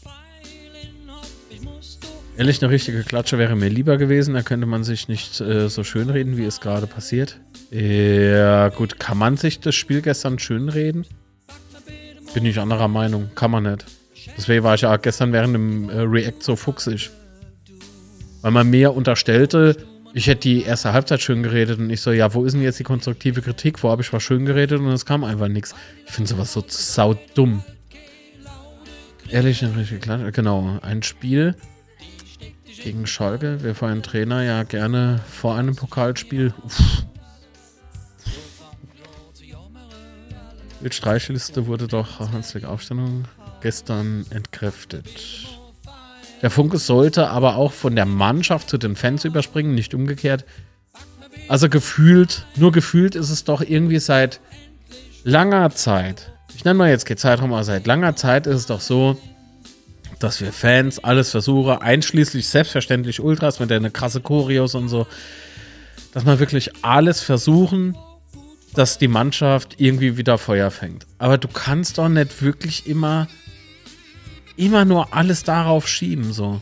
Ehrlich, 2.38 2.62
eine 2.62 2.70
richtige 2.70 3.02
Klatsche 3.02 3.38
wäre 3.38 3.56
mir 3.56 3.70
lieber 3.70 3.96
gewesen. 3.96 4.34
Da 4.34 4.42
könnte 4.42 4.66
man 4.66 4.84
sich 4.84 5.08
nicht 5.08 5.40
äh, 5.40 5.68
so 5.70 5.84
schönreden, 5.84 6.36
wie 6.36 6.44
es 6.44 6.60
gerade 6.60 6.86
passiert. 6.86 7.40
Ja, 7.70 8.68
gut. 8.68 8.98
Kann 8.98 9.16
man 9.16 9.38
sich 9.38 9.60
das 9.60 9.74
Spiel 9.74 10.02
gestern 10.02 10.38
schönreden? 10.38 11.06
Bin 12.34 12.44
ich 12.44 12.60
anderer 12.60 12.88
Meinung. 12.88 13.30
Kann 13.34 13.50
man 13.50 13.62
nicht. 13.62 13.86
Deswegen 14.36 14.64
war 14.64 14.74
ich 14.74 14.82
ja 14.82 14.94
gestern 14.98 15.32
während 15.32 15.54
dem 15.54 15.88
äh, 15.88 16.00
React 16.00 16.40
so 16.40 16.56
fuchsig. 16.56 17.10
Weil 18.42 18.50
man 18.50 18.68
mir 18.68 18.94
unterstellte, 18.94 19.76
ich 20.16 20.28
hätte 20.28 20.48
die 20.48 20.62
erste 20.62 20.94
Halbzeit 20.94 21.20
schön 21.20 21.42
geredet 21.42 21.78
und 21.78 21.90
ich 21.90 22.00
so, 22.00 22.10
ja, 22.10 22.32
wo 22.32 22.46
ist 22.46 22.54
denn 22.54 22.62
jetzt 22.62 22.78
die 22.78 22.84
konstruktive 22.84 23.42
Kritik? 23.42 23.82
Wo 23.82 23.90
habe 23.90 24.00
ich 24.00 24.10
was 24.14 24.22
schön 24.22 24.46
geredet 24.46 24.80
und 24.80 24.88
es 24.88 25.04
kam 25.04 25.24
einfach 25.24 25.48
nichts. 25.48 25.74
Ich 26.06 26.12
finde 26.12 26.30
sowas 26.30 26.54
so 26.54 26.64
saudumm. 26.66 27.62
Ehrlich, 29.28 29.62
genau. 30.32 30.78
Ein 30.80 31.02
Spiel 31.02 31.54
gegen 32.82 33.06
Schalke. 33.06 33.62
Wir 33.62 33.74
feuern 33.74 34.02
Trainer 34.02 34.42
ja 34.42 34.62
gerne 34.62 35.20
vor 35.30 35.54
einem 35.54 35.76
Pokalspiel. 35.76 36.54
Uff. 36.64 37.04
Mit 40.80 40.94
Streichliste 40.94 41.66
wurde 41.66 41.88
doch 41.88 42.20
Hanslik 42.20 42.64
Aufstellung 42.64 43.24
gestern 43.60 44.24
entkräftet. 44.30 45.55
Der 46.42 46.50
Funke 46.50 46.78
sollte 46.78 47.28
aber 47.28 47.56
auch 47.56 47.72
von 47.72 47.96
der 47.96 48.06
Mannschaft 48.06 48.68
zu 48.68 48.78
den 48.78 48.96
Fans 48.96 49.24
überspringen, 49.24 49.74
nicht 49.74 49.94
umgekehrt. 49.94 50.44
Also 51.48 51.68
gefühlt, 51.68 52.44
nur 52.56 52.72
gefühlt 52.72 53.14
ist 53.14 53.30
es 53.30 53.44
doch 53.44 53.62
irgendwie 53.62 53.98
seit 53.98 54.40
langer 55.24 55.70
Zeit, 55.70 56.32
ich 56.54 56.64
nenne 56.64 56.78
mal 56.78 56.88
jetzt 56.88 57.06
keinen 57.06 57.18
Zeitraum, 57.18 57.52
aber 57.52 57.64
seit 57.64 57.86
langer 57.86 58.16
Zeit 58.16 58.46
ist 58.46 58.56
es 58.56 58.66
doch 58.66 58.80
so, 58.80 59.18
dass 60.18 60.40
wir 60.40 60.52
Fans 60.52 60.98
alles 60.98 61.30
versuchen, 61.30 61.78
einschließlich 61.78 62.48
selbstverständlich 62.48 63.20
Ultras 63.20 63.60
mit 63.60 63.70
der 63.70 63.90
krasse 63.90 64.20
Choreos 64.20 64.74
und 64.74 64.88
so, 64.88 65.06
dass 66.12 66.24
wir 66.24 66.38
wirklich 66.38 66.70
alles 66.82 67.20
versuchen, 67.20 67.96
dass 68.74 68.98
die 68.98 69.08
Mannschaft 69.08 69.74
irgendwie 69.78 70.16
wieder 70.16 70.38
Feuer 70.38 70.70
fängt. 70.70 71.06
Aber 71.18 71.38
du 71.38 71.48
kannst 71.48 71.98
doch 71.98 72.08
nicht 72.08 72.42
wirklich 72.42 72.86
immer, 72.86 73.28
immer 74.56 74.84
nur 74.84 75.14
alles 75.14 75.42
darauf 75.42 75.88
schieben, 75.88 76.32
so. 76.32 76.60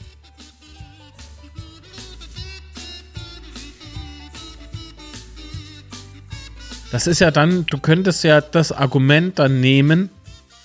Das 6.91 7.09
ist 7.09 7.19
ja 7.19 7.33
dann, 7.33 7.67
du 7.67 7.79
könntest 7.79 8.23
ja 8.23 8.41
das 8.41 8.71
Argument 8.71 9.41
dann 9.41 9.61
nehmen 9.61 10.11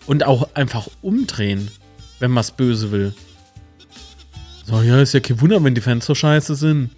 und 0.06 0.24
auch 0.24 0.54
einfach 0.54 0.88
umdrehen, 1.02 1.72
wenn 2.20 2.30
man 2.30 2.42
es 2.42 2.52
böse 2.52 2.92
will. 2.92 3.16
So, 4.64 4.82
ja, 4.84 5.02
ist 5.02 5.16
ja 5.16 5.22
kein 5.22 5.42
Wunder, 5.42 5.64
wenn 5.64 5.74
die 5.74 5.82
Fans 5.82 6.06
so 6.06 6.14
scheiße 6.14 6.54
sind. 6.54 6.92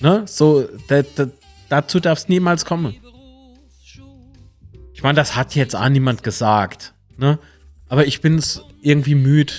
Ne? 0.00 0.22
So, 0.26 0.68
da, 0.86 1.02
da, 1.02 1.26
dazu 1.68 1.98
darf 1.98 2.18
es 2.18 2.28
niemals 2.28 2.64
kommen. 2.64 2.94
Ich 4.94 5.02
meine, 5.02 5.16
das 5.16 5.34
hat 5.34 5.56
jetzt 5.56 5.74
auch 5.74 5.88
niemand 5.88 6.22
gesagt. 6.22 6.94
Ne? 7.16 7.40
Aber 7.88 8.06
ich 8.06 8.20
bin 8.20 8.36
es 8.38 8.62
irgendwie 8.80 9.16
müde, 9.16 9.52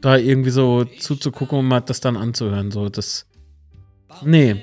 da 0.00 0.16
irgendwie 0.16 0.50
so 0.50 0.84
zuzugucken 0.84 1.58
und 1.58 1.66
mal 1.66 1.80
das 1.80 2.00
dann 2.00 2.16
anzuhören. 2.16 2.70
So, 2.70 2.88
das. 2.88 3.26
Nee. 4.22 4.56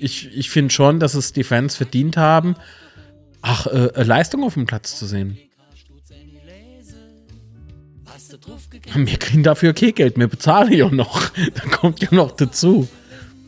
Ich, 0.00 0.36
ich 0.36 0.50
finde 0.50 0.72
schon, 0.72 1.00
dass 1.00 1.14
es 1.14 1.32
die 1.32 1.42
Fans 1.42 1.74
verdient 1.74 2.16
haben, 2.16 2.54
ach, 3.42 3.66
äh, 3.66 4.02
Leistung 4.02 4.44
auf 4.44 4.54
dem 4.54 4.66
Platz 4.66 4.96
zu 4.96 5.06
sehen. 5.06 5.38
Wir 8.94 9.18
kriegen 9.18 9.42
dafür 9.42 9.72
Geld, 9.72 10.18
wir 10.18 10.28
bezahlen 10.28 10.72
ja 10.72 10.88
noch. 10.88 11.30
da 11.54 11.62
kommt 11.70 12.00
ja 12.00 12.08
noch 12.10 12.32
dazu. 12.32 12.88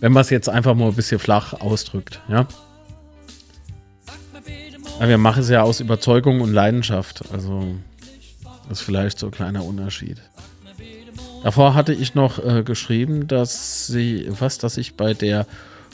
Wenn 0.00 0.12
man 0.12 0.22
es 0.22 0.30
jetzt 0.30 0.48
einfach 0.48 0.74
mal 0.74 0.88
ein 0.88 0.94
bisschen 0.94 1.18
flach 1.18 1.52
ausdrückt, 1.52 2.20
ja. 2.28 2.46
Aber 4.96 5.08
wir 5.08 5.18
machen 5.18 5.42
es 5.42 5.48
ja 5.48 5.62
aus 5.62 5.80
Überzeugung 5.80 6.40
und 6.40 6.52
Leidenschaft. 6.52 7.22
Also, 7.32 7.74
das 8.68 8.80
ist 8.80 8.84
vielleicht 8.84 9.18
so 9.18 9.26
ein 9.26 9.32
kleiner 9.32 9.64
Unterschied. 9.64 10.18
Davor 11.42 11.74
hatte 11.74 11.92
ich 11.94 12.14
noch 12.14 12.44
äh, 12.44 12.62
geschrieben, 12.62 13.26
dass 13.26 13.86
sie, 13.86 14.26
was, 14.28 14.58
dass 14.58 14.76
ich 14.76 14.94
bei 14.94 15.14
der 15.14 15.46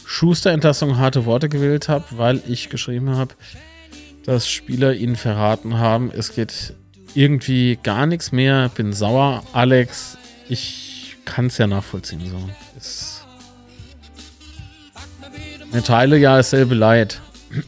Schuster-Entlassung 0.04 0.98
harte 0.98 1.24
Worte 1.24 1.48
gewählt 1.48 1.88
habe, 1.88 2.04
weil 2.12 2.42
ich 2.46 2.68
geschrieben 2.68 3.10
habe, 3.10 3.34
dass 4.24 4.48
Spieler 4.48 4.94
ihnen 4.94 5.16
verraten 5.16 5.78
haben, 5.78 6.10
es 6.10 6.34
geht 6.34 6.74
irgendwie 7.14 7.78
gar 7.82 8.06
nichts 8.06 8.32
mehr. 8.32 8.70
Bin 8.74 8.92
sauer, 8.92 9.42
Alex. 9.52 10.18
Ich 10.48 11.16
kann 11.24 11.46
es 11.46 11.58
ja 11.58 11.66
nachvollziehen. 11.66 12.20
So. 12.28 12.38
Ist 12.76 13.24
mir 15.72 15.82
teile 15.82 16.16
ja 16.16 16.36
dasselbe 16.36 16.74
Leid. 16.74 17.20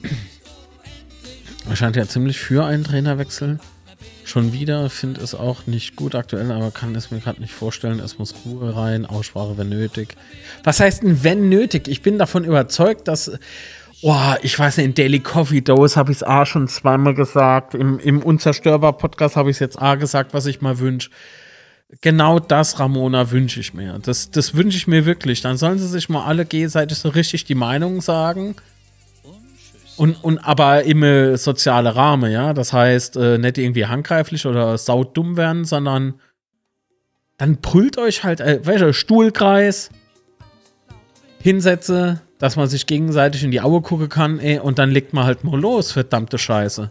Er 1.68 1.76
scheint 1.76 1.96
ja 1.96 2.06
ziemlich 2.06 2.38
für 2.38 2.64
einen 2.64 2.82
Trainerwechsel. 2.82 3.58
Schon 4.28 4.52
wieder 4.52 4.90
finde 4.90 5.22
es 5.22 5.34
auch 5.34 5.66
nicht 5.66 5.96
gut 5.96 6.14
aktuell, 6.14 6.52
aber 6.52 6.70
kann 6.70 6.94
es 6.94 7.10
mir 7.10 7.18
gerade 7.18 7.40
nicht 7.40 7.54
vorstellen. 7.54 7.98
Es 7.98 8.18
muss 8.18 8.34
Ruhe 8.44 8.76
rein, 8.76 9.06
Aussprache, 9.06 9.56
wenn 9.56 9.70
nötig. 9.70 10.16
Was 10.64 10.80
heißt 10.80 11.02
denn, 11.02 11.24
wenn 11.24 11.48
nötig? 11.48 11.88
Ich 11.88 12.02
bin 12.02 12.18
davon 12.18 12.44
überzeugt, 12.44 13.08
dass. 13.08 13.32
Oh, 14.02 14.34
ich 14.42 14.56
weiß 14.56 14.76
nicht, 14.76 14.84
in 14.86 14.94
Daily 14.94 15.20
Coffee 15.20 15.62
Dose 15.62 15.96
habe 15.96 16.12
ich 16.12 16.18
es 16.18 16.22
A 16.22 16.44
schon 16.44 16.68
zweimal 16.68 17.14
gesagt. 17.14 17.72
Im, 17.74 17.98
im 17.98 18.22
Unzerstörbar-Podcast 18.22 19.34
habe 19.34 19.48
ich 19.48 19.56
es 19.56 19.60
jetzt 19.60 19.80
A 19.80 19.94
gesagt, 19.94 20.34
was 20.34 20.44
ich 20.44 20.60
mal 20.60 20.78
wünsche. 20.78 21.08
Genau 22.02 22.38
das, 22.38 22.78
Ramona, 22.78 23.30
wünsche 23.30 23.60
ich 23.60 23.72
mir. 23.72 23.98
Das, 24.02 24.30
das 24.30 24.54
wünsche 24.54 24.76
ich 24.76 24.86
mir 24.86 25.06
wirklich. 25.06 25.40
Dann 25.40 25.56
sollen 25.56 25.78
sie 25.78 25.88
sich 25.88 26.10
mal 26.10 26.26
alle 26.26 26.44
gegenseitig 26.44 26.98
so 26.98 27.08
richtig 27.08 27.46
die 27.46 27.54
Meinung 27.54 28.02
sagen. 28.02 28.56
Und, 29.98 30.22
und 30.22 30.38
aber 30.38 30.84
im 30.84 31.02
äh, 31.02 31.36
sozialen 31.36 31.88
Rahmen, 31.88 32.30
ja. 32.30 32.54
Das 32.54 32.72
heißt, 32.72 33.16
äh, 33.16 33.36
nicht 33.36 33.58
irgendwie 33.58 33.86
handgreiflich 33.86 34.46
oder 34.46 34.78
saudumm 34.78 35.36
werden, 35.36 35.64
sondern 35.64 36.14
dann 37.36 37.56
brüllt 37.56 37.98
euch 37.98 38.24
halt, 38.24 38.40
äh, 38.40 38.60
welcher 38.64 38.92
Stuhlkreis, 38.92 39.90
Hinsätze, 41.40 42.20
dass 42.38 42.56
man 42.56 42.68
sich 42.68 42.86
gegenseitig 42.86 43.42
in 43.42 43.50
die 43.50 43.60
Augen 43.60 43.82
gucken 43.82 44.08
kann, 44.08 44.38
ey, 44.38 44.58
und 44.58 44.78
dann 44.78 44.90
legt 44.90 45.12
man 45.12 45.24
halt 45.24 45.44
mal 45.44 45.60
los, 45.60 45.92
verdammte 45.92 46.38
Scheiße. 46.38 46.88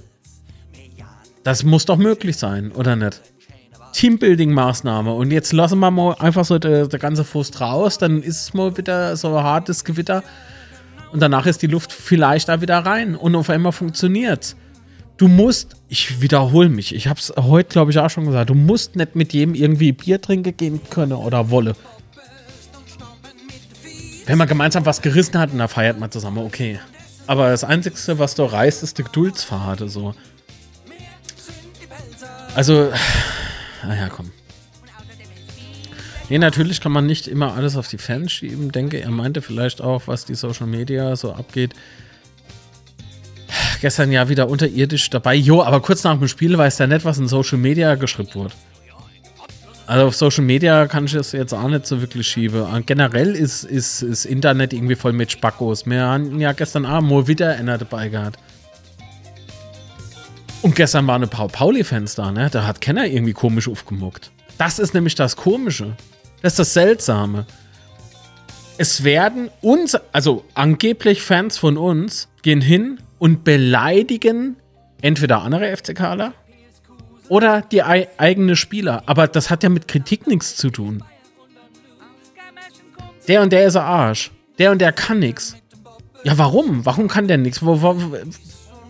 Das 1.44 1.64
muss 1.64 1.86
doch 1.86 1.98
möglich 1.98 2.36
sein, 2.36 2.74
oder 2.74 2.98
nicht? 2.98 3.22
Teambuilding-Maßnahme. 3.94 5.12
Und 5.12 5.32
jetzt 5.32 5.54
lassen 5.54 5.80
wir 5.80 5.92
mal 5.92 6.14
einfach 6.20 6.44
so 6.44 6.60
der, 6.60 6.88
der 6.88 7.00
ganze 7.00 7.24
Frust 7.24 7.62
raus, 7.62 7.98
dann 7.98 8.22
ist 8.22 8.42
es 8.42 8.54
mal 8.54 8.76
wieder 8.78 9.16
so 9.16 9.30
ein 9.36 9.44
hartes 9.44 9.86
Gewitter. 9.86 10.24
Und 11.12 11.22
danach 11.22 11.46
ist 11.46 11.62
die 11.62 11.68
Luft 11.68 11.94
vielleicht 11.94 12.50
da 12.50 12.62
wieder 12.62 12.80
rein 12.80 13.16
und 13.16 13.36
auf 13.36 13.50
einmal 13.50 13.72
funktioniert. 13.72 14.56
Du 15.18 15.28
musst, 15.28 15.76
ich 15.90 16.22
wiederhole 16.22 16.70
mich, 16.70 16.94
ich 16.94 17.08
habe 17.08 17.20
es 17.20 17.34
heute, 17.36 17.70
glaube 17.70 17.92
ich, 17.92 17.98
auch 17.98 18.10
schon 18.10 18.26
gesagt, 18.26 18.50
du 18.50 18.54
musst 18.54 18.96
nicht 18.96 19.16
mit 19.16 19.34
jedem 19.34 19.56
irgendwie 19.56 19.92
Bier 19.92 20.22
trinken 20.22 20.56
gehen 20.56 20.82
können 20.90 21.14
oder 21.14 21.50
wolle. 21.50 21.76
Wenn 24.28 24.38
man 24.38 24.48
gemeinsam 24.48 24.86
was 24.86 25.02
gerissen 25.02 25.40
hat 25.40 25.52
und 25.54 25.58
da 25.58 25.68
feiert 25.68 26.00
man 26.00 26.12
zusammen, 26.12 26.40
okay. 26.40 26.80
Aber 27.26 27.50
das 27.50 27.64
Einzige, 27.64 28.20
was 28.20 28.36
du 28.36 28.44
reißt, 28.44 28.84
ist 28.84 28.98
die 28.98 29.04
Geduldsfade 29.04 29.90
so. 29.90 30.14
Also, 32.54 32.92
naja, 33.84 34.10
komm. 34.10 34.32
Nee, 36.30 36.40
natürlich 36.40 36.82
kann 36.82 36.92
man 36.92 37.06
nicht 37.06 37.28
immer 37.28 37.54
alles 37.54 37.78
auf 37.78 37.88
die 37.88 37.98
Fans 37.98 38.32
schieben. 38.32 38.72
Denke, 38.72 39.00
er 39.00 39.12
meinte 39.12 39.42
vielleicht 39.42 39.82
auch, 39.82 40.04
was 40.08 40.26
die 40.26 40.36
Social 40.36 40.68
Media 40.68 41.16
so 41.16 41.32
abgeht. 41.34 41.74
Gestern 43.80 44.12
ja 44.12 44.28
wieder 44.28 44.50
unterirdisch 44.50 45.10
dabei. 45.10 45.36
Jo, 45.36 45.64
aber 45.64 45.82
kurz 45.82 46.04
nach 46.04 46.18
dem 46.18 46.28
Spiel 46.28 46.58
weiß 46.58 46.78
der 46.78 46.88
nicht, 46.88 47.06
was 47.06 47.18
in 47.18 47.28
Social 47.28 47.58
Media 47.58 47.96
geschrieben 47.96 48.34
wurde. 48.34 48.54
Also 49.86 50.08
auf 50.08 50.16
Social 50.18 50.44
Media 50.44 50.86
kann 50.88 51.06
ich 51.06 51.14
das 51.14 51.32
jetzt 51.32 51.54
auch 51.54 51.70
nicht 51.70 51.86
so 51.86 52.02
wirklich 52.02 52.28
schieben. 52.28 52.66
Generell 52.86 53.34
ist, 53.34 53.64
ist, 53.64 54.02
ist 54.02 54.26
Internet 54.26 54.74
irgendwie 54.74 54.96
voll 54.96 55.14
mit 55.14 55.32
Spackos. 55.32 55.86
Wir 55.86 56.02
haben 56.02 56.42
ja 56.42 56.52
gestern 56.52 56.86
Abend 56.86 57.10
mal 57.10 57.28
wieder 57.28 57.56
einer 57.56 57.78
dabei 57.78 58.10
gehabt. 58.10 58.38
Und 60.62 60.76
gestern 60.76 61.08
waren 61.08 61.24
ein 61.24 61.30
paar 61.30 61.48
Pauli-Fans 61.48 62.16
da, 62.16 62.32
ne? 62.32 62.50
Da 62.52 62.68
hat 62.68 62.82
Kenner 62.82 63.06
irgendwie 63.06 63.32
komisch 63.32 63.70
aufgemuckt. 63.70 64.32
Das 64.58 64.80
ist 64.80 64.94
nämlich 64.94 65.16
das 65.16 65.38
Komische. 65.38 65.96
Das 66.42 66.54
ist 66.54 66.60
das 66.60 66.74
Seltsame. 66.74 67.46
Es 68.78 69.04
werden 69.04 69.50
uns, 69.62 69.98
also 70.12 70.46
angeblich 70.54 71.22
Fans 71.22 71.58
von 71.58 71.78
uns, 71.78 72.30
gehen 72.44 72.62
hin 72.62 73.00
und 73.18 73.44
beleidigen 73.44 74.58
entweder 75.02 75.42
andere 75.42 75.76
FCKler 75.76 76.34
oder 77.28 77.62
die 77.62 77.84
eigene 77.84 78.56
Spieler. 78.56 79.04
Aber 79.06 79.28
das 79.28 79.50
hat 79.50 79.64
ja 79.64 79.70
mit 79.70 79.88
Kritik 79.88 80.28
nichts 80.28 80.56
zu 80.56 80.70
tun. 80.70 81.04
Der 83.28 83.42
und 83.42 83.52
der 83.52 83.66
ist 83.66 83.76
ein 83.76 83.84
Arsch. 83.84 84.32
Der 84.58 84.72
und 84.72 84.80
der 84.80 84.94
kann 84.94 85.20
nichts. 85.20 85.56
Ja, 86.24 86.38
warum? 86.38 86.86
Warum 86.86 87.08
kann 87.08 87.28
der 87.28 87.38
nichts? 87.38 87.62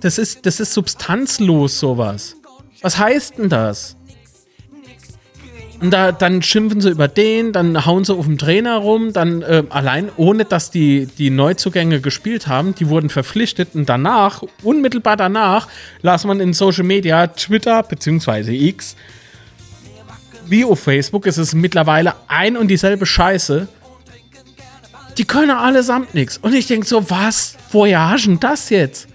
Das 0.01 0.17
ist, 0.17 0.45
das 0.45 0.59
ist 0.59 0.73
substanzlos, 0.73 1.79
sowas. 1.79 2.35
Was 2.81 2.97
heißt 2.97 3.37
denn 3.37 3.49
das? 3.49 3.96
Und 5.79 5.91
da, 5.91 6.11
dann 6.11 6.41
schimpfen 6.41 6.81
sie 6.81 6.89
über 6.89 7.07
den, 7.07 7.53
dann 7.53 7.85
hauen 7.85 8.03
sie 8.03 8.13
auf 8.13 8.25
den 8.25 8.39
Trainer 8.39 8.77
rum, 8.77 9.13
dann 9.13 9.43
äh, 9.43 9.63
allein 9.69 10.09
ohne 10.17 10.43
dass 10.43 10.71
die, 10.71 11.05
die 11.05 11.29
Neuzugänge 11.29 12.01
gespielt 12.01 12.47
haben, 12.47 12.73
die 12.73 12.89
wurden 12.89 13.09
verpflichtet 13.09 13.69
und 13.75 13.87
danach, 13.87 14.41
unmittelbar 14.63 15.17
danach, 15.17 15.67
las 16.01 16.25
man 16.25 16.39
in 16.39 16.53
Social 16.53 16.83
Media, 16.83 17.27
Twitter 17.27 17.83
bzw. 17.83 18.55
X, 18.55 18.95
wie 20.47 20.65
auf 20.65 20.79
Facebook, 20.79 21.27
es 21.27 21.37
ist 21.37 21.53
mittlerweile 21.53 22.15
ein 22.27 22.57
und 22.57 22.69
dieselbe 22.69 23.05
Scheiße. 23.05 23.67
Die 25.17 25.25
können 25.25 25.51
allesamt 25.51 26.13
nichts. 26.15 26.37
Und 26.37 26.53
ich 26.53 26.67
denke 26.67 26.87
so, 26.87 27.09
was? 27.09 27.55
Woher 27.71 28.15
du 28.17 28.35
das 28.35 28.69
jetzt? 28.69 29.07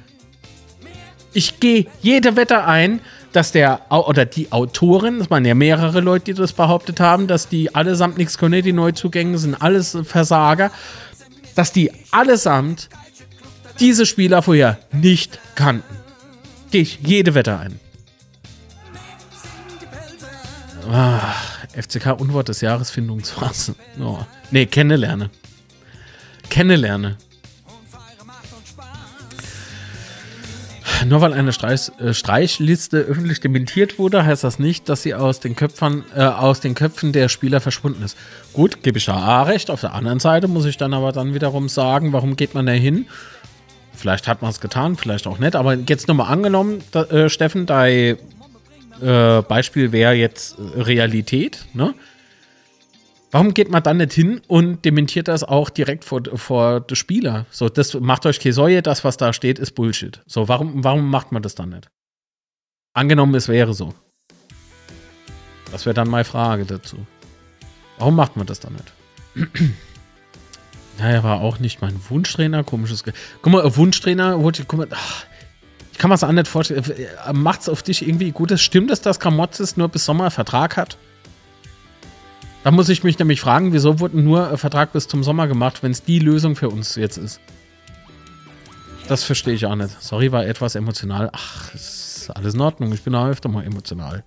Ich 1.33 1.59
gehe 1.59 1.87
jede 2.03 2.37
Wette 2.37 2.65
ein, 2.65 3.01
dass 3.33 3.53
der 3.53 3.81
oder 3.91 4.25
die 4.25 4.53
Autoren, 4.53 5.19
das 5.19 5.31
waren 5.31 5.45
ja 5.45 5.55
mehrere 5.55 6.01
Leute, 6.01 6.27
die 6.27 6.35
das 6.35 6.53
behauptet 6.53 7.01
haben, 7.01 7.27
dass 7.27 7.49
die 7.49 7.75
allesamt 7.75 8.19
nichts 8.19 8.39
können, 8.39 8.63
die 8.63 8.73
Neuzugänge 8.73 9.39
sind 9.39 9.55
alles 9.61 9.97
Versager, 10.05 10.71
dass 11.55 11.73
die 11.73 11.91
allesamt 12.11 12.89
diese 13.81 14.07
Spieler 14.07 14.43
vorher 14.43 14.79
nicht 14.93 15.41
kannten. 15.55 15.97
Gehe 16.71 16.83
ich 16.83 17.01
jede 17.03 17.35
Wette 17.35 17.59
ein. 17.59 17.81
Ah, 20.91 21.35
FCK 21.75 22.21
Unwort 22.21 22.49
des 22.49 22.61
Jahres 22.61 22.91
Findungsphase. 22.91 23.75
Oh. 24.01 24.19
Nee, 24.51 24.67
kennenlerne. 24.67 25.31
Kennenlerne. 26.51 27.17
Nur 31.07 31.21
weil 31.21 31.33
eine 31.33 31.53
Streich, 31.53 31.91
äh, 31.99 32.13
Streichliste 32.13 32.99
öffentlich 32.99 33.41
dementiert 33.41 33.99
wurde, 33.99 34.25
heißt 34.25 34.45
das 34.45 34.59
nicht, 34.59 34.89
dass 34.89 35.03
sie 35.03 35.15
aus 35.15 35.41
den, 35.41 35.57
Köpfern, 35.57 36.05
äh, 36.15 36.23
aus 36.23 36.61
den 36.61 36.75
Köpfen 36.75 37.13
der 37.13 37.29
Spieler 37.29 37.61
verschwunden 37.61 38.03
ist. 38.03 38.17
Gut, 38.53 38.83
gebe 38.83 38.99
ich 38.99 39.07
ja 39.07 39.15
A 39.15 39.43
recht. 39.43 39.71
Auf 39.71 39.81
der 39.81 39.95
anderen 39.95 40.21
Seite 40.21 40.49
muss 40.49 40.65
ich 40.65 40.77
dann 40.77 40.95
aber 40.95 41.13
dann 41.13 41.35
wiederum 41.35 41.69
sagen, 41.69 42.13
warum 42.13 42.37
geht 42.37 42.55
man 42.55 42.67
da 42.67 42.73
hin? 42.73 43.07
Vielleicht 43.95 44.27
hat 44.29 44.43
man 44.43 44.51
es 44.51 44.61
getan, 44.61 44.97
vielleicht 44.97 45.27
auch 45.27 45.39
nicht. 45.39 45.57
Aber 45.57 45.75
jetzt 45.75 46.09
nochmal 46.09 46.31
angenommen, 46.33 46.83
da, 46.91 47.05
äh, 47.05 47.29
Steffen, 47.29 47.67
dein 47.67 48.17
äh, 49.01 49.43
Beispiel 49.43 49.93
wäre 49.93 50.15
jetzt 50.15 50.57
Realität. 50.77 51.67
Ne? 51.75 51.95
Warum 53.33 53.55
geht 53.55 53.71
man 53.71 53.83
dann 53.83 53.97
nicht 53.97 54.13
hin 54.13 54.43
und 54.47 54.85
dementiert 54.85 55.27
das 55.27 55.43
auch 55.43 55.71
direkt 55.71 56.05
vor, 56.05 56.21
vor 56.35 56.81
der 56.81 56.97
Spieler? 56.97 57.47
So, 57.51 57.71
das 57.71 57.95
macht 57.95 58.27
euch 58.27 58.39
keine 58.39 58.53
Säue, 58.53 58.83
das, 58.83 59.05
was 59.05 59.17
da 59.17 59.33
steht, 59.33 59.59
ist 59.59 59.75
Bullshit. 59.75 60.21
So, 60.27 60.49
warum, 60.49 60.85
warum 60.85 61.11
macht 61.11 61.33
man 61.33 61.43
das 61.43 61.55
dann 61.55 61.71
nicht? 61.71 61.89
Angenommen, 62.93 63.35
es 63.35 63.49
wäre 63.49 63.73
so. 63.73 63.95
Das 65.73 65.87
wäre 65.87 65.95
dann 65.95 66.11
meine 66.11 66.27
Frage 66.27 66.67
dazu. 66.67 67.07
Warum 67.97 68.17
macht 68.17 68.37
man 68.37 68.45
das 68.47 68.61
dann 68.61 68.75
nicht? 68.75 68.93
naja, 70.99 71.25
war 71.25 71.41
auch 71.41 71.59
nicht 71.59 71.81
mein 71.81 71.99
Wunschtrainer, 72.11 72.65
komisches. 72.65 73.03
Ge 73.03 73.15
guck 73.41 73.51
mal, 73.51 73.77
Wunschtrainer, 73.77 74.39
guck 74.39 74.75
mal, 74.75 74.89
ach, 74.91 75.25
ich 75.91 75.97
kann 75.97 76.11
mir 76.11 76.15
das 76.15 76.25
auch 76.25 76.33
nicht 76.33 76.49
vorstellen. 76.49 76.85
Macht 77.33 77.63
es 77.63 77.71
auf 77.71 77.83
dich 77.83 78.07
irgendwie 78.07 78.31
gut? 78.31 78.59
Stimmt 78.61 78.91
es, 78.91 79.01
dass 79.01 79.19
Kramotzes 79.19 79.79
nur 79.79 79.89
bis 79.89 80.05
Sommer 80.05 80.31
Vertrag 80.31 80.77
hat? 80.77 80.99
Da 82.65 82.71
muss 82.71 82.89
ich 82.89 83.03
mich 83.03 83.19
nämlich 83.19 83.41
fragen, 83.41 83.73
wieso 83.73 83.99
wurde 83.99 84.21
nur 84.21 84.49
ein 84.49 84.57
Vertrag 84.57 84.93
bis 84.93 85.09
zum 85.09 85.25
Sommer 85.25 85.49
gemacht, 85.49 85.83
wenn 85.83 85.91
es 85.91 86.05
die 86.05 86.21
Lösung 86.21 86.55
für 86.55 86.69
uns 86.69 86.95
jetzt 86.95 87.17
ist. 87.19 87.41
Das 89.09 89.25
verstehe 89.25 89.55
ich 89.55 89.67
auch 89.67 89.75
nicht. 89.75 90.01
Sorry, 90.01 90.31
war 90.31 90.47
etwas 90.47 90.77
emotional. 90.77 91.31
Ach, 91.33 91.75
ist 91.75 92.31
alles 92.35 92.55
in 92.55 92.61
Ordnung. 92.61 92.93
Ich 92.93 93.03
bin 93.03 93.15
auch 93.15 93.27
öfter 93.27 93.49
mal 93.49 93.65
emotional. 93.65 94.23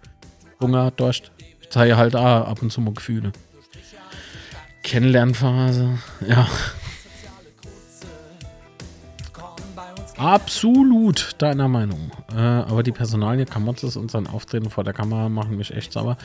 Hunger, 0.60 0.92
Durst. 0.92 1.32
Ich 1.62 1.70
zeige 1.70 1.96
halt 1.96 2.16
auch 2.16 2.48
ab 2.48 2.62
und 2.62 2.72
zu 2.72 2.82
mal 2.82 2.94
Gefühle. 2.94 3.32
Kennenlernphase. 4.84 5.98
Ja. 6.28 6.48
Absolut 10.18 11.36
deiner 11.40 11.68
Meinung. 11.68 12.12
Äh, 12.34 12.40
aber 12.40 12.84
die 12.84 12.92
Personalie 12.92 13.46
Kamotzes 13.46 13.98
und 13.98 14.12
sein 14.12 14.28
Auftreten 14.28 14.70
vor 14.70 14.84
der 14.84 14.94
Kamera 14.94 15.30
machen 15.30 15.58
mich 15.58 15.74
echt 15.74 15.94
sauer. 15.94 16.18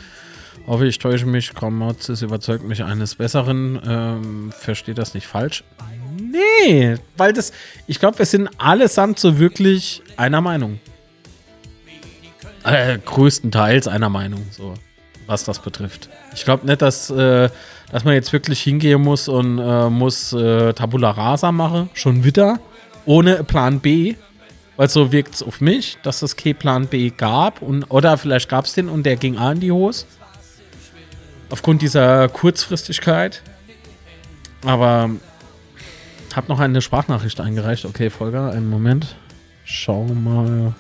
Hoffe, 0.67 0.87
ich 0.87 0.99
täusche 0.99 1.27
mich. 1.27 1.55
Kramotzes 1.55 2.23
überzeugt 2.23 2.65
mich 2.65 2.85
eines 2.85 3.17
Besseren. 3.17 3.81
Ähm, 3.87 4.53
versteht 4.53 4.99
das 4.99 5.15
nicht 5.15 5.27
falsch? 5.27 5.65
Nee, 6.21 6.97
weil 7.17 7.33
das, 7.33 7.53
ich 7.87 7.99
glaube, 7.99 8.19
wir 8.19 8.27
sind 8.27 8.49
allesamt 8.59 9.19
so 9.19 9.39
wirklich 9.39 10.03
einer 10.17 10.41
Meinung. 10.41 10.79
Äh, 12.63 12.99
größtenteils 12.99 13.89
einer 13.89 14.11
Meinung, 14.11 14.47
so, 14.51 14.75
was 15.27 15.45
das 15.45 15.61
betrifft. 15.61 16.11
Ich 16.35 16.45
glaube 16.45 16.67
nicht, 16.67 16.83
dass, 16.83 17.11
äh, 17.11 17.49
dass 17.91 18.05
man 18.05 18.15
jetzt 18.15 18.33
wirklich 18.33 18.61
hingehen 18.61 19.01
muss 19.01 19.29
und 19.29 19.59
äh, 19.59 19.89
muss 19.89 20.33
äh, 20.33 20.73
Tabula 20.75 21.11
Rasa 21.11 21.53
machen, 21.53 21.91
schon 21.95 22.23
wieder, 22.23 22.61
ohne 23.07 23.43
Plan 23.45 23.81
B. 23.81 24.15
Weil 24.77 24.89
so 24.89 25.13
wirkt 25.13 25.35
es 25.35 25.43
auf 25.43 25.61
mich, 25.61 25.99
dass 26.03 26.23
es 26.23 26.37
kein 26.37 26.55
Plan 26.55 26.87
B 26.87 27.11
gab. 27.11 27.61
Und, 27.61 27.85
oder 27.91 28.17
vielleicht 28.17 28.49
gab 28.49 28.65
es 28.65 28.73
den 28.73 28.89
und 28.89 29.05
der 29.05 29.17
ging 29.17 29.35
in 29.35 29.61
die 29.61 29.73
Hose 29.73 30.07
aufgrund 31.51 31.83
dieser 31.83 32.29
Kurzfristigkeit. 32.29 33.43
Aber 34.65 35.11
habe 36.35 36.49
noch 36.49 36.61
eine 36.61 36.81
Sprachnachricht 36.81 37.41
eingereicht. 37.41 37.85
Okay, 37.85 38.11
Folger, 38.11 38.53
einen 38.53 38.69
Moment. 38.69 39.17
Schauen 39.65 40.09
wir 40.09 40.15
mal. 40.15 40.75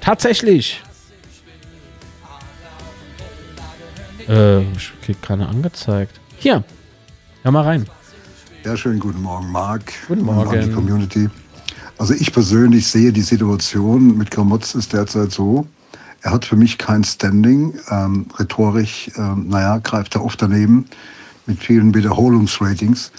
Tatsächlich! 0.00 0.82
Äh, 4.28 4.62
ich 4.72 4.92
krieg 5.02 5.20
keine 5.22 5.48
angezeigt. 5.48 6.18
Hier, 6.38 6.64
hör 7.42 7.52
mal 7.52 7.62
rein. 7.62 7.86
Ja, 8.64 8.76
schönen 8.76 8.98
guten 8.98 9.20
Morgen, 9.20 9.50
Marc. 9.52 9.92
Guten 10.08 10.22
Morgen. 10.22 10.60
Die 10.60 10.70
Community. 10.70 11.28
Also 11.98 12.14
ich 12.14 12.32
persönlich 12.32 12.86
sehe 12.86 13.12
die 13.12 13.22
Situation 13.22 14.16
mit 14.16 14.30
Gramotz 14.30 14.74
ist 14.74 14.92
derzeit 14.92 15.30
so, 15.30 15.66
er 16.24 16.32
hat 16.32 16.46
für 16.46 16.56
mich 16.56 16.78
kein 16.78 17.04
Standing. 17.04 17.74
Ähm, 17.90 18.26
rhetorisch, 18.38 19.10
ähm, 19.16 19.48
naja, 19.48 19.78
greift 19.78 20.14
er 20.14 20.24
oft 20.24 20.40
daneben 20.40 20.86
mit 21.46 21.58
vielen 21.58 21.94
Wiederholungsratings. 21.94 23.12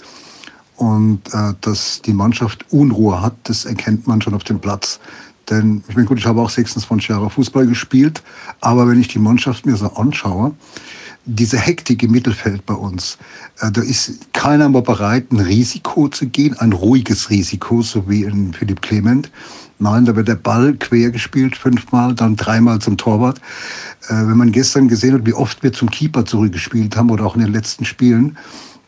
Und 0.74 1.20
äh, 1.32 1.54
dass 1.60 2.02
die 2.02 2.12
Mannschaft 2.12 2.66
Unruhe 2.70 3.22
hat, 3.22 3.34
das 3.44 3.64
erkennt 3.64 4.08
man 4.08 4.20
schon 4.20 4.34
auf 4.34 4.42
dem 4.42 4.58
Platz. 4.58 4.98
Denn 5.48 5.84
ich 5.88 5.94
meine, 5.94 6.08
gut, 6.08 6.18
ich 6.18 6.26
habe 6.26 6.40
auch 6.40 6.50
26 6.50 7.08
Jahre 7.08 7.30
Fußball 7.30 7.68
gespielt, 7.68 8.24
aber 8.60 8.88
wenn 8.88 9.00
ich 9.00 9.06
die 9.06 9.20
Mannschaft 9.20 9.64
mir 9.64 9.76
so 9.76 9.86
anschaue, 9.92 10.52
diese 11.26 11.58
Hektik 11.58 12.02
im 12.02 12.12
Mittelfeld 12.12 12.64
bei 12.66 12.74
uns, 12.74 13.18
äh, 13.60 13.70
da 13.70 13.82
ist 13.82 14.32
keiner 14.32 14.68
mehr 14.68 14.82
bereit, 14.82 15.30
ein 15.32 15.40
Risiko 15.40 16.08
zu 16.08 16.26
gehen, 16.26 16.56
ein 16.58 16.72
ruhiges 16.72 17.30
Risiko, 17.30 17.82
so 17.82 18.08
wie 18.08 18.22
in 18.22 18.54
Philipp 18.54 18.80
Clement. 18.80 19.30
Nein, 19.78 20.06
da 20.06 20.16
wird 20.16 20.28
der 20.28 20.36
Ball 20.36 20.72
quer 20.74 21.10
gespielt, 21.10 21.56
fünfmal, 21.56 22.14
dann 22.14 22.36
dreimal 22.36 22.78
zum 22.78 22.96
Torwart. 22.96 23.38
Äh, 24.08 24.14
wenn 24.14 24.38
man 24.38 24.52
gestern 24.52 24.88
gesehen 24.88 25.14
hat, 25.14 25.26
wie 25.26 25.34
oft 25.34 25.62
wir 25.62 25.72
zum 25.72 25.90
Keeper 25.90 26.24
zurückgespielt 26.24 26.96
haben 26.96 27.10
oder 27.10 27.26
auch 27.26 27.34
in 27.34 27.42
den 27.42 27.52
letzten 27.52 27.84
Spielen, 27.84 28.38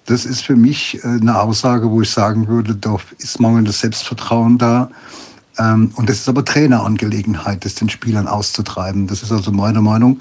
das 0.06 0.24
ist 0.24 0.42
für 0.42 0.56
mich 0.56 1.02
äh, 1.04 1.08
eine 1.08 1.38
Aussage, 1.38 1.90
wo 1.90 2.00
ich 2.00 2.10
sagen 2.10 2.48
würde, 2.48 2.74
da 2.74 2.96
ist 3.18 3.40
mangelndes 3.40 3.80
Selbstvertrauen 3.80 4.56
da. 4.56 4.90
Ähm, 5.58 5.90
und 5.96 6.08
das 6.08 6.20
ist 6.20 6.28
aber 6.28 6.44
Trainerangelegenheit, 6.44 7.64
das 7.64 7.74
den 7.74 7.90
Spielern 7.90 8.26
auszutreiben. 8.26 9.06
Das 9.06 9.22
ist 9.22 9.32
also 9.32 9.52
meine 9.52 9.82
Meinung. 9.82 10.20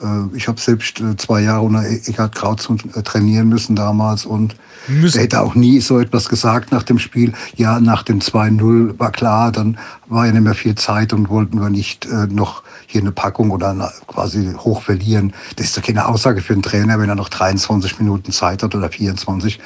Äh, 0.00 0.36
ich 0.36 0.48
habe 0.48 0.60
selbst 0.60 1.00
äh, 1.00 1.16
zwei 1.16 1.42
Jahre 1.42 1.62
unter 1.62 1.84
Eckhard 1.84 2.34
Krautz 2.34 2.68
äh, 2.68 3.02
trainieren 3.02 3.48
müssen 3.48 3.76
damals 3.76 4.26
und 4.26 4.56
müssen. 4.88 5.18
er 5.18 5.24
hätte 5.24 5.40
auch 5.40 5.54
nie 5.54 5.80
so 5.80 5.98
etwas 5.98 6.28
gesagt 6.28 6.72
nach 6.72 6.82
dem 6.82 6.98
Spiel. 6.98 7.32
Ja, 7.56 7.80
nach 7.80 8.02
dem 8.02 8.20
2-0 8.20 8.98
war 8.98 9.12
klar, 9.12 9.52
dann 9.52 9.78
war 10.06 10.26
ja 10.26 10.32
nicht 10.32 10.42
mehr 10.42 10.54
viel 10.54 10.74
Zeit 10.74 11.12
und 11.12 11.28
wollten 11.28 11.60
wir 11.60 11.70
nicht 11.70 12.06
noch 12.28 12.62
hier 12.86 13.00
eine 13.00 13.10
Packung 13.10 13.50
oder 13.50 13.92
quasi 14.06 14.52
hoch 14.56 14.82
verlieren. 14.82 15.32
Das 15.56 15.66
ist 15.66 15.76
doch 15.76 15.82
keine 15.82 16.06
Aussage 16.06 16.40
für 16.40 16.52
einen 16.52 16.62
Trainer, 16.62 17.00
wenn 17.00 17.08
er 17.08 17.16
noch 17.16 17.28
23 17.28 17.98
Minuten 17.98 18.30
Zeit 18.30 18.62
hat 18.62 18.74
oder 18.74 18.88
24, 18.88 19.58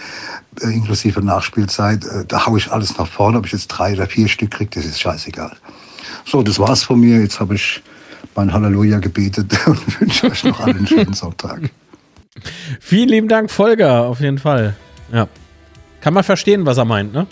inklusive 0.63 1.21
Nachspielzeit. 1.21 2.07
Da 2.29 2.47
haue 2.47 2.59
ich 2.59 2.73
alles 2.73 2.97
nach 2.97 3.07
vorne. 3.07 3.39
Ob 3.39 3.47
ich 3.47 3.53
jetzt 3.53 3.69
drei 3.69 3.93
oder 3.93 4.07
vier 4.07 4.29
Stück 4.29 4.53
kriege, 4.53 4.71
das 4.75 4.87
ist 4.87 5.01
scheißegal. 5.01 5.55
So, 6.25 6.43
das 6.43 6.59
war's 6.59 6.83
von 6.83 7.01
mir. 7.01 7.21
Jetzt 7.21 7.41
habe 7.41 7.55
ich 7.55 7.83
mein 8.35 8.53
Halleluja 8.53 8.99
gebetet 8.99 9.53
und 9.67 10.01
wünsche 10.01 10.31
euch 10.31 10.45
noch 10.45 10.61
einen 10.61 10.87
schönen 10.87 11.15
Sonntag. 11.15 11.71
Vielen 12.81 13.09
lieben 13.09 13.29
Dank, 13.29 13.51
Volker, 13.51 14.05
auf 14.05 14.21
jeden 14.21 14.39
Fall. 14.39 14.75
Ja. 15.13 15.29
Kann 16.01 16.15
man 16.15 16.25
verstehen, 16.25 16.65
was 16.67 16.79
er 16.79 16.85
meint, 16.85 17.13
ne? 17.13 17.27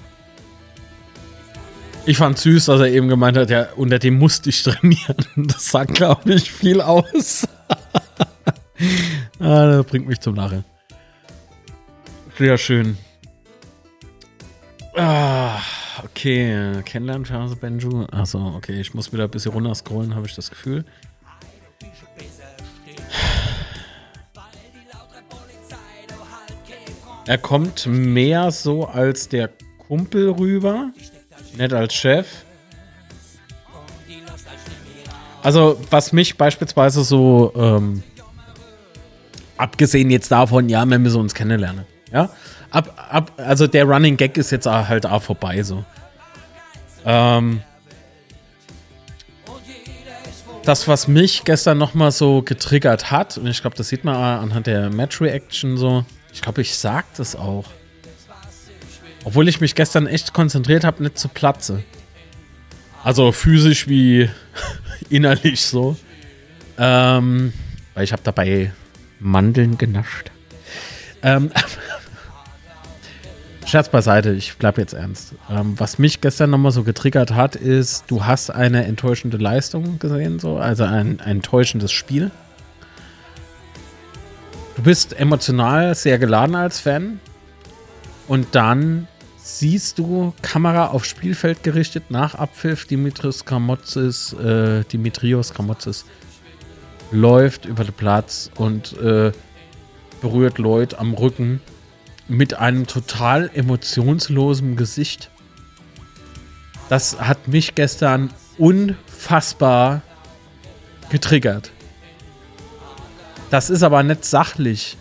Ich 2.05 2.16
fand 2.16 2.39
süß, 2.39 2.66
dass 2.66 2.81
er 2.81 2.86
eben 2.86 3.09
gemeint 3.09 3.36
hat, 3.36 3.51
ja, 3.51 3.69
unter 3.77 3.98
dem 3.98 4.19
musste 4.19 4.51
ich 4.51 4.62
trainieren. 4.62 5.16
Das 5.36 5.66
sagt, 5.66 5.94
glaube 5.94 6.32
ich, 6.32 6.51
viel 6.51 6.81
aus. 6.81 7.47
ah, 9.39 9.66
das 9.66 9.86
bringt 9.86 10.06
mich 10.06 10.20
zum 10.20 10.35
Lachen. 10.35 10.65
Sehr 12.39 12.56
schön. 12.56 12.97
Ah. 14.97 15.60
Okay, 16.05 16.83
Kennenlernphase 16.85 17.57
Benju. 17.57 18.05
Achso, 18.12 18.55
okay, 18.57 18.81
ich 18.81 18.95
muss 18.95 19.12
wieder 19.12 19.25
ein 19.25 19.31
bisschen 19.31 19.53
runter 19.53 19.75
scrollen, 19.75 20.15
habe 20.15 20.27
ich 20.27 20.35
das 20.35 20.51
Gefühl. 20.51 20.85
Er 27.27 27.39
kommt 27.39 27.87
mehr 27.87 28.51
so 28.51 28.87
als 28.87 29.29
der 29.29 29.51
Kumpel 29.87 30.31
rüber, 30.31 30.91
nicht 31.57 31.73
als 31.73 31.95
Chef. 31.95 32.27
Also, 35.43 35.81
was 35.91 36.12
mich 36.12 36.37
beispielsweise 36.37 37.05
so, 37.05 37.53
ähm, 37.55 38.03
abgesehen 39.57 40.11
jetzt 40.11 40.31
davon, 40.31 40.69
ja, 40.69 40.89
wenn 40.89 41.03
wir 41.03 41.11
so 41.11 41.20
uns 41.20 41.35
kennenlernen, 41.35 41.85
ja, 42.12 42.31
ab, 42.70 43.09
ab, 43.11 43.32
also 43.36 43.66
der 43.66 43.85
Running 43.85 44.16
Gag 44.16 44.36
ist 44.36 44.51
jetzt 44.51 44.66
halt 44.66 45.07
auch 45.07 45.23
vorbei 45.23 45.62
so. 45.62 45.85
Ähm, 47.05 47.62
das, 50.65 50.86
was 50.86 51.09
mich 51.09 51.45
gestern 51.45 51.78
nochmal 51.78 52.12
so 52.12 52.43
getriggert 52.43 53.11
hat, 53.11 53.39
und 53.39 53.47
ich 53.47 53.62
glaube, 53.62 53.77
das 53.77 53.89
sieht 53.89 54.05
man 54.05 54.16
anhand 54.16 54.66
der 54.66 54.90
Match-Reaction 54.90 55.78
so, 55.78 56.05
ich 56.32 56.43
glaube, 56.43 56.61
ich 56.61 56.77
sag 56.77 57.07
das 57.15 57.35
auch. 57.36 57.65
Obwohl 59.24 59.49
ich 59.49 59.61
mich 59.61 59.74
gestern 59.74 60.07
echt 60.07 60.35
konzentriert 60.35 60.85
habe, 60.85 61.03
nicht 61.03 61.19
zu 61.19 61.28
Platze. 61.28 61.82
Also 63.03 63.32
physisch 63.32 63.89
wie 63.89 64.28
innerlich 65.11 65.62
so. 65.62 65.97
Ähm, 66.77 67.53
Weil 67.95 68.05
ich 68.05 68.12
habe 68.12 68.23
dabei 68.23 68.73
Mandeln 69.20 69.78
genascht. 69.78 70.31
Ähm, 71.23 71.51
Scherz 73.69 73.90
beiseite, 73.90 74.32
ich 74.32 74.57
bleibe 74.57 74.81
jetzt 74.81 74.95
ernst. 74.95 75.35
Ähm, 75.51 75.74
was 75.77 75.99
mich 75.99 76.23
gestern 76.23 76.49
nochmal 76.49 76.73
so 76.73 76.85
getriggert 76.85 77.32
hat, 77.32 77.55
ist, 77.55 78.05
du 78.09 78.24
hast 78.24 78.49
eine 78.49 78.86
enttäuschende 78.86 79.36
Leistung 79.36 79.99
gesehen, 79.99 80.39
so, 80.39 80.57
also 80.57 80.85
ein, 80.85 81.20
ein 81.20 81.36
enttäuschendes 81.36 81.93
Spiel. 81.93 82.31
Du 84.77 84.82
bist 84.82 85.12
emotional 85.20 85.95
sehr 85.95 86.19
geladen 86.19 86.55
als 86.55 86.81
Fan. 86.81 87.20
Und 88.27 88.55
dann 88.55 89.07
siehst 89.36 89.99
du 89.99 90.32
Kamera 90.40 90.86
auf 90.86 91.05
Spielfeld 91.05 91.62
gerichtet 91.62 92.05
nach 92.11 92.36
Abpfiff. 92.36 92.86
Dimitrios 92.86 93.45
Kramotzis, 93.45 94.32
äh, 94.32 94.85
Dimitrios 94.85 95.53
Kramotzis 95.53 96.07
läuft 97.11 97.66
über 97.66 97.85
den 97.85 97.93
Platz 97.93 98.51
und 98.55 98.99
äh, 98.99 99.31
berührt 100.23 100.57
Lloyd 100.57 100.95
am 100.95 101.12
Rücken 101.12 101.61
mit 102.28 102.55
einem 102.55 102.86
total 102.86 103.50
emotionslosen 103.55 104.76
Gesicht. 104.76 105.30
Das 106.88 107.20
hat 107.20 107.48
mich 107.48 107.74
gestern 107.74 108.30
unfassbar 108.59 110.02
getriggert. 111.10 111.70
Das 113.50 113.70
ist 113.70 113.82
aber 113.82 114.02
nicht 114.02 114.24
sachlich. 114.24 114.96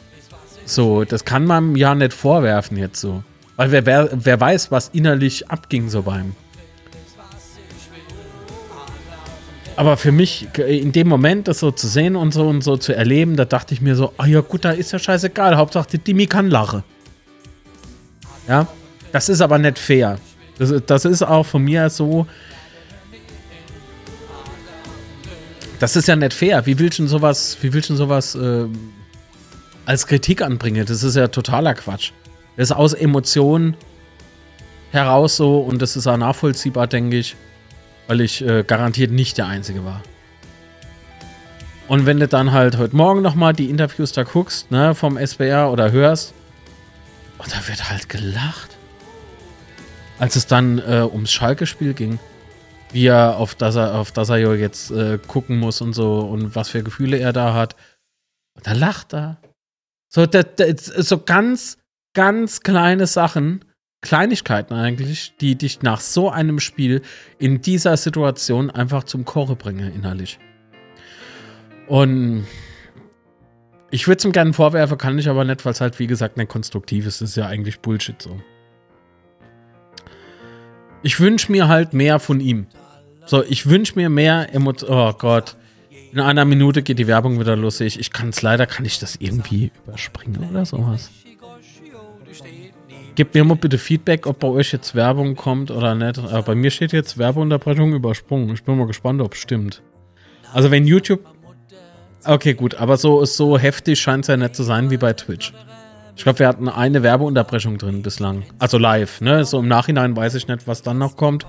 So, 0.66 1.04
das 1.04 1.26
kann 1.26 1.46
man 1.46 1.76
ja 1.76 1.96
nicht 1.96 2.14
vorwerfen 2.14 2.78
jetzt 2.78 3.00
so. 3.00 3.24
Weil 3.56 3.72
wer, 3.72 3.86
wer, 3.86 4.10
wer 4.14 4.40
weiß, 4.40 4.72
was 4.72 4.90
innerlich 4.90 5.50
abging 5.50 5.90
so 5.90 6.04
beim. 6.04 6.36
Aber 9.76 9.96
für 9.96 10.12
mich, 10.12 10.48
in 10.58 10.92
dem 10.92 11.08
Moment, 11.08 11.48
das 11.48 11.60
so 11.60 11.72
zu 11.72 11.88
sehen 11.88 12.16
und 12.16 12.34
so 12.34 12.48
und 12.48 12.64
so 12.64 12.78
zu 12.78 12.96
erleben, 12.96 13.36
da 13.36 13.46
dachte 13.46 13.76
ich 13.76 13.82
mir 13.82 13.96
so, 13.96 14.12
ah 14.18 14.26
ja 14.26 14.42
gut, 14.42 14.66
da 14.66 14.72
ist 14.72 14.92
ja 14.92 14.98
scheißegal. 14.98 15.56
Hauptsache, 15.56 15.88
die 15.92 16.00
Dimi 16.00 16.26
kann 16.26 16.50
lachen. 16.50 16.84
Ja, 18.48 18.68
das 19.12 19.30
ist 19.30 19.42
aber 19.42 19.58
nicht 19.58 19.78
fair. 19.80 20.18
Das, 20.58 20.74
das 20.86 21.06
ist 21.06 21.24
auch 21.24 21.46
von 21.46 21.64
mir 21.64 21.90
so. 21.90 22.26
Das 25.80 25.96
ist 25.96 26.08
ja 26.08 26.16
nicht 26.16 26.34
fair. 26.34 26.66
Wie 26.66 26.80
willst 26.80 27.00
du 27.00 27.08
sowas, 27.08 27.58
wie 27.62 27.72
willst 27.74 27.90
du 27.90 27.96
sowas 27.96 28.36
äh, 28.36 28.66
als 29.86 30.08
Kritik 30.08 30.42
anbringen? 30.42 30.86
Das 30.86 31.04
ist 31.04 31.16
ja 31.16 31.28
totaler 31.28 31.76
Quatsch. 31.76 32.12
Das 32.56 32.70
ist 32.70 32.76
aus 32.76 32.94
Emotionen 32.94 33.76
heraus 34.92 35.36
so 35.36 35.60
und 35.60 35.82
das 35.82 35.96
ist 35.96 36.08
auch 36.08 36.18
nachvollziehbar, 36.18 36.88
denke 36.88 37.18
ich, 37.18 37.36
weil 38.08 38.22
ich 38.22 38.44
äh, 38.44 38.64
garantiert 38.66 39.12
nicht 39.12 39.38
der 39.38 39.48
Einzige 39.48 39.86
war. 39.86 40.02
Und 41.88 42.06
wenn 42.06 42.20
du 42.20 42.28
dann 42.28 42.52
halt 42.52 42.78
heute 42.78 42.96
Morgen 42.96 43.22
nochmal 43.22 43.54
die 43.54 43.70
Interviews 43.70 44.12
da 44.12 44.24
guckst, 44.24 44.72
ne, 44.72 44.96
vom 44.96 45.18
SBR 45.18 45.72
oder 45.72 45.92
hörst, 45.92 46.34
und 47.38 47.54
da 47.54 47.68
wird 47.68 47.90
halt 47.90 48.10
gelacht. 48.10 48.78
Als 50.20 50.36
es 50.36 50.48
dann 50.48 50.80
äh, 50.80 51.08
ums 51.12 51.32
Schalke-Spiel 51.32 51.94
ging, 51.94 52.20
wie 52.92 53.08
er 53.08 53.38
auf 53.38 53.56
das 53.56 53.76
er, 53.76 53.96
auf 53.96 54.12
das 54.12 54.30
er 54.30 54.56
jetzt 54.56 54.92
äh, 54.92 55.20
gucken 55.28 55.58
muss 55.58 55.82
und 55.82 55.94
so 55.94 56.20
und 56.20 56.56
was 56.56 56.70
für 56.70 56.84
Gefühle 56.84 57.18
er 57.18 57.34
da 57.34 57.54
hat. 57.54 57.76
Und 58.56 58.66
da 58.66 58.74
lacht 58.74 59.14
er. 59.14 59.38
So, 60.10 60.26
da, 60.26 60.44
da, 60.44 60.66
so 60.76 61.20
ganz, 61.20 61.78
ganz 62.14 62.62
kleine 62.62 63.06
Sachen, 63.06 63.66
Kleinigkeiten 64.02 64.74
eigentlich, 64.74 65.36
die 65.42 65.56
dich 65.56 65.82
nach 65.82 66.00
so 66.00 66.30
einem 66.30 66.60
Spiel 66.60 67.02
in 67.40 67.62
dieser 67.62 67.98
Situation 67.98 68.72
einfach 68.72 69.04
zum 69.04 69.26
Chore 69.26 69.56
bringen, 69.56 69.94
innerlich. 69.94 70.40
Und 71.88 72.46
ich 73.90 74.08
würde 74.08 74.20
es 74.20 74.26
ihm 74.26 74.32
gerne 74.32 74.54
vorwerfen, 74.54 74.98
kann 74.98 75.18
ich 75.18 75.30
aber 75.30 75.46
nicht, 75.46 75.66
weil 75.66 75.72
es 75.72 75.82
halt, 75.82 75.98
wie 76.00 76.08
gesagt, 76.08 76.38
nicht 76.38 76.50
konstruktiv 76.50 77.06
ist. 77.06 77.22
Das 77.22 77.30
ist 77.30 77.36
ja 77.38 77.48
eigentlich 77.48 77.80
Bullshit 77.80 78.22
so. 78.22 78.40
Ich 81.04 81.20
wünsche 81.20 81.52
mir 81.52 81.68
halt 81.68 81.94
mehr 81.94 82.20
von 82.20 82.40
ihm. 82.40 82.68
So, 83.26 83.44
ich 83.44 83.70
wünsche 83.70 83.94
mir 83.96 84.10
mehr 84.10 84.54
Emotionen. 84.54 84.94
Oh 84.94 85.14
Gott. 85.14 85.56
In 86.12 86.20
einer 86.20 86.46
Minute 86.46 86.82
geht 86.82 87.00
die 87.00 87.08
Werbung 87.08 87.40
wieder 87.40 87.56
los. 87.56 87.80
Ich, 87.80 88.00
ich 88.00 88.12
kann 88.12 88.30
es 88.30 88.42
leider, 88.42 88.66
kann 88.66 88.86
ich 88.86 89.00
das 89.00 89.18
irgendwie 89.18 89.72
überspringen 89.86 90.50
oder 90.50 90.66
sowas? 90.66 91.12
Gebt 93.16 93.36
mir 93.36 93.44
mal 93.44 93.56
bitte 93.56 93.78
Feedback, 93.78 94.28
ob 94.28 94.40
bei 94.40 94.48
euch 94.48 94.72
jetzt 94.72 94.96
Werbung 94.96 95.36
kommt 95.36 95.72
oder 95.72 95.96
nicht. 95.96 96.20
Aber 96.20 96.42
bei 96.44 96.56
mir 96.56 96.72
steht 96.72 96.94
jetzt 96.94 97.18
Werbeunterbrechung 97.18 97.94
übersprungen. 97.94 98.54
Ich 98.54 98.64
bin 98.64 98.78
mal 98.78 98.88
gespannt, 98.88 99.22
ob 99.22 99.34
es 99.34 99.40
stimmt. 99.40 99.82
Also 100.54 100.72
wenn 100.72 100.86
YouTube 100.86 101.22
Okay, 102.28 102.56
gut, 102.56 102.76
aber 102.76 102.98
so, 102.98 103.24
so 103.24 103.58
heftig 103.58 104.02
scheint 104.02 104.26
es 104.26 104.28
ja 104.28 104.36
nicht 104.36 104.54
zu 104.54 104.64
sein 104.64 104.92
wie 104.92 104.98
bei 104.98 105.14
Twitch. 105.14 105.54
Ich 106.18 106.24
glaube, 106.24 106.40
wir 106.40 106.48
hatten 106.48 106.68
eine 106.68 107.02
Werbeunterbrechung 107.02 107.78
drin 107.78 108.02
bislang. 108.02 108.44
Also 108.60 108.78
live, 108.78 109.22
ne? 109.22 109.46
So 109.46 109.60
im 109.60 109.68
Nachhinein 109.70 110.14
weiß 110.16 110.36
ich 110.36 110.48
nicht, 110.48 110.68
was 110.68 110.82
dann 110.82 110.98
noch 110.98 111.16
kommt. 111.16 111.46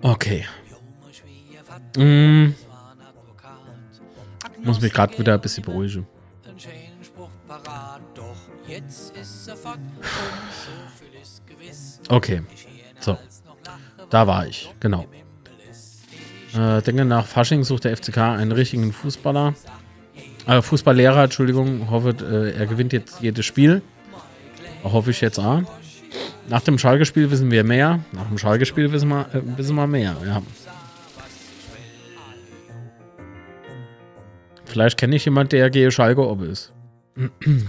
Okay. 0.00 0.46
Mm. 1.98 2.54
Muss 4.62 4.80
mich 4.80 4.92
gerade 4.92 5.18
wieder 5.18 5.34
ein 5.34 5.40
bisschen 5.40 5.64
beruhigen. 5.64 6.06
Okay. 12.08 12.42
So. 13.00 13.18
Da 14.08 14.26
war 14.26 14.46
ich, 14.46 14.72
genau. 14.80 15.06
Äh, 16.54 16.82
denke, 16.82 17.04
nach 17.04 17.26
Fasching 17.26 17.64
sucht 17.64 17.84
der 17.84 17.96
FCK 17.96 18.18
einen 18.18 18.52
richtigen 18.52 18.92
Fußballer. 18.92 19.54
Äh, 20.46 20.60
Fußballlehrer, 20.60 21.24
Entschuldigung. 21.24 21.90
Hoffe, 21.90 22.14
äh, 22.20 22.58
er 22.58 22.66
gewinnt 22.66 22.92
jetzt 22.92 23.20
jedes 23.20 23.46
Spiel. 23.46 23.82
Hoffe 24.84 25.10
ich 25.10 25.20
jetzt 25.20 25.38
auch. 25.38 25.62
Nach 26.48 26.60
dem 26.60 26.78
Schalke-Spiel 26.78 27.30
wissen 27.30 27.50
wir 27.50 27.64
mehr. 27.64 28.00
Nach 28.12 28.26
dem 28.26 28.36
Schalke-Spiel 28.36 28.90
wissen 28.92 29.08
wir, 29.08 29.26
äh, 29.32 29.40
wissen 29.56 29.76
wir 29.76 29.86
mehr, 29.86 30.16
ja. 30.26 30.42
Vielleicht 34.64 34.98
kenne 34.98 35.16
ich 35.16 35.24
jemanden, 35.24 35.50
der 35.50 35.70
gehe 35.70 35.90
Schalke 35.90 36.26
ob 36.26 36.42
ist. 36.42 36.72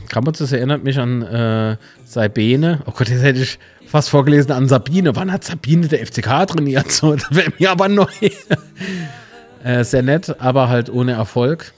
Krampus, 0.07 0.51
erinnert 0.51 0.83
mich 0.83 0.97
an 0.99 1.21
äh, 1.21 1.77
Sabine. 2.05 2.81
Oh 2.85 2.91
Gott, 2.91 3.09
jetzt 3.09 3.23
hätte 3.23 3.41
ich 3.41 3.59
fast 3.85 4.09
vorgelesen 4.09 4.51
an 4.51 4.67
Sabine. 4.67 5.15
Wann 5.15 5.31
hat 5.31 5.43
Sabine 5.43 5.87
der 5.87 6.05
FCK 6.05 6.47
trainiert? 6.47 6.91
So, 6.91 7.13
das 7.15 7.27
wäre 7.31 7.51
mir 7.59 7.71
aber 7.71 7.89
neu. 7.89 8.05
äh, 9.63 9.83
sehr 9.83 10.01
nett, 10.01 10.39
aber 10.39 10.69
halt 10.69 10.89
ohne 10.89 11.13
Erfolg. 11.13 11.73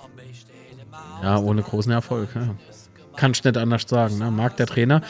Ja, 1.23 1.39
ohne 1.39 1.63
großen 1.63 1.91
Erfolg. 1.91 2.29
Ja. 2.35 2.55
Kann 3.15 3.31
ich 3.31 3.43
nicht 3.43 3.57
anders 3.57 3.83
sagen. 3.87 4.19
Ne? 4.19 4.29
Mag 4.29 4.57
der 4.57 4.67
Trainer. 4.67 5.01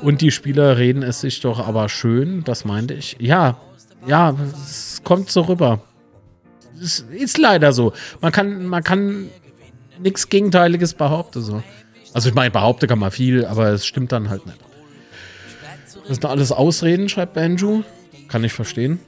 Und 0.00 0.20
die 0.20 0.30
Spieler 0.30 0.78
reden 0.78 1.02
es 1.02 1.20
sich 1.20 1.40
doch 1.40 1.66
aber 1.66 1.88
schön, 1.88 2.42
das 2.44 2.64
meinte 2.64 2.94
ich. 2.94 3.16
Ja, 3.18 3.58
ja, 4.06 4.34
es 4.54 5.02
kommt 5.04 5.30
so 5.30 5.42
rüber. 5.42 5.80
Es 6.80 7.00
ist 7.00 7.36
leider 7.36 7.72
so. 7.72 7.92
Man 8.20 8.32
kann, 8.32 8.66
man 8.66 8.82
kann 8.84 9.28
nichts 9.98 10.28
Gegenteiliges 10.28 10.94
behaupten. 10.94 11.42
So. 11.42 11.62
Also 12.18 12.30
ich 12.30 12.34
meine, 12.34 12.50
behaupte 12.50 12.88
kann 12.88 12.98
man 12.98 13.12
viel, 13.12 13.44
aber 13.44 13.68
es 13.68 13.86
stimmt 13.86 14.10
dann 14.10 14.28
halt 14.28 14.44
nicht. 14.44 14.58
Das 16.08 16.16
sind 16.16 16.24
alles 16.24 16.50
Ausreden, 16.50 17.08
schreibt 17.08 17.34
Banjo. 17.34 17.84
Kann 18.26 18.42
ich 18.42 18.52
verstehen. 18.52 18.98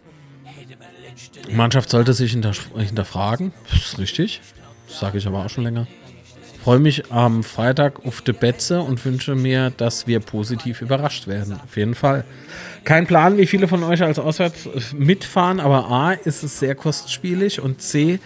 Die 1.48 1.54
Mannschaft 1.56 1.90
sollte 1.90 2.12
sich 2.12 2.30
hinterfragen. 2.30 3.52
Das 3.68 3.80
ist 3.80 3.98
richtig. 3.98 4.40
Das 4.86 5.00
sage 5.00 5.18
ich 5.18 5.26
aber 5.26 5.44
auch 5.44 5.50
schon 5.50 5.64
länger. 5.64 5.88
Freue 6.62 6.78
mich 6.78 7.10
am 7.10 7.42
Freitag 7.42 8.06
auf 8.06 8.22
die 8.22 8.32
Betze 8.32 8.80
und 8.80 9.04
wünsche 9.04 9.34
mir, 9.34 9.70
dass 9.70 10.06
wir 10.06 10.20
positiv 10.20 10.80
überrascht 10.80 11.26
werden. 11.26 11.58
Auf 11.64 11.76
jeden 11.76 11.96
Fall. 11.96 12.24
Kein 12.84 13.08
Plan, 13.08 13.36
wie 13.38 13.46
viele 13.48 13.66
von 13.66 13.82
euch 13.82 14.04
als 14.04 14.20
Auswärts 14.20 14.68
mitfahren, 14.94 15.58
aber 15.58 15.90
A, 15.90 16.12
ist 16.12 16.44
es 16.44 16.60
sehr 16.60 16.76
kostspielig 16.76 17.60
und 17.60 17.82
C, 17.82 18.20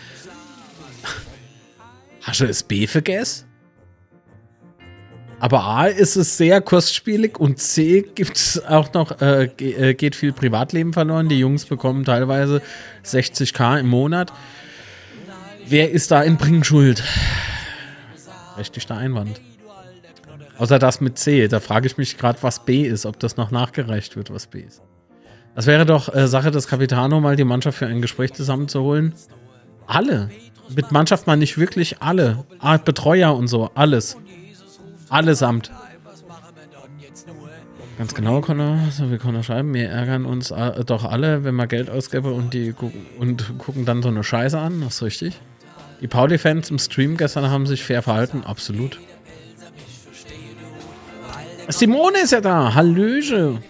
hast 2.20 2.40
du 2.40 2.44
es 2.44 2.62
B 2.62 2.86
vergessen? 2.86 3.53
Aber 5.40 5.64
A 5.64 5.86
ist 5.86 6.16
es 6.16 6.36
sehr 6.36 6.60
kostspielig 6.60 7.38
und 7.38 7.58
C 7.58 8.02
gibt 8.14 8.36
es 8.36 8.64
auch 8.64 8.92
noch, 8.94 9.20
äh, 9.20 9.44
äh, 9.44 9.94
geht 9.94 10.14
viel 10.14 10.32
Privatleben 10.32 10.92
verloren. 10.92 11.28
Die 11.28 11.38
Jungs 11.38 11.66
bekommen 11.66 12.04
teilweise 12.04 12.62
60k 13.04 13.80
im 13.80 13.88
Monat. 13.88 14.32
Wer 15.66 15.90
ist 15.90 16.10
da 16.10 16.22
in 16.22 16.36
Bringschuld? 16.36 17.02
Rechtlicher 18.56 18.96
Einwand. 18.96 19.40
Außer 20.58 20.78
das 20.78 21.00
mit 21.00 21.18
C. 21.18 21.48
Da 21.48 21.60
frage 21.60 21.86
ich 21.86 21.96
mich 21.96 22.16
gerade, 22.16 22.38
was 22.42 22.64
B 22.64 22.82
ist, 22.82 23.06
ob 23.06 23.18
das 23.18 23.36
noch 23.36 23.50
nachgereicht 23.50 24.16
wird, 24.16 24.32
was 24.32 24.46
B 24.46 24.60
ist. 24.60 24.82
Das 25.54 25.66
wäre 25.66 25.86
doch 25.86 26.12
äh, 26.14 26.26
Sache 26.26 26.50
des 26.50 26.68
Capitano, 26.68 27.20
mal 27.20 27.36
die 27.36 27.44
Mannschaft 27.44 27.78
für 27.78 27.86
ein 27.86 28.02
Gespräch 28.02 28.32
zusammenzuholen. 28.32 29.14
Alle. 29.86 30.30
Mit 30.74 30.92
Mannschaft 30.92 31.26
meine 31.26 31.44
ich 31.44 31.58
wirklich 31.58 32.00
alle. 32.00 32.44
Betreuer 32.84 33.36
und 33.36 33.48
so, 33.48 33.70
alles. 33.74 34.16
Allesamt. 35.14 35.70
Ganz 37.98 38.14
genau, 38.14 38.40
Connor. 38.40 38.78
So 38.90 39.12
wie 39.12 39.18
Connor 39.18 39.44
schreiben, 39.44 39.72
wir 39.72 39.88
ärgern 39.88 40.24
uns 40.24 40.50
äh, 40.50 40.84
doch 40.84 41.04
alle, 41.04 41.44
wenn 41.44 41.54
wir 41.54 41.68
Geld 41.68 41.88
ausgeben 41.88 42.32
und 42.32 42.52
die 42.52 42.72
gucken, 42.72 43.06
und 43.20 43.56
gucken 43.58 43.84
dann 43.84 44.02
so 44.02 44.08
eine 44.08 44.24
Scheiße 44.24 44.58
an. 44.58 44.80
Das 44.80 44.96
ist 44.96 45.02
richtig. 45.02 45.40
Die 46.00 46.08
Pauli-Fans 46.08 46.68
im 46.70 46.80
Stream 46.80 47.16
gestern 47.16 47.48
haben 47.48 47.64
sich 47.64 47.84
fair 47.84 48.02
verhalten. 48.02 48.42
Absolut. 48.44 48.98
Simone 51.68 52.18
ist 52.24 52.32
ja 52.32 52.40
da. 52.40 52.74
Hallöche. 52.74 53.60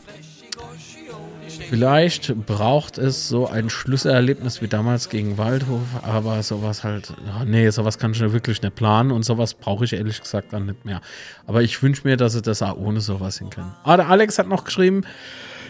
Vielleicht 1.74 2.46
braucht 2.46 2.98
es 2.98 3.28
so 3.28 3.48
ein 3.48 3.68
Schlüsselerlebnis 3.68 4.62
wie 4.62 4.68
damals 4.68 5.08
gegen 5.08 5.38
Waldhof, 5.38 5.82
aber 6.02 6.40
sowas 6.44 6.84
halt, 6.84 7.12
ja, 7.26 7.44
nee, 7.44 7.68
sowas 7.70 7.98
kann 7.98 8.12
ich 8.12 8.20
wirklich 8.20 8.62
nicht 8.62 8.76
planen 8.76 9.10
und 9.10 9.24
sowas 9.24 9.54
brauche 9.54 9.84
ich 9.84 9.92
ehrlich 9.92 10.20
gesagt 10.20 10.52
dann 10.52 10.66
nicht 10.66 10.84
mehr. 10.84 11.00
Aber 11.48 11.62
ich 11.62 11.82
wünsche 11.82 12.02
mir, 12.06 12.16
dass 12.16 12.34
sie 12.34 12.42
das 12.42 12.62
auch 12.62 12.76
ohne 12.76 13.00
sowas 13.00 13.38
hinkriegen. 13.38 13.72
Ah, 13.82 13.96
der 13.96 14.08
Alex 14.08 14.38
hat 14.38 14.46
noch 14.46 14.62
geschrieben, 14.62 15.02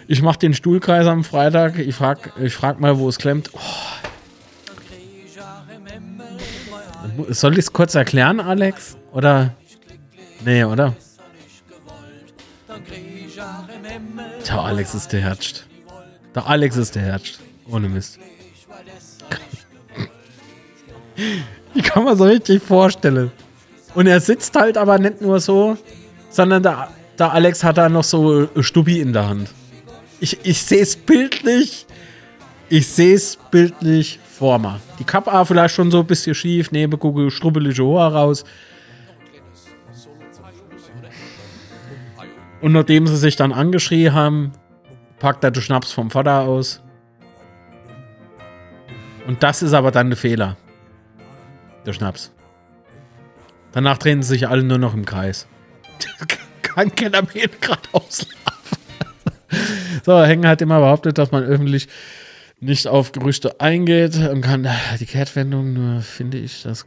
ich 0.06 0.20
mache 0.20 0.38
den 0.38 0.52
Stuhlkreis 0.52 1.06
am 1.06 1.24
Freitag. 1.24 1.78
Ich 1.78 1.94
frage 1.94 2.30
ich 2.42 2.54
frag 2.54 2.80
mal, 2.80 2.98
wo 2.98 3.08
es 3.08 3.16
klemmt. 3.16 3.50
Oh. 3.54 3.58
Soll 7.28 7.52
ich 7.52 7.60
es 7.60 7.72
kurz 7.72 7.94
erklären, 7.94 8.40
Alex? 8.40 8.98
Oder? 9.12 9.54
Nee, 10.44 10.64
oder? 10.64 10.94
Ciao, 14.42 14.60
Alex 14.62 14.94
ist 14.94 15.10
der 15.12 15.20
herrscht. 15.22 15.64
Der 16.34 16.46
Alex 16.46 16.76
ist 16.76 16.94
der 16.94 17.02
herrscht. 17.02 17.38
Ohne 17.70 17.88
Mist. 17.88 18.18
Ich 21.74 21.82
kann 21.82 22.04
man 22.04 22.16
so 22.16 22.24
richtig 22.24 22.62
vorstellen. 22.62 23.30
Und 23.94 24.06
er 24.06 24.20
sitzt 24.20 24.54
halt 24.56 24.76
aber 24.76 24.98
nicht 24.98 25.20
nur 25.20 25.38
so, 25.38 25.76
sondern 26.30 26.62
der, 26.62 26.88
der 27.18 27.32
Alex 27.32 27.62
hat 27.62 27.78
da 27.78 27.88
noch 27.88 28.04
so 28.04 28.48
Stubi 28.60 29.00
in 29.00 29.12
der 29.12 29.28
Hand. 29.28 29.50
Ich, 30.20 30.38
ich 30.42 30.62
sehe 30.62 30.82
es 30.82 30.96
bildlich. 30.96 31.86
Ich 32.68 32.88
sehe 32.88 33.14
es 33.14 33.38
bildlich 33.50 34.18
vor 34.38 34.58
mir. 34.58 34.80
Die 34.98 35.04
Kappe 35.04 35.44
vielleicht 35.46 35.74
schon 35.74 35.90
so 35.90 36.00
ein 36.00 36.06
bisschen 36.06 36.34
schief, 36.34 36.72
neben 36.72 36.98
gucke 36.98 37.30
strubbelige 37.30 37.84
Haare 37.84 38.14
raus. 38.14 38.44
Und 42.60 42.72
nachdem 42.72 43.06
sie 43.06 43.16
sich 43.16 43.36
dann 43.36 43.52
angeschrien 43.52 44.14
haben, 44.14 44.52
packt 45.24 45.42
er 45.42 45.50
den 45.50 45.62
Schnaps 45.62 45.90
vom 45.90 46.10
Vater 46.10 46.40
aus. 46.40 46.82
Und 49.26 49.42
das 49.42 49.62
ist 49.62 49.72
aber 49.72 49.90
dann 49.90 50.10
der 50.10 50.18
Fehler. 50.18 50.58
Der 51.86 51.94
Schnaps. 51.94 52.30
Danach 53.72 53.96
drehen 53.96 54.22
sie 54.22 54.28
sich 54.34 54.48
alle 54.48 54.62
nur 54.62 54.76
noch 54.76 54.92
im 54.92 55.06
Kreis. 55.06 55.46
Kein 56.62 56.94
Kenner 56.94 57.22
mehr 57.32 57.48
gerade 57.48 57.88
auslaufen. 57.92 58.78
so, 60.04 60.22
Hängen 60.22 60.46
hat 60.46 60.60
immer 60.60 60.80
behauptet, 60.80 61.16
dass 61.16 61.30
man 61.32 61.42
öffentlich 61.42 61.88
nicht 62.60 62.86
auf 62.86 63.12
Gerüchte 63.12 63.58
eingeht 63.62 64.16
und 64.16 64.42
kann 64.42 64.68
die 65.00 65.06
Kehrtwendung 65.06 65.72
nur 65.72 66.02
finde 66.02 66.36
ich 66.36 66.62
das 66.62 66.84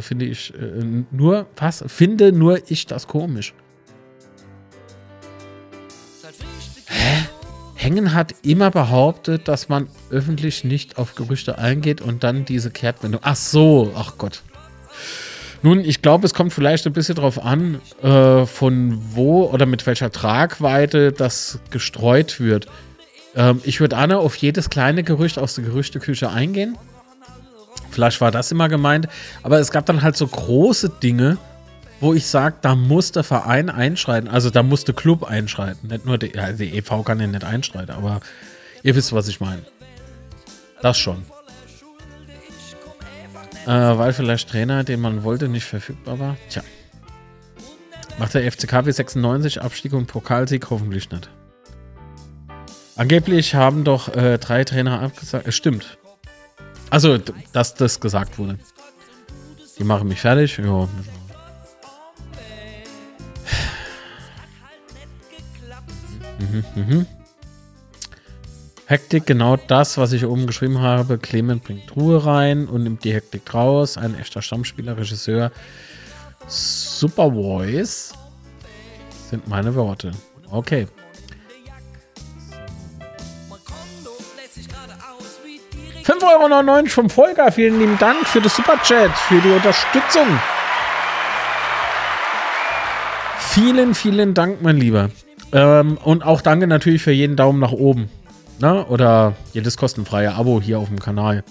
finde 0.00 0.24
ich 0.24 0.54
äh, 0.54 1.04
nur 1.10 1.46
was 1.56 1.84
finde 1.86 2.32
nur 2.32 2.60
ich 2.66 2.86
das 2.86 3.06
komisch. 3.06 3.52
Hängen 7.84 8.14
hat 8.14 8.34
immer 8.42 8.70
behauptet, 8.70 9.46
dass 9.46 9.68
man 9.68 9.88
öffentlich 10.08 10.64
nicht 10.64 10.96
auf 10.96 11.14
Gerüchte 11.16 11.58
eingeht 11.58 12.00
und 12.00 12.24
dann 12.24 12.46
diese 12.46 12.70
Kehrtwendung. 12.70 13.20
Ach 13.22 13.36
so, 13.36 13.92
ach 13.94 14.14
Gott. 14.16 14.40
Nun, 15.60 15.80
ich 15.80 16.00
glaube, 16.00 16.24
es 16.24 16.32
kommt 16.32 16.54
vielleicht 16.54 16.86
ein 16.86 16.94
bisschen 16.94 17.16
darauf 17.16 17.44
an, 17.44 17.82
äh, 18.02 18.46
von 18.46 18.98
wo 19.10 19.44
oder 19.44 19.66
mit 19.66 19.86
welcher 19.86 20.10
Tragweite 20.10 21.12
das 21.12 21.58
gestreut 21.68 22.40
wird. 22.40 22.68
Ähm, 23.36 23.60
ich 23.64 23.80
würde 23.80 23.98
Anne 23.98 24.16
auf 24.16 24.34
jedes 24.36 24.70
kleine 24.70 25.02
Gerücht 25.02 25.38
aus 25.38 25.54
der 25.54 25.64
Gerüchteküche 25.64 26.30
eingehen. 26.30 26.78
Vielleicht 27.90 28.18
war 28.22 28.30
das 28.30 28.50
immer 28.50 28.70
gemeint. 28.70 29.08
Aber 29.42 29.58
es 29.58 29.70
gab 29.70 29.84
dann 29.84 30.00
halt 30.00 30.16
so 30.16 30.26
große 30.26 30.88
Dinge, 30.88 31.36
wo 32.00 32.14
ich 32.14 32.26
sage, 32.26 32.56
da 32.60 32.74
muss 32.74 33.12
der 33.12 33.24
Verein 33.24 33.70
einschreiten. 33.70 34.28
Also 34.28 34.50
da 34.50 34.62
muss 34.62 34.84
der 34.84 34.94
Club 34.94 35.24
einschreiten. 35.24 35.88
Nicht 35.88 36.04
nur 36.04 36.18
die, 36.18 36.32
ja, 36.34 36.52
die 36.52 36.76
EV 36.76 37.02
kann 37.04 37.20
ja 37.20 37.26
nicht 37.26 37.44
einschreiten, 37.44 37.94
aber 37.94 38.20
ihr 38.82 38.94
wisst, 38.94 39.12
was 39.12 39.28
ich 39.28 39.40
meine. 39.40 39.62
Das 40.82 40.98
schon. 40.98 41.24
Äh, 43.66 43.68
weil 43.68 44.12
vielleicht 44.12 44.50
Trainer, 44.50 44.84
den 44.84 45.00
man 45.00 45.22
wollte, 45.22 45.48
nicht 45.48 45.64
verfügbar 45.64 46.18
war. 46.18 46.36
Tja. 46.50 46.62
Macht 48.18 48.34
der 48.34 48.50
FCKW 48.50 48.90
96 48.90 49.62
Abstieg 49.62 49.92
und 49.94 50.06
Pokalsieg 50.06 50.68
hoffentlich 50.70 51.10
nicht. 51.10 51.30
Angeblich 52.96 53.54
haben 53.54 53.82
doch 53.82 54.14
äh, 54.14 54.38
drei 54.38 54.64
Trainer 54.64 55.00
abgesagt. 55.00 55.48
Es 55.48 55.56
stimmt. 55.56 55.98
Also, 56.90 57.18
dass 57.52 57.74
das 57.74 57.98
gesagt 58.00 58.38
wurde. 58.38 58.58
Die 59.78 59.84
machen 59.84 60.06
mich 60.06 60.20
fertig. 60.20 60.58
Ja, 60.58 60.88
Mhm, 66.38 66.64
mhm. 66.74 67.06
Hektik, 68.86 69.26
genau 69.26 69.56
das, 69.56 69.96
was 69.96 70.12
ich 70.12 70.26
oben 70.26 70.46
geschrieben 70.46 70.80
habe. 70.80 71.16
Clement 71.18 71.64
bringt 71.64 71.96
Ruhe 71.96 72.24
rein 72.24 72.68
und 72.68 72.82
nimmt 72.82 73.04
die 73.04 73.14
Hektik 73.14 73.54
raus. 73.54 73.96
Ein 73.96 74.18
echter 74.18 74.42
Stammspieler, 74.42 74.98
Regisseur. 74.98 75.50
Super 76.46 77.32
Voice 77.32 78.12
sind 79.30 79.48
meine 79.48 79.74
Worte. 79.74 80.10
Okay. 80.50 80.86
5,99 86.04 86.76
Euro 86.76 86.86
vom 86.86 87.08
Volker. 87.08 87.50
Vielen 87.50 87.80
lieben 87.80 87.98
Dank 87.98 88.26
für 88.26 88.42
das 88.42 88.54
Superchat, 88.54 89.10
für 89.16 89.40
die 89.40 89.50
Unterstützung. 89.50 90.26
Vielen, 93.38 93.94
vielen 93.94 94.34
Dank, 94.34 94.60
mein 94.60 94.76
Lieber. 94.76 95.08
Ähm, 95.54 95.98
und 96.02 96.26
auch 96.26 96.40
danke 96.40 96.66
natürlich 96.66 97.02
für 97.02 97.12
jeden 97.12 97.36
Daumen 97.36 97.60
nach 97.60 97.72
oben. 97.72 98.10
Ne? 98.60 98.84
Oder 98.86 99.34
jedes 99.52 99.76
kostenfreie 99.76 100.34
Abo 100.34 100.60
hier 100.60 100.80
auf 100.80 100.88
dem 100.88 100.98
Kanal. 100.98 101.44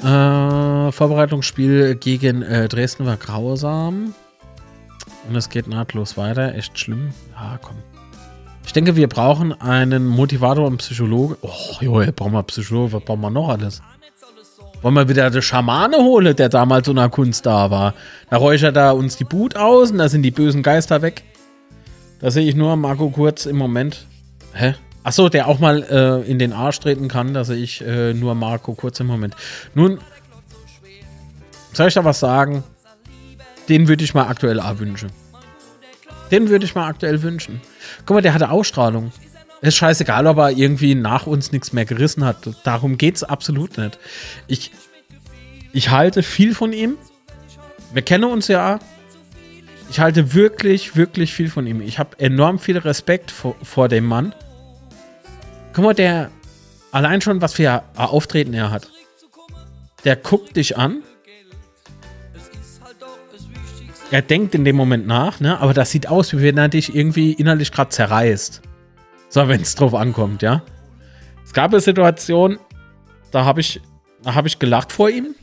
Äh, 0.00 0.92
Vorbereitungsspiel 0.92 1.94
gegen 1.94 2.42
äh, 2.42 2.68
Dresden 2.68 3.06
war 3.06 3.16
grausam. 3.16 4.14
Und 5.28 5.36
es 5.36 5.48
geht 5.48 5.68
nahtlos 5.68 6.18
weiter. 6.18 6.54
Echt 6.54 6.78
schlimm. 6.78 7.12
Ja, 7.34 7.58
komm. 7.62 7.76
Ich 8.66 8.74
denke, 8.74 8.94
wir 8.94 9.08
brauchen 9.08 9.58
einen 9.58 10.06
Motivator 10.06 10.66
und 10.66 10.78
Psychologe. 10.78 11.38
Oh, 11.40 11.76
jo, 11.80 12.04
brauchen 12.14 12.32
wir 12.32 12.42
Psychologe. 12.42 12.92
Was 12.92 13.04
brauchen 13.04 13.22
wir 13.22 13.30
noch 13.30 13.48
alles? 13.48 13.80
Wollen 14.82 14.94
wir 14.94 15.08
wieder 15.08 15.30
den 15.30 15.42
Schamane 15.42 15.98
holen, 15.98 16.34
der 16.34 16.48
damals 16.48 16.86
so 16.86 16.92
einer 16.92 17.10
Kunst 17.10 17.44
da 17.44 17.70
war. 17.70 17.94
Da 18.30 18.38
räuchert 18.38 18.76
er 18.76 18.96
uns 18.96 19.16
die 19.16 19.24
Boot 19.24 19.56
aus 19.56 19.90
und 19.90 19.98
da 19.98 20.08
sind 20.08 20.22
die 20.22 20.30
bösen 20.30 20.62
Geister 20.62 21.02
weg. 21.02 21.22
Da 22.20 22.30
sehe 22.30 22.48
ich 22.48 22.54
nur 22.54 22.76
Marco 22.76 23.10
Kurz 23.10 23.46
im 23.46 23.56
Moment. 23.56 24.06
Hä? 24.54 24.74
Achso, 25.02 25.28
der 25.28 25.48
auch 25.48 25.58
mal 25.58 25.82
äh, 25.82 26.30
in 26.30 26.38
den 26.38 26.52
Arsch 26.52 26.80
treten 26.80 27.08
kann. 27.08 27.34
Da 27.34 27.44
sehe 27.44 27.56
ich 27.56 27.82
äh, 27.82 28.14
nur 28.14 28.34
Marco 28.34 28.74
Kurz 28.74 29.00
im 29.00 29.06
Moment. 29.06 29.34
Nun, 29.74 29.98
soll 31.72 31.88
ich 31.88 31.94
da 31.94 32.04
was 32.04 32.20
sagen? 32.20 32.64
Den 33.68 33.86
würde 33.86 34.02
ich 34.04 34.14
mal 34.14 34.26
aktuell 34.26 34.60
auch 34.60 34.78
wünschen. 34.78 35.10
Den 36.30 36.48
würde 36.48 36.64
ich 36.64 36.74
mal 36.74 36.86
aktuell 36.86 37.22
wünschen. 37.22 37.60
Guck 38.06 38.16
mal, 38.16 38.22
der 38.22 38.34
hatte 38.34 38.50
Ausstrahlung. 38.50 39.12
Ist 39.62 39.76
scheißegal, 39.76 40.26
ob 40.26 40.38
er 40.38 40.50
irgendwie 40.50 40.94
nach 40.94 41.26
uns 41.26 41.52
nichts 41.52 41.72
mehr 41.72 41.84
gerissen 41.84 42.24
hat. 42.24 42.48
Darum 42.64 42.96
geht 42.96 43.16
es 43.16 43.24
absolut 43.24 43.76
nicht. 43.76 43.98
Ich, 44.46 44.72
ich 45.72 45.90
halte 45.90 46.22
viel 46.22 46.54
von 46.54 46.72
ihm. 46.72 46.96
Wir 47.92 48.02
kennen 48.02 48.24
uns 48.24 48.48
ja. 48.48 48.78
Ich 49.90 50.00
halte 50.00 50.34
wirklich, 50.34 50.96
wirklich 50.96 51.34
viel 51.34 51.50
von 51.50 51.66
ihm. 51.66 51.82
Ich 51.82 51.98
habe 51.98 52.18
enorm 52.18 52.58
viel 52.58 52.78
Respekt 52.78 53.30
vor, 53.30 53.56
vor 53.62 53.88
dem 53.88 54.06
Mann. 54.06 54.34
Guck 55.74 55.84
mal, 55.84 55.94
der 55.94 56.30
allein 56.90 57.20
schon, 57.20 57.42
was 57.42 57.54
für 57.54 57.82
Auftreten 57.96 58.54
er 58.54 58.70
hat. 58.70 58.88
Der 60.04 60.16
guckt 60.16 60.56
dich 60.56 60.78
an. 60.78 61.02
Er 64.10 64.22
denkt 64.22 64.54
in 64.54 64.64
dem 64.64 64.74
Moment 64.74 65.06
nach, 65.06 65.38
ne? 65.38 65.60
aber 65.60 65.74
das 65.74 65.90
sieht 65.90 66.08
aus, 66.08 66.32
wie 66.32 66.42
wenn 66.42 66.58
er 66.58 66.68
dich 66.68 66.94
irgendwie 66.94 67.32
innerlich 67.32 67.70
gerade 67.70 67.90
zerreißt. 67.90 68.62
So, 69.30 69.46
wenn 69.46 69.60
es 69.60 69.76
drauf 69.76 69.94
ankommt, 69.94 70.42
ja. 70.42 70.62
Es 71.44 71.52
gab 71.52 71.70
eine 71.70 71.80
Situation, 71.80 72.58
da 73.30 73.44
habe 73.44 73.60
ich, 73.60 73.80
hab 74.24 74.44
ich 74.44 74.58
gelacht 74.58 74.90
vor 74.92 75.08
ihm, 75.08 75.36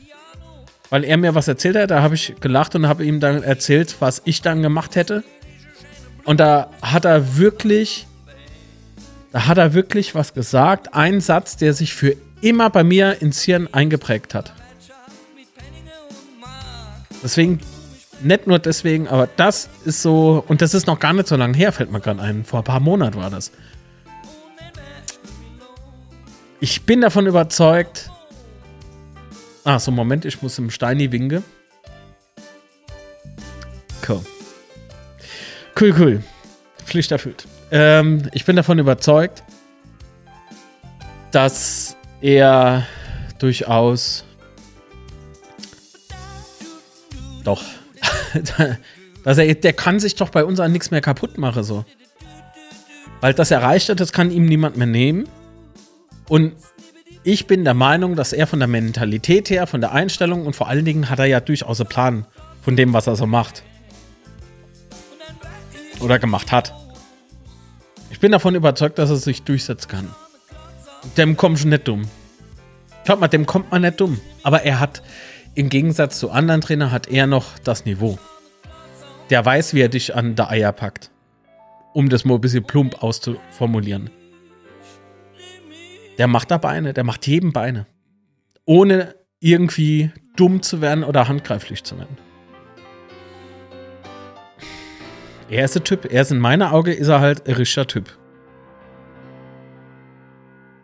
weil 0.90 1.04
er 1.04 1.16
mir 1.16 1.34
was 1.34 1.48
erzählt 1.48 1.76
hat. 1.76 1.90
Da 1.90 2.02
habe 2.02 2.14
ich 2.14 2.36
gelacht 2.40 2.74
und 2.74 2.86
habe 2.86 3.04
ihm 3.04 3.18
dann 3.18 3.42
erzählt, 3.42 3.96
was 4.00 4.20
ich 4.26 4.42
dann 4.42 4.62
gemacht 4.62 4.94
hätte. 4.94 5.24
Und 6.24 6.38
da 6.38 6.68
hat 6.82 7.06
er 7.06 7.38
wirklich, 7.38 8.06
da 9.32 9.46
hat 9.46 9.56
er 9.56 9.72
wirklich 9.72 10.14
was 10.14 10.34
gesagt. 10.34 10.94
Ein 10.94 11.22
Satz, 11.22 11.56
der 11.56 11.72
sich 11.72 11.94
für 11.94 12.14
immer 12.42 12.68
bei 12.68 12.84
mir 12.84 13.22
ins 13.22 13.42
Hirn 13.42 13.68
eingeprägt 13.72 14.34
hat. 14.34 14.52
Deswegen 17.22 17.60
nicht 18.20 18.46
nur 18.46 18.58
deswegen, 18.58 19.08
aber 19.08 19.28
das 19.36 19.70
ist 19.86 20.02
so, 20.02 20.44
und 20.46 20.60
das 20.60 20.74
ist 20.74 20.86
noch 20.86 20.98
gar 20.98 21.14
nicht 21.14 21.28
so 21.28 21.36
lange 21.36 21.56
her, 21.56 21.72
fällt 21.72 21.90
mir 21.90 22.00
gerade 22.00 22.20
ein. 22.20 22.44
Vor 22.44 22.60
ein 22.60 22.64
paar 22.64 22.80
Monaten 22.80 23.16
war 23.16 23.30
das. 23.30 23.50
Ich 26.60 26.82
bin 26.82 27.00
davon 27.00 27.26
überzeugt. 27.26 28.10
Ah, 29.64 29.78
so, 29.78 29.90
Moment, 29.90 30.24
ich 30.24 30.42
muss 30.42 30.58
im 30.58 30.70
Steini 30.70 31.12
winke. 31.12 31.42
Cool. 34.08 34.24
Cool, 35.78 35.94
cool. 35.98 36.24
Pflicht 36.84 37.12
erfüllt. 37.12 37.46
Ähm, 37.70 38.28
ich 38.32 38.44
bin 38.44 38.56
davon 38.56 38.78
überzeugt, 38.78 39.44
dass 41.30 41.96
er 42.20 42.86
durchaus 43.38 44.24
doch 47.44 47.62
dass 49.24 49.38
er, 49.38 49.54
der 49.54 49.72
kann 49.72 50.00
sich 50.00 50.16
doch 50.16 50.30
bei 50.30 50.44
uns 50.44 50.60
an 50.60 50.72
nichts 50.72 50.90
mehr 50.90 51.00
kaputt 51.00 51.38
machen, 51.38 51.62
so. 51.62 51.84
Weil 53.20 53.34
das 53.34 53.50
erreicht 53.50 53.88
hat, 53.88 54.00
das 54.00 54.12
kann 54.12 54.30
ihm 54.30 54.46
niemand 54.46 54.76
mehr 54.76 54.86
nehmen. 54.86 55.28
Und 56.28 56.54
ich 57.24 57.46
bin 57.46 57.64
der 57.64 57.74
Meinung, 57.74 58.16
dass 58.16 58.32
er 58.32 58.46
von 58.46 58.58
der 58.58 58.68
Mentalität 58.68 59.50
her, 59.50 59.66
von 59.66 59.80
der 59.80 59.92
Einstellung 59.92 60.46
und 60.46 60.54
vor 60.54 60.68
allen 60.68 60.84
Dingen 60.84 61.10
hat 61.10 61.18
er 61.18 61.26
ja 61.26 61.40
durchaus 61.40 61.80
einen 61.80 61.88
Plan 61.88 62.26
von 62.62 62.76
dem, 62.76 62.92
was 62.92 63.06
er 63.06 63.16
so 63.16 63.26
macht. 63.26 63.62
Oder 66.00 66.18
gemacht 66.18 66.52
hat. 66.52 66.74
Ich 68.10 68.20
bin 68.20 68.32
davon 68.32 68.54
überzeugt, 68.54 68.98
dass 68.98 69.10
er 69.10 69.16
sich 69.16 69.42
durchsetzen 69.42 69.88
kann. 69.88 70.14
Dem 71.16 71.36
kommt 71.36 71.58
schon 71.58 71.70
nicht 71.70 71.88
dumm. 71.88 72.08
Schaut 73.06 73.20
mal, 73.20 73.28
dem 73.28 73.46
kommt 73.46 73.70
man 73.70 73.82
nicht 73.82 74.00
dumm. 74.00 74.20
Aber 74.42 74.62
er 74.62 74.80
hat, 74.80 75.02
im 75.54 75.68
Gegensatz 75.68 76.18
zu 76.18 76.30
anderen 76.30 76.60
Trainern, 76.60 76.92
hat 76.92 77.08
er 77.08 77.26
noch 77.26 77.58
das 77.58 77.84
Niveau. 77.84 78.18
Der 79.30 79.44
weiß, 79.44 79.74
wie 79.74 79.80
er 79.80 79.88
dich 79.88 80.14
an 80.14 80.36
der 80.36 80.50
Eier 80.50 80.72
packt. 80.72 81.10
Um 81.94 82.08
das 82.08 82.24
mal 82.24 82.34
ein 82.34 82.40
bisschen 82.40 82.64
plump 82.64 83.02
auszuformulieren. 83.02 84.10
Der 86.18 86.26
macht 86.26 86.50
da 86.50 86.58
Beine, 86.58 86.92
der 86.92 87.04
macht 87.04 87.26
jedem 87.26 87.52
Beine. 87.52 87.86
Ohne 88.64 89.14
irgendwie 89.40 90.10
dumm 90.36 90.62
zu 90.62 90.80
werden 90.80 91.04
oder 91.04 91.28
handgreiflich 91.28 91.84
zu 91.84 91.96
werden. 91.96 92.18
Er 95.48 95.64
ist 95.64 95.76
ein 95.76 95.84
Typ. 95.84 96.12
Er 96.12 96.22
ist 96.22 96.32
in 96.32 96.38
meiner 96.38 96.72
Auge 96.72 96.92
ist 96.92 97.08
er 97.08 97.20
halt 97.20 97.48
ein 97.48 97.54
richtiger 97.54 97.86
Typ. 97.86 98.18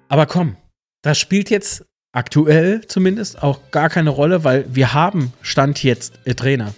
Aber 0.08 0.26
komm, 0.26 0.56
das 1.02 1.18
spielt 1.18 1.50
jetzt 1.50 1.84
aktuell 2.12 2.86
zumindest 2.86 3.42
auch 3.42 3.70
gar 3.72 3.90
keine 3.90 4.10
Rolle, 4.10 4.44
weil 4.44 4.64
wir 4.74 4.94
haben 4.94 5.32
Stand 5.42 5.82
jetzt 5.82 6.20
einen 6.24 6.36
Trainer. 6.36 6.74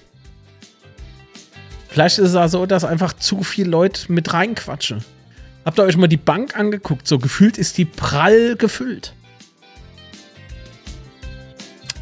Vielleicht 1.89 2.19
ist 2.19 2.31
es 2.31 2.35
auch 2.35 2.49
so, 2.49 2.67
dass 2.67 2.85
einfach 2.85 3.13
zu 3.13 3.43
viele 3.43 3.71
Leute 3.71 4.11
mit 4.13 4.33
reinquatschen. 4.33 5.05
Habt 5.67 5.81
ihr 5.81 5.83
euch 5.83 5.97
mal 5.97 6.07
die 6.07 6.17
Bank 6.17 6.57
angeguckt? 6.57 7.09
So 7.09 7.19
gefühlt 7.19 7.59
ist 7.59 7.77
die 7.77 7.87
prall 7.87 8.55
gefüllt. 8.55 9.15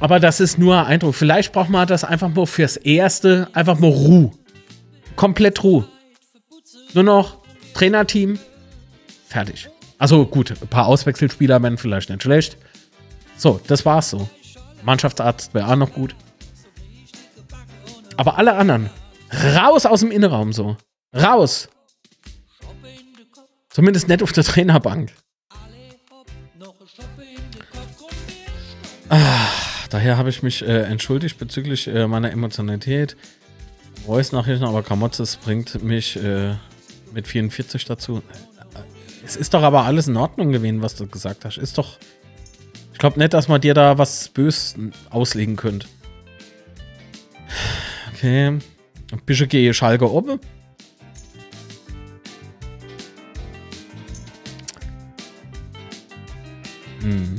Aber 0.01 0.21
das 0.21 0.39
ist 0.39 0.59
nur 0.59 0.77
ein 0.81 0.85
Eindruck. 0.85 1.15
Vielleicht 1.15 1.55
braucht 1.55 1.71
man 1.71 1.89
das 1.89 2.05
einfach 2.05 2.29
mal 2.29 2.45
fürs 2.45 2.77
Erste, 2.77 3.49
einfach 3.55 3.79
mal 3.79 3.91
Ruhe. 3.91 4.33
Komplett 5.17 5.65
Ruhe. 5.65 5.89
Nur 6.93 7.05
noch 7.05 7.39
Trainerteam, 7.73 8.39
fertig. 9.27 9.71
Also 9.97 10.27
gut, 10.27 10.51
ein 10.61 10.69
paar 10.69 10.87
Auswechselspieler 10.87 11.63
wären 11.63 11.79
vielleicht 11.79 12.11
nicht 12.11 12.23
schlecht. 12.23 12.59
So, 13.39 13.63
das 13.67 13.87
war's 13.87 14.11
so. 14.11 14.29
Mannschaftsarzt 14.83 15.55
wäre 15.55 15.73
auch 15.73 15.77
noch 15.77 15.95
gut. 15.95 16.15
Aber 18.19 18.37
alle 18.37 18.57
anderen, 18.57 18.91
raus 19.57 19.87
aus 19.87 20.01
dem 20.01 20.11
Innenraum 20.11 20.53
so. 20.53 20.77
Raus. 21.17 21.71
Zumindest 23.75 24.07
nicht 24.07 24.23
auf 24.23 24.31
der 24.31 24.45
Trainerbank. 24.45 25.13
Ah, 29.09 29.49
daher 29.91 30.17
habe 30.17 30.31
ich 30.31 30.45
mich 30.45 30.63
äh, 30.63 30.83
entschuldigt 30.83 31.39
bezüglich 31.39 31.89
äh, 31.89 32.07
meiner 32.07 32.31
Emotionalität. 32.31 33.17
Voice-Nachrichten, 34.07 34.65
aber 34.65 34.85
Kamotzes 34.85 35.37
bringt 35.39 35.83
mich 35.83 36.15
äh, 36.23 36.55
mit 37.13 37.27
44 37.27 37.85
dazu. 37.85 38.23
Es 39.27 39.35
ist 39.35 39.55
doch 39.55 39.63
aber 39.63 39.85
alles 39.85 40.07
in 40.07 40.17
Ordnung 40.17 40.53
gewesen, 40.53 40.81
was 40.81 40.95
du 40.95 41.09
gesagt 41.09 41.45
hast. 41.45 41.59
Ist 41.59 41.77
doch. 41.77 41.99
Ich 42.93 42.99
glaube 43.01 43.19
nicht, 43.19 43.35
dass 43.35 43.49
man 43.49 43.61
dir 43.61 43.75
da 43.75 43.99
was 43.99 44.29
Böses 44.29 44.77
auslegen 45.11 45.57
könnte. 45.57 45.89
Okay. 48.15 48.57
Bische 49.27 49.49
gehe 49.49 49.75
Schalke 49.75 50.09
oben. 50.09 50.39
Mhm. 57.05 57.37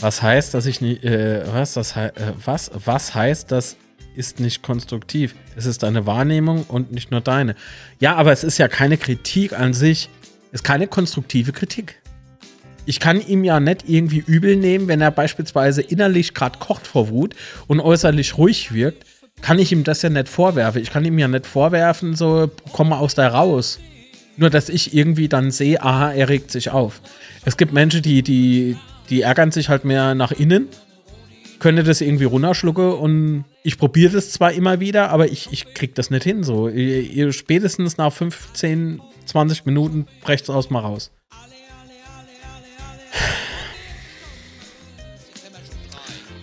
Was 0.00 0.20
heißt, 0.20 0.52
dass 0.52 0.66
ich 0.66 0.80
nicht, 0.80 1.04
äh, 1.04 1.44
was, 1.52 1.74
das, 1.74 1.96
äh, 1.96 2.10
was, 2.44 2.72
was 2.84 3.14
heißt, 3.14 3.52
das 3.52 3.76
ist 4.16 4.40
nicht 4.40 4.62
konstruktiv? 4.62 5.36
Es 5.54 5.64
ist 5.64 5.84
deine 5.84 6.06
Wahrnehmung 6.06 6.64
und 6.64 6.90
nicht 6.90 7.10
nur 7.10 7.20
deine. 7.20 7.54
Ja, 8.00 8.16
aber 8.16 8.32
es 8.32 8.42
ist 8.42 8.58
ja 8.58 8.66
keine 8.66 8.96
Kritik 8.96 9.52
an 9.52 9.74
sich. 9.74 10.08
Es 10.48 10.60
ist 10.60 10.64
keine 10.64 10.88
konstruktive 10.88 11.52
Kritik. 11.52 12.02
Ich 12.84 12.98
kann 12.98 13.24
ihm 13.24 13.44
ja 13.44 13.60
nicht 13.60 13.88
irgendwie 13.88 14.24
übel 14.26 14.56
nehmen, 14.56 14.88
wenn 14.88 15.00
er 15.00 15.12
beispielsweise 15.12 15.82
innerlich 15.82 16.34
gerade 16.34 16.58
kocht 16.58 16.86
vor 16.86 17.10
Wut 17.10 17.36
und 17.68 17.78
äußerlich 17.78 18.36
ruhig 18.38 18.72
wirkt, 18.72 19.06
kann 19.40 19.60
ich 19.60 19.70
ihm 19.70 19.84
das 19.84 20.02
ja 20.02 20.10
nicht 20.10 20.28
vorwerfen. 20.28 20.82
Ich 20.82 20.90
kann 20.90 21.04
ihm 21.04 21.18
ja 21.18 21.28
nicht 21.28 21.46
vorwerfen, 21.46 22.16
so, 22.16 22.50
komm 22.72 22.88
mal 22.88 22.98
aus 22.98 23.14
da 23.14 23.28
raus. 23.28 23.78
Nur, 24.36 24.50
dass 24.50 24.68
ich 24.68 24.94
irgendwie 24.94 25.28
dann 25.28 25.50
sehe, 25.50 25.82
aha, 25.82 26.12
er 26.12 26.28
regt 26.28 26.50
sich 26.50 26.70
auf. 26.70 27.00
Es 27.44 27.56
gibt 27.56 27.72
Menschen, 27.72 28.02
die, 28.02 28.22
die, 28.22 28.76
die 29.10 29.22
ärgern 29.22 29.50
sich 29.50 29.68
halt 29.68 29.84
mehr 29.84 30.14
nach 30.14 30.32
innen, 30.32 30.68
könnte 31.58 31.84
das 31.84 32.00
irgendwie 32.00 32.24
runterschlucken 32.24 32.92
und 32.92 33.44
ich 33.62 33.78
probiere 33.78 34.14
das 34.14 34.32
zwar 34.32 34.52
immer 34.52 34.80
wieder, 34.80 35.10
aber 35.10 35.30
ich, 35.30 35.48
ich 35.52 35.74
krieg 35.74 35.94
das 35.94 36.10
nicht 36.10 36.24
hin. 36.24 36.42
So, 36.42 36.68
spätestens 37.30 37.98
nach 37.98 38.12
15, 38.12 39.00
20 39.26 39.66
Minuten 39.66 40.06
brecht 40.22 40.44
es 40.44 40.50
aus 40.50 40.70
mal 40.70 40.80
raus. 40.80 41.12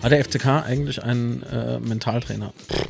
Hat 0.02 0.12
der 0.12 0.24
FCK 0.24 0.46
eigentlich 0.64 1.02
einen 1.02 1.42
äh, 1.42 1.78
Mentaltrainer? 1.78 2.54
Pff, 2.72 2.88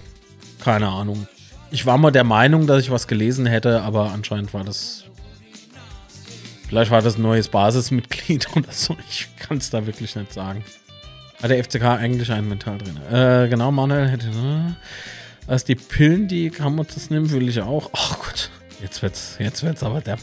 keine 0.62 0.88
Ahnung. 0.88 1.26
Ich 1.70 1.86
war 1.86 1.98
mal 1.98 2.10
der 2.10 2.24
Meinung, 2.24 2.66
dass 2.66 2.82
ich 2.82 2.90
was 2.90 3.06
gelesen 3.06 3.46
hätte, 3.46 3.82
aber 3.82 4.10
anscheinend 4.12 4.52
war 4.52 4.64
das 4.64 5.04
Vielleicht 6.70 6.92
war 6.92 7.02
das 7.02 7.18
ein 7.18 7.22
neues 7.22 7.48
Basismitglied 7.48 8.46
oder 8.56 8.70
so. 8.70 8.96
Ich 9.08 9.26
kann 9.40 9.56
es 9.58 9.70
da 9.70 9.86
wirklich 9.86 10.14
nicht 10.14 10.32
sagen. 10.32 10.64
Hat 11.42 11.50
der 11.50 11.64
FCK 11.64 11.82
eigentlich 11.82 12.30
einen 12.30 12.48
Mentaltrainer? 12.48 13.42
Äh, 13.42 13.48
genau, 13.48 13.72
Manuel 13.72 14.08
hätte. 14.08 14.28
Ne? 14.28 14.76
Also 15.48 15.66
die 15.66 15.74
Pillen, 15.74 16.28
die 16.28 16.48
kann 16.50 16.76
man 16.76 16.86
das 16.86 17.10
nehmen, 17.10 17.28
will 17.32 17.48
ich 17.48 17.60
auch. 17.60 17.90
Ach 17.92 18.16
oh 18.16 18.24
gut, 18.24 18.50
jetzt 18.80 19.02
wird's, 19.02 19.34
jetzt 19.40 19.64
wird's 19.64 19.82
aber 19.82 20.00
der. 20.00 20.18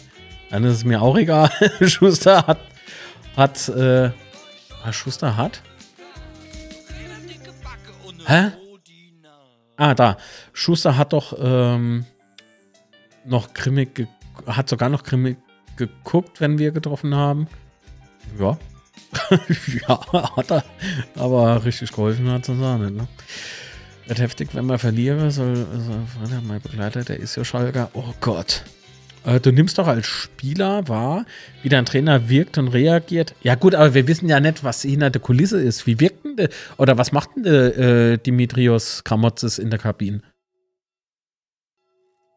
Dann 0.50 0.64
ist 0.64 0.74
es 0.74 0.86
mir 0.86 1.02
auch 1.02 1.18
egal. 1.18 1.52
Schuster 1.82 2.48
hat, 2.48 2.60
hat, 3.36 3.68
äh, 3.68 4.12
ah, 4.86 4.94
Schuster 4.94 5.36
hat? 5.36 5.62
Hä? 8.26 8.52
Ah, 9.78 9.94
da. 9.94 10.18
Schuster 10.54 10.98
hat 10.98 11.14
doch 11.14 11.38
ähm, 11.40 12.06
noch 13.26 13.54
grimmig, 13.54 14.08
hat 14.48 14.70
sogar 14.70 14.90
noch 14.90 15.04
grimmig 15.04 15.38
geguckt, 15.78 16.42
wenn 16.42 16.58
wir 16.58 16.72
getroffen 16.72 17.16
haben. 17.16 17.48
Ja. 18.40 18.58
ja, 19.88 20.36
hat 20.36 20.52
er. 20.52 20.64
Aber 21.16 21.64
richtig 21.64 21.92
geholfen 21.92 22.30
hat 22.30 22.50
es 22.50 22.60
auch 22.60 22.78
nicht, 22.78 22.96
ne? 22.96 23.08
Wird 24.08 24.20
heftig, 24.20 24.50
wenn 24.54 24.66
man 24.66 24.80
verliere, 24.80 25.32
soll, 25.32 25.68
also, 25.72 26.42
mein 26.44 26.62
Begleiter, 26.62 27.04
der 27.04 27.20
ist 27.20 27.36
ja 27.36 27.44
Schalker. 27.44 27.90
Oh 27.94 28.14
Gott. 28.22 28.64
Äh, 29.28 29.42
du 29.42 29.52
nimmst 29.52 29.78
doch 29.78 29.88
als 29.88 30.08
Spieler 30.08 30.88
wahr, 30.88 31.26
wie 31.62 31.70
dein 31.70 31.86
Trainer 31.86 32.30
wirkt 32.30 32.58
und 32.58 32.70
reagiert. 32.70 33.36
Ja, 33.42 33.56
gut, 33.56 33.76
aber 33.76 33.94
wir 33.94 34.08
wissen 34.08 34.30
ja 34.30 34.40
nicht, 34.40 34.64
was 34.64 34.82
hinter 34.84 35.10
der 35.10 35.22
Kulisse 35.22 35.62
ist. 35.62 35.86
Wie 35.86 36.00
wirkt 36.00 36.24
denn 36.24 36.38
de, 36.38 36.50
oder 36.78 36.98
was 36.98 37.12
macht 37.12 37.36
denn 37.36 37.44
de, 37.44 38.14
äh, 38.14 38.18
Dimitrios 38.18 39.04
Kramotzes 39.04 39.60
in 39.60 39.70
der 39.70 39.80
Kabine? 39.80 40.22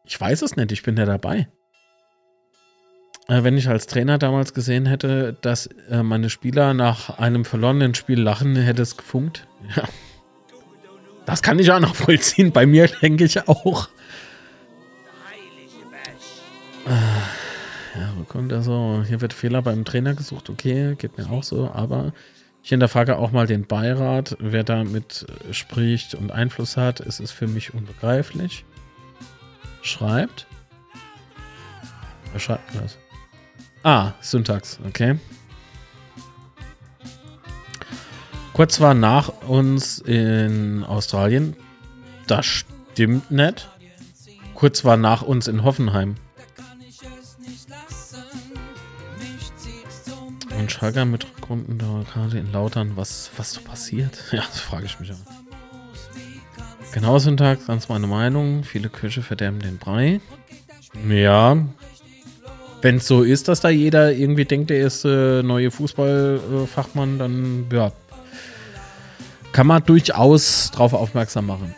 Ich 0.05 0.19
weiß 0.19 0.41
es 0.41 0.57
nicht, 0.57 0.73
ich 0.73 0.83
bin 0.83 0.97
ja 0.97 1.05
dabei. 1.05 1.47
Äh, 3.29 3.43
wenn 3.43 3.57
ich 3.57 3.69
als 3.69 3.87
Trainer 3.87 4.17
damals 4.17 4.53
gesehen 4.53 4.85
hätte, 4.85 5.37
dass 5.41 5.67
äh, 5.89 6.03
meine 6.03 6.29
Spieler 6.29 6.73
nach 6.73 7.17
einem 7.19 7.45
verlorenen 7.45 7.95
Spiel 7.95 8.19
lachen, 8.19 8.57
hätte 8.57 8.81
es 8.81 8.97
gefunkt. 8.97 9.47
Ja. 9.75 9.87
Das 11.27 11.43
kann 11.43 11.59
ich 11.59 11.71
auch 11.71 11.79
noch 11.79 11.95
vollziehen. 11.95 12.51
Bei 12.51 12.65
mir 12.65 12.87
denke 12.87 13.23
ich 13.25 13.47
auch. 13.47 13.89
Äh, 16.87 17.99
ja, 17.99 18.13
wo 18.17 18.23
kommt 18.23 18.51
also? 18.53 19.03
Hier 19.07 19.21
wird 19.21 19.33
Fehler 19.33 19.61
beim 19.61 19.85
Trainer 19.85 20.13
gesucht. 20.13 20.49
Okay, 20.49 20.95
geht 20.97 21.17
mir 21.17 21.29
auch 21.29 21.43
so. 21.43 21.69
Aber 21.73 22.13
Ich 22.63 22.69
hinterfrage 22.69 23.17
auch 23.17 23.31
mal 23.31 23.47
den 23.47 23.65
Beirat, 23.65 24.37
wer 24.39 24.63
da 24.63 24.83
mit 24.83 25.25
spricht 25.51 26.13
und 26.13 26.31
Einfluss 26.31 26.77
hat. 26.77 26.99
Es 26.99 27.19
ist 27.19 27.31
für 27.31 27.47
mich 27.47 27.73
unbegreiflich. 27.73 28.65
Schreibt. 29.81 30.45
Wer 32.31 32.39
schreibt 32.39 32.75
das? 32.75 32.97
Ah, 33.83 34.11
Syntax, 34.21 34.79
okay. 34.87 35.17
Kurz 38.53 38.79
war 38.79 38.93
nach 38.93 39.29
uns 39.47 39.97
in 39.97 40.83
Australien. 40.83 41.55
Das 42.27 42.45
stimmt 42.45 43.31
nicht. 43.31 43.67
Kurz 44.53 44.85
war 44.85 44.97
nach 44.97 45.23
uns 45.23 45.47
in 45.47 45.63
Hoffenheim. 45.63 46.15
Und 50.61 50.71
Schalker 50.71 51.05
mit 51.05 51.25
Rückrunden 51.25 51.79
gerade 51.79 52.37
in 52.37 52.51
Lautern. 52.51 52.91
Was, 52.93 53.31
was 53.35 53.51
so 53.51 53.61
passiert? 53.61 54.25
Ja, 54.31 54.43
das 54.47 54.59
frage 54.59 54.85
ich 54.85 54.99
mich 54.99 55.11
auch. 55.11 55.15
Genau, 56.93 57.17
Syntax, 57.17 57.65
ganz 57.65 57.89
meine 57.89 58.05
Meinung. 58.05 58.63
Viele 58.63 58.89
Köche 58.89 59.23
verderben 59.23 59.59
den 59.59 59.79
Brei. 59.79 60.21
Ja. 61.09 61.57
Wenn 62.83 62.97
es 62.97 63.07
so 63.07 63.23
ist, 63.23 63.47
dass 63.47 63.61
da 63.61 63.69
jeder 63.69 64.13
irgendwie 64.13 64.45
denkt, 64.45 64.69
er 64.69 64.85
ist 64.85 65.03
äh, 65.03 65.41
neue 65.41 65.71
Fußballfachmann, 65.71 67.17
dann 67.17 67.65
ja, 67.71 67.91
kann 69.53 69.65
man 69.65 69.83
durchaus 69.83 70.69
drauf 70.69 70.93
aufmerksam 70.93 71.47
machen. 71.47 71.73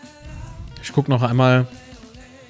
Ich 0.82 0.92
gucke 0.92 1.10
noch 1.10 1.22
einmal. 1.22 1.68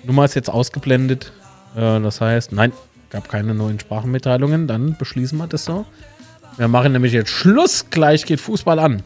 Nummer 0.04 0.26
ist 0.26 0.34
jetzt 0.34 0.50
ausgeblendet. 0.50 1.32
Äh, 1.76 2.02
das 2.02 2.22
heißt, 2.22 2.54
nein, 2.54 2.74
gab 3.12 3.30
keine 3.30 3.54
neuen 3.54 3.80
Sprachenmitteilungen. 3.80 4.66
Dann 4.66 4.98
beschließen 4.98 5.38
wir 5.38 5.46
das 5.46 5.66
so. 5.66 5.86
Wir 6.58 6.68
machen 6.68 6.92
nämlich 6.92 7.14
jetzt 7.14 7.32
Schluss. 7.32 7.86
Gleich 7.90 8.26
geht 8.26 8.40
Fußball 8.40 8.80
an. 8.80 9.04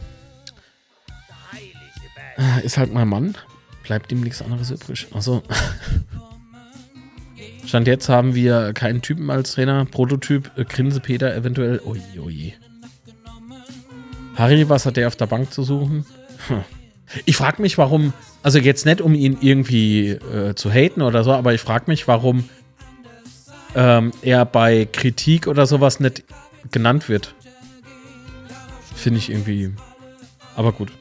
Äh, 2.36 2.64
ist 2.64 2.78
halt 2.78 2.92
mein 2.92 3.08
Mann. 3.08 3.36
Bleibt 3.82 4.12
ihm 4.12 4.20
nichts 4.20 4.42
anderes 4.42 4.70
übrig. 4.70 5.06
Achso. 5.12 5.42
Stand 7.66 7.86
jetzt 7.86 8.08
haben 8.08 8.34
wir 8.34 8.72
keinen 8.72 9.02
Typen 9.02 9.30
als 9.30 9.52
Trainer. 9.52 9.84
Prototyp, 9.84 10.50
äh, 10.56 10.64
Grinse 10.64 11.00
Peter 11.00 11.34
eventuell. 11.34 11.80
Oje, 11.84 12.22
oje. 12.22 12.52
Harry, 14.36 14.68
was 14.68 14.86
hat 14.86 14.96
der 14.96 15.08
auf 15.08 15.16
der 15.16 15.26
Bank 15.26 15.52
zu 15.52 15.62
suchen? 15.62 16.06
Ich 17.24 17.38
frage 17.38 17.62
mich, 17.62 17.78
warum, 17.78 18.12
also 18.42 18.58
jetzt 18.58 18.84
nicht, 18.84 19.00
um 19.00 19.14
ihn 19.14 19.38
irgendwie 19.40 20.10
äh, 20.10 20.54
zu 20.54 20.70
haten 20.70 21.00
oder 21.00 21.24
so, 21.24 21.32
aber 21.32 21.54
ich 21.54 21.60
frage 21.62 21.84
mich, 21.86 22.06
warum 22.06 22.44
ähm, 23.74 24.12
er 24.20 24.44
bei 24.44 24.84
Kritik 24.84 25.46
oder 25.46 25.66
sowas 25.66 26.00
nicht 26.00 26.24
genannt 26.70 27.08
wird. 27.08 27.34
Finde 28.98 29.18
ich 29.18 29.30
irgendwie. 29.30 29.72
Aber 30.56 30.72
gut. 30.72 30.92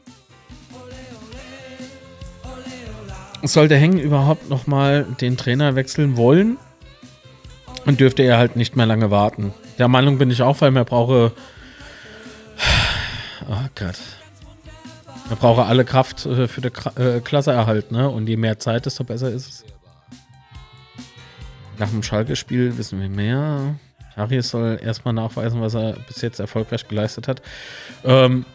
Sollte 3.43 3.75
Hängen 3.75 3.99
überhaupt 3.99 4.49
nochmal 4.49 5.05
den 5.19 5.37
Trainer 5.37 5.75
wechseln 5.75 6.17
wollen, 6.17 6.57
und 7.87 8.01
dürfte 8.01 8.21
er 8.21 8.37
halt 8.37 8.57
nicht 8.57 8.75
mehr 8.75 8.85
lange 8.85 9.09
warten. 9.11 9.53
Der 9.79 9.87
Meinung 9.87 10.17
bin 10.17 10.29
ich 10.29 10.41
auch, 10.43 10.61
weil 10.61 10.71
man 10.71 10.85
brauche. 10.85 11.31
Oh 13.49 13.67
Gott. 13.75 13.95
Man 15.29 15.37
brauche 15.37 15.63
alle 15.63 15.85
Kraft 15.85 16.25
äh, 16.25 16.49
für 16.49 16.59
den 16.59 16.73
äh, 16.97 17.21
Klasseerhalt, 17.21 17.93
ne? 17.93 18.09
Und 18.09 18.27
je 18.27 18.35
mehr 18.35 18.59
Zeit, 18.59 18.85
desto 18.85 19.05
besser 19.05 19.31
ist 19.31 19.47
es. 19.47 19.65
Nach 21.77 21.89
dem 21.89 22.03
Schalke-Spiel 22.03 22.77
wissen 22.77 22.99
wir 22.99 23.07
mehr. 23.07 23.75
Harry 24.17 24.41
soll 24.41 24.79
erstmal 24.83 25.13
nachweisen, 25.13 25.61
was 25.61 25.75
er 25.75 25.93
bis 26.07 26.21
jetzt 26.21 26.39
erfolgreich 26.39 26.87
geleistet 26.87 27.27
hat. 27.27 27.41
Ähm 28.03 28.45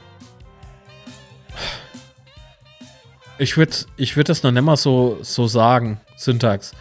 ich 3.39 3.57
würde 3.57 3.73
ich 3.97 4.17
würd 4.17 4.29
das 4.29 4.43
noch 4.43 4.51
nicht 4.51 4.63
mal 4.63 4.77
so, 4.77 5.19
so 5.23 5.47
sagen, 5.47 6.01
Syntax. 6.17 6.73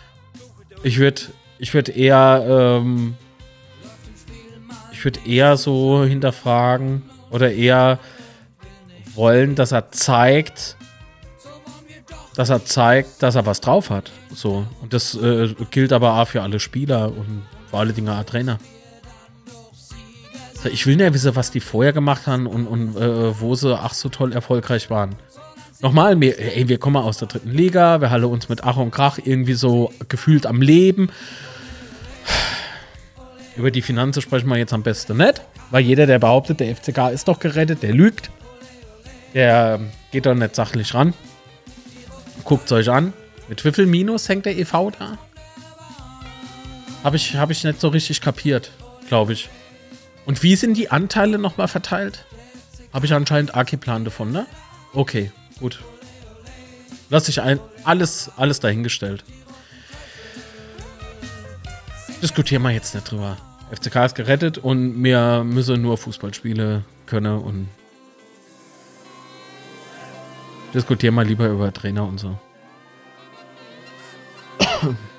Ich 0.84 0.98
würde 0.98 1.22
ich 1.62 1.76
würde 1.76 1.92
eher, 1.92 2.44
ähm, 2.82 3.16
ich 4.92 5.28
eher 5.28 5.58
so 5.58 6.04
hinterfragen 6.04 7.04
oder 7.30 7.52
eher 7.52 8.00
wollen, 9.14 9.54
dass 9.54 9.72
er 9.72 9.92
zeigt, 9.92 10.76
dass 12.36 12.50
er 12.50 12.66
zeigt, 12.66 13.22
dass 13.22 13.36
er 13.36 13.46
was 13.46 13.62
drauf 13.62 13.92
hat. 13.92 14.12
So. 14.34 14.66
Und 14.82 14.94
das 14.94 15.14
äh, 15.14 15.54
gilt 15.70 15.94
aber 15.94 16.20
auch 16.20 16.28
für 16.28 16.42
alle 16.42 16.60
Spieler 16.60 17.12
und 17.16 17.44
vor 17.72 17.80
alle 17.80 17.94
Dinge 17.94 18.16
auch 18.16 18.24
Trainer. 18.24 18.60
Ich 20.72 20.86
will 20.86 20.96
nicht 20.96 21.14
wissen, 21.16 21.36
was 21.36 21.50
die 21.50 21.60
vorher 21.60 21.92
gemacht 21.92 22.28
haben 22.28 22.46
und, 22.46 22.68
und 22.68 22.96
äh, 22.96 23.40
wo 23.40 23.56
sie 23.56 23.76
ach 23.76 23.96
so 23.96 24.10
toll 24.10 24.32
erfolgreich 24.32 24.92
waren. 24.92 25.16
Nochmal, 25.82 26.22
wir, 26.22 26.38
ey, 26.38 26.70
wir 26.70 26.78
kommen 26.78 26.98
aus 26.98 27.18
der 27.18 27.28
dritten 27.28 27.50
Liga, 27.50 28.00
wir 28.02 28.12
halten 28.12 28.26
uns 28.26 28.48
mit 28.48 28.64
Ach 28.64 28.78
und 28.78 28.92
Krach 28.92 29.18
irgendwie 29.18 29.56
so 29.56 29.92
gefühlt 30.08 30.46
am 30.46 30.62
Leben 30.62 31.10
über 33.56 33.72
die 33.72 33.82
Finanzen 33.82 34.22
sprechen 34.22 34.48
wir 34.50 34.58
jetzt 34.58 34.74
am 34.74 34.84
besten 34.84 35.18
nicht, 35.18 35.42
weil 35.70 35.84
jeder, 35.84 36.06
der 36.06 36.20
behauptet, 36.20 36.60
der 36.60 36.76
FCK 36.76 37.12
ist 37.14 37.28
doch 37.28 37.40
gerettet, 37.40 37.84
der 37.84 37.94
lügt. 37.94 38.32
Der 39.34 39.80
geht 40.12 40.26
doch 40.26 40.34
nicht 40.34 40.56
sachlich 40.56 40.94
ran. 40.94 41.14
Guckt 42.44 42.66
es 42.66 42.72
euch 42.72 42.90
an. 42.90 43.14
Mit 43.48 43.64
wie 43.64 43.72
viel 43.72 43.86
Minus 43.86 44.28
hängt 44.28 44.46
der 44.46 44.58
EV 44.58 44.92
da? 44.98 45.18
Habe 47.04 47.16
ich, 47.16 47.36
hab 47.36 47.50
ich 47.50 47.64
nicht 47.64 47.80
so 47.80 47.88
richtig 47.88 48.22
kapiert, 48.22 48.72
glaube 49.08 49.34
ich. 49.34 49.50
Und 50.26 50.44
wie 50.44 50.56
sind 50.56 50.76
die 50.76 50.92
Anteile 50.92 51.38
nochmal 51.38 51.68
verteilt? 51.68 52.26
Habe 52.94 53.06
ich 53.06 53.14
anscheinend 53.14 53.56
AK-Plan 53.56 54.06
davon, 54.06 54.32
ne? 54.32 54.46
Okay, 54.94 55.32
gut. 55.60 55.80
Lass 57.10 57.28
ich 57.28 57.42
ein, 57.42 57.60
alles, 57.84 58.32
alles 58.38 58.60
dahingestellt 58.60 59.24
diskutieren 62.22 62.62
wir 62.62 62.72
jetzt 62.72 62.94
nicht 62.94 63.10
drüber. 63.10 63.38
FCK 63.72 64.06
ist 64.06 64.16
gerettet 64.16 64.58
und 64.58 65.04
wir 65.04 65.44
müssen 65.44 65.82
nur 65.82 65.98
Fußballspiele 65.98 66.84
können 67.06 67.40
und 67.40 67.68
diskutieren 70.74 71.16
mal 71.16 71.26
lieber 71.26 71.48
über 71.48 71.74
Trainer 71.74 72.06
und 72.06 72.20
so. 72.20 72.38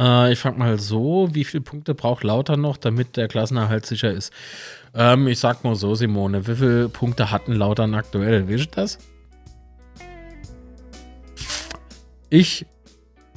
Äh, 0.00 0.32
ich 0.32 0.38
frage 0.38 0.58
mal 0.58 0.78
so, 0.78 1.28
wie 1.32 1.44
viele 1.44 1.62
Punkte 1.62 1.94
braucht 1.94 2.24
Lauter 2.24 2.56
noch, 2.56 2.78
damit 2.78 3.16
der 3.16 3.28
Klassenerhalt 3.28 3.84
sicher 3.84 4.10
ist? 4.10 4.32
Ähm, 4.94 5.28
ich 5.28 5.38
sag 5.38 5.62
mal 5.62 5.76
so, 5.76 5.94
Simone, 5.94 6.46
wie 6.46 6.56
viele 6.56 6.88
Punkte 6.88 7.30
hatten 7.30 7.52
Lautern 7.52 7.94
aktuell? 7.94 8.48
Wisst 8.48 8.68
ihr 8.72 8.76
das? 8.76 8.98
Ich 12.30 12.64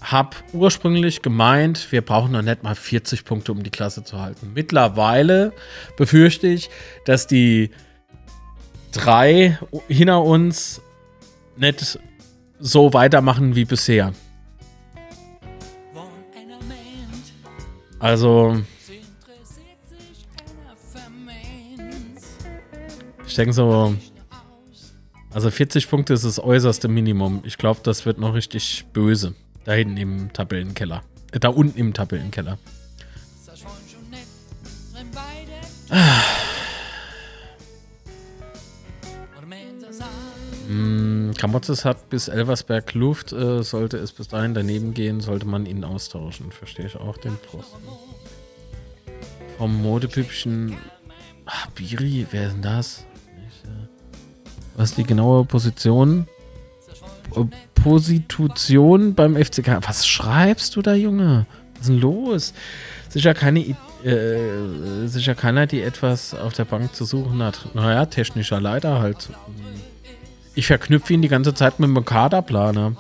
habe 0.01 0.37
ursprünglich 0.53 1.21
gemeint, 1.21 1.91
wir 1.91 2.01
brauchen 2.01 2.31
noch 2.31 2.41
nicht 2.41 2.63
mal 2.63 2.75
40 2.75 3.25
Punkte, 3.25 3.51
um 3.51 3.63
die 3.63 3.69
Klasse 3.69 4.03
zu 4.03 4.19
halten. 4.19 4.51
Mittlerweile 4.53 5.53
befürchte 5.97 6.47
ich, 6.47 6.69
dass 7.05 7.27
die 7.27 7.71
drei 8.91 9.57
hinter 9.87 10.21
uns 10.23 10.81
nicht 11.55 11.99
so 12.63 12.93
weitermachen 12.93 13.55
wie 13.55 13.65
bisher. 13.65 14.13
Also, 17.99 18.61
ich 23.25 23.35
denke 23.35 23.53
so, 23.53 23.95
also 25.33 25.51
40 25.51 25.89
Punkte 25.89 26.13
ist 26.13 26.23
das 26.25 26.39
äußerste 26.39 26.87
Minimum. 26.87 27.41
Ich 27.43 27.57
glaube, 27.57 27.81
das 27.83 28.05
wird 28.05 28.17
noch 28.17 28.33
richtig 28.33 28.85
böse. 28.93 29.35
Da 29.65 29.73
hinten 29.73 29.97
im 29.97 30.33
Tabellenkeller. 30.33 31.03
Äh, 31.31 31.39
da 31.39 31.49
unten 31.49 31.77
im 31.77 31.93
Tabellenkeller. 31.93 32.57
Ah. 35.89 36.42
Kamotzes 41.37 41.85
hat 41.85 42.09
bis 42.09 42.27
Elversberg 42.27 42.93
Luft. 42.93 43.31
Äh, 43.31 43.63
sollte 43.63 43.97
es 43.97 44.11
bis 44.11 44.27
dahin 44.27 44.53
daneben 44.53 44.93
gehen, 44.93 45.21
sollte 45.21 45.47
man 45.47 45.65
ihn 45.65 45.83
austauschen. 45.83 46.51
Verstehe 46.51 46.85
ich 46.85 46.95
auch 46.95 47.17
den 47.17 47.37
Posten. 47.37 47.77
Vom 49.57 49.81
Modepüppchen. 49.81 50.77
Ach, 51.45 51.67
Biri, 51.71 52.27
wer 52.31 52.47
ist 52.47 52.53
denn 52.53 52.61
das? 52.61 53.05
Was 54.75 54.91
ist 54.91 54.97
die 54.97 55.03
genaue 55.03 55.45
Position? 55.45 56.27
Position 57.75 59.13
beim 59.13 59.35
FCK. 59.35 59.79
Was 59.81 60.07
schreibst 60.07 60.75
du 60.75 60.81
da, 60.81 60.93
Junge? 60.93 61.45
Was 61.73 61.81
ist 61.81 61.89
denn 61.89 61.99
los? 61.99 62.53
Sicher 63.09 63.33
keine 63.33 63.75
äh, 64.03 65.07
sicher 65.07 65.35
keiner, 65.35 65.65
die 65.65 65.81
etwas 65.81 66.33
auf 66.33 66.53
der 66.53 66.65
Bank 66.65 66.95
zu 66.95 67.05
suchen 67.05 67.41
hat. 67.41 67.73
Naja, 67.73 68.05
technischer 68.05 68.59
Leiter 68.59 68.99
halt. 68.99 69.29
Ich 70.55 70.67
verknüpfe 70.67 71.13
ihn 71.13 71.21
die 71.21 71.27
ganze 71.27 71.53
Zeit 71.53 71.79
mit 71.79 71.89
dem 71.89 72.05
Kaderplaner. 72.05 72.95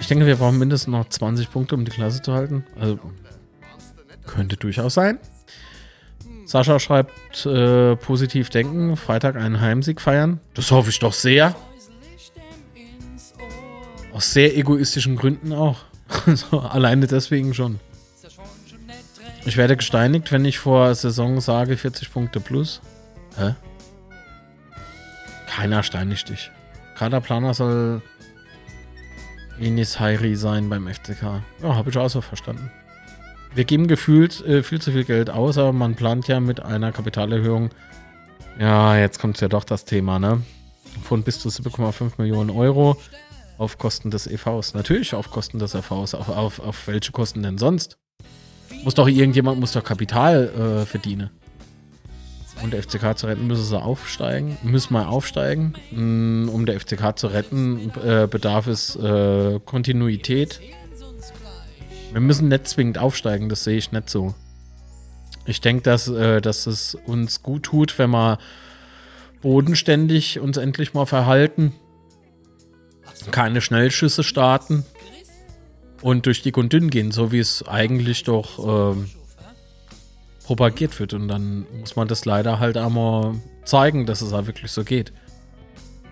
Ich 0.00 0.06
denke, 0.06 0.26
wir 0.26 0.36
brauchen 0.36 0.58
mindestens 0.58 0.92
noch 0.92 1.08
20 1.08 1.50
Punkte, 1.50 1.74
um 1.74 1.84
die 1.84 1.90
Klasse 1.90 2.22
zu 2.22 2.32
halten. 2.32 2.64
Also 2.78 3.00
könnte 4.24 4.56
durchaus 4.56 4.94
sein. 4.94 5.18
Sascha 6.44 6.78
schreibt 6.78 7.44
äh, 7.44 7.96
positiv 7.96 8.50
denken, 8.50 8.96
Freitag 8.96 9.34
einen 9.34 9.60
Heimsieg 9.60 10.00
feiern. 10.00 10.40
Das 10.54 10.70
hoffe 10.70 10.90
ich 10.90 10.98
doch 11.00 11.12
sehr. 11.12 11.56
Aus 14.12 14.32
sehr 14.32 14.56
egoistischen 14.56 15.16
Gründen 15.16 15.52
auch. 15.52 15.80
so, 16.34 16.60
alleine 16.60 17.08
deswegen 17.08 17.52
schon. 17.52 17.80
Ich 19.46 19.56
werde 19.56 19.76
gesteinigt, 19.76 20.32
wenn 20.32 20.44
ich 20.44 20.58
vor 20.58 20.92
Saison 20.96 21.40
sage 21.40 21.76
40 21.76 22.12
Punkte 22.12 22.40
plus. 22.40 22.80
Hä? 23.38 23.54
Keiner 25.46 25.84
steinigt 25.84 26.28
dich. 26.28 26.50
Kaderplaner 26.96 27.54
soll 27.54 28.02
Enis 29.60 30.00
Hairi 30.00 30.34
sein 30.34 30.68
beim 30.68 30.88
FCK. 30.92 31.42
Ja, 31.62 31.76
habe 31.76 31.90
ich 31.90 31.96
auch 31.96 32.10
so 32.10 32.20
verstanden. 32.20 32.72
Wir 33.54 33.64
geben 33.64 33.86
gefühlt 33.86 34.44
äh, 34.44 34.64
viel 34.64 34.80
zu 34.80 34.90
viel 34.90 35.04
Geld 35.04 35.30
aus, 35.30 35.58
aber 35.58 35.72
man 35.72 35.94
plant 35.94 36.26
ja 36.26 36.40
mit 36.40 36.60
einer 36.60 36.90
Kapitalerhöhung. 36.90 37.70
Ja, 38.58 38.98
jetzt 38.98 39.20
kommt 39.20 39.40
ja 39.40 39.46
doch 39.46 39.64
das 39.64 39.84
Thema, 39.84 40.18
ne? 40.18 40.42
Von 41.04 41.22
bis 41.22 41.38
zu 41.38 41.50
7,5 41.50 42.14
Millionen 42.18 42.50
Euro 42.50 43.00
auf 43.58 43.78
Kosten 43.78 44.10
des 44.10 44.26
EVs. 44.26 44.74
Natürlich 44.74 45.14
auf 45.14 45.30
Kosten 45.30 45.60
des 45.60 45.74
EVs. 45.74 46.14
Auf, 46.14 46.28
auf, 46.28 46.58
auf 46.58 46.88
welche 46.88 47.12
Kosten 47.12 47.44
denn 47.44 47.58
sonst? 47.58 47.96
Muss 48.84 48.94
doch 48.94 49.08
irgendjemand 49.08 49.58
muss 49.58 49.72
doch 49.72 49.84
Kapital 49.84 50.82
äh, 50.82 50.86
verdienen. 50.86 51.30
Um 52.62 52.70
der 52.70 52.82
FCK 52.82 53.18
zu 53.18 53.26
retten, 53.26 53.46
müssen 53.46 53.64
sie 53.64 53.80
aufsteigen. 53.80 54.56
Müssen 54.62 54.94
mal 54.94 55.06
aufsteigen. 55.06 55.74
Mm, 55.90 56.48
um 56.48 56.64
der 56.64 56.80
FCK 56.80 57.18
zu 57.18 57.26
retten, 57.26 57.92
äh, 58.02 58.26
bedarf 58.26 58.66
es 58.66 58.96
äh, 58.96 59.60
Kontinuität. 59.64 60.60
Wir 62.12 62.20
müssen 62.20 62.48
nicht 62.48 62.66
zwingend 62.66 62.98
aufsteigen, 62.98 63.50
das 63.50 63.64
sehe 63.64 63.76
ich 63.76 63.92
nicht 63.92 64.08
so. 64.08 64.34
Ich 65.44 65.60
denke, 65.60 65.82
dass, 65.82 66.08
äh, 66.08 66.40
dass 66.40 66.66
es 66.66 66.94
uns 66.94 67.42
gut 67.42 67.64
tut, 67.64 67.98
wenn 67.98 68.10
wir 68.10 68.38
bodenständig 69.42 70.40
uns 70.40 70.56
endlich 70.56 70.94
mal 70.94 71.06
verhalten. 71.06 71.72
Keine 73.30 73.60
Schnellschüsse 73.60 74.24
starten 74.24 74.84
und 76.02 76.26
durch 76.26 76.42
dick 76.42 76.56
und 76.56 76.72
dünn 76.72 76.90
gehen, 76.90 77.10
so 77.10 77.32
wie 77.32 77.38
es 77.38 77.66
eigentlich 77.66 78.24
doch 78.24 78.94
ähm, 78.94 79.10
propagiert 80.44 80.98
wird. 81.00 81.14
Und 81.14 81.28
dann 81.28 81.66
muss 81.80 81.96
man 81.96 82.08
das 82.08 82.24
leider 82.24 82.60
halt 82.60 82.76
einmal 82.76 83.34
zeigen, 83.64 84.06
dass 84.06 84.20
es 84.20 84.32
halt 84.32 84.46
wirklich 84.46 84.70
so 84.70 84.84
geht. 84.84 85.12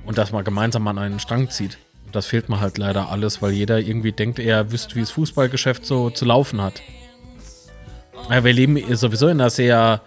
Und 0.07 0.19
dass 0.19 0.33
man 0.33 0.45
gemeinsam 0.45 0.87
an 0.89 0.99
einen 0.99 1.21
Strang 1.21 1.49
zieht. 1.51 1.79
Und 2.07 2.15
das 2.15 2.27
fehlt 2.27 2.49
mir 2.49 2.61
halt 2.61 2.77
leider 2.79 3.09
alles, 3.09 3.41
weil 3.41 3.53
jeder 3.53 3.79
irgendwie 3.79 4.13
denkt, 4.13 4.39
er 4.39 4.71
wüsste, 4.71 4.97
wie 4.97 5.01
das 5.01 5.11
Fußballgeschäft 5.13 5.87
so 5.87 6.11
zu 6.11 6.25
laufen 6.25 6.61
hat. 6.61 6.83
Ja, 8.31 8.45
wir 8.45 8.53
leben 8.53 8.79
sowieso 8.97 9.29
in 9.29 9.41
einer 9.41 9.51
sehr 9.51 10.01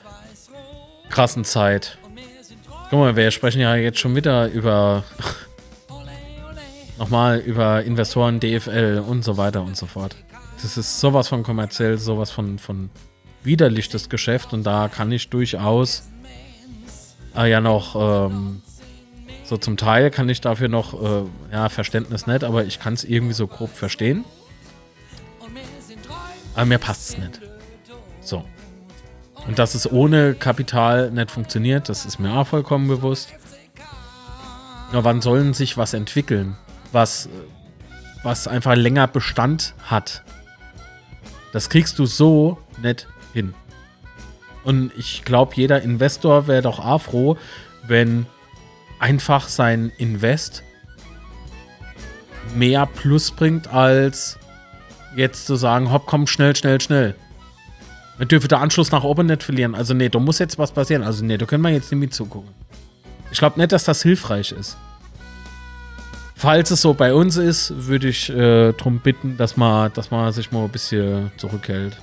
krassen 1.09 1.43
Zeit. 1.43 1.97
Guck 2.89 2.99
mal, 2.99 3.15
wir 3.15 3.31
sprechen 3.31 3.61
ja 3.61 3.75
jetzt 3.75 3.99
schon 3.99 4.15
wieder 4.15 4.47
über 4.47 5.03
nochmal 6.97 7.39
über 7.39 7.83
Investoren, 7.83 8.39
DFL 8.39 9.03
und 9.05 9.23
so 9.23 9.37
weiter 9.37 9.61
und 9.61 9.77
so 9.77 9.85
fort. 9.85 10.15
Das 10.61 10.77
ist 10.77 10.99
sowas 10.99 11.27
von 11.27 11.43
kommerziell, 11.43 11.97
sowas 11.97 12.31
von, 12.31 12.57
von 12.57 12.89
widerlich, 13.43 13.89
das 13.89 14.09
Geschäft. 14.09 14.53
Und 14.53 14.63
da 14.63 14.87
kann 14.87 15.11
ich 15.11 15.29
durchaus 15.29 16.03
äh, 17.35 17.49
ja 17.49 17.61
noch, 17.61 17.95
ähm, 18.29 18.61
so 19.43 19.57
zum 19.57 19.77
Teil 19.77 20.11
kann 20.11 20.27
ich 20.29 20.41
dafür 20.41 20.67
noch, 20.67 21.01
äh, 21.01 21.23
ja, 21.51 21.69
Verständnis 21.69 22.27
nicht, 22.27 22.43
aber 22.43 22.65
ich 22.65 22.79
kann 22.79 22.93
es 22.93 23.03
irgendwie 23.03 23.33
so 23.33 23.47
grob 23.47 23.69
verstehen. 23.69 24.25
Aber 26.55 26.65
mir 26.65 26.79
passt 26.79 27.09
es 27.11 27.17
nicht. 27.17 27.39
So. 28.19 28.43
Und 29.47 29.59
dass 29.59 29.75
es 29.75 29.89
ohne 29.89 30.33
Kapital 30.33 31.11
nicht 31.11 31.31
funktioniert, 31.31 31.87
das 31.87 32.05
ist 32.05 32.19
mir 32.19 32.33
auch 32.33 32.47
vollkommen 32.47 32.87
bewusst. 32.87 33.31
Nur 34.91 35.03
wann 35.03 35.21
sollen 35.21 35.53
sich 35.53 35.77
was 35.77 35.93
entwickeln? 35.93 36.57
Was, 36.91 37.29
was 38.23 38.47
einfach 38.47 38.75
länger 38.75 39.07
Bestand 39.07 39.73
hat. 39.83 40.23
Das 41.53 41.69
kriegst 41.69 41.97
du 41.99 42.05
so 42.05 42.57
nicht 42.81 43.07
hin. 43.33 43.53
Und 44.63 44.91
ich 44.97 45.23
glaube, 45.23 45.53
jeder 45.55 45.81
Investor 45.81 46.47
wäre 46.47 46.61
doch 46.61 46.79
auch 46.79 47.01
froh, 47.01 47.37
wenn 47.87 48.25
einfach 48.99 49.47
sein 49.47 49.91
Invest 49.97 50.63
mehr 52.55 52.85
Plus 52.85 53.31
bringt, 53.31 53.67
als 53.73 54.37
jetzt 55.15 55.45
zu 55.47 55.55
sagen, 55.55 55.91
hopp, 55.91 56.05
komm, 56.05 56.27
schnell, 56.27 56.55
schnell, 56.55 56.81
schnell. 56.81 57.15
Wir 58.17 58.25
dürfen 58.25 58.47
den 58.47 58.57
Anschluss 58.57 58.91
nach 58.91 59.03
oben 59.03 59.27
nicht 59.27 59.43
verlieren. 59.43 59.75
Also 59.75 59.93
nee, 59.93 60.09
da 60.09 60.19
muss 60.19 60.39
jetzt 60.39 60.57
was 60.57 60.71
passieren. 60.71 61.03
Also 61.03 61.23
nee, 61.23 61.37
da 61.37 61.45
können 61.45 61.63
wir 61.63 61.69
jetzt 61.69 61.91
nicht 61.91 61.99
mit 61.99 62.13
zugucken. 62.13 62.49
Ich 63.31 63.39
glaube 63.39 63.59
nicht, 63.59 63.71
dass 63.71 63.83
das 63.83 64.01
hilfreich 64.01 64.51
ist. 64.51 64.77
Falls 66.39 66.69
es 66.69 66.83
so 66.83 66.93
bei 66.93 67.15
uns 67.15 67.35
ist, 67.35 67.87
würde 67.87 68.09
ich 68.09 68.29
äh, 68.29 68.71
darum 68.71 68.99
bitten, 68.99 69.37
dass 69.37 69.57
man, 69.57 69.91
dass 69.93 70.11
man 70.11 70.31
sich 70.31 70.51
mal 70.51 70.65
ein 70.65 70.69
bisschen 70.69 71.31
zurückhält. 71.37 71.97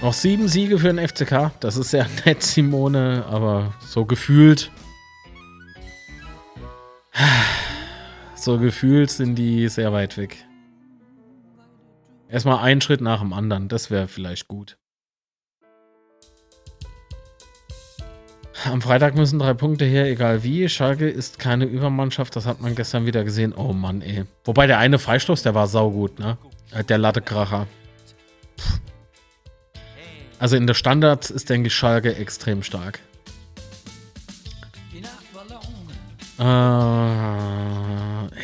Noch 0.00 0.14
sieben 0.14 0.48
Siege 0.48 0.78
für 0.78 0.90
den 0.94 1.06
FCK. 1.06 1.50
Das 1.60 1.76
ist 1.76 1.90
sehr 1.90 2.06
nett, 2.24 2.42
Simone, 2.42 3.26
aber 3.28 3.74
so 3.80 4.06
gefühlt. 4.06 4.70
So 8.34 8.58
gefühlt 8.58 9.10
sind 9.10 9.34
die 9.34 9.68
sehr 9.68 9.92
weit 9.92 10.16
weg. 10.16 10.42
Erstmal 12.30 12.60
einen 12.60 12.80
Schritt 12.80 13.02
nach 13.02 13.20
dem 13.20 13.34
anderen. 13.34 13.68
Das 13.68 13.90
wäre 13.90 14.08
vielleicht 14.08 14.48
gut. 14.48 14.78
Am 18.62 18.80
Freitag 18.80 19.16
müssen 19.16 19.38
drei 19.38 19.52
Punkte 19.52 19.84
her, 19.84 20.06
egal 20.06 20.42
wie. 20.44 20.68
Schalke 20.68 21.08
ist 21.08 21.38
keine 21.38 21.64
Übermannschaft, 21.64 22.36
das 22.36 22.46
hat 22.46 22.60
man 22.60 22.74
gestern 22.74 23.04
wieder 23.04 23.24
gesehen. 23.24 23.52
Oh 23.52 23.72
Mann, 23.72 24.00
ey. 24.00 24.24
Wobei 24.44 24.66
der 24.66 24.78
eine 24.78 24.98
Freistoß, 24.98 25.42
der 25.42 25.54
war 25.54 25.66
saugut, 25.66 26.18
ne? 26.18 26.38
Der 26.88 26.98
Lattekracher. 26.98 27.66
Also 30.38 30.56
in 30.56 30.66
der 30.66 30.74
Standards 30.74 31.30
ist, 31.30 31.50
denke 31.50 31.68
ich, 31.68 31.74
Schalke 31.74 32.16
extrem 32.16 32.62
stark. 32.62 33.00
Äh, 36.38 36.42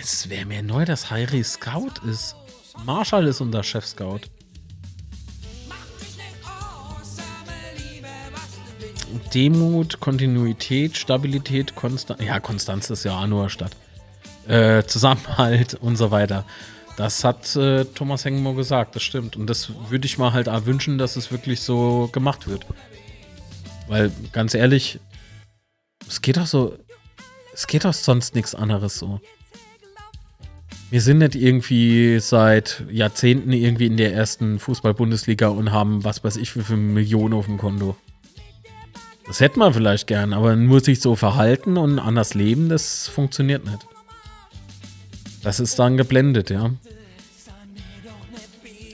es 0.00 0.28
wäre 0.28 0.46
mir 0.46 0.62
neu, 0.62 0.84
dass 0.84 1.10
Heiri 1.10 1.42
Scout 1.42 1.94
ist. 2.08 2.36
Marshall 2.84 3.26
ist 3.26 3.40
unser 3.40 3.62
Chef-Scout. 3.62 4.20
Demut, 9.34 10.00
Kontinuität, 10.00 10.96
Stabilität, 10.96 11.74
Konstanz. 11.74 12.22
Ja, 12.22 12.40
Konstanz 12.40 12.90
ist 12.90 13.04
ja 13.04 13.18
auch 13.18 13.26
nur 13.26 13.50
Stadt. 13.50 13.72
Äh, 14.46 14.84
Zusammenhalt 14.84 15.74
und 15.74 15.96
so 15.96 16.10
weiter. 16.10 16.44
Das 16.96 17.24
hat 17.24 17.56
äh, 17.56 17.84
Thomas 17.84 18.24
Hengmo 18.24 18.54
gesagt, 18.54 18.96
das 18.96 19.02
stimmt. 19.02 19.36
Und 19.36 19.48
das 19.48 19.72
würde 19.88 20.06
ich 20.06 20.18
mal 20.18 20.32
halt 20.32 20.48
auch 20.48 20.66
wünschen, 20.66 20.98
dass 20.98 21.16
es 21.16 21.30
wirklich 21.32 21.60
so 21.60 22.08
gemacht 22.12 22.46
wird. 22.46 22.66
Weil, 23.88 24.12
ganz 24.32 24.54
ehrlich, 24.54 25.00
es 26.06 26.20
geht 26.20 26.36
doch 26.36 26.46
so. 26.46 26.76
Es 27.52 27.66
geht 27.66 27.84
doch 27.84 27.94
sonst 27.94 28.34
nichts 28.34 28.54
anderes 28.54 28.98
so. 28.98 29.20
Wir 30.90 31.00
sind 31.00 31.18
nicht 31.18 31.34
irgendwie 31.34 32.18
seit 32.20 32.84
Jahrzehnten 32.90 33.52
irgendwie 33.52 33.86
in 33.86 33.96
der 33.96 34.12
ersten 34.12 34.58
Fußball-Bundesliga 34.58 35.48
und 35.48 35.70
haben 35.72 36.04
was 36.04 36.24
weiß 36.24 36.36
ich 36.36 36.56
wie 36.56 36.62
viele 36.62 36.78
Millionen 36.78 37.34
auf 37.34 37.46
dem 37.46 37.58
Konto. 37.58 37.96
Das 39.30 39.38
hätte 39.38 39.60
man 39.60 39.72
vielleicht 39.72 40.08
gern, 40.08 40.32
aber 40.32 40.56
nur 40.56 40.80
sich 40.80 41.00
so 41.00 41.14
verhalten 41.14 41.76
und 41.76 42.00
anders 42.00 42.34
leben, 42.34 42.68
das 42.68 43.06
funktioniert 43.06 43.64
nicht. 43.64 43.86
Das 45.44 45.60
ist 45.60 45.78
dann 45.78 45.96
geblendet, 45.96 46.50
ja. 46.50 46.70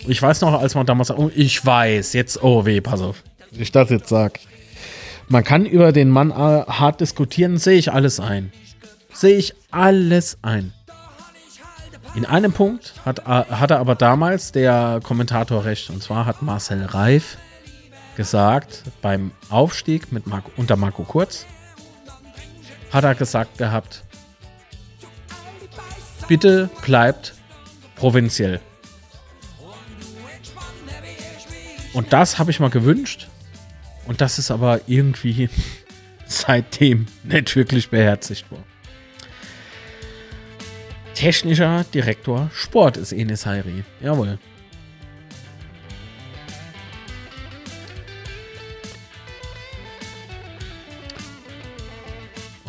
Ich 0.06 0.20
weiß 0.20 0.42
noch, 0.42 0.60
als 0.60 0.74
man 0.74 0.84
damals, 0.84 1.10
oh, 1.10 1.30
ich 1.34 1.64
weiß, 1.64 2.12
jetzt, 2.12 2.42
oh 2.42 2.66
weh, 2.66 2.82
pass 2.82 3.00
auf. 3.00 3.22
Ich 3.52 3.72
das 3.72 3.88
jetzt 3.88 4.10
sag. 4.10 4.40
Man 5.26 5.42
kann 5.42 5.64
über 5.64 5.90
den 5.92 6.10
Mann 6.10 6.30
äh, 6.30 6.34
hart 6.34 7.00
diskutieren, 7.00 7.56
sehe 7.56 7.78
ich 7.78 7.90
alles 7.90 8.20
ein. 8.20 8.52
Sehe 9.14 9.38
ich 9.38 9.54
alles 9.70 10.36
ein. 10.42 10.74
In 12.14 12.26
einem 12.26 12.52
Punkt 12.52 12.92
hat, 13.06 13.20
äh, 13.20 13.22
hatte 13.22 13.78
aber 13.78 13.94
damals 13.94 14.52
der 14.52 15.00
Kommentator 15.02 15.64
recht, 15.64 15.88
und 15.88 16.02
zwar 16.02 16.26
hat 16.26 16.42
Marcel 16.42 16.84
Reif 16.84 17.38
gesagt, 18.16 18.82
beim 19.02 19.30
Aufstieg 19.50 20.10
mit 20.10 20.26
Marco, 20.26 20.50
unter 20.56 20.76
Marco 20.76 21.04
Kurz, 21.04 21.46
hat 22.90 23.04
er 23.04 23.14
gesagt 23.14 23.58
gehabt, 23.58 24.04
bitte 26.28 26.70
bleibt 26.84 27.34
provinziell. 27.96 28.60
Und 31.92 32.12
das 32.12 32.38
habe 32.38 32.50
ich 32.50 32.60
mal 32.60 32.70
gewünscht. 32.70 33.28
Und 34.06 34.20
das 34.20 34.38
ist 34.38 34.50
aber 34.50 34.80
irgendwie 34.86 35.48
seitdem 36.26 37.06
nicht 37.22 37.54
wirklich 37.56 37.88
beherzigt 37.88 38.50
worden. 38.50 38.64
Technischer 41.14 41.84
Direktor 41.94 42.50
Sport 42.52 42.98
ist 42.98 43.12
Enes 43.12 43.46
Hairi. 43.46 43.84
Jawohl. 44.02 44.38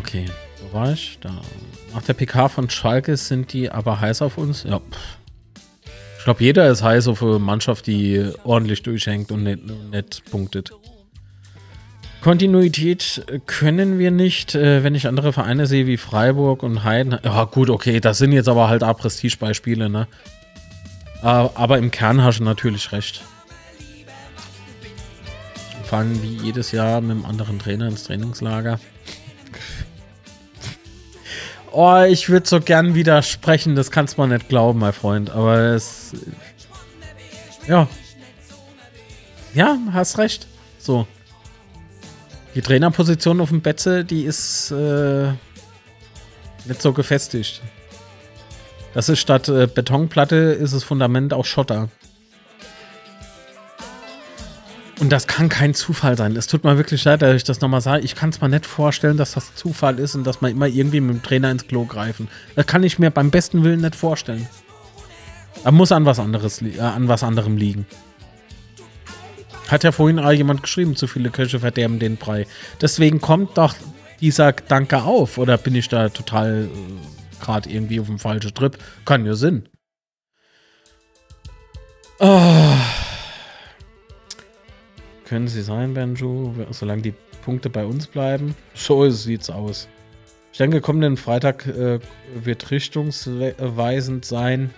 Okay, 0.08 0.26
wo 0.62 0.80
war 0.80 0.94
ich? 0.94 1.18
Da. 1.20 1.42
Nach 1.94 2.02
der 2.02 2.14
PK 2.14 2.48
von 2.48 2.70
Schalke 2.70 3.18
sind 3.18 3.52
die 3.52 3.70
aber 3.70 4.00
heiß 4.00 4.22
auf 4.22 4.38
uns. 4.38 4.64
Ja. 4.64 4.80
Ich 6.18 6.24
glaube, 6.24 6.42
jeder 6.42 6.70
ist 6.70 6.82
heiß 6.82 7.10
auf 7.10 7.22
eine 7.22 7.40
Mannschaft, 7.40 7.88
die 7.88 8.32
ordentlich 8.46 8.84
durchhängt 8.84 9.34
und 9.34 9.44
nicht, 9.44 9.60
nicht 9.92 10.24
punktet. 10.32 10.72
Kontinuität 12.22 13.26
können 13.48 14.00
wir 14.00 14.12
nicht, 14.12 14.56
äh, 14.56 14.82
wenn 14.82 14.96
ich 14.96 15.08
andere 15.08 15.34
Vereine 15.34 15.68
sehe 15.68 15.88
wie 15.88 15.98
Freiburg 15.98 16.64
und 16.64 16.86
Heiden. 16.86 17.20
Ja, 17.24 17.44
gut, 17.44 17.70
okay, 17.70 18.00
das 18.00 18.18
sind 18.18 18.32
jetzt 18.32 18.48
aber 18.48 18.70
halt 18.70 18.86
auch 18.86 18.98
Prestigebeispiele, 18.98 19.90
ne? 19.90 20.08
Äh, 21.22 21.26
aber 21.26 21.80
im 21.80 21.92
Kern 21.92 22.24
hast 22.24 22.40
du 22.40 22.46
natürlich 22.46 22.94
recht. 22.94 23.26
Fahren 25.84 26.22
wie 26.22 26.46
jedes 26.46 26.72
Jahr 26.72 27.02
mit 27.02 27.12
einem 27.12 27.26
anderen 27.26 27.60
Trainer 27.60 27.88
ins 27.88 28.04
Trainingslager. 28.04 28.80
Oh, 31.72 32.02
ich 32.08 32.30
würde 32.30 32.48
so 32.48 32.60
gern 32.60 32.96
widersprechen, 32.96 33.76
das 33.76 33.92
kannst 33.92 34.18
man 34.18 34.30
nicht 34.30 34.50
glauben, 34.50 34.80
mein 34.80 34.94
Freund. 34.94 35.30
Aber 35.30 35.58
es. 35.58 36.14
Ja. 37.68 37.88
Ja, 39.54 39.78
hast 39.92 40.18
recht. 40.18 40.48
So. 40.80 41.08
Die 42.56 42.62
Trainerposition 42.62 43.42
auf 43.42 43.50
dem 43.50 43.62
Betze, 43.62 44.04
die 44.04 44.24
ist 44.24 44.72
äh, 44.72 45.32
nicht 46.66 46.82
so 46.82 46.94
gefestigt. 46.94 47.62
Das 48.94 49.10
ist 49.10 49.20
statt 49.20 49.48
äh, 49.50 49.68
Betonplatte 49.68 50.36
ist 50.36 50.74
das 50.74 50.84
Fundament 50.84 51.34
auch 51.34 51.46
Schotter. 51.46 51.90
Und 55.00 55.12
das 55.12 55.28
kann 55.28 55.48
kein 55.48 55.76
Zufall 55.76 56.18
sein. 56.18 56.36
Es 56.36 56.48
tut 56.48 56.64
mir 56.64 56.78
wirklich 56.78 57.04
leid, 57.04 57.22
dass 57.22 57.36
ich 57.36 57.44
das 57.44 57.62
nochmal 57.62 57.82
sage. 57.82 58.04
Ich 58.04 58.16
kann 58.16 58.30
es 58.30 58.42
mir 58.42 58.50
nicht 58.50 58.66
vorstellen, 58.66 59.18
dass 59.18 59.34
das 59.34 59.54
Zufall 59.54 60.00
ist 60.00 60.16
und 60.16 60.24
dass 60.24 60.42
man 60.42 60.52
immer 60.52 60.66
irgendwie 60.66 61.02
mit 61.02 61.16
dem 61.16 61.24
Trainer 61.24 61.52
ins 61.52 61.68
Klo 61.68 61.86
greifen. 61.86 62.30
Das 62.56 62.66
kann 62.66 62.84
ich 62.84 62.98
mir 62.98 63.12
beim 63.12 63.30
besten 63.30 63.64
Willen 63.64 63.82
nicht 63.82 63.96
vorstellen. 63.96 64.48
Da 65.64 65.72
muss 65.72 65.92
an 65.92 66.06
was 66.06 66.20
anderes 66.20 66.62
äh, 66.62 66.80
an 66.80 67.08
was 67.08 67.24
anderem 67.24 67.58
liegen. 67.58 67.86
Hat 69.68 69.84
ja 69.84 69.92
vorhin 69.92 70.20
auch 70.20 70.32
jemand 70.32 70.64
geschrieben, 70.64 70.96
zu 70.96 71.08
viele 71.08 71.30
Köche 71.30 71.60
verderben 71.60 72.00
den 72.00 72.18
Brei. 72.18 72.48
Deswegen 72.82 73.22
kommt 73.22 73.58
doch 73.58 73.76
dieser 74.20 74.54
Gedanke 74.54 75.04
auf. 75.04 75.38
Oder 75.38 75.58
bin 75.58 75.76
ich 75.76 75.90
da 75.90 76.10
total 76.10 76.70
äh, 76.72 77.44
gerade 77.44 77.70
irgendwie 77.70 78.00
auf 78.00 78.08
dem 78.08 78.18
falschen 78.18 78.54
Trip? 78.54 78.78
Kann 79.06 79.26
ja 79.26 79.36
Sinn. 79.36 79.70
Oh. 82.20 82.74
Können 85.28 85.50
sie 85.50 85.62
sein, 85.62 85.94
Benju, 85.94 86.54
solange 86.72 87.02
die 87.02 87.14
Punkte 87.44 87.70
bei 87.70 87.86
uns 87.86 88.08
bleiben? 88.08 88.56
So 88.74 89.10
sieht's 89.10 89.50
aus. 89.50 89.90
Ich 90.54 90.58
denke, 90.58 90.80
kommenden 90.80 91.18
Freitag 91.18 91.68
äh, 91.68 92.00
wird 92.34 92.72
richtungsweisend 92.72 94.24
sein. 94.24 94.70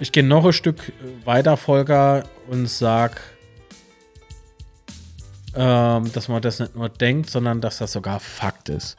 Ich 0.00 0.10
gehe 0.10 0.24
noch 0.24 0.44
ein 0.44 0.52
Stück 0.52 0.92
weiter, 1.24 1.56
Volker, 1.56 2.24
und 2.48 2.68
sag, 2.68 3.22
ähm, 5.54 6.10
dass 6.12 6.26
man 6.26 6.42
das 6.42 6.58
nicht 6.58 6.74
nur 6.74 6.88
denkt, 6.88 7.30
sondern 7.30 7.60
dass 7.60 7.78
das 7.78 7.92
sogar 7.92 8.18
Fakt 8.18 8.68
ist. 8.68 8.96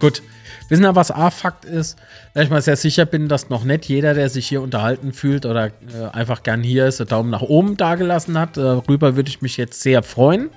Gut. 0.00 0.22
Wissen 0.70 0.84
wir, 0.84 0.94
was 0.94 1.10
A-Fakt 1.10 1.64
ist? 1.64 1.98
Da 2.32 2.42
ich 2.42 2.48
mal 2.48 2.62
sehr 2.62 2.76
sicher 2.76 3.04
bin, 3.04 3.28
dass 3.28 3.50
noch 3.50 3.64
nicht 3.64 3.86
jeder, 3.86 4.14
der 4.14 4.30
sich 4.30 4.46
hier 4.46 4.62
unterhalten 4.62 5.12
fühlt 5.12 5.44
oder 5.44 5.66
äh, 5.66 5.70
einfach 6.12 6.44
gern 6.44 6.62
hier 6.62 6.86
ist, 6.86 7.00
einen 7.00 7.08
Daumen 7.08 7.28
nach 7.28 7.42
oben 7.42 7.76
dagelassen 7.76 8.38
hat. 8.38 8.56
Darüber 8.56 9.08
äh, 9.08 9.16
würde 9.16 9.28
ich 9.28 9.42
mich 9.42 9.56
jetzt 9.56 9.82
sehr 9.82 10.04
freuen. 10.04 10.50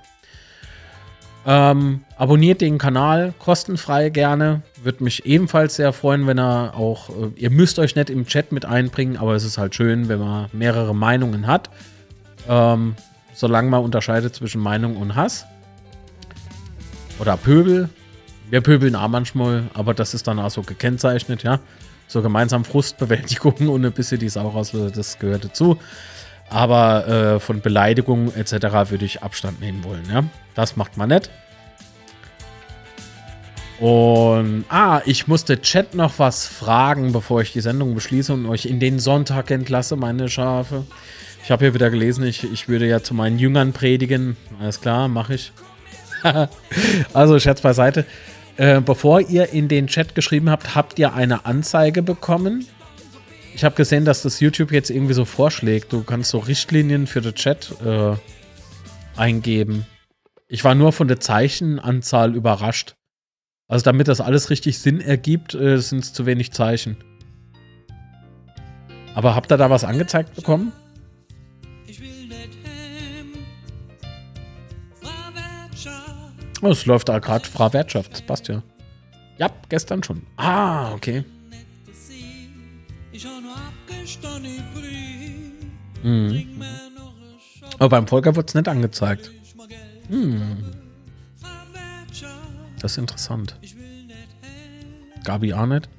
Ähm, 1.48 2.02
abonniert 2.16 2.62
den 2.62 2.78
Kanal 2.78 3.34
kostenfrei 3.40 4.10
gerne. 4.10 4.62
Würde 4.84 5.04
mich 5.04 5.26
ebenfalls 5.26 5.76
sehr 5.78 5.92
freuen, 5.92 6.28
wenn 6.28 6.38
er 6.38 6.76
auch. 6.78 7.10
Äh, 7.10 7.32
ihr 7.36 7.50
müsst 7.50 7.80
euch 7.80 7.96
nicht 7.96 8.12
im 8.12 8.28
Chat 8.28 8.52
mit 8.52 8.66
einbringen, 8.66 9.18
aber 9.18 9.34
es 9.34 9.44
ist 9.44 9.58
halt 9.58 9.74
schön, 9.74 10.10
wenn 10.10 10.20
man 10.20 10.46
mehrere 10.54 10.94
Meinungen 10.94 11.48
hat. 11.48 11.72
Ähm, 12.48 12.96
solange 13.34 13.68
man 13.68 13.84
unterscheidet 13.84 14.36
zwischen 14.36 14.62
Meinung 14.62 14.96
und 14.96 15.16
Hass. 15.16 15.48
Oder 17.20 17.36
Pöbel. 17.36 17.90
Wir 18.50 18.62
pöbeln 18.62 18.96
auch 18.96 19.08
manchmal, 19.08 19.64
aber 19.74 19.94
das 19.94 20.14
ist 20.14 20.28
dann 20.28 20.40
auch 20.40 20.52
so 20.52 20.62
gekennzeichnet, 20.62 21.44
ja. 21.44 21.60
So 22.08 22.22
gemeinsam 22.22 22.66
Frustbewältigung 22.66 23.68
und 23.70 23.86
ein 23.86 23.92
bisschen 23.92 24.20
die 24.20 24.30
Sau 24.30 24.48
raus, 24.48 24.74
das 24.94 25.20
gehört 25.20 25.46
dazu. 25.46 25.78
Aber 26.50 27.08
äh, 27.08 27.40
von 27.40 27.62
Beleidigungen 27.62 28.36
etc. 28.36 28.92
würde 28.92 29.06
ich 29.06 29.24
Abstand 29.24 29.60
nehmen 29.62 29.84
wollen, 29.84 30.04
ja. 30.12 30.24
Das 30.56 30.76
macht 30.76 30.98
man 30.98 31.10
nicht. 31.10 31.30
Und, 33.80 34.66
ah, 34.70 35.02
ich 35.06 35.28
musste 35.28 35.60
Chat 35.60 35.96
noch 35.96 36.20
was 36.20 36.46
fragen, 36.46 37.12
bevor 37.12 37.42
ich 37.42 37.52
die 37.54 37.60
Sendung 37.60 37.96
beschließe 37.96 38.32
und 38.32 38.46
euch 38.46 38.66
in 38.66 38.80
den 38.80 39.00
Sonntag 39.00 39.52
entlasse, 39.52 39.96
meine 39.96 40.30
Schafe. 40.30 40.86
Ich 41.44 41.52
habe 41.52 41.66
hier 41.66 41.74
wieder 41.74 41.90
gelesen, 41.90 42.24
ich, 42.24 42.44
ich 42.46 42.70
würde 42.70 42.88
ja 42.88 43.04
zu 43.04 43.14
meinen 43.14 43.38
Jüngern 43.38 43.74
predigen. 43.74 44.38
Alles 44.62 44.80
klar, 44.80 45.10
mache 45.10 45.34
ich. 45.34 45.52
also, 47.14 47.38
Scherz 47.40 47.60
beiseite. 47.60 48.06
Äh, 48.58 48.82
bevor 48.82 49.22
ihr 49.22 49.50
in 49.50 49.68
den 49.68 49.88
Chat 49.88 50.16
geschrieben 50.16 50.50
habt, 50.50 50.76
habt 50.76 51.00
ihr 51.00 51.14
eine 51.14 51.46
Anzeige 51.46 52.04
bekommen. 52.04 52.68
Ich 53.56 53.64
habe 53.64 53.76
gesehen, 53.76 54.06
dass 54.06 54.22
das 54.22 54.40
YouTube 54.40 54.72
jetzt 54.72 54.90
irgendwie 54.90 55.14
so 55.14 55.26
vorschlägt. 55.26 55.94
Du 55.94 56.04
kannst 56.04 56.32
so 56.32 56.40
Richtlinien 56.40 57.08
für 57.08 57.22
den 57.22 57.36
Chat 57.36 57.74
äh, 57.84 58.16
eingeben. 59.16 59.86
Ich 60.48 60.64
war 60.64 60.76
nur 60.76 60.92
von 60.92 61.08
der 61.08 61.20
Zeichenanzahl 61.20 62.36
überrascht. 62.36 62.96
Also 63.68 63.86
damit 63.86 64.08
das 64.08 64.22
alles 64.22 64.50
richtig 64.50 64.78
Sinn 64.78 65.02
ergibt, 65.02 65.56
äh, 65.56 65.78
sind 65.78 66.04
es 66.04 66.14
zu 66.14 66.26
wenig 66.26 66.52
Zeichen. 66.52 66.98
Aber 69.16 69.36
habt 69.36 69.52
ihr 69.52 69.58
da 69.58 69.70
was 69.70 69.84
angezeigt 69.84 70.36
bekommen? 70.36 70.72
Es 76.72 76.86
läuft 76.86 77.10
da 77.10 77.20
gerade 77.20 77.46
Frau 77.46 77.72
Wirtschaft. 77.74 78.12
Das 78.12 78.22
passt 78.22 78.48
ja. 78.48 78.64
Ja, 79.38 79.50
gestern 79.70 80.04
schon. 80.04 80.24
Ah, 80.38 80.94
okay. 80.94 81.24
Mhm. 86.04 86.62
Aber 87.80 87.90
beim 87.90 88.08
Volker 88.08 88.36
wird 88.36 88.50
es 88.50 88.56
nicht 88.56 88.68
angezeigt. 88.68 89.32
Hm. 90.10 90.64
Das 92.80 92.92
ist 92.92 92.98
interessant. 92.98 93.58
Gabi 95.24 95.54
auch 95.54 95.66
nicht. 95.66 95.90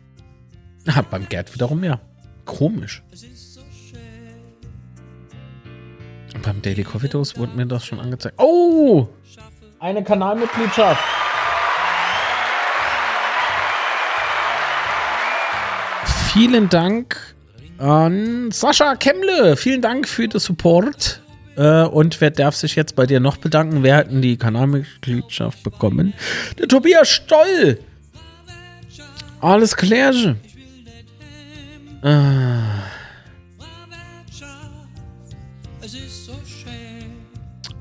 Ah, 0.86 1.02
beim 1.02 1.28
Gerd 1.28 1.52
wiederum 1.54 1.82
ja. 1.82 2.00
Komisch. 2.44 3.02
Und 6.34 6.42
beim 6.42 6.60
Daily 6.60 6.84
Coffee 6.84 7.08
Dose 7.08 7.36
wurde 7.38 7.56
mir 7.56 7.66
das 7.66 7.86
schon 7.86 8.00
angezeigt. 8.00 8.36
Oh! 8.38 9.08
Eine 9.84 10.02
Kanalmitgliedschaft. 10.02 11.04
Vielen 16.32 16.70
Dank 16.70 17.34
an 17.76 18.50
Sascha 18.50 18.96
Kemmle. 18.96 19.58
Vielen 19.58 19.82
Dank 19.82 20.08
für 20.08 20.26
den 20.26 20.40
Support. 20.40 21.20
Äh, 21.56 21.82
und 21.82 22.18
wer 22.22 22.30
darf 22.30 22.56
sich 22.56 22.76
jetzt 22.76 22.96
bei 22.96 23.04
dir 23.04 23.20
noch 23.20 23.36
bedanken? 23.36 23.82
Wer 23.82 23.96
hat 23.96 24.10
denn 24.10 24.22
die 24.22 24.38
Kanalmitgliedschaft 24.38 25.62
bekommen? 25.62 26.14
Der 26.58 26.66
Tobias 26.66 27.10
Stoll. 27.10 27.78
Alles 29.42 29.76
klärge. 29.76 30.36
Äh. 32.02 32.08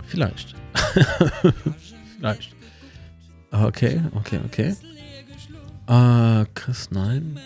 Vielleicht. 0.08 0.54
Vielleicht. 2.24 2.56
Okay, 3.52 4.02
okay, 4.16 4.40
okay. 4.46 4.76
Äh, 5.88 6.46
Chris, 6.56 6.90
nein. 6.90 7.38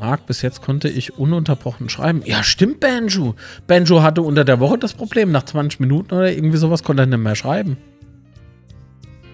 Marc, 0.00 0.26
bis 0.26 0.42
jetzt 0.42 0.60
konnte 0.60 0.88
ich 0.88 1.16
ununterbrochen 1.16 1.88
schreiben. 1.88 2.20
Ja, 2.24 2.42
stimmt, 2.42 2.80
Banjo. 2.80 3.36
Banjo 3.68 4.02
hatte 4.02 4.22
unter 4.22 4.44
der 4.44 4.58
Woche 4.58 4.76
das 4.76 4.94
Problem. 4.94 5.30
Nach 5.30 5.44
20 5.44 5.78
Minuten 5.78 6.12
oder 6.12 6.32
irgendwie 6.32 6.56
sowas 6.56 6.82
konnte 6.82 7.04
er 7.04 7.06
nicht 7.06 7.16
mehr 7.18 7.36
schreiben. 7.36 7.76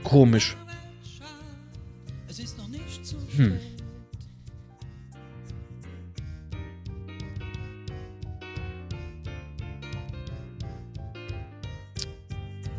Komisch. 0.04 0.54
Hm. 3.36 3.58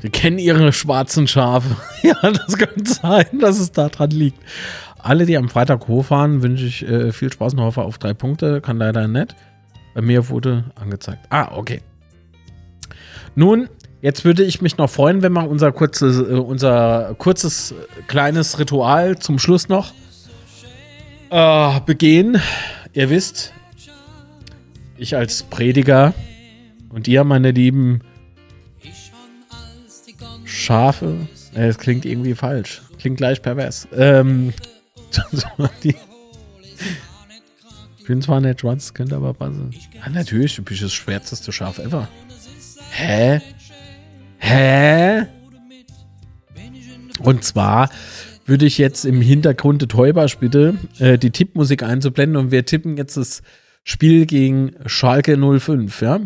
Sie 0.01 0.09
kennen 0.09 0.39
ihre 0.39 0.73
schwarzen 0.73 1.27
Schafe. 1.27 1.75
ja, 2.01 2.15
das 2.21 2.57
könnte 2.57 2.91
sein, 2.91 3.39
dass 3.39 3.59
es 3.59 3.71
daran 3.71 4.09
liegt. 4.09 4.39
alle, 4.99 5.25
die 5.25 5.37
am 5.37 5.49
Freitag 5.49 5.87
hochfahren, 5.87 6.41
wünsche 6.41 6.65
ich 6.65 6.87
äh, 6.87 7.11
viel 7.11 7.31
Spaß 7.31 7.53
und 7.53 7.61
hoffe 7.61 7.83
auf 7.83 7.97
drei 7.97 8.13
Punkte. 8.13 8.61
Kann 8.61 8.77
leider 8.77 9.07
nicht. 9.07 9.35
Bei 9.93 10.01
mir 10.01 10.29
wurde 10.29 10.65
angezeigt. 10.75 11.25
Ah, 11.29 11.55
okay. 11.55 11.81
Nun, 13.35 13.69
jetzt 14.01 14.25
würde 14.25 14.43
ich 14.43 14.61
mich 14.61 14.77
noch 14.77 14.89
freuen, 14.89 15.21
wenn 15.21 15.33
wir 15.33 15.47
unser 15.47 15.71
kurzes, 15.71 16.17
äh, 16.17 16.33
unser 16.33 17.15
kurzes 17.17 17.71
äh, 17.71 18.01
kleines 18.07 18.57
Ritual 18.57 19.19
zum 19.19 19.37
Schluss 19.37 19.69
noch 19.69 19.93
äh, 21.29 21.79
begehen. 21.85 22.41
Ihr 22.93 23.09
wisst, 23.09 23.53
ich 24.97 25.15
als 25.15 25.43
Prediger 25.43 26.13
und 26.89 27.07
ihr, 27.07 27.23
meine 27.23 27.51
lieben 27.51 28.01
Schafe. 30.51 31.27
Äh, 31.55 31.67
es 31.67 31.77
klingt 31.77 32.05
irgendwie 32.05 32.35
falsch. 32.35 32.81
Klingt 32.99 33.17
gleich 33.17 33.41
pervers. 33.41 33.87
Ähm, 33.95 34.53
die, 35.83 35.95
ich 37.97 38.05
bin 38.05 38.21
zwar 38.21 38.41
nicht 38.41 38.61
schwarz, 38.61 38.93
könnte 38.93 39.15
aber 39.15 39.33
passen. 39.33 39.73
Ja, 39.93 40.09
natürlich, 40.09 40.55
du 40.55 40.63
bist 40.63 40.81
das 40.81 40.93
schwärzeste 40.93 41.51
Schaf 41.51 41.79
ever. 41.79 42.07
Hä? 42.91 43.41
Hä? 44.37 45.25
Und 47.19 47.43
zwar 47.43 47.89
würde 48.45 48.65
ich 48.65 48.77
jetzt 48.77 49.05
im 49.05 49.21
Hintergrund 49.21 49.87
Täubersch 49.87 50.37
bitte 50.37 50.75
äh, 50.99 51.17
die 51.17 51.31
Tippmusik 51.31 51.83
einzublenden 51.83 52.37
und 52.37 52.51
wir 52.51 52.65
tippen 52.65 52.97
jetzt 52.97 53.17
das 53.17 53.41
Spiel 53.83 54.25
gegen 54.25 54.75
Schalke 54.85 55.37
05, 55.37 56.01
ja? 56.01 56.19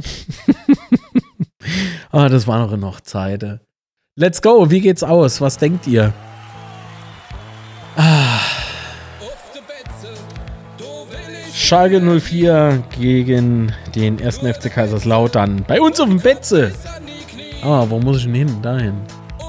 ah, 2.12 2.30
das 2.30 2.48
war 2.48 2.60
noch 2.60 2.76
noch 2.78 3.02
Zeit. 3.02 3.60
Let's 4.18 4.42
go, 4.42 4.72
wie 4.72 4.80
geht's 4.80 5.04
aus? 5.04 5.42
Was 5.42 5.58
denkt 5.58 5.88
ihr? 5.88 6.14
Ah. 7.98 8.40
Schalke 11.54 12.00
04 12.00 12.82
gegen 12.98 13.74
den 13.94 14.26
1. 14.26 14.38
FC 14.38 14.72
Kaiserslautern. 14.72 15.66
Bei 15.68 15.82
uns 15.82 16.00
auf 16.00 16.08
dem 16.08 16.22
Betze. 16.22 16.72
Ah, 17.62 17.86
wo 17.90 18.00
muss 18.00 18.20
ich 18.20 18.24
denn 18.24 18.36
hin? 18.36 18.62
Dahin. 18.62 18.94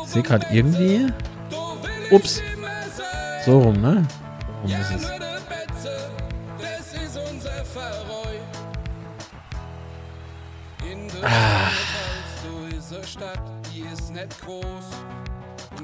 Ich 0.05 0.10
sehe 0.10 0.22
gerade 0.24 0.44
irgendwie. 0.51 1.12
Ups. 2.10 2.43
So 3.44 3.60
rum, 3.60 3.80
ne? 3.80 4.05
Wo 4.64 4.68
ist 4.68 4.90
es? 4.97 5.10
Ah. 11.22 11.85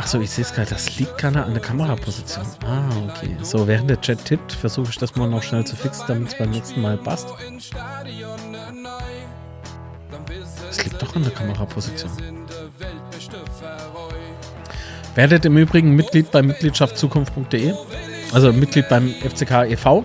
Achso, 0.03 0.21
ich 0.21 0.31
sehe 0.31 0.45
es 0.45 0.53
gerade, 0.53 0.71
das 0.71 0.99
liegt 0.99 1.17
keiner 1.17 1.47
an 1.47 1.53
der 1.53 1.63
Kameraposition. 1.63 2.45
Ah, 2.67 2.89
okay. 3.09 3.37
So, 3.41 3.69
während 3.69 3.89
der 3.89 4.01
Chat 4.01 4.25
tippt, 4.25 4.51
versuche 4.51 4.91
ich 4.91 4.99
das 4.99 5.15
mal 5.15 5.29
noch 5.29 5.45
schnell 5.45 5.65
zu 5.65 5.77
fixen, 5.77 6.05
damit 6.09 6.29
es 6.29 6.35
beim 6.37 6.51
nächsten 6.51 6.83
Mal 6.83 6.99
passt. 6.99 7.29
Es 10.69 10.85
liegt 10.85 11.01
doch 11.01 11.15
an 11.15 11.23
der 11.23 11.31
Kameraposition. 11.31 12.11
Werdet 15.15 15.45
im 15.45 15.57
Übrigen 15.57 15.95
Mitglied 15.95 16.33
bei 16.33 16.43
Mitgliedschaftzukunft.de, 16.43 17.73
also 18.33 18.53
Mitglied 18.53 18.89
beim 18.89 19.09
FCK 19.09 19.71
e.V. 19.71 20.05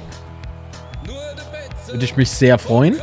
Würde 1.88 2.06
ich 2.06 2.16
mich 2.16 2.30
sehr 2.30 2.60
freuen. 2.60 3.02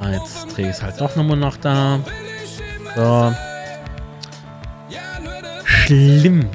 Ah, 0.00 0.10
jetzt 0.10 0.54
drehe 0.54 0.68
ich 0.68 0.76
es 0.76 0.82
halt 0.82 1.00
doch 1.00 1.16
nochmal 1.16 1.38
nach 1.38 1.56
da. 1.56 1.98
So. 2.94 3.55
Schlimm. 5.86 6.48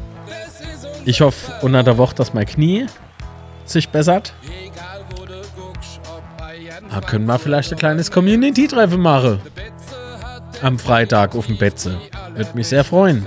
Ich 1.05 1.21
hoffe 1.21 1.53
unter 1.61 1.83
der 1.83 1.97
Woche, 1.97 2.15
dass 2.15 2.33
mein 2.33 2.45
Knie 2.45 2.85
sich 3.65 3.87
bessert. 3.89 4.33
Da 6.89 6.99
können 6.99 7.25
wir 7.25 7.39
vielleicht 7.39 7.71
ein 7.71 7.77
kleines 7.77 8.11
Community-Treffen 8.11 8.99
machen. 8.99 9.41
Am 10.61 10.77
Freitag 10.77 11.33
auf 11.35 11.47
dem 11.47 11.57
Betze. 11.57 11.97
Würde 12.35 12.51
mich 12.53 12.67
sehr 12.67 12.83
freuen. 12.83 13.25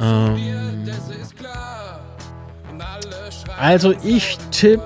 Ähm, 0.00 0.90
also 3.58 3.94
ich 4.02 4.36
tippe. 4.50 4.82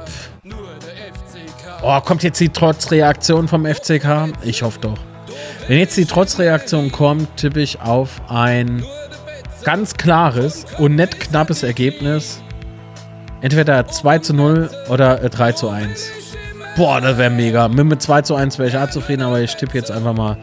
Oh, 1.82 1.98
kommt 2.00 2.22
jetzt 2.22 2.40
die 2.40 2.50
Trotzreaktion 2.50 3.48
vom 3.48 3.64
FCK? 3.64 4.32
Ich 4.42 4.62
hoffe 4.62 4.80
doch. 4.80 5.07
Wenn 5.68 5.78
jetzt 5.78 5.98
die 5.98 6.06
Trotzreaktion 6.06 6.90
kommt, 6.90 7.36
tippe 7.36 7.60
ich 7.60 7.80
auf 7.82 8.22
ein 8.28 8.82
ganz 9.64 9.94
klares 9.94 10.64
und 10.78 10.96
nicht 10.96 11.20
knappes 11.20 11.62
Ergebnis. 11.62 12.42
Entweder 13.42 13.86
2 13.86 14.18
zu 14.20 14.32
0 14.32 14.70
oder 14.88 15.16
3 15.16 15.52
zu 15.52 15.68
1. 15.68 16.10
Boah, 16.74 17.02
das 17.02 17.18
wäre 17.18 17.28
mega. 17.28 17.68
Mit 17.68 17.80
einem 17.80 18.00
2 18.00 18.22
zu 18.22 18.34
1 18.34 18.58
wäre 18.58 18.70
ich 18.70 18.78
auch 18.78 18.88
zufrieden, 18.88 19.22
aber 19.22 19.40
ich 19.40 19.54
tippe 19.56 19.76
jetzt 19.76 19.90
einfach 19.90 20.14
mal. 20.14 20.38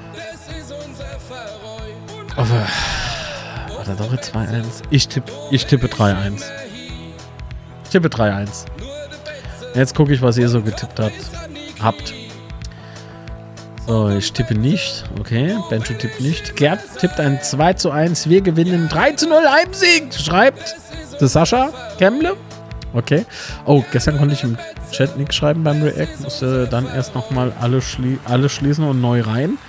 Auf, 2.36 2.52
oder 3.82 3.96
doch 3.96 4.14
2-1? 4.14 4.64
Ich 4.92 5.08
tippe, 5.08 5.32
ich 5.50 5.66
tippe 5.66 5.88
3-1. 5.88 6.44
Ich 7.84 7.90
tippe 7.90 8.10
3-1. 8.10 8.66
Jetzt 9.74 9.96
gucke 9.96 10.14
ich, 10.14 10.22
was 10.22 10.38
ihr 10.38 10.50
so 10.50 10.62
getippt 10.62 11.00
habt. 11.00 11.16
Habt. 11.82 12.14
So, 13.88 14.10
ich 14.10 14.34
tippe 14.34 14.56
nicht. 14.56 15.04
Okay, 15.20 15.56
Benjo 15.70 15.94
tippt 15.94 16.20
nicht. 16.20 16.56
Gerd 16.56 16.80
tippt 16.98 17.20
ein 17.20 17.40
2 17.42 17.74
zu 17.74 17.92
1. 17.92 18.28
Wir 18.28 18.42
gewinnen 18.42 18.90
3 18.90 19.12
zu 19.12 19.30
0 19.30 19.44
Heimsieg. 19.48 20.12
Schreibt 20.12 20.76
der 21.22 21.28
Sascha 21.28 21.72
Kemble. 22.00 22.36
Okay. 22.94 23.26
Oh, 23.66 23.84
gestern 23.92 24.18
konnte 24.18 24.34
ich 24.34 24.44
im 24.44 24.58
Chat 24.90 25.18
nichts 25.18 25.36
schreiben 25.36 25.64
beim 25.64 25.84
React. 25.84 26.24
Musste 26.24 26.68
dann 26.68 26.88
erst 26.88 27.14
nochmal 27.14 27.54
alle, 27.62 27.80
schlie 27.80 28.18
alle 28.26 28.50
schließen 28.50 28.84
und 28.86 29.02
neu 29.02 29.22
rein. 29.22 29.60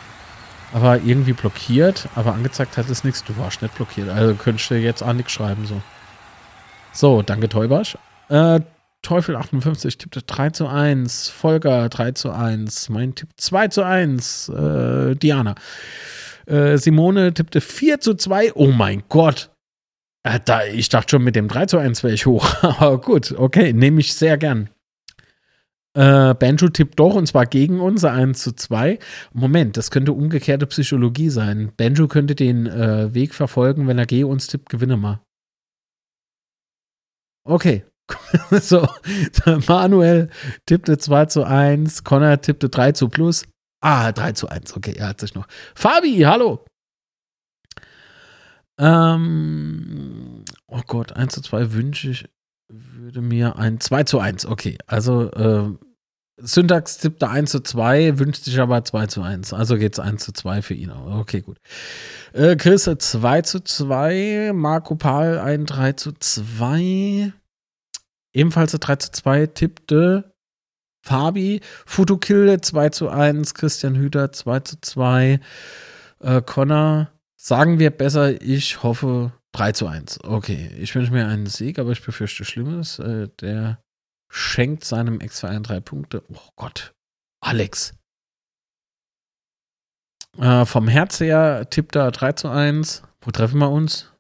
Aber 0.73 0.97
irgendwie 0.97 1.35
blockiert. 1.35 2.09
Aber 2.15 2.33
angezeigt 2.33 2.79
hat 2.79 2.89
es 2.89 3.05
nichts. 3.05 3.23
Du 3.23 3.37
warst 3.37 3.61
nicht 3.61 3.75
blockiert. 3.75 4.09
Also 4.09 4.35
könntest 4.35 4.71
du 4.71 4.77
jetzt 4.77 5.03
auch 5.03 5.13
nichts 5.13 5.33
schreiben. 5.33 5.67
So, 5.67 5.83
so 6.93 7.21
danke 7.21 7.51
Teubasch. 7.51 7.99
Äh, 8.31 8.61
Teufel 9.03 9.37
58 9.37 9.99
tippte 9.99 10.23
3 10.23 10.51
zu 10.51 10.67
1. 10.67 11.29
Volker 11.29 11.89
3 11.89 12.13
zu 12.13 12.31
1. 12.33 12.89
Mein 12.89 13.15
Tipp 13.15 13.29
2 13.37 13.69
zu 13.69 13.85
1. 13.85 14.49
Äh, 14.49 15.15
Diana. 15.15 15.55
Äh, 16.47 16.77
Simone 16.79 17.33
tippte 17.35 17.61
4 17.61 18.01
zu 18.01 18.15
2. 18.15 18.55
Oh 18.55 18.73
mein 18.73 19.05
Gott. 19.09 19.51
Äh, 20.25 20.41
da, 20.45 20.65
ich 20.65 20.89
dachte 20.89 21.11
schon, 21.11 21.25
mit 21.25 21.37
dem 21.37 21.49
3 21.49 21.67
zu 21.67 21.79
1 21.79 22.03
wäre 22.03 22.15
ich 22.15 22.27
hoch. 22.27 22.47
Aber 22.63 23.01
gut, 23.01 23.33
okay, 23.37 23.73
nehme 23.73 24.01
ich 24.01 24.15
sehr 24.15 24.37
gern. 24.39 24.71
Äh, 25.97 26.35
Banjo 26.35 26.69
tippt 26.69 26.99
doch 26.99 27.15
und 27.15 27.27
zwar 27.27 27.47
gegen 27.47 27.81
uns 27.81 28.05
1 28.05 28.43
zu 28.43 28.53
2. 28.53 28.99
Moment, 29.33 29.77
das 29.77 29.91
könnte 29.91 30.13
umgekehrte 30.13 30.67
Psychologie 30.67 31.31
sein. 31.31 31.73
Banjo 31.77 32.07
könnte 32.07 32.35
den 32.35 32.67
äh, 32.67 33.15
Weg 33.15 33.35
verfolgen, 33.35 33.87
wenn 33.89 33.99
er 33.99 34.07
gegen 34.07 34.29
uns 34.29 34.47
tippt, 34.47 34.69
gewinne 34.69 34.97
mal. 34.97 35.21
Okay, 37.45 37.85
so, 38.61 38.89
Manuel 39.67 40.31
tippte 40.67 40.99
2 40.99 41.27
zu 41.27 41.45
1, 41.45 42.05
Connor 42.05 42.41
tippte 42.41 42.69
3 42.69 42.93
zu 42.93 43.09
plus. 43.09 43.45
Ah, 43.81 44.13
3 44.13 44.33
zu 44.33 44.49
1, 44.49 44.77
okay, 44.77 44.95
er 44.97 45.09
hat 45.09 45.21
sich 45.21 45.35
noch. 45.35 45.47
Fabi, 45.75 46.21
hallo. 46.21 46.65
Ähm, 48.79 50.45
oh 50.67 50.83
Gott, 50.87 51.13
1 51.13 51.35
zu 51.35 51.41
2 51.43 51.73
wünsche 51.73 52.11
ich, 52.11 52.29
würde 52.69 53.23
mir 53.23 53.57
ein 53.59 53.81
2 53.81 54.05
zu 54.05 54.19
1, 54.19 54.47
okay. 54.47 54.79
Also, 54.87 55.31
äh, 55.33 55.71
Syntax 56.39 56.99
tippte 56.99 57.31
1 57.31 57.51
zu 57.51 57.61
2, 57.61 58.19
wünscht 58.19 58.45
sich 58.45 58.61
aber 58.61 58.85
2 58.85 59.07
zu 59.07 59.23
1. 59.23 59.55
Also 59.55 59.77
geht 59.77 59.95
es 59.95 59.99
1 59.99 60.23
zu 60.23 60.33
2 60.33 60.61
für 60.61 60.75
ihn. 60.75 60.91
Okay, 60.91 61.41
gut. 61.41 61.59
Äh, 62.35 62.57
Chris 62.57 62.85
2 62.85 63.41
zu 63.43 63.61
2, 63.61 64.53
Marco 64.55 64.97
Paul 64.97 65.39
ein 65.39 65.65
3 65.65 65.93
zu 65.93 66.13
2. 66.13 67.33
Ebenfalls 68.37 68.73
3 68.73 68.97
zu 68.97 69.13
2 69.13 69.47
tippte 69.47 70.35
Fabi, 71.03 71.63
Futukill 71.87 72.61
2 72.61 72.91
zu 72.91 73.09
1, 73.09 73.55
Christian 73.55 73.95
Hüter 73.95 74.31
2 74.31 74.61
zu 74.61 74.81
2, 74.83 75.41
äh, 76.21 76.43
Connor, 76.43 77.11
sagen 77.41 77.79
wir 77.79 77.91
besser, 77.91 78.43
ich 78.43 78.83
hoffe 78.83 79.33
3 79.53 79.73
zu 79.73 79.87
1. 79.87 80.25
Okay, 80.25 80.71
ich 80.77 80.95
wünsche 80.95 81.13
mir 81.13 81.27
einen 81.27 81.47
Sieg, 81.47 81.79
aber 81.79 81.93
ich 81.93 82.05
befürchte 82.05 82.45
Schlimmes. 82.45 82.99
Äh, 82.99 83.29
der 83.41 83.81
schenkt 84.31 84.85
seinem 84.85 85.21
Ex-Verein 85.21 85.63
drei 85.63 85.81
Punkte. 85.81 86.23
Oh 86.29 86.51
Gott, 86.57 86.93
Alex. 87.41 87.95
Äh, 90.37 90.67
vom 90.67 90.89
Herz 90.89 91.21
her 91.21 91.71
tippt 91.71 91.97
er 91.97 92.11
3 92.11 92.33
zu 92.33 92.51
1. 92.51 93.03
Wo 93.23 93.31
treffen 93.31 93.61
wir 93.61 93.71
uns? 93.71 94.13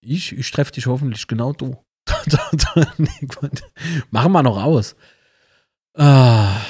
Ich, 0.00 0.38
ich 0.38 0.48
treffe 0.52 0.70
dich 0.70 0.86
hoffentlich 0.86 1.26
genau 1.26 1.52
du. 1.52 1.82
Machen 4.10 4.32
wir 4.32 4.42
noch 4.42 4.62
aus. 4.62 4.96
Ah, 5.94 6.60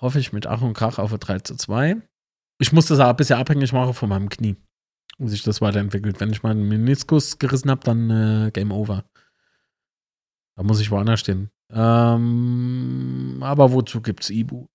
hoffe 0.00 0.18
ich 0.18 0.32
mit 0.32 0.46
Ach 0.46 0.62
und 0.62 0.74
Krach 0.74 0.98
auf 0.98 1.16
3 1.16 1.40
zu 1.40 1.56
2. 1.56 1.96
Ich 2.58 2.72
muss 2.72 2.86
das 2.86 3.00
aber 3.00 3.10
ein 3.10 3.16
bisschen 3.16 3.38
abhängig 3.38 3.72
machen 3.72 3.94
von 3.94 4.08
meinem 4.08 4.28
Knie. 4.28 4.56
wie 5.18 5.28
sich 5.28 5.42
das 5.42 5.60
weiterentwickelt. 5.60 6.20
Wenn 6.20 6.30
ich 6.30 6.42
mal 6.42 6.50
einen 6.50 6.68
Meniskus 6.68 7.38
gerissen 7.38 7.70
habe, 7.70 7.82
dann 7.84 8.10
äh, 8.10 8.50
Game 8.50 8.72
Over. 8.72 9.04
Da 10.56 10.62
muss 10.62 10.80
ich 10.80 10.90
woanders 10.90 11.20
stehen. 11.20 11.50
Ähm, 11.72 13.38
aber 13.40 13.72
wozu 13.72 14.00
gibt's 14.00 14.30
Ibu? 14.30 14.66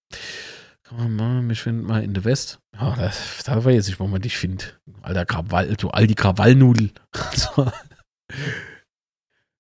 Kann 0.84 0.98
man 0.98 1.16
mal, 1.16 1.42
mich 1.42 1.62
finden 1.62 1.86
mal 1.86 2.04
in 2.04 2.14
der 2.14 2.24
West. 2.24 2.60
Ja, 2.74 2.96
da, 2.96 3.12
da 3.46 3.66
weiß 3.66 3.90
ich, 3.90 4.00
wo 4.00 4.08
man 4.08 4.22
dich 4.22 4.38
findet. 4.38 4.80
Alter 5.02 5.26
Krawall, 5.26 5.76
du 5.76 5.90
all 5.90 6.08
die 6.08 6.16
Krawallnudel. 6.16 6.92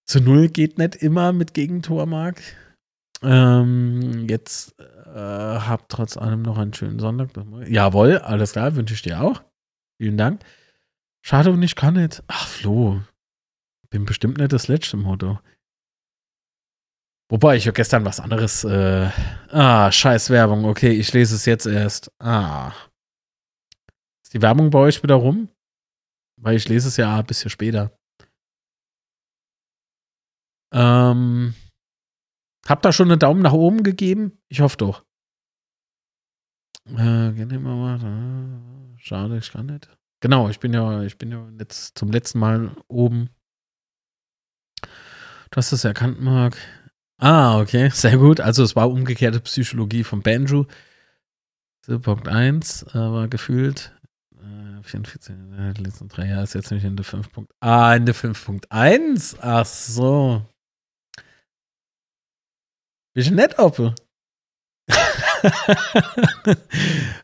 Zu 0.07 0.21
null 0.21 0.47
geht 0.47 0.77
nicht 0.77 0.95
immer 0.95 1.33
mit 1.33 1.53
Gegentor, 1.53 2.05
Marc. 2.05 2.41
Ähm, 3.21 4.27
jetzt 4.29 4.79
äh, 4.79 5.13
habt 5.13 5.91
trotz 5.91 6.15
allem 6.15 6.43
noch 6.43 6.57
einen 6.57 6.73
schönen 6.73 6.99
Sonntag. 6.99 7.29
Jawohl, 7.67 8.19
alles 8.19 8.53
klar, 8.53 8.75
wünsche 8.75 8.93
ich 8.93 9.01
dir 9.01 9.21
auch. 9.21 9.43
Vielen 9.99 10.17
Dank. 10.17 10.43
Schade 11.25 11.51
und 11.51 11.61
ich 11.61 11.75
kann 11.75 11.95
nicht. 11.95 12.23
Ach, 12.27 12.47
Flo. 12.47 13.01
Bin 13.89 14.05
bestimmt 14.05 14.37
nicht 14.37 14.53
das 14.53 14.69
letzte 14.69 14.95
Motto. 14.95 15.39
Wobei 17.29 17.57
ich 17.57 17.65
ja 17.65 17.73
gestern 17.73 18.05
was 18.05 18.21
anderes. 18.21 18.63
Äh, 18.63 19.09
ah, 19.49 19.91
scheiß 19.91 20.29
Werbung. 20.29 20.63
Okay, 20.63 20.91
ich 20.91 21.11
lese 21.11 21.35
es 21.35 21.45
jetzt 21.45 21.65
erst. 21.65 22.11
Ah. 22.19 22.71
Ist 24.23 24.33
die 24.33 24.41
Werbung 24.41 24.69
bei 24.69 24.79
euch 24.79 25.03
wieder 25.03 25.15
rum? 25.15 25.49
Weil 26.39 26.55
ich 26.55 26.69
lese 26.69 26.87
es 26.87 26.95
ja 26.95 27.17
ein 27.17 27.25
bisschen 27.25 27.49
später. 27.49 27.91
Ähm. 30.77 31.53
Habt 32.67 32.85
ihr 32.85 32.91
schon 32.91 33.09
einen 33.09 33.19
Daumen 33.19 33.41
nach 33.41 33.53
oben 33.53 33.83
gegeben? 33.83 34.39
Ich 34.49 34.59
hoffe 34.59 34.77
doch. 34.77 35.03
Äh. 36.97 37.31
Schade, 38.97 39.37
ich 39.37 39.51
kann 39.51 39.67
nicht. 39.67 39.89
Genau, 40.19 40.49
ich 40.49 40.59
bin 40.59 40.73
ja, 40.73 41.03
ich 41.03 41.17
bin 41.17 41.31
ja 41.31 41.47
jetzt 41.59 41.97
zum 41.97 42.11
letzten 42.11 42.39
Mal 42.39 42.71
oben. 42.87 43.29
Du 44.81 45.57
hast 45.57 45.71
es 45.71 45.83
erkannt, 45.85 46.21
Marc. 46.21 46.57
Ah, 47.19 47.59
okay, 47.59 47.89
sehr 47.89 48.17
gut. 48.17 48.41
Also 48.41 48.63
es 48.63 48.75
war 48.75 48.89
umgekehrte 48.89 49.39
Psychologie 49.39 50.03
von 50.03 50.21
Banjo. 50.21 50.67
Punkt 52.01 52.27
1 52.27 52.83
äh, 52.89 52.95
war 52.95 53.27
gefühlt. 53.29 53.95
Äh, 54.35 54.83
44, 54.83 55.35
äh, 55.57 55.71
letzten 55.81 56.09
drei 56.09 56.27
Jahre 56.27 56.43
ist 56.43 56.53
jetzt 56.53 56.71
nicht 56.71 56.83
Ende 56.83 57.03
5. 57.03 57.29
Ah, 57.61 57.95
Ende 57.95 58.11
5.1. 58.11 59.37
Ach 59.39 59.65
so. 59.65 60.45
Bist 63.17 63.31
du 63.31 63.33
nett, 63.33 63.57
Oppe? 63.57 63.95
äh, 64.91 64.93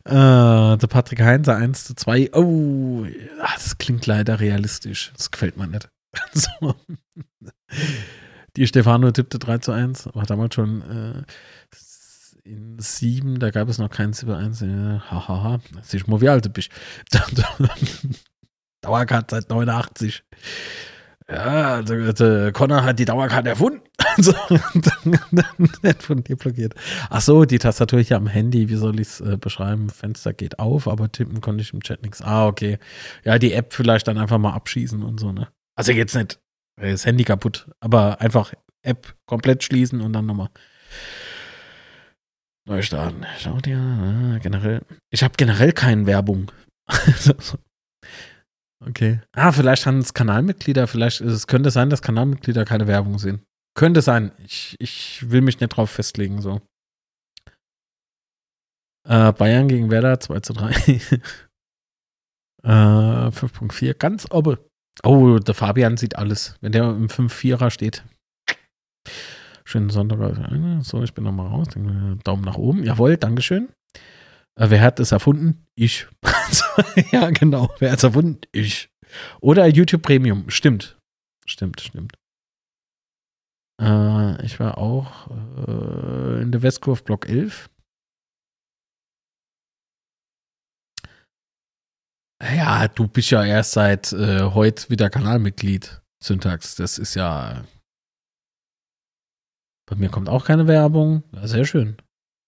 der 0.04 0.86
Patrick 0.88 1.20
Heinzer 1.20 1.54
1 1.54 1.84
zu 1.84 1.94
2. 1.94 2.30
Oh, 2.32 3.06
das 3.38 3.78
klingt 3.78 4.04
leider 4.04 4.40
realistisch. 4.40 5.12
Das 5.16 5.30
gefällt 5.30 5.56
mir 5.56 5.68
nicht. 5.68 5.88
so. 6.32 6.74
Die 8.56 8.66
Stefano 8.66 9.12
tippte 9.12 9.38
3 9.38 9.58
zu 9.58 9.70
1. 9.70 10.08
War 10.16 10.26
damals 10.26 10.56
schon 10.56 10.82
äh, 10.82 11.22
in 12.42 12.76
7, 12.76 13.38
da 13.38 13.50
gab 13.50 13.68
es 13.68 13.78
noch 13.78 13.90
kein 13.90 14.12
7 14.12 14.34
1. 14.34 14.62
Hahaha. 14.62 15.28
Ha, 15.28 15.42
ha. 15.44 15.60
Siehst 15.82 16.08
mal, 16.08 16.20
wie 16.20 16.28
alt 16.28 16.44
du 16.44 16.48
bist. 16.48 16.72
Dauerkarte 18.80 19.36
seit 19.36 19.48
89. 19.48 20.24
Ja, 21.28 21.80
der, 21.80 22.12
der 22.12 22.52
Connor 22.52 22.84
hat 22.84 22.98
die 22.98 23.06
Dauerkarte 23.06 23.48
erfunden. 23.48 23.80
so, 24.18 24.32
dann, 24.52 25.18
dann 25.32 25.94
von 25.98 26.22
dir 26.22 26.36
blockiert. 26.36 26.74
Ach 27.08 27.20
so, 27.22 27.44
die 27.44 27.58
Tastatur 27.58 28.00
hier 28.00 28.16
am 28.16 28.26
Handy, 28.26 28.68
wie 28.68 28.76
soll 28.76 29.00
ich 29.00 29.08
es 29.08 29.20
äh, 29.20 29.36
beschreiben? 29.38 29.88
Fenster 29.88 30.34
geht 30.34 30.58
auf, 30.58 30.86
aber 30.86 31.10
tippen 31.10 31.40
konnte 31.40 31.62
ich 31.62 31.72
im 31.72 31.82
Chat 31.82 32.02
nichts. 32.02 32.20
Ah, 32.20 32.46
okay. 32.46 32.78
Ja, 33.24 33.38
die 33.38 33.54
App 33.54 33.72
vielleicht 33.72 34.06
dann 34.06 34.18
einfach 34.18 34.38
mal 34.38 34.52
abschießen 34.52 35.02
und 35.02 35.18
so, 35.18 35.32
ne? 35.32 35.48
Also 35.76 35.92
jetzt 35.92 36.14
nicht 36.14 36.38
das 36.76 37.06
Handy 37.06 37.24
kaputt, 37.24 37.68
aber 37.80 38.20
einfach 38.20 38.52
App 38.82 39.14
komplett 39.26 39.64
schließen 39.64 40.00
und 40.00 40.12
dann 40.12 40.26
nochmal 40.26 40.50
neu 42.66 42.82
starten. 42.82 43.24
Schau 43.38 43.58
dir 43.58 44.36
äh, 44.36 44.40
generell. 44.40 44.82
Ich 45.10 45.22
habe 45.22 45.34
generell 45.36 45.72
keine 45.72 46.06
Werbung. 46.06 46.50
Okay. 48.86 49.20
Ah, 49.32 49.52
vielleicht 49.52 49.86
haben 49.86 49.98
es 49.98 50.14
Kanalmitglieder, 50.14 50.86
vielleicht 50.86 51.20
es 51.20 51.46
könnte 51.46 51.70
sein, 51.70 51.90
dass 51.90 52.02
Kanalmitglieder 52.02 52.64
keine 52.64 52.86
Werbung 52.86 53.18
sehen. 53.18 53.42
Könnte 53.74 54.02
sein. 54.02 54.32
Ich, 54.44 54.76
ich 54.78 55.30
will 55.30 55.40
mich 55.40 55.60
nicht 55.60 55.70
drauf 55.70 55.90
festlegen, 55.90 56.40
so. 56.40 56.60
Äh, 59.08 59.32
Bayern 59.32 59.68
gegen 59.68 59.90
Werder 59.90 60.20
2 60.20 60.40
zu 60.40 60.52
3. 60.52 60.70
äh, 62.62 62.68
5.4, 63.30 63.94
ganz 63.94 64.30
oben. 64.30 64.58
Oh, 65.02 65.38
der 65.38 65.54
Fabian 65.54 65.96
sieht 65.96 66.16
alles. 66.16 66.56
Wenn 66.60 66.72
der 66.72 66.84
im 66.84 67.08
5-4er 67.08 67.70
steht. 67.70 68.04
Schönen 69.64 69.90
Sonntag. 69.90 70.18
So, 70.82 71.02
ich 71.02 71.14
bin 71.14 71.24
nochmal 71.24 71.48
raus. 71.48 71.68
Daumen 72.22 72.44
nach 72.44 72.56
oben. 72.56 72.84
Jawohl, 72.84 73.16
Dankeschön. 73.16 73.70
Äh, 74.56 74.70
wer 74.70 74.80
hat 74.80 75.00
es 75.00 75.12
erfunden? 75.12 75.66
Ich. 75.74 76.06
ja, 77.12 77.30
genau. 77.30 77.74
Wer 77.78 77.92
hat 77.92 77.98
es 77.98 78.04
erfunden? 78.04 78.40
Ich. 78.52 78.90
Oder 79.40 79.66
YouTube 79.66 80.02
Premium. 80.02 80.50
Stimmt. 80.50 80.98
Stimmt, 81.46 81.80
stimmt. 81.80 82.14
Äh, 83.80 84.44
ich 84.44 84.60
war 84.60 84.78
auch 84.78 85.30
äh, 85.30 86.42
in 86.42 86.52
der 86.52 86.62
Westkurve 86.62 87.02
Block 87.02 87.28
11. 87.28 87.68
Ja, 92.42 92.88
du 92.88 93.08
bist 93.08 93.30
ja 93.30 93.44
erst 93.44 93.72
seit 93.72 94.12
äh, 94.12 94.42
heute 94.42 94.90
wieder 94.90 95.08
Kanalmitglied, 95.08 96.02
Syntax. 96.22 96.76
Das 96.76 96.98
ist 96.98 97.14
ja. 97.14 97.64
Bei 99.86 99.96
mir 99.96 100.08
kommt 100.08 100.28
auch 100.28 100.44
keine 100.44 100.66
Werbung. 100.66 101.24
Ja, 101.32 101.46
sehr 101.46 101.64
schön. 101.64 101.96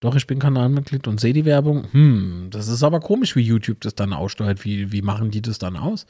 Doch, 0.01 0.15
ich 0.15 0.27
bin 0.27 0.39
Kanalmitglied 0.39 1.09
und 1.09 1.21
sehe 1.21 1.33
die 1.33 1.45
Werbung. 1.47 1.91
Hm, 1.93 2.49
das 2.51 2.69
ist 2.69 2.83
aber 2.83 3.01
komisch, 3.01 3.35
wie 3.35 3.41
YouTube 3.41 3.81
das 3.81 3.95
dann 3.95 4.13
aussteuert. 4.13 4.65
Wie, 4.65 4.93
wie 4.93 5.03
machen 5.03 5.31
die 5.31 5.41
das 5.41 5.59
dann 5.59 5.77
aus? 5.77 6.07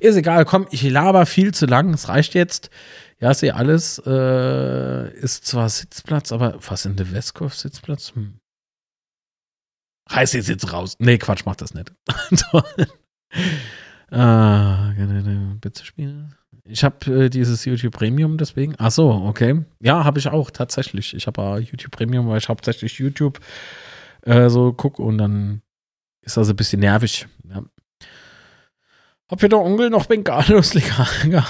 Ist 0.00 0.16
egal, 0.16 0.44
komm, 0.44 0.66
ich 0.70 0.82
laber 0.82 1.26
viel 1.26 1.52
zu 1.52 1.66
lang. 1.66 1.92
Es 1.92 2.08
reicht 2.08 2.34
jetzt. 2.34 2.70
Ja, 3.18 3.34
sehe 3.34 3.54
alles. 3.54 4.00
Äh, 4.06 5.12
ist 5.18 5.46
zwar 5.46 5.68
Sitzplatz, 5.68 6.32
aber 6.32 6.58
was 6.66 6.86
in 6.86 6.96
der 6.96 7.12
Westkurve 7.12 7.54
Sitzplatz? 7.54 8.14
Hm. 8.14 8.38
Reiß 10.08 10.34
jetzt 10.34 10.48
jetzt 10.48 10.72
raus. 10.72 10.94
Nee, 10.98 11.18
Quatsch, 11.18 11.42
mach 11.44 11.56
das 11.56 11.74
nicht. 11.74 11.92
ah, 14.10 14.92
bitte 15.60 15.84
spielen. 15.84 16.35
Ich 16.68 16.84
habe 16.84 17.24
äh, 17.24 17.30
dieses 17.30 17.64
YouTube 17.64 17.94
Premium 17.94 18.38
deswegen. 18.38 18.74
Ach 18.78 18.90
so, 18.90 19.10
okay. 19.10 19.64
Ja, 19.80 20.04
habe 20.04 20.18
ich 20.18 20.28
auch 20.28 20.50
tatsächlich. 20.50 21.14
Ich 21.14 21.26
habe 21.26 21.40
äh, 21.42 21.58
YouTube 21.60 21.92
Premium, 21.92 22.28
weil 22.28 22.38
ich 22.38 22.48
hauptsächlich 22.48 22.98
YouTube 22.98 23.40
äh, 24.22 24.48
so 24.48 24.72
gucke 24.72 25.02
und 25.02 25.18
dann 25.18 25.62
ist 26.22 26.36
das 26.36 26.48
ein 26.48 26.56
bisschen 26.56 26.80
nervig. 26.80 27.26
Ja. 27.48 27.62
Hab 29.28 29.40
für 29.40 29.48
der 29.48 29.60
Onkel 29.60 29.90
noch 29.90 30.06
Bengalos 30.06 30.74
legal. 30.74 31.06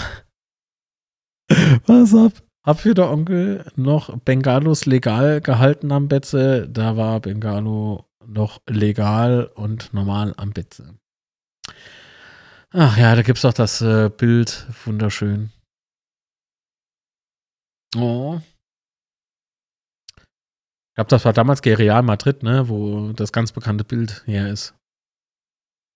Was 1.87 2.15
ab? 2.15 2.33
Hab 2.63 2.81
für 2.81 2.95
der 2.95 3.11
Onkel 3.11 3.65
noch 3.77 4.19
Bengalos 4.19 4.87
legal 4.87 5.41
gehalten 5.41 5.93
am 5.93 6.09
Betze. 6.09 6.69
Da 6.69 6.97
war 6.97 7.21
Bengalo 7.21 8.07
noch 8.27 8.61
legal 8.69 9.51
und 9.55 9.95
normal 9.95 10.35
am 10.37 10.53
Betze. 10.53 10.95
Ach 12.79 12.99
ja, 12.99 13.15
da 13.15 13.23
gibt 13.23 13.39
es 13.39 13.43
doch 13.43 13.55
das 13.55 13.81
äh, 13.81 14.11
Bild. 14.11 14.67
Wunderschön. 14.85 15.51
Oh. 17.97 18.39
Ich 20.19 20.95
glaube, 20.95 21.09
das 21.09 21.25
war 21.25 21.33
damals 21.33 21.65
Real 21.65 22.03
Madrid, 22.03 22.43
ne, 22.43 22.69
wo 22.69 23.13
das 23.13 23.33
ganz 23.33 23.53
bekannte 23.53 23.85
Bild 23.85 24.23
her 24.27 24.51
ist. 24.51 24.75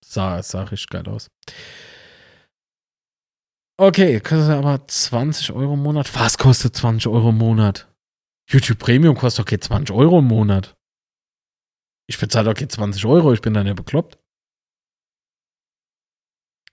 Sah, 0.03 0.43
sah 0.43 0.63
richtig 0.63 0.89
geil 0.89 1.07
aus. 1.07 1.29
Okay, 3.79 4.19
kostet 4.21 4.51
aber 4.51 4.87
20 4.87 5.53
Euro 5.53 5.75
im 5.75 5.83
Monat. 5.83 6.15
Was 6.15 6.39
kostet 6.39 6.75
20 6.75 7.09
Euro 7.09 7.29
im 7.29 7.39
Monat? 7.39 7.93
YouTube 8.49 8.79
Premium 8.79 9.17
kostet 9.17 9.45
okay 9.45 9.61
20 9.61 9.95
Euro 9.95 10.21
im 10.21 10.29
Monat. 10.29 10.75
Ich 12.09 12.19
bezahle 12.19 12.49
okay 12.49 12.69
20 12.69 13.05
Euro, 13.05 13.35
ich 13.35 13.43
bin 13.43 13.53
dann 13.53 13.67
ja 13.67 13.75
bekloppt. 13.75 14.20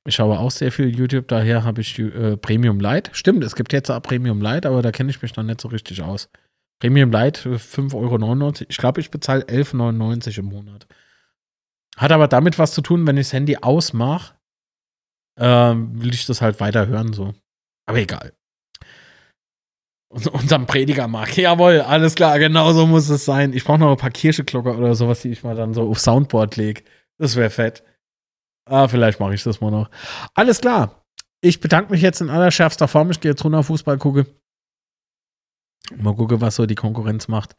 Ich 0.07 0.15
schaue 0.15 0.39
auch 0.39 0.51
sehr 0.51 0.71
viel 0.71 0.97
YouTube, 0.97 1.27
daher 1.27 1.65
habe 1.65 1.81
ich 1.81 1.99
äh, 1.99 2.37
Premium 2.37 2.79
Light. 2.79 3.09
Stimmt, 3.11 3.43
es 3.43 3.57
gibt 3.57 3.73
jetzt 3.73 3.91
auch 3.91 4.01
Premium 4.01 4.39
Light, 4.39 4.65
aber 4.65 4.81
da 4.81 4.93
kenne 4.93 5.09
ich 5.09 5.21
mich 5.21 5.35
noch 5.35 5.43
nicht 5.43 5.59
so 5.59 5.67
richtig 5.67 6.01
aus. 6.01 6.29
Premium 6.79 7.11
für 7.11 7.57
5,99 7.57 7.93
Euro. 7.93 8.53
Ich 8.69 8.77
glaube, 8.77 9.01
ich 9.01 9.11
bezahle 9.11 9.43
11,99 9.43 10.27
Euro 10.27 10.39
im 10.39 10.45
Monat. 10.45 10.87
Hat 11.97 12.13
aber 12.13 12.29
damit 12.29 12.57
was 12.57 12.71
zu 12.71 12.81
tun, 12.81 13.05
wenn 13.05 13.17
ich 13.17 13.27
das 13.27 13.33
Handy 13.33 13.57
ausmache, 13.57 14.35
ähm, 15.37 16.01
will 16.01 16.13
ich 16.13 16.25
das 16.25 16.41
halt 16.41 16.61
weiter 16.61 16.87
hören, 16.87 17.11
so. 17.11 17.33
Aber 17.85 17.97
egal. 17.97 18.31
unserem 20.09 20.65
Prediger 20.67 21.09
mag. 21.09 21.35
Jawohl, 21.35 21.81
alles 21.81 22.15
klar, 22.15 22.39
genau 22.39 22.71
so 22.71 22.87
muss 22.87 23.09
es 23.09 23.25
sein. 23.25 23.51
Ich 23.51 23.65
brauche 23.65 23.79
noch 23.79 23.91
ein 23.91 23.97
paar 23.97 24.11
Kirscheglocker 24.11 24.77
oder 24.77 24.95
sowas, 24.95 25.21
die 25.21 25.31
ich 25.31 25.43
mal 25.43 25.55
dann 25.55 25.73
so 25.73 25.89
auf 25.89 25.99
Soundboard 25.99 26.55
lege. 26.55 26.83
Das 27.17 27.35
wäre 27.35 27.49
fett. 27.49 27.83
Ah, 28.69 28.87
vielleicht 28.87 29.19
mache 29.19 29.33
ich 29.33 29.43
das 29.43 29.61
mal 29.61 29.71
noch. 29.71 29.89
Alles 30.33 30.61
klar. 30.61 31.03
Ich 31.41 31.59
bedanke 31.59 31.91
mich 31.91 32.01
jetzt 32.01 32.21
in 32.21 32.29
allerschärfster 32.29 32.87
Form. 32.87 33.11
Ich 33.11 33.19
gehe 33.19 33.31
jetzt 33.31 33.43
runter 33.43 33.63
Fußball 33.63 33.97
gucke. 33.97 34.25
Mal 35.95 36.15
gucke, 36.15 36.41
was 36.41 36.55
so 36.55 36.65
die 36.65 36.75
Konkurrenz 36.75 37.27
macht. 37.27 37.55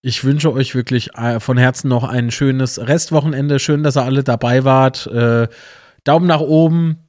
Ich 0.00 0.24
wünsche 0.24 0.52
euch 0.52 0.74
wirklich 0.74 1.14
äh, 1.14 1.38
von 1.38 1.56
Herzen 1.56 1.88
noch 1.88 2.04
ein 2.04 2.30
schönes 2.30 2.80
Restwochenende. 2.80 3.58
Schön, 3.60 3.84
dass 3.84 3.96
ihr 3.96 4.02
alle 4.02 4.24
dabei 4.24 4.64
wart. 4.64 5.06
Äh, 5.06 5.48
Daumen 6.04 6.26
nach 6.26 6.40
oben. 6.40 7.08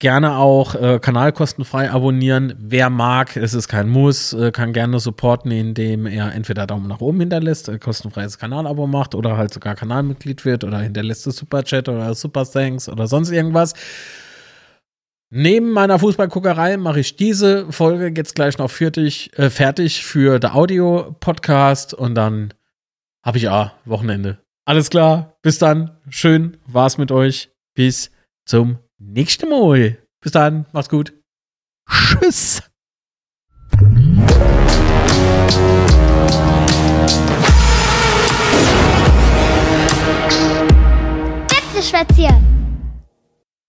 Gerne 0.00 0.36
auch 0.36 0.74
äh, 0.74 0.98
Kanal 0.98 1.30
kostenfrei 1.30 1.90
abonnieren. 1.90 2.54
Wer 2.58 2.88
mag, 2.88 3.36
es 3.36 3.52
ist 3.52 3.68
kein 3.68 3.86
Muss, 3.86 4.32
äh, 4.32 4.50
kann 4.50 4.72
gerne 4.72 4.98
supporten, 4.98 5.50
indem 5.50 6.06
er 6.06 6.32
entweder 6.32 6.66
Daumen 6.66 6.88
nach 6.88 7.02
oben 7.02 7.20
hinterlässt, 7.20 7.68
äh, 7.68 7.78
kostenfreies 7.78 8.38
Kanalabo 8.38 8.86
macht 8.86 9.14
oder 9.14 9.36
halt 9.36 9.52
sogar 9.52 9.74
Kanalmitglied 9.74 10.46
wird 10.46 10.64
oder 10.64 10.78
hinterlässt 10.78 11.26
das 11.26 11.36
Superchat 11.36 11.90
oder 11.90 12.14
Super 12.14 12.46
Thanks 12.46 12.88
oder 12.88 13.06
sonst 13.06 13.30
irgendwas. 13.30 13.74
Neben 15.28 15.70
meiner 15.70 15.98
Fußballguckerei 15.98 16.78
mache 16.78 17.00
ich 17.00 17.16
diese 17.16 17.70
Folge 17.70 18.10
jetzt 18.16 18.34
gleich 18.34 18.56
noch 18.56 18.70
fertig, 18.70 19.38
äh, 19.38 19.50
fertig 19.50 20.02
für 20.02 20.38
der 20.40 20.56
Audio-Podcast 20.56 21.92
und 21.92 22.14
dann 22.14 22.54
habe 23.22 23.36
ich 23.36 23.44
ja 23.44 23.74
Wochenende. 23.84 24.38
Alles 24.64 24.88
klar, 24.88 25.36
bis 25.42 25.58
dann. 25.58 25.98
Schön 26.08 26.56
war's 26.66 26.96
mit 26.96 27.12
euch. 27.12 27.50
Bis 27.74 28.10
zum 28.46 28.78
nächsten 29.00 29.48
Mal. 29.48 29.98
Bis 30.20 30.32
dann, 30.32 30.66
macht's 30.72 30.88
gut. 30.88 31.12
Tschüss. 31.88 32.62
Spazieren. 41.82 42.59